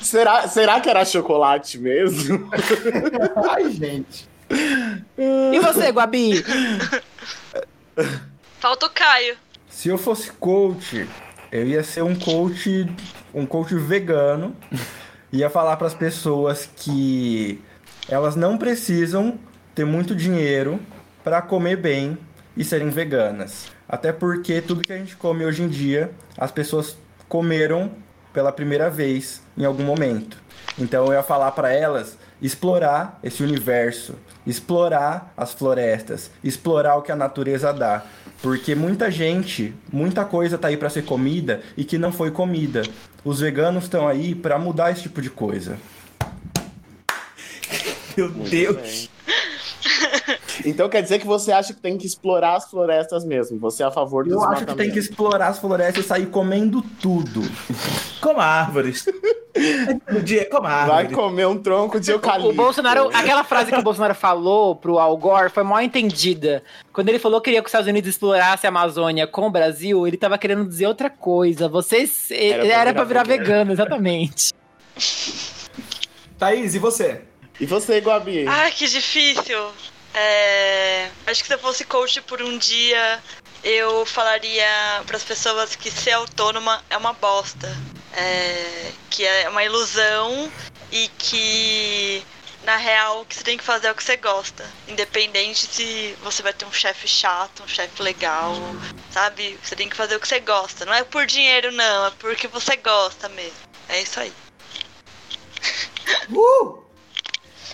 será, 0.02 0.48
será 0.48 0.80
que 0.80 0.88
era 0.88 1.04
chocolate 1.04 1.78
mesmo? 1.78 2.50
Ai, 3.50 3.70
gente. 3.70 4.28
E 5.52 5.58
você, 5.60 5.90
Guabi? 5.90 6.42
Falta 8.58 8.86
o 8.86 8.90
Caio. 8.90 9.36
Se 9.68 9.88
eu 9.88 9.98
fosse 9.98 10.30
coach, 10.32 11.06
eu 11.50 11.66
ia 11.66 11.82
ser 11.82 12.02
um 12.02 12.14
coach, 12.14 12.86
um 13.34 13.44
coach 13.46 13.74
vegano. 13.74 14.56
Ia 15.32 15.48
falar 15.48 15.78
para 15.78 15.86
as 15.86 15.94
pessoas 15.94 16.68
que 16.76 17.58
elas 18.06 18.36
não 18.36 18.58
precisam 18.58 19.38
ter 19.74 19.86
muito 19.86 20.14
dinheiro 20.14 20.78
para 21.24 21.40
comer 21.40 21.76
bem 21.76 22.18
e 22.54 22.62
serem 22.62 22.90
veganas. 22.90 23.68
Até 23.88 24.12
porque 24.12 24.60
tudo 24.60 24.82
que 24.82 24.92
a 24.92 24.98
gente 24.98 25.16
come 25.16 25.46
hoje 25.46 25.62
em 25.62 25.68
dia, 25.68 26.10
as 26.36 26.50
pessoas 26.50 26.98
comeram 27.30 27.90
pela 28.30 28.52
primeira 28.52 28.90
vez 28.90 29.40
em 29.56 29.64
algum 29.64 29.84
momento. 29.84 30.36
Então 30.78 31.06
eu 31.06 31.14
ia 31.14 31.22
falar 31.22 31.52
para 31.52 31.72
elas 31.72 32.18
explorar 32.40 33.18
esse 33.22 33.42
universo, 33.42 34.16
explorar 34.46 35.32
as 35.36 35.54
florestas, 35.54 36.30
explorar 36.42 36.96
o 36.96 37.02
que 37.02 37.12
a 37.12 37.16
natureza 37.16 37.72
dá. 37.72 38.04
Porque 38.42 38.74
muita 38.74 39.10
gente, 39.10 39.74
muita 39.90 40.24
coisa 40.24 40.58
tá 40.58 40.68
aí 40.68 40.76
para 40.76 40.90
ser 40.90 41.04
comida 41.04 41.62
e 41.76 41.84
que 41.84 41.96
não 41.96 42.12
foi 42.12 42.30
comida. 42.30 42.82
Os 43.24 43.40
veganos 43.40 43.84
estão 43.84 44.08
aí 44.08 44.34
para 44.34 44.58
mudar 44.58 44.90
esse 44.90 45.02
tipo 45.02 45.22
de 45.22 45.30
coisa. 45.30 45.78
Meu 48.16 48.28
Muito 48.28 48.50
Deus. 48.50 49.08
Então 50.64 50.88
quer 50.88 51.02
dizer 51.02 51.18
que 51.18 51.26
você 51.26 51.52
acha 51.52 51.72
que 51.74 51.80
tem 51.80 51.96
que 51.96 52.06
explorar 52.06 52.56
as 52.56 52.68
florestas 52.68 53.24
mesmo? 53.24 53.58
Você 53.58 53.82
é 53.82 53.86
a 53.86 53.90
favor 53.90 54.24
do 54.24 54.32
Eu 54.32 54.44
acho 54.44 54.64
que 54.66 54.74
tem 54.74 54.90
que 54.90 54.98
explorar 54.98 55.48
as 55.48 55.58
florestas 55.58 56.04
e 56.04 56.08
sair 56.08 56.26
comendo 56.26 56.82
tudo. 57.00 57.42
Coma 58.20 58.44
árvores. 58.44 59.06
No 60.10 60.22
dia, 60.22 60.48
coma 60.48 60.86
Vai 60.86 61.04
árvores. 61.04 61.14
comer 61.14 61.46
um 61.46 61.58
tronco 61.58 62.00
de 62.00 62.10
eucalipto. 62.10 62.48
O 62.50 62.54
Bolsonaro, 62.54 63.10
aquela 63.12 63.44
frase 63.44 63.70
que 63.70 63.78
o 63.78 63.82
Bolsonaro 63.82 64.14
falou 64.14 64.74
pro 64.74 64.98
Al 64.98 65.14
Gore 65.18 65.50
foi 65.50 65.62
mal 65.62 65.82
entendida. 65.82 66.62
Quando 66.90 67.10
ele 67.10 67.18
falou 67.18 67.38
que 67.38 67.44
queria 67.50 67.60
que 67.60 67.66
os 67.66 67.70
Estados 67.70 67.86
Unidos 67.86 68.08
explorasse 68.08 68.66
a 68.66 68.70
Amazônia 68.70 69.26
com 69.26 69.46
o 69.46 69.50
Brasil, 69.50 70.06
ele 70.06 70.16
tava 70.16 70.38
querendo 70.38 70.66
dizer 70.66 70.86
outra 70.86 71.10
coisa. 71.10 71.68
Vocês. 71.68 72.30
Era, 72.30 72.64
pra 72.64 72.74
era 72.74 72.94
pra 72.94 73.04
virar 73.04 73.24
virar 73.24 73.36
vegano, 73.36 73.72
exatamente. 73.72 74.54
Thaís, 76.38 76.74
e 76.74 76.78
você? 76.78 77.20
E 77.60 77.66
você, 77.66 78.00
Guabi? 78.00 78.46
Ai, 78.48 78.70
que 78.72 78.88
difícil. 78.88 79.68
É, 80.14 81.10
Acho 81.26 81.42
que 81.42 81.48
se 81.48 81.54
eu 81.54 81.58
fosse 81.58 81.84
coach 81.84 82.20
por 82.22 82.42
um 82.42 82.58
dia, 82.58 83.22
eu 83.64 84.04
falaria 84.04 84.66
para 85.06 85.16
as 85.16 85.24
pessoas 85.24 85.74
que 85.74 85.90
ser 85.90 86.12
autônoma 86.12 86.84
é 86.90 86.96
uma 86.96 87.12
bosta. 87.12 87.68
É, 88.12 88.92
Que 89.08 89.24
é 89.24 89.48
uma 89.48 89.64
ilusão 89.64 90.52
e 90.90 91.08
que, 91.18 92.22
na 92.64 92.76
real, 92.76 93.22
o 93.22 93.24
que 93.24 93.34
você 93.34 93.42
tem 93.44 93.56
que 93.56 93.64
fazer 93.64 93.86
é 93.88 93.92
o 93.92 93.94
que 93.94 94.04
você 94.04 94.16
gosta. 94.16 94.68
Independente 94.88 95.66
se 95.66 96.14
você 96.22 96.42
vai 96.42 96.52
ter 96.52 96.66
um 96.66 96.72
chefe 96.72 97.08
chato, 97.08 97.62
um 97.62 97.68
chefe 97.68 98.02
legal, 98.02 98.54
sabe? 99.10 99.58
Você 99.62 99.74
tem 99.74 99.88
que 99.88 99.96
fazer 99.96 100.16
o 100.16 100.20
que 100.20 100.28
você 100.28 100.40
gosta. 100.40 100.84
Não 100.84 100.92
é 100.92 101.04
por 101.04 101.24
dinheiro, 101.24 101.72
não, 101.72 102.06
é 102.06 102.10
porque 102.18 102.46
você 102.48 102.76
gosta 102.76 103.28
mesmo. 103.30 103.56
É 103.88 104.02
isso 104.02 104.20
aí. 104.20 104.32
Uh! 106.30 106.81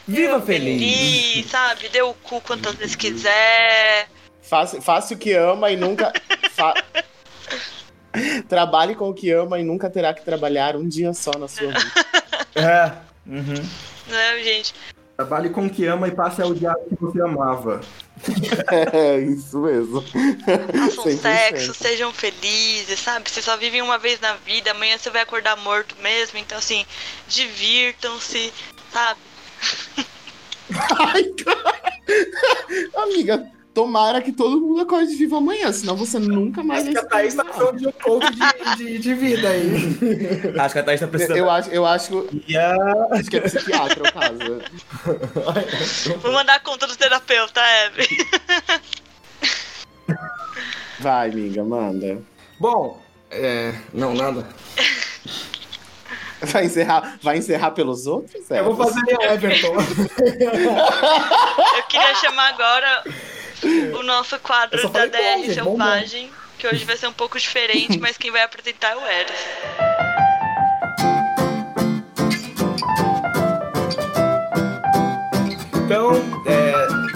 Viva 0.09 0.41
feliz! 0.41 0.81
Feliz, 0.81 1.51
sabe? 1.51 1.89
Dê 1.91 2.01
o 2.03 2.15
cu 2.15 2.41
quantas 2.41 2.75
vezes 2.77 2.97
quiser. 2.97 4.09
Faça, 4.43 4.81
faça 4.81 5.13
o 5.13 5.19
que 5.19 5.35
ama 5.35 5.71
e 5.71 5.77
nunca. 5.77 6.11
fa- 6.55 6.75
Trabalhe 8.49 8.95
com 8.95 9.11
o 9.11 9.15
que 9.15 9.31
ama 9.31 9.59
e 9.61 9.65
nunca 9.65 9.91
terá 9.91 10.15
que 10.15 10.25
trabalhar 10.25 10.75
um 10.77 10.89
dia 10.89 11.13
só 11.13 11.31
na 11.39 11.47
sua 11.47 11.69
vida. 11.69 11.93
É. 12.55 12.91
Uhum. 13.25 13.69
Né, 14.09 14.43
gente? 14.43 14.75
Trabalhe 15.17 15.51
com 15.51 15.67
o 15.67 15.71
que 15.71 15.87
ama 15.87 16.09
e 16.09 16.11
passe 16.11 16.43
a 16.43 16.47
odiar 16.47 16.75
o 16.75 16.89
que 16.89 16.97
você 17.01 17.21
amava. 17.21 17.81
É, 18.93 19.19
isso 19.21 19.61
mesmo. 19.61 20.03
Façam 20.03 21.05
100%. 21.05 21.19
sexo, 21.21 21.75
sejam 21.75 22.13
felizes, 22.13 22.99
sabe? 22.99 23.31
Vocês 23.31 23.45
só 23.45 23.57
vivem 23.57 23.81
uma 23.81 23.97
vez 23.99 24.19
na 24.19 24.33
vida, 24.35 24.73
amanhã 24.73 24.99
você 24.99 25.09
vai 25.11 25.23
acordar 25.23 25.57
morto 25.59 25.95
mesmo. 26.03 26.37
Então, 26.39 26.59
assim, 26.59 26.85
divirtam-se, 27.29 28.53
sabe? 28.93 29.21
Ai, 31.01 31.25
cara. 31.25 31.79
Amiga, 33.05 33.47
tomara 33.75 34.21
que 34.21 34.33
todo 34.33 34.61
mundo 34.61 34.81
acorde 34.83 35.15
vivo 35.15 35.37
amanhã, 35.37 35.73
senão 35.73 35.97
você 35.97 36.19
nunca 36.19 36.63
mais 36.63 36.83
Acho 36.87 36.91
que 36.91 36.95
vai 36.95 37.05
a 37.05 37.09
Thaís 37.09 37.35
tá 37.35 37.45
falando 37.45 37.79
de 37.79 37.89
um 37.89 37.93
coach 37.93 38.27
de, 38.31 38.77
de, 38.77 38.99
de 38.99 39.15
vida 39.15 39.49
aí. 39.49 39.73
Acho 40.59 40.73
que 40.75 40.79
a 40.81 40.83
Thaís 40.83 41.01
tá 41.01 41.07
precisando. 41.07 41.37
eu 41.39 41.51
acho, 41.51 41.71
eu 41.71 41.87
acho, 41.87 42.29
Ia- 42.49 42.77
acho 43.13 43.31
que 43.31 43.37
é 43.37 43.41
psiquiatra 43.41 44.03
o 44.03 44.13
caso. 44.13 46.19
Vou 46.21 46.33
mandar 46.33 46.57
a 46.57 46.61
conta 46.61 46.87
do 46.87 46.97
terapeuta, 46.97 47.61
Evelyn. 47.87 48.27
Vai, 51.01 51.31
amiga, 51.31 51.65
manda. 51.65 52.21
Bom, 52.59 53.01
é. 53.31 53.73
Não, 53.95 54.13
nada. 54.15 54.45
Vai 56.47 56.67
encerrar, 56.67 57.19
vai 57.21 57.37
encerrar 57.37 57.73
pelos 57.73 58.07
outros? 58.07 58.49
Eu 58.49 58.65
vou 58.65 58.77
fazer 58.77 59.01
Everton. 59.23 59.75
Eu 61.77 61.83
queria 61.89 62.15
chamar 62.15 62.51
agora 62.51 63.03
o 63.99 64.03
nosso 64.05 64.39
quadro 64.39 64.89
da 64.89 65.07
DR 65.07 65.19
bom, 65.19 65.43
gente, 65.43 65.61
bom 65.63 65.71
Selvagem, 65.71 66.31
que 66.57 66.67
hoje 66.69 66.85
vai 66.85 66.97
ser 66.97 67.09
um 67.09 67.13
pouco 67.13 67.39
diferente, 67.39 67.99
mas 67.99 68.17
quem 68.17 68.31
vai 68.31 68.43
apresentar 68.43 68.93
é 68.93 68.97
o 68.97 69.01
Eros. 69.05 69.33
Então, 75.85 76.13
é, 76.47 76.73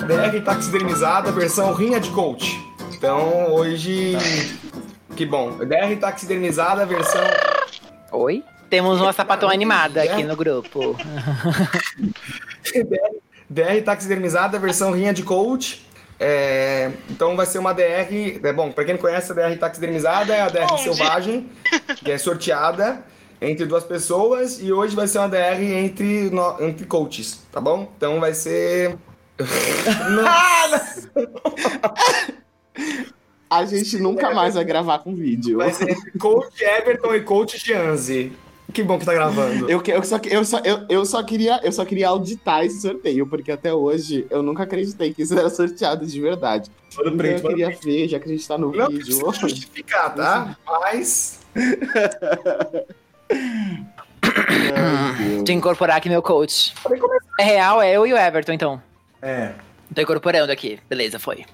DR 0.06 0.44
taxidermizada, 0.44 1.30
versão 1.30 1.72
rinha 1.74 2.00
de 2.00 2.10
coach. 2.10 2.58
Então, 2.94 3.52
hoje. 3.52 4.16
Que 5.14 5.26
bom. 5.26 5.58
DR 5.58 5.94
taxidermizada, 6.00 6.86
versão. 6.86 7.22
Oi? 8.12 8.42
Temos 8.72 8.98
uma 9.02 9.12
sapatão 9.12 9.50
animada 9.50 10.02
aqui 10.02 10.22
no 10.22 10.34
grupo. 10.34 10.96
DR 13.50 13.82
taxidermizada, 13.84 14.58
versão 14.58 14.92
rinha 14.92 15.12
de 15.12 15.22
coach. 15.22 15.86
É, 16.18 16.90
então 17.10 17.36
vai 17.36 17.44
ser 17.44 17.58
uma 17.58 17.74
DR. 17.74 18.40
É, 18.42 18.50
bom, 18.50 18.72
pra 18.72 18.82
quem 18.86 18.94
não 18.94 19.00
conhece, 19.00 19.30
a 19.30 19.34
DR 19.34 19.58
taxidermizada 19.58 20.34
é 20.34 20.40
a 20.40 20.48
DR 20.48 20.72
Onde? 20.72 20.84
selvagem, 20.84 21.50
que 21.96 22.10
é 22.10 22.16
sorteada 22.16 23.04
entre 23.42 23.66
duas 23.66 23.84
pessoas. 23.84 24.58
E 24.58 24.72
hoje 24.72 24.96
vai 24.96 25.06
ser 25.06 25.18
uma 25.18 25.28
DR 25.28 25.60
entre, 25.62 26.30
no- 26.30 26.56
entre 26.62 26.86
coaches, 26.86 27.42
tá 27.52 27.60
bom? 27.60 27.92
Então 27.94 28.20
vai 28.20 28.32
ser. 28.32 28.96
Nossa! 29.38 31.10
A 33.50 33.66
gente 33.66 33.98
nunca 33.98 34.32
mais 34.32 34.54
vai 34.54 34.64
gravar 34.64 35.00
com 35.00 35.14
vídeo. 35.14 35.58
Vai 35.58 35.70
ser 35.74 35.90
entre 35.90 36.10
coach 36.18 36.64
Everton 36.64 37.14
e 37.14 37.20
coach 37.20 37.58
Gianzi. 37.58 38.32
Que 38.72 38.82
bom 38.82 38.98
que 38.98 39.04
tá 39.04 39.12
gravando. 39.12 39.68
Eu, 39.70 39.80
que- 39.80 39.90
eu, 39.90 40.02
só, 40.02 40.18
eu, 40.24 40.44
só, 40.44 40.58
eu, 40.60 40.86
eu, 40.88 41.04
só 41.04 41.22
queria, 41.22 41.60
eu 41.62 41.70
só 41.72 41.84
queria 41.84 42.08
auditar 42.08 42.64
esse 42.64 42.80
sorteio, 42.80 43.26
porque 43.26 43.52
até 43.52 43.72
hoje 43.72 44.26
eu 44.30 44.42
nunca 44.42 44.62
acreditei 44.62 45.12
que 45.12 45.22
isso 45.22 45.38
era 45.38 45.50
sorteado 45.50 46.06
de 46.06 46.20
verdade. 46.20 46.70
Manda 46.96 47.08
Então 47.10 47.18
print, 47.18 47.42
eu 47.42 47.48
queria 47.50 47.70
ver, 47.82 48.08
já 48.08 48.18
que 48.18 48.28
a 48.28 48.32
gente 48.32 48.46
tá 48.48 48.56
no 48.56 48.72
Não 48.72 48.88
vídeo. 48.88 49.04
precisa 49.04 49.32
justificar, 49.48 50.14
tá? 50.14 50.56
Mas. 50.66 51.40
Ai, 54.74 55.24
Deus. 55.28 55.44
De 55.44 55.52
incorporar 55.52 55.96
aqui 55.98 56.08
meu 56.08 56.22
coach. 56.22 56.74
É 57.38 57.44
real, 57.44 57.80
é 57.82 57.92
eu 57.92 58.06
e 58.06 58.12
o 58.12 58.16
Everton, 58.16 58.52
então. 58.52 58.82
É. 59.20 59.52
Tô 59.94 60.00
incorporando 60.00 60.50
aqui. 60.52 60.78
Beleza, 60.88 61.18
foi. 61.18 61.44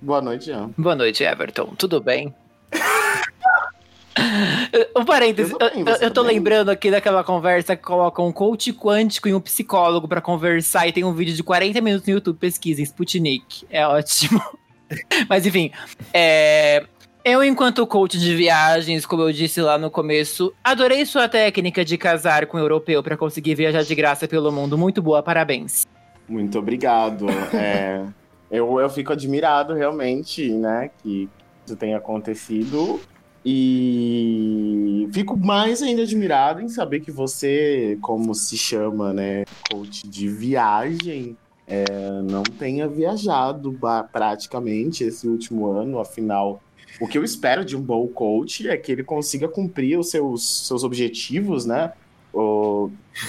Boa 0.00 0.20
noite, 0.20 0.46
Jean. 0.46 0.70
Boa 0.76 0.94
noite, 0.94 1.24
Everton. 1.24 1.74
Tudo 1.76 2.00
bem? 2.00 2.34
Um 4.96 5.04
parênteses, 5.04 5.52
Eu 5.52 5.86
eu, 5.86 5.96
eu 6.00 6.10
tô 6.10 6.22
lembrando 6.22 6.70
aqui 6.70 6.90
daquela 6.90 7.22
conversa 7.24 7.76
que 7.76 7.82
colocam 7.82 8.26
um 8.26 8.32
coach 8.32 8.72
quântico 8.72 9.28
e 9.28 9.34
um 9.34 9.40
psicólogo 9.40 10.08
pra 10.08 10.20
conversar 10.20 10.86
e 10.86 10.92
tem 10.92 11.04
um 11.04 11.12
vídeo 11.12 11.34
de 11.34 11.42
40 11.42 11.80
minutos 11.80 12.06
no 12.06 12.14
YouTube, 12.14 12.38
pesquisem, 12.38 12.84
Sputnik. 12.84 13.66
É 13.70 13.86
ótimo. 13.86 14.42
Mas 15.28 15.46
enfim, 15.46 15.70
é, 16.12 16.84
eu 17.24 17.44
enquanto 17.44 17.86
coach 17.86 18.18
de 18.18 18.34
viagens, 18.34 19.04
como 19.04 19.22
eu 19.22 19.32
disse 19.32 19.60
lá 19.60 19.76
no 19.76 19.90
começo, 19.90 20.52
adorei 20.64 21.04
sua 21.04 21.28
técnica 21.28 21.84
de 21.84 21.98
casar 21.98 22.46
com 22.46 22.56
um 22.56 22.60
europeu 22.60 23.02
pra 23.02 23.16
conseguir 23.16 23.54
viajar 23.54 23.82
de 23.82 23.94
graça 23.94 24.26
pelo 24.26 24.50
mundo. 24.50 24.78
Muito 24.78 25.02
boa, 25.02 25.22
parabéns. 25.22 25.86
Muito 26.28 26.58
obrigado. 26.58 27.26
É, 27.52 28.02
eu, 28.50 28.80
eu 28.80 28.88
fico 28.88 29.12
admirado 29.12 29.74
realmente, 29.74 30.48
né, 30.50 30.90
que 31.02 31.28
isso 31.66 31.76
tenha 31.76 31.98
acontecido. 31.98 33.00
E 33.50 35.08
fico 35.10 35.34
mais 35.34 35.80
ainda 35.82 36.02
admirado 36.02 36.60
em 36.60 36.68
saber 36.68 37.00
que 37.00 37.10
você, 37.10 37.96
como 38.02 38.34
se 38.34 38.58
chama, 38.58 39.14
né, 39.14 39.46
coach 39.70 40.06
de 40.06 40.28
viagem, 40.28 41.34
é, 41.66 41.86
não 42.30 42.42
tenha 42.42 42.86
viajado 42.86 43.74
praticamente 44.12 45.02
esse 45.02 45.26
último 45.26 45.66
ano. 45.66 45.98
Afinal, 45.98 46.62
o 47.00 47.08
que 47.08 47.16
eu 47.16 47.24
espero 47.24 47.64
de 47.64 47.74
um 47.74 47.80
bom 47.80 48.06
coach 48.06 48.68
é 48.68 48.76
que 48.76 48.92
ele 48.92 49.02
consiga 49.02 49.48
cumprir 49.48 49.98
os 49.98 50.10
seus, 50.10 50.66
seus 50.66 50.84
objetivos, 50.84 51.64
né? 51.64 51.94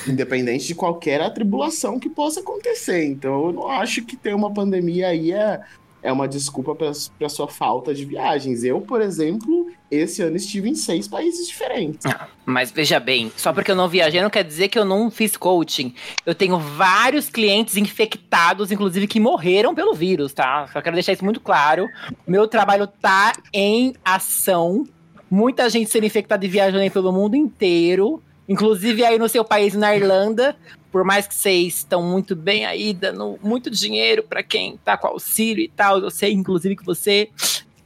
independente 0.08 0.68
de 0.68 0.76
qualquer 0.76 1.22
atribulação 1.22 2.00
que 2.00 2.10
possa 2.10 2.42
acontecer. 2.42 3.06
Então, 3.06 3.48
eu 3.48 3.54
não 3.54 3.68
acho 3.70 4.04
que 4.04 4.16
ter 4.16 4.36
uma 4.36 4.54
pandemia 4.54 5.08
aí 5.08 5.32
é, 5.32 5.62
é 6.02 6.12
uma 6.12 6.28
desculpa 6.28 6.76
para 6.76 7.30
sua 7.30 7.48
falta 7.48 7.94
de 7.94 8.06
viagens. 8.06 8.64
Eu, 8.64 8.82
por 8.82 9.02
exemplo, 9.02 9.68
esse 9.92 10.22
ano 10.22 10.38
estive 10.38 10.70
em 10.70 10.76
seis 10.76 11.08
países 11.08 11.48
diferentes. 11.48 12.06
Mas 12.46 12.72
veja 12.72 13.00
bem, 13.00 13.32
só 13.36 13.52
porque 13.52 13.72
eu 13.72 13.76
não 13.76 13.88
viajei 13.88 14.22
não 14.22 14.30
quer 14.30 14.44
dizer 14.44 14.70
que 14.70 14.80
eu 14.80 14.86
não 14.86 15.12
fiz 15.12 15.36
coaching. 15.36 15.94
Eu 16.26 16.34
tenho 16.34 16.58
vários 16.58 17.30
clientes 17.30 17.76
infectados, 17.76 18.72
inclusive 18.72 19.08
que 19.08 19.20
morreram 19.20 19.76
pelo 19.76 19.94
vírus, 19.94 20.34
tá? 20.34 20.68
Só 20.72 20.82
quero 20.82 20.96
deixar 20.96 21.14
isso 21.14 21.26
muito 21.26 21.42
claro. 21.42 21.88
Meu 22.28 22.48
trabalho 22.48 22.88
tá 22.88 23.34
em 23.54 23.94
ação. 24.04 24.86
Muita 25.30 25.70
gente 25.70 25.90
sendo 25.90 26.06
infectada 26.06 26.44
e 26.46 26.50
viajando 26.50 26.90
pelo 26.92 27.12
mundo 27.12 27.36
inteiro. 27.36 28.24
Inclusive 28.48 29.06
aí 29.06 29.20
no 29.20 29.30
seu 29.30 29.46
país, 29.46 29.76
na 29.76 29.96
Irlanda, 29.96 30.56
por 30.92 31.04
mais 31.04 31.28
que 31.28 31.36
vocês 31.36 31.78
estão 31.78 32.02
muito 32.02 32.36
bem 32.36 32.66
aí, 32.66 32.94
dando 32.94 33.40
muito 33.42 33.70
dinheiro 33.70 34.24
para 34.24 34.44
quem 34.44 34.78
tá 34.78 34.98
com 34.98 35.08
auxílio 35.08 35.64
e 35.64 35.70
tal, 35.70 36.00
eu 36.00 36.10
sei, 36.10 36.34
inclusive, 36.34 36.76
que 36.76 36.86
você 36.86 37.30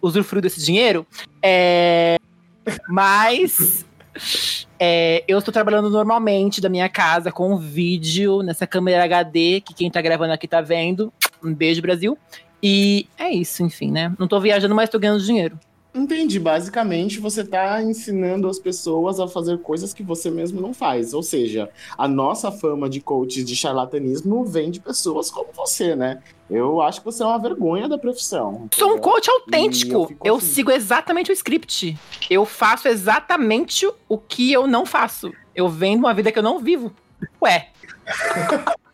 usufruiu 0.01 0.41
desse 0.41 0.63
dinheiro. 0.63 1.05
É... 1.41 2.17
Mas 2.87 3.85
é, 4.79 5.23
eu 5.27 5.39
estou 5.39 5.51
trabalhando 5.51 5.89
normalmente 5.89 6.61
da 6.61 6.69
minha 6.69 6.87
casa 6.87 7.31
com 7.31 7.57
vídeo 7.57 8.41
nessa 8.41 8.67
câmera 8.67 9.03
HD 9.03 9.61
que 9.61 9.73
quem 9.73 9.91
tá 9.91 10.01
gravando 10.01 10.33
aqui 10.33 10.47
tá 10.47 10.61
vendo. 10.61 11.11
Um 11.43 11.53
beijo, 11.53 11.81
Brasil. 11.81 12.17
E 12.61 13.07
é 13.17 13.29
isso, 13.29 13.63
enfim, 13.63 13.91
né? 13.91 14.13
Não 14.17 14.27
tô 14.27 14.39
viajando, 14.39 14.73
mas 14.73 14.89
tô 14.89 14.97
ganhando 14.97 15.21
dinheiro. 15.21 15.59
Entendi. 15.93 16.39
Basicamente, 16.39 17.19
você 17.19 17.41
está 17.41 17.81
ensinando 17.81 18.47
as 18.47 18.57
pessoas 18.57 19.19
a 19.19 19.27
fazer 19.27 19.59
coisas 19.59 19.93
que 19.93 20.01
você 20.01 20.31
mesmo 20.31 20.59
não 20.59 20.73
faz. 20.73 21.13
Ou 21.13 21.21
seja, 21.21 21.69
a 21.97 22.07
nossa 22.07 22.51
fama 22.51 22.89
de 22.89 22.99
coach 22.99 23.43
de 23.43 23.55
charlatanismo 23.55 24.43
vem 24.43 24.71
de 24.71 24.79
pessoas 24.79 25.29
como 25.29 25.49
você, 25.53 25.95
né? 25.95 26.21
Eu 26.49 26.81
acho 26.81 26.99
que 26.99 27.05
você 27.05 27.21
é 27.21 27.25
uma 27.25 27.37
vergonha 27.37 27.87
da 27.87 27.97
profissão. 27.97 28.67
Sou 28.73 28.95
um 28.95 28.97
coach 28.97 29.29
autêntico. 29.29 29.93
Eu, 29.93 30.17
eu 30.23 30.35
assim. 30.37 30.47
sigo 30.47 30.71
exatamente 30.71 31.31
o 31.31 31.33
script. 31.33 31.97
Eu 32.29 32.45
faço 32.45 32.87
exatamente 32.87 33.89
o 34.09 34.17
que 34.17 34.51
eu 34.51 34.67
não 34.67 34.85
faço. 34.85 35.31
Eu 35.55 35.69
vendo 35.69 35.99
uma 35.99 36.13
vida 36.13 36.31
que 36.31 36.39
eu 36.39 36.43
não 36.43 36.59
vivo. 36.59 36.91
Ué. 37.41 37.69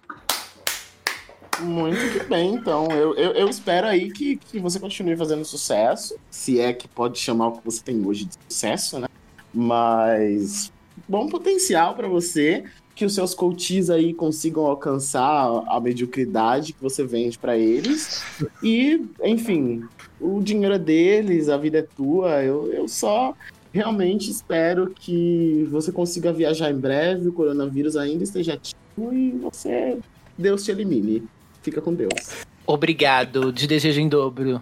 Muito 1.62 2.00
que 2.14 2.24
bem, 2.26 2.56
então. 2.56 2.88
Eu, 2.92 3.16
eu, 3.16 3.32
eu, 3.32 3.50
espero 3.50 3.88
aí 3.88 4.12
que, 4.12 4.38
que 4.38 4.60
você 4.60 4.80
continue 4.80 5.16
fazendo 5.16 5.44
sucesso. 5.46 6.16
Se 6.30 6.60
é 6.60 6.74
que 6.74 6.88
pode 6.88 7.20
chamar 7.20 7.48
o 7.48 7.52
que 7.54 7.66
você 7.66 7.84
tem 7.84 8.06
hoje 8.06 8.26
de 8.26 8.36
sucesso, 8.48 9.00
né? 9.00 9.08
Mas 9.54 10.72
bom 11.08 11.28
potencial 11.28 11.96
para 11.96 12.08
você. 12.08 12.64
Que 12.96 13.06
os 13.06 13.16
seus 13.16 13.34
coaches 13.34 13.90
aí 13.90 14.14
consigam 14.14 14.66
alcançar 14.66 15.64
a 15.68 15.80
mediocridade 15.80 16.74
que 16.74 16.82
você 16.82 17.02
vende 17.04 17.40
para 17.40 17.58
eles. 17.58 18.22
E, 18.62 19.02
enfim, 19.24 19.86
o 20.20 20.42
dinheiro 20.42 20.76
é 20.76 20.80
deles, 20.80 21.48
a 21.48 21.56
vida 21.56 21.80
é 21.80 21.82
tua. 21.82 22.44
Eu, 22.44 22.74
eu 22.74 22.90
só 22.90 23.34
realmente 23.72 24.30
espero 24.30 24.90
que 24.94 25.66
você 25.72 25.94
consiga 25.94 26.34
viajar 26.34 26.72
em 26.72 26.78
breve, 26.78 27.30
o 27.30 27.34
coronavírus 27.34 27.96
ainda 27.96 28.24
esteja 28.24 28.56
ativo 28.56 29.14
e 29.14 29.32
você, 29.32 29.98
Deus 30.38 30.66
te 30.66 30.72
elimine. 30.72 31.24
Fica 31.62 31.82
com 31.82 31.94
Deus. 31.94 32.46
Obrigado, 32.66 33.52
de 33.52 33.68
desejo 33.68 34.00
em 34.00 34.08
dobro. 34.08 34.62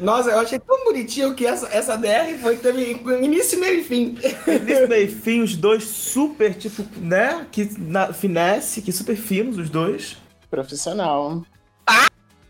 Nossa, 0.00 0.30
eu 0.30 0.38
achei 0.38 0.58
tão 0.58 0.84
bonitinho 0.84 1.34
que 1.34 1.44
essa, 1.44 1.68
essa 1.68 1.96
DR 1.96 2.38
foi 2.40 2.56
teve 2.56 3.00
início, 3.22 3.58
meio 3.58 3.80
e 3.80 3.84
fim. 3.84 4.16
Início, 4.46 4.88
meio 4.88 5.04
e 5.04 5.08
fim, 5.08 5.40
os 5.40 5.56
dois 5.56 5.84
super, 5.84 6.54
tipo, 6.54 6.84
né? 6.98 7.46
Que 7.50 7.68
na, 7.78 8.12
finesse, 8.12 8.82
que 8.82 8.92
super 8.92 9.16
finos, 9.16 9.58
os 9.58 9.68
dois. 9.68 10.16
Profissional. 10.50 11.42
Ah! 11.86 12.06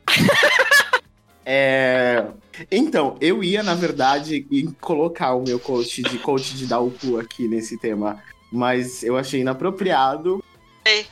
é... 1.45 2.27
Então, 2.70 3.16
eu 3.20 3.43
ia, 3.43 3.62
na 3.62 3.75
verdade, 3.75 4.47
colocar 4.81 5.35
o 5.35 5.43
meu 5.43 5.59
coach 5.59 6.03
de 6.03 6.19
coach 6.19 6.55
de 6.55 6.66
dar 6.66 6.81
o 6.81 6.91
cu 6.91 7.19
aqui 7.19 7.47
nesse 7.47 7.79
tema, 7.79 8.23
mas 8.53 9.03
eu 9.03 9.16
achei 9.16 9.41
inapropriado. 9.41 10.43
Ei. 10.85 11.07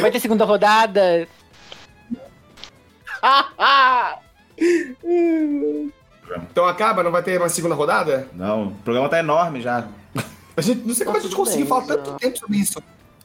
Vai 0.00 0.10
ter 0.10 0.20
segunda 0.20 0.44
rodada. 0.44 1.28
então 6.50 6.66
acaba? 6.66 7.02
Não 7.02 7.10
vai 7.10 7.22
ter 7.22 7.38
uma 7.38 7.48
segunda 7.48 7.74
rodada? 7.74 8.28
Não, 8.34 8.68
o 8.68 8.74
programa 8.76 9.08
tá 9.08 9.18
enorme 9.18 9.60
já. 9.60 9.88
A 10.56 10.60
gente, 10.60 10.86
não 10.86 10.94
sei 10.94 11.04
como 11.04 11.18
a 11.18 11.20
gente 11.20 11.34
conseguiu 11.34 11.66
falar 11.66 11.86
tanto 11.86 12.14
tempo 12.14 12.38
sobre 12.38 12.58
isso. 12.58 12.80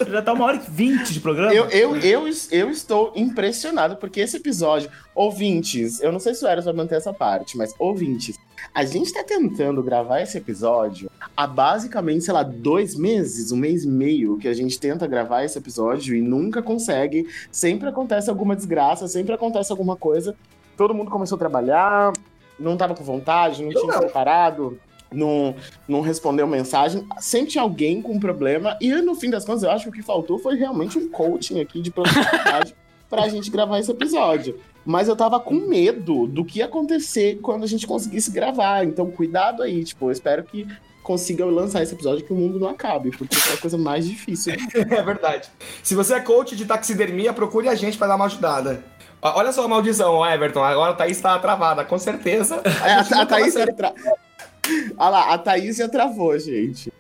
Já 0.08 0.22
tá 0.22 0.32
uma 0.32 0.46
hora 0.46 0.56
e 0.56 0.60
vinte 0.60 1.12
de 1.12 1.20
programa. 1.20 1.54
Eu, 1.54 1.66
eu, 1.70 1.98
eu, 1.98 2.26
eu 2.52 2.70
estou 2.70 3.12
impressionado, 3.16 3.98
porque 3.98 4.22
esse 4.22 4.38
episódio, 4.38 4.90
ouvintes, 5.14 6.00
eu 6.02 6.12
não 6.12 6.20
sei 6.20 6.34
se 6.34 6.46
o 6.46 6.48
Eros 6.48 6.66
vai 6.66 6.74
manter 6.74 6.96
essa 6.96 7.14
parte, 7.14 7.58
mas 7.58 7.76
ouvintes, 7.78 8.38
a 8.74 8.86
gente 8.86 9.14
tá 9.14 9.24
tentando 9.24 9.82
gravar 9.84 10.22
esse 10.22 10.38
episódio 10.38 11.10
há 11.36 11.48
basicamente, 11.48 12.26
sei 12.26 12.34
lá, 12.34 12.44
dois 12.44 12.96
meses, 12.96 13.52
um 13.52 13.58
mês 13.58 13.84
e 13.84 13.88
meio 13.88 14.38
que 14.38 14.48
a 14.48 14.54
gente 14.54 14.80
tenta 14.80 15.08
gravar 15.08 15.44
esse 15.44 15.58
episódio 15.58 16.16
e 16.16 16.22
nunca 16.22 16.62
consegue. 16.62 17.28
Sempre 17.52 17.90
acontece 17.90 18.30
alguma 18.30 18.56
desgraça, 18.56 19.08
sempre 19.08 19.34
acontece 19.34 19.72
alguma 19.72 19.96
coisa. 19.96 20.36
Todo 20.76 20.94
mundo 20.94 21.12
começou 21.12 21.36
a 21.36 21.40
trabalhar, 21.40 22.14
não 22.60 22.78
tava 22.78 22.96
com 22.96 23.04
vontade, 23.04 23.64
não 23.64 23.72
eu 23.72 23.80
tinha 23.80 23.94
não. 23.94 24.00
preparado 24.00 24.80
não, 25.12 25.56
não 25.88 26.02
respondeu 26.02 26.48
mensagem. 26.48 27.08
Sempre 27.20 27.52
tinha 27.52 27.62
alguém 27.62 28.02
com 28.02 28.20
problema. 28.20 28.78
E 28.80 28.92
no 29.02 29.16
fim 29.16 29.30
das 29.30 29.46
contas, 29.46 29.64
eu 29.64 29.72
acho 29.72 29.86
que 29.86 29.90
o 29.90 29.94
que 29.94 30.02
faltou 30.02 30.38
foi 30.38 30.56
realmente 30.56 30.98
um 30.98 31.10
coaching 31.10 31.60
aqui 31.60 31.82
de 31.82 31.92
produtividade 31.92 32.76
pra 33.10 33.28
gente 33.28 33.50
gravar 33.50 33.80
esse 33.80 33.92
episódio. 33.92 34.60
Mas 34.90 35.08
eu 35.08 35.16
tava 35.16 35.40
com 35.40 35.54
medo 35.54 36.26
do 36.26 36.44
que 36.44 36.58
ia 36.58 36.66
acontecer 36.66 37.38
quando 37.44 37.64
a 37.64 37.68
gente 37.68 37.86
conseguisse 37.86 38.32
gravar. 38.32 38.84
Então, 38.84 39.12
cuidado 39.12 39.62
aí. 39.62 39.84
Tipo, 39.84 40.08
eu 40.08 40.12
espero 40.12 40.44
que 40.44 40.68
consiga 41.04 41.46
lançar 41.46 41.84
esse 41.84 41.94
episódio 41.94 42.26
que 42.26 42.34
o 42.34 42.36
mundo 42.36 42.60
não 42.60 42.70
acabe, 42.70 43.12
porque 43.16 43.36
é 43.52 43.54
a 43.54 43.58
coisa 43.58 43.78
mais 43.78 44.08
difícil. 44.08 44.56
é 44.74 45.04
verdade. 45.04 45.48
Se 45.84 45.94
você 45.94 46.16
é 46.16 46.20
coach 46.20 46.56
de 46.56 46.66
taxidermia, 46.66 47.32
procure 47.32 47.70
a 47.70 47.76
gente 47.76 48.00
para 48.00 48.08
dar 48.08 48.16
uma 48.16 48.26
ajudada. 48.26 48.84
Olha 49.22 49.52
só 49.52 49.64
a 49.64 49.68
maldição, 49.68 50.26
Everton. 50.26 50.64
Agora 50.64 50.94
a 50.94 50.96
Thaís 50.96 51.22
tá 51.22 51.38
travada, 51.38 51.86
com 51.86 52.00
certeza. 52.00 52.60
A, 52.82 52.90
é, 52.90 52.94
a, 52.94 53.22
a 53.22 53.26
Thaís 53.28 53.54
tá 53.54 53.68
tra... 53.68 53.94
Olha 54.98 55.10
lá, 55.10 55.34
a 55.36 55.38
Thaís 55.38 55.78
já 55.78 55.88
travou, 55.88 56.36
gente. 56.40 56.92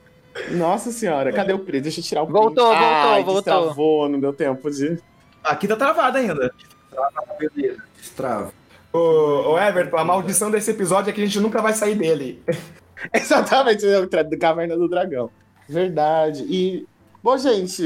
Nossa 0.52 0.92
senhora, 0.92 1.34
cadê 1.34 1.54
o 1.54 1.66
Cris? 1.66 1.82
Deixa 1.82 2.02
eu 2.02 2.04
tirar 2.04 2.22
o 2.22 2.28
print. 2.28 2.38
Voltou, 2.40 2.66
voltou, 2.68 2.84
Ai, 2.84 3.24
voltou. 3.24 3.42
Travou, 3.42 4.08
não 4.08 4.20
deu 4.20 4.32
tempo 4.32 4.70
de. 4.70 5.00
Aqui 5.44 5.68
tá 5.68 5.76
travado 5.76 6.20
ainda. 6.20 6.54
Trava, 7.00 7.36
beleza. 7.40 7.84
Destrava. 7.98 8.54
Ô, 8.92 9.52
ô, 9.52 9.60
Everton, 9.60 9.98
a 9.98 10.04
maldição 10.04 10.52
desse 10.52 10.72
episódio 10.72 11.10
é 11.10 11.14
que 11.14 11.22
a 11.22 11.26
gente 11.26 11.40
nunca 11.40 11.62
vai 11.62 11.74
sair 11.74 11.96
dele. 11.96 12.44
Exatamente, 13.14 13.86
do 13.86 14.38
Caverna 14.38 14.76
do 14.76 14.90
Dragão. 14.90 15.30
Verdade. 15.68 16.44
E, 16.44 16.86
bom, 17.24 17.38
gente, 17.38 17.84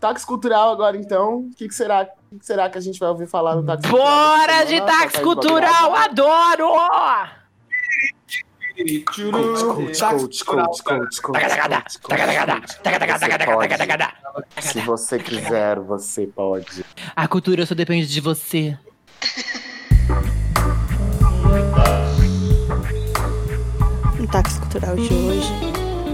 táxi 0.00 0.26
cultural 0.26 0.72
agora 0.72 0.96
então. 0.96 1.38
O 1.38 1.50
que, 1.56 1.68
que, 1.68 1.74
será, 1.74 2.04
que, 2.04 2.38
que 2.38 2.46
será 2.46 2.68
que 2.68 2.76
a 2.76 2.80
gente 2.80 2.98
vai 2.98 3.08
ouvir 3.08 3.26
falar 3.26 3.56
no 3.56 3.64
táxi 3.64 3.88
cultural? 3.88 4.08
Bora 4.08 4.64
de 4.64 4.80
táxi 4.80 5.22
cultural, 5.22 5.94
adoro! 5.94 7.39
Se 14.60 14.80
você 14.80 15.18
quiser, 15.18 15.78
você 15.80 16.26
pode. 16.26 16.84
A 17.14 17.28
cultura 17.28 17.66
só 17.66 17.74
depende 17.74 18.06
de 18.06 18.20
você. 18.20 18.78
No 24.18 24.26
táxi 24.28 24.60
cultural 24.60 24.96
de 24.96 25.12
hoje, 25.12 25.52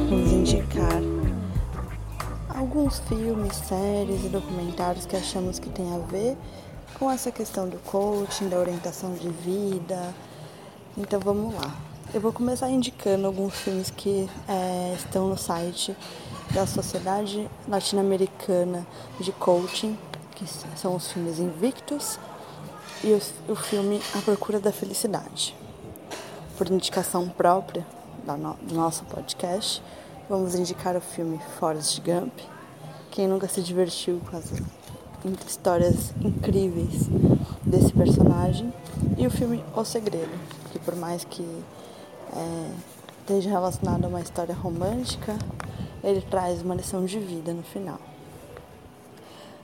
vamos 0.08 0.32
indicar 0.32 1.02
alguns 2.48 3.00
filmes, 3.00 3.54
séries 3.56 4.24
e 4.24 4.28
documentários 4.28 5.06
que 5.06 5.16
achamos 5.16 5.58
que 5.58 5.68
tem 5.68 5.94
a 5.94 5.98
ver 5.98 6.36
com 6.98 7.10
essa 7.10 7.30
questão 7.30 7.68
do 7.68 7.78
coaching, 7.78 8.48
da 8.48 8.58
orientação 8.58 9.12
de 9.14 9.28
vida. 9.28 10.14
Então 10.96 11.20
vamos 11.20 11.54
lá. 11.54 11.74
Eu 12.14 12.20
vou 12.20 12.32
começar 12.32 12.70
indicando 12.70 13.26
alguns 13.26 13.54
filmes 13.54 13.90
que 13.90 14.30
é, 14.48 14.94
estão 14.96 15.28
no 15.28 15.36
site 15.36 15.94
da 16.52 16.64
Sociedade 16.64 17.50
Latino-Americana 17.68 18.86
de 19.18 19.32
Coaching, 19.32 19.98
que 20.36 20.46
são 20.76 20.94
os 20.94 21.10
filmes 21.10 21.40
Invictus 21.40 22.18
e 23.02 23.12
o, 23.12 23.52
o 23.52 23.56
filme 23.56 24.00
A 24.14 24.22
Procura 24.22 24.60
da 24.60 24.72
Felicidade. 24.72 25.54
Por 26.56 26.70
indicação 26.70 27.28
própria 27.28 27.84
no, 28.24 28.54
do 28.54 28.74
nosso 28.74 29.04
podcast, 29.04 29.82
vamos 30.28 30.54
indicar 30.54 30.96
o 30.96 31.00
filme 31.00 31.40
Forrest 31.58 32.00
Gump. 32.00 32.32
Quem 33.10 33.26
nunca 33.26 33.48
se 33.48 33.60
divertiu 33.60 34.20
com 34.30 34.36
as 34.36 34.52
histórias 35.46 36.14
incríveis 36.20 37.08
desse 37.64 37.92
personagem. 37.92 38.72
E 39.18 39.26
o 39.26 39.30
filme 39.30 39.62
O 39.74 39.84
Segredo, 39.84 40.30
que 40.72 40.78
por 40.78 40.94
mais 40.94 41.24
que 41.24 41.44
é, 42.36 42.70
esteja 43.20 43.50
relacionado 43.50 44.04
a 44.04 44.08
uma 44.08 44.20
história 44.20 44.54
romântica, 44.54 45.36
ele 46.04 46.20
traz 46.20 46.62
uma 46.62 46.74
lição 46.74 47.04
de 47.04 47.18
vida 47.18 47.52
no 47.52 47.62
final. 47.62 47.98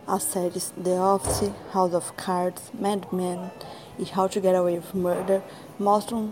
As 0.07 0.25
séries 0.25 0.73
The 0.83 1.01
Office, 1.01 1.51
House 1.73 1.95
of 1.95 2.13
Cards, 2.15 2.63
Mad 2.75 3.07
Men 3.13 3.39
e 3.99 4.03
How 4.19 4.29
to 4.29 4.41
Get 4.41 4.57
Away 4.57 4.79
with 4.79 4.99
Murder 4.99 5.43
mostram 5.79 6.31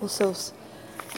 os 0.00 0.12
seus 0.12 0.54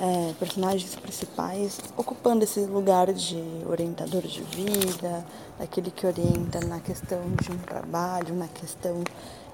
é, 0.01 0.33
personagens 0.39 0.97
principais 0.97 1.79
ocupando 1.97 2.43
esse 2.45 2.61
lugar 2.61 3.13
de 3.13 3.41
orientador 3.67 4.23
de 4.23 4.43
vida, 4.43 5.25
daquele 5.59 5.91
que 5.91 6.07
orienta 6.07 6.61
na 6.67 6.81
questão 6.81 7.21
de 7.41 7.53
um 7.53 7.59
trabalho, 7.59 8.35
na 8.35 8.49
questão 8.49 9.05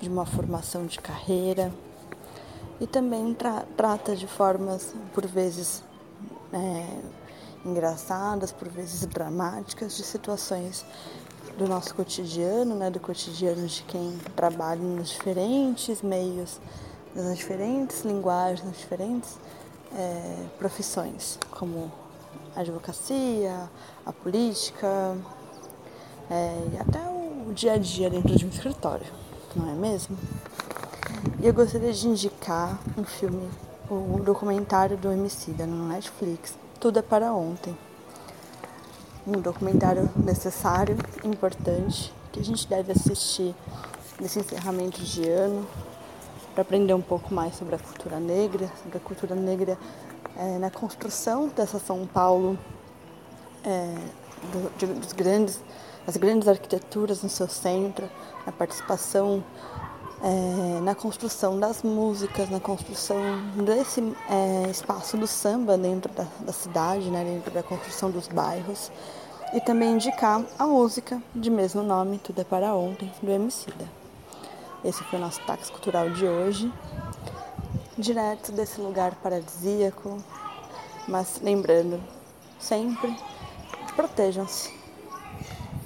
de 0.01 0.09
uma 0.09 0.25
formação 0.25 0.87
de 0.87 0.99
carreira. 0.99 1.73
E 2.81 2.87
também 2.87 3.35
tra 3.35 3.65
trata 3.77 4.15
de 4.15 4.27
formas, 4.27 4.95
por 5.13 5.27
vezes, 5.27 5.83
é, 6.53 7.01
engraçadas, 7.65 8.53
por 8.53 8.69
vezes 8.69 9.05
dramáticas, 9.07 9.97
de 9.97 10.05
situações 10.05 10.85
do 11.57 11.67
nosso 11.67 11.95
cotidiano, 11.95 12.77
né, 12.77 12.89
do 12.89 13.01
cotidiano 13.01 13.67
de 13.67 13.83
quem 13.83 14.17
trabalha 14.37 14.81
nos 14.81 15.09
diferentes 15.09 16.03
meios, 16.03 16.61
nas 17.15 17.37
diferentes 17.37 18.05
linguagens, 18.05 18.65
nas 18.65 18.79
diferentes 18.79 19.39
é, 19.93 20.47
profissões, 20.57 21.39
como 21.51 21.91
a 22.55 22.61
advocacia, 22.61 23.69
a 24.07 24.13
política 24.13 25.17
é, 26.31 26.69
e 26.73 26.79
até 26.79 27.01
o 27.09 27.53
dia 27.53 27.73
a 27.73 27.79
dia 27.79 28.09
dentro 28.09 28.37
de 28.37 28.47
um 28.47 28.49
escritório, 28.49 29.07
não 29.57 29.69
é 29.69 29.75
mesmo? 29.75 30.17
E 31.41 31.47
eu 31.47 31.55
gostaria 31.55 31.93
de 31.93 32.09
indicar 32.09 32.81
um 32.97 33.05
filme, 33.05 33.49
um 33.89 34.19
documentário 34.19 34.97
do 34.97 35.13
Emicida 35.13 35.65
no 35.67 35.87
Netflix, 35.87 36.59
Tudo 36.81 36.99
é 36.99 37.03
para 37.03 37.33
Ontem. 37.33 37.79
Um 39.25 39.41
documentário 39.41 40.11
necessário, 40.17 40.97
importante, 41.23 42.13
que 42.33 42.41
a 42.41 42.43
gente 42.43 42.67
deve 42.67 42.91
assistir 42.91 43.55
nesse 44.21 44.41
encerramento 44.41 45.01
de 45.01 45.29
ano, 45.29 45.65
para 46.55 46.63
aprender 46.63 46.95
um 46.95 47.01
pouco 47.01 47.33
mais 47.33 47.55
sobre 47.55 47.77
a 47.77 47.79
cultura 47.79 48.19
negra, 48.19 48.69
sobre 48.83 48.99
a 48.99 49.01
cultura 49.01 49.37
negra 49.37 49.79
é, 50.37 50.59
na 50.59 50.73
construção 50.73 51.47
dessa 51.55 51.79
São 51.79 52.05
Paulo, 52.05 52.59
é, 53.63 53.95
do, 54.51 54.77
de, 54.77 54.87
dos 54.87 55.13
grandes, 55.13 55.63
das 56.05 56.17
grandes 56.17 56.49
arquiteturas 56.49 57.23
no 57.23 57.29
seu 57.29 57.47
centro, 57.47 58.11
na 58.45 58.51
participação 58.51 59.45
é, 60.23 60.81
na 60.81 60.95
construção 60.95 61.59
das 61.59 61.83
músicas, 61.83 62.51
na 62.51 62.61
construção 62.61 63.19
desse 63.65 64.01
é, 64.29 64.71
espaço 64.71 65.17
do 65.17 65.27
samba 65.27 65.79
dentro 65.79 66.13
da, 66.13 66.27
da 66.41 66.53
cidade, 66.53 67.09
né, 67.11 67.25
dentro 67.25 67.51
da 67.53 67.63
construção 67.63 68.11
dos 68.11 68.27
bairros, 68.27 68.91
e 69.55 69.61
também 69.61 69.93
indicar 69.93 70.45
a 70.59 70.67
música 70.67 71.23
de 71.35 71.51
mesmo 71.51 71.83
nome, 71.83 72.19
Tudo 72.19 72.41
é 72.41 72.45
para 72.45 72.75
Ontem, 72.75 73.11
do 73.23 73.31
Emicida. 73.31 73.89
Esse 74.85 75.03
foi 75.05 75.19
o 75.19 75.23
nosso 75.23 75.41
táxi 75.47 75.71
cultural 75.73 76.11
de 76.11 76.27
hoje, 76.27 76.73
direto 77.97 78.53
desse 78.53 78.81
lugar 78.81 79.15
paradisíaco, 79.17 80.19
mas 81.07 81.41
lembrando 81.43 82.01
sempre, 82.59 83.17
protejam-se, 83.97 84.73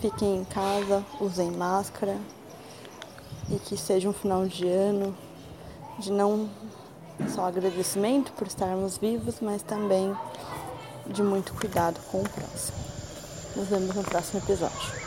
fiquem 0.00 0.38
em 0.38 0.44
casa, 0.44 1.04
usem 1.20 1.50
máscara 1.52 2.18
e 3.52 3.58
que 3.58 3.76
seja 3.76 4.08
um 4.08 4.12
final 4.12 4.46
de 4.46 4.66
ano 4.66 5.14
de 5.98 6.10
não 6.10 6.48
só 7.28 7.46
agradecimento 7.46 8.32
por 8.32 8.46
estarmos 8.46 8.96
vivos, 8.96 9.36
mas 9.40 9.62
também 9.62 10.16
de 11.06 11.22
muito 11.22 11.52
cuidado 11.54 12.00
com 12.10 12.22
o 12.22 12.28
próximo. 12.28 12.78
Nos 13.54 13.68
vemos 13.68 13.94
no 13.94 14.02
próximo 14.02 14.40
episódio. 14.40 15.02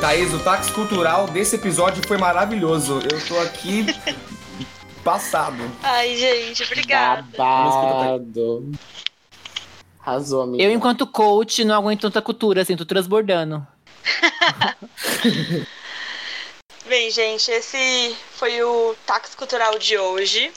Thaís, 0.00 0.32
o 0.32 0.38
táxi 0.38 0.72
cultural 0.72 1.26
desse 1.26 1.56
episódio 1.56 2.06
foi 2.06 2.16
maravilhoso. 2.16 3.00
Eu 3.00 3.26
tô 3.26 3.38
aqui 3.40 3.86
passado. 5.02 5.56
Ai, 5.82 6.16
gente, 6.16 6.62
obrigada. 6.62 7.26
Babado. 7.36 8.70
Arrasou, 10.06 10.42
amiga. 10.42 10.62
Eu, 10.62 10.70
enquanto 10.70 11.04
coach, 11.04 11.64
não 11.64 11.74
aguento 11.74 12.02
tanta 12.02 12.22
cultura, 12.22 12.62
assim, 12.62 12.76
tô 12.76 12.86
transbordando. 12.86 13.66
Bem, 16.86 17.10
gente, 17.10 17.50
esse 17.50 18.16
foi 18.36 18.62
o 18.62 18.94
táxi 19.04 19.36
cultural 19.36 19.76
de 19.80 19.98
hoje. 19.98 20.52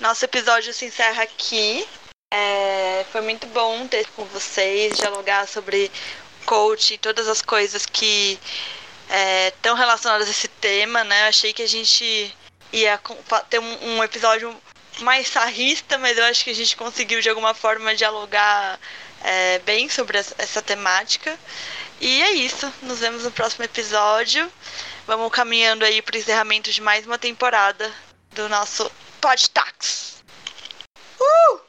Nosso 0.00 0.24
episódio 0.24 0.72
se 0.72 0.86
encerra 0.86 1.24
aqui. 1.24 1.86
É, 2.32 3.04
foi 3.12 3.20
muito 3.20 3.46
bom 3.48 3.86
ter 3.86 4.06
com 4.16 4.24
vocês, 4.24 4.96
dialogar 4.96 5.46
sobre 5.46 5.90
coach 6.46 6.94
e 6.94 6.98
todas 6.98 7.28
as 7.28 7.42
coisas 7.42 7.84
que 7.84 8.38
estão 9.48 9.76
é, 9.76 9.78
relacionadas 9.78 10.26
a 10.26 10.30
esse 10.30 10.48
tema, 10.48 11.04
né? 11.04 11.28
Achei 11.28 11.52
que 11.52 11.62
a 11.62 11.68
gente 11.68 12.34
ia 12.72 12.98
ter 13.50 13.58
um, 13.58 13.96
um 13.96 14.02
episódio 14.02 14.56
mais 15.04 15.28
sarrista, 15.28 15.98
mas 15.98 16.18
eu 16.18 16.24
acho 16.24 16.44
que 16.44 16.50
a 16.50 16.54
gente 16.54 16.76
conseguiu 16.76 17.20
de 17.20 17.28
alguma 17.28 17.54
forma 17.54 17.94
dialogar 17.94 18.78
é, 19.22 19.58
bem 19.60 19.88
sobre 19.88 20.18
essa 20.18 20.62
temática. 20.62 21.38
E 22.00 22.22
é 22.22 22.32
isso. 22.32 22.72
Nos 22.82 23.00
vemos 23.00 23.24
no 23.24 23.30
próximo 23.30 23.64
episódio. 23.64 24.50
Vamos 25.06 25.32
caminhando 25.32 25.84
aí 25.84 26.02
para 26.02 26.14
o 26.14 26.18
encerramento 26.18 26.70
de 26.70 26.80
mais 26.80 27.06
uma 27.06 27.18
temporada 27.18 27.92
do 28.32 28.48
nosso 28.48 28.90
Podtax. 29.20 30.22
Uh! 31.18 31.60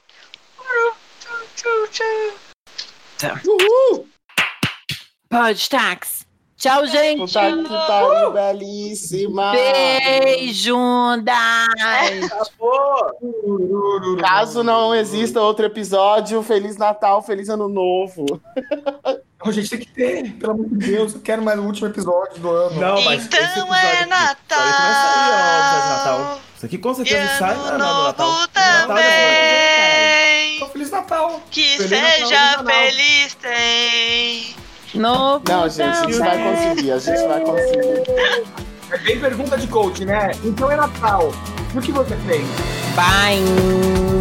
Uhul! 3.45 4.09
Podtax. 5.29 6.18
Tchau, 6.59 6.85
gente. 6.87 7.19
Puta 7.19 7.39
que 7.39 7.69
pariu, 7.87 8.31
belíssima. 8.33 9.53
Beijundas. 9.53 11.33
Caso 14.19 14.61
não 14.61 14.93
exista 14.93 15.39
outro 15.39 15.65
episódio, 15.65 16.43
Feliz 16.43 16.75
Natal, 16.75 17.21
Feliz 17.21 17.47
Ano 17.47 17.69
Novo. 17.69 18.25
A 19.41 19.51
gente 19.51 19.69
tem 19.69 19.79
que 19.79 19.87
ter, 19.87 20.33
pelo 20.33 20.51
amor 20.51 20.65
de 20.67 20.75
Deus. 20.85 21.13
Eu 21.15 21.21
quero 21.21 21.41
mais 21.41 21.57
o 21.57 21.63
último 21.63 21.87
episódio 21.87 22.37
do 22.41 22.49
ano. 22.51 22.77
Não, 22.77 23.01
mas 23.03 23.25
Então 23.25 23.39
esse 23.41 23.59
episódio 23.65 23.73
é 23.73 23.99
aqui, 24.01 24.09
Natal. 24.09 24.59
Vai 24.59 24.73
sair, 24.73 25.31
ó, 25.31 25.79
de 25.81 25.89
Natal. 25.89 26.41
Isso 26.57 26.65
aqui 26.65 26.77
com 26.77 26.91
E 26.91 26.95
certeza 26.95 27.37
sai 27.37 27.53
ano 27.55 27.63
na, 27.63 27.77
na, 27.77 27.93
no 27.93 28.03
Natal. 28.03 28.27
novo 28.27 28.39
Natal 28.41 28.47
também. 28.87 30.55
Então, 30.57 30.69
Feliz 30.71 30.91
Natal. 30.91 31.41
Que 31.49 31.77
Feliz 31.77 31.91
Natal, 31.91 32.17
seja 32.17 32.57
Feliz 32.57 32.57
Natal. 32.57 32.65
feliz 32.65 33.33
tem. 33.35 34.58
Novo 34.93 35.43
Não, 35.47 35.69
gente, 35.69 35.81
a 35.81 36.03
gente 36.03 36.17
vai 36.17 36.43
conseguir, 36.43 36.91
a 36.91 36.99
gente 36.99 37.27
vai 37.27 37.41
conseguir. 37.41 38.03
É 38.91 38.97
bem 38.97 39.19
pergunta 39.19 39.57
de 39.57 39.67
coach, 39.67 40.03
né? 40.03 40.31
Então 40.43 40.71
é 40.71 40.75
Natal. 40.75 41.31
E 41.73 41.77
o 41.77 41.81
que 41.81 41.91
você 41.91 42.15
fez? 42.15 42.43
Bye. 42.95 44.18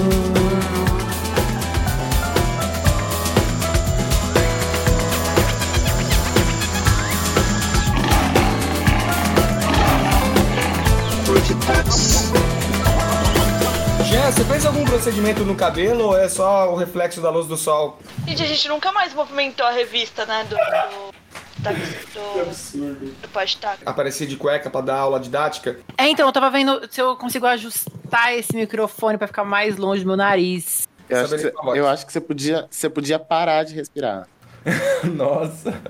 Procedimento 14.98 15.44
no 15.44 15.54
cabelo 15.54 16.06
ou 16.06 16.18
é 16.18 16.28
só 16.28 16.72
o 16.72 16.76
reflexo 16.76 17.20
da 17.20 17.30
luz 17.30 17.46
do 17.46 17.56
sol? 17.56 18.00
Gente, 18.26 18.42
a 18.42 18.46
gente 18.46 18.68
nunca 18.68 18.90
mais 18.90 19.14
movimentou 19.14 19.64
a 19.64 19.70
revista, 19.70 20.26
né? 20.26 20.44
Do. 20.50 20.56
do, 20.56 21.14
da- 21.62 21.70
do, 21.72 22.94
do 23.22 23.28
Podtax. 23.28 23.80
Aparecer 23.86 24.26
de 24.26 24.36
cueca 24.36 24.68
pra 24.68 24.80
dar 24.80 24.96
aula 24.96 25.20
didática? 25.20 25.78
É, 25.96 26.08
então, 26.08 26.26
eu 26.26 26.32
tava 26.32 26.50
vendo 26.50 26.80
se 26.90 27.00
eu 27.00 27.14
consigo 27.16 27.46
ajustar 27.46 28.34
esse 28.34 28.56
microfone 28.56 29.16
pra 29.16 29.28
ficar 29.28 29.44
mais 29.44 29.76
longe 29.76 30.02
do 30.02 30.08
meu 30.08 30.16
nariz. 30.16 30.88
Eu 31.08 31.20
acho, 31.20 31.28
você, 31.28 31.52
eu 31.76 31.86
acho 31.86 32.04
que 32.04 32.12
você 32.12 32.20
podia, 32.20 32.66
você 32.68 32.90
podia 32.90 33.20
parar 33.20 33.62
de 33.64 33.74
respirar. 33.74 34.26
Nossa. 35.14 35.80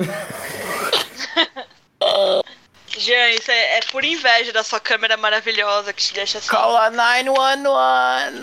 Jean, 2.98 3.30
isso 3.30 3.50
é, 3.50 3.78
é 3.78 3.80
por 3.90 4.04
inveja 4.04 4.52
da 4.52 4.62
sua 4.62 4.80
câmera 4.80 5.16
maravilhosa 5.16 5.92
que 5.92 6.02
te 6.02 6.14
deixa 6.14 6.38
assim. 6.38 6.48
Call 6.48 6.76
a 6.76 6.90
911. 6.90 8.42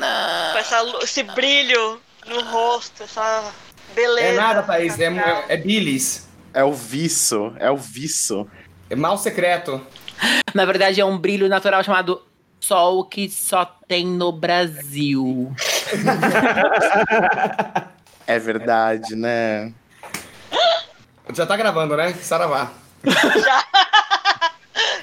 Com 0.51 0.57
essa, 0.57 0.83
esse 1.03 1.23
brilho 1.23 2.01
no 2.25 2.41
rosto, 2.41 3.03
essa 3.03 3.51
beleza. 3.93 4.27
É 4.27 4.33
nada, 4.33 4.63
Thaís. 4.63 4.99
É, 4.99 5.05
é, 5.05 5.45
é 5.49 5.57
bilis. 5.57 6.27
É 6.53 6.63
o 6.63 6.71
viço, 6.71 7.53
é 7.59 7.69
o 7.69 7.77
viço. 7.77 8.47
É 8.89 8.95
mal 8.95 9.17
secreto. 9.17 9.85
Na 10.53 10.65
verdade, 10.65 11.01
é 11.01 11.05
um 11.05 11.17
brilho 11.17 11.49
natural 11.49 11.83
chamado 11.83 12.25
sol 12.59 13.05
que 13.05 13.29
só 13.29 13.65
tem 13.87 14.05
no 14.05 14.31
Brasil. 14.31 15.53
É 18.27 18.39
verdade, 18.39 19.15
né? 19.15 19.71
Já 21.33 21.45
tá 21.45 21.55
gravando, 21.55 21.95
né? 21.95 22.11
Saravá. 22.13 22.71
Já. 23.43 23.63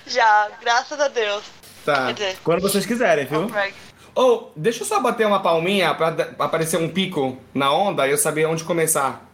Já, 0.07 0.49
graças 0.61 1.01
a 1.01 1.09
Deus. 1.09 1.43
Tá. 1.85 2.07
Quer 2.09 2.13
dizer, 2.15 2.37
Quando 2.45 2.61
vocês 2.61 2.85
quiserem, 2.87 3.25
viu? 3.27 3.47
Greg. 3.47 3.75
Ô, 4.15 4.51
deixa 4.55 4.83
eu 4.83 4.87
só 4.87 5.01
bater 5.01 5.27
uma 5.27 5.41
palminha 5.41 5.95
pra 5.95 6.09
aparecer 6.39 6.77
um 6.79 6.89
pico 6.89 7.39
na 7.55 7.73
onda 7.73 8.07
e 8.07 8.11
eu 8.11 8.19
saber 8.19 8.45
onde 8.47 8.63
começar. 8.65 9.27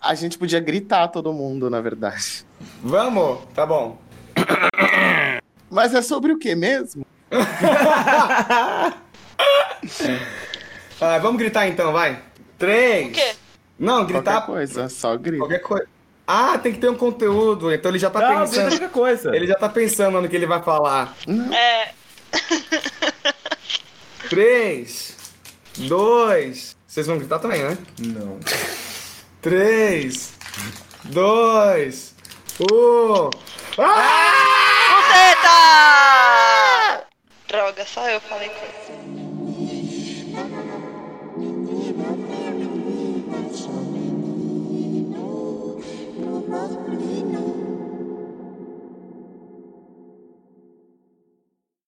A 0.00 0.14
gente 0.14 0.38
podia 0.38 0.60
gritar 0.60 1.08
todo 1.08 1.32
mundo, 1.32 1.68
na 1.68 1.80
verdade. 1.80 2.44
Vamos? 2.82 3.40
Tá 3.54 3.66
bom. 3.66 3.98
Mas 5.70 5.94
é 5.94 6.00
sobre 6.00 6.32
o 6.32 6.38
que 6.38 6.54
mesmo? 6.54 7.04
Ah, 11.00 11.18
vamos 11.18 11.38
gritar 11.38 11.68
então, 11.68 11.92
vai. 11.92 12.20
Três. 12.58 13.08
O 13.08 13.12
quê? 13.12 13.34
Não, 13.78 13.98
Qualquer 13.98 14.12
gritar 14.14 14.40
coisa, 14.46 14.88
só 14.88 15.16
grita. 15.16 15.38
qualquer 15.38 15.60
coisa. 15.60 15.86
Ah, 16.30 16.58
tem 16.58 16.74
que 16.74 16.78
ter 16.78 16.90
um 16.90 16.94
conteúdo. 16.94 17.72
Então 17.72 17.90
ele 17.90 17.98
já 17.98 18.10
tá 18.10 18.20
Não, 18.20 18.40
pensando. 18.40 18.68
qualquer 18.68 18.90
coisa. 18.90 19.34
Ele 19.34 19.46
já 19.46 19.54
tá 19.54 19.66
pensando 19.66 20.20
no 20.20 20.28
que 20.28 20.36
ele 20.36 20.44
vai 20.44 20.60
falar. 20.62 21.16
É. 21.54 21.88
Três, 24.28 25.16
dois. 25.78 26.76
Vocês 26.86 27.06
vão 27.06 27.16
gritar 27.16 27.38
também, 27.38 27.62
né? 27.62 27.78
Não. 27.98 28.38
Três, 29.40 30.34
dois, 31.04 32.14
um. 32.60 33.30
Ah! 33.78 34.98
Buceta! 34.98 37.06
Droga, 37.48 37.86
só 37.86 38.06
eu 38.10 38.20
falei 38.20 38.50
coisa. 38.50 38.77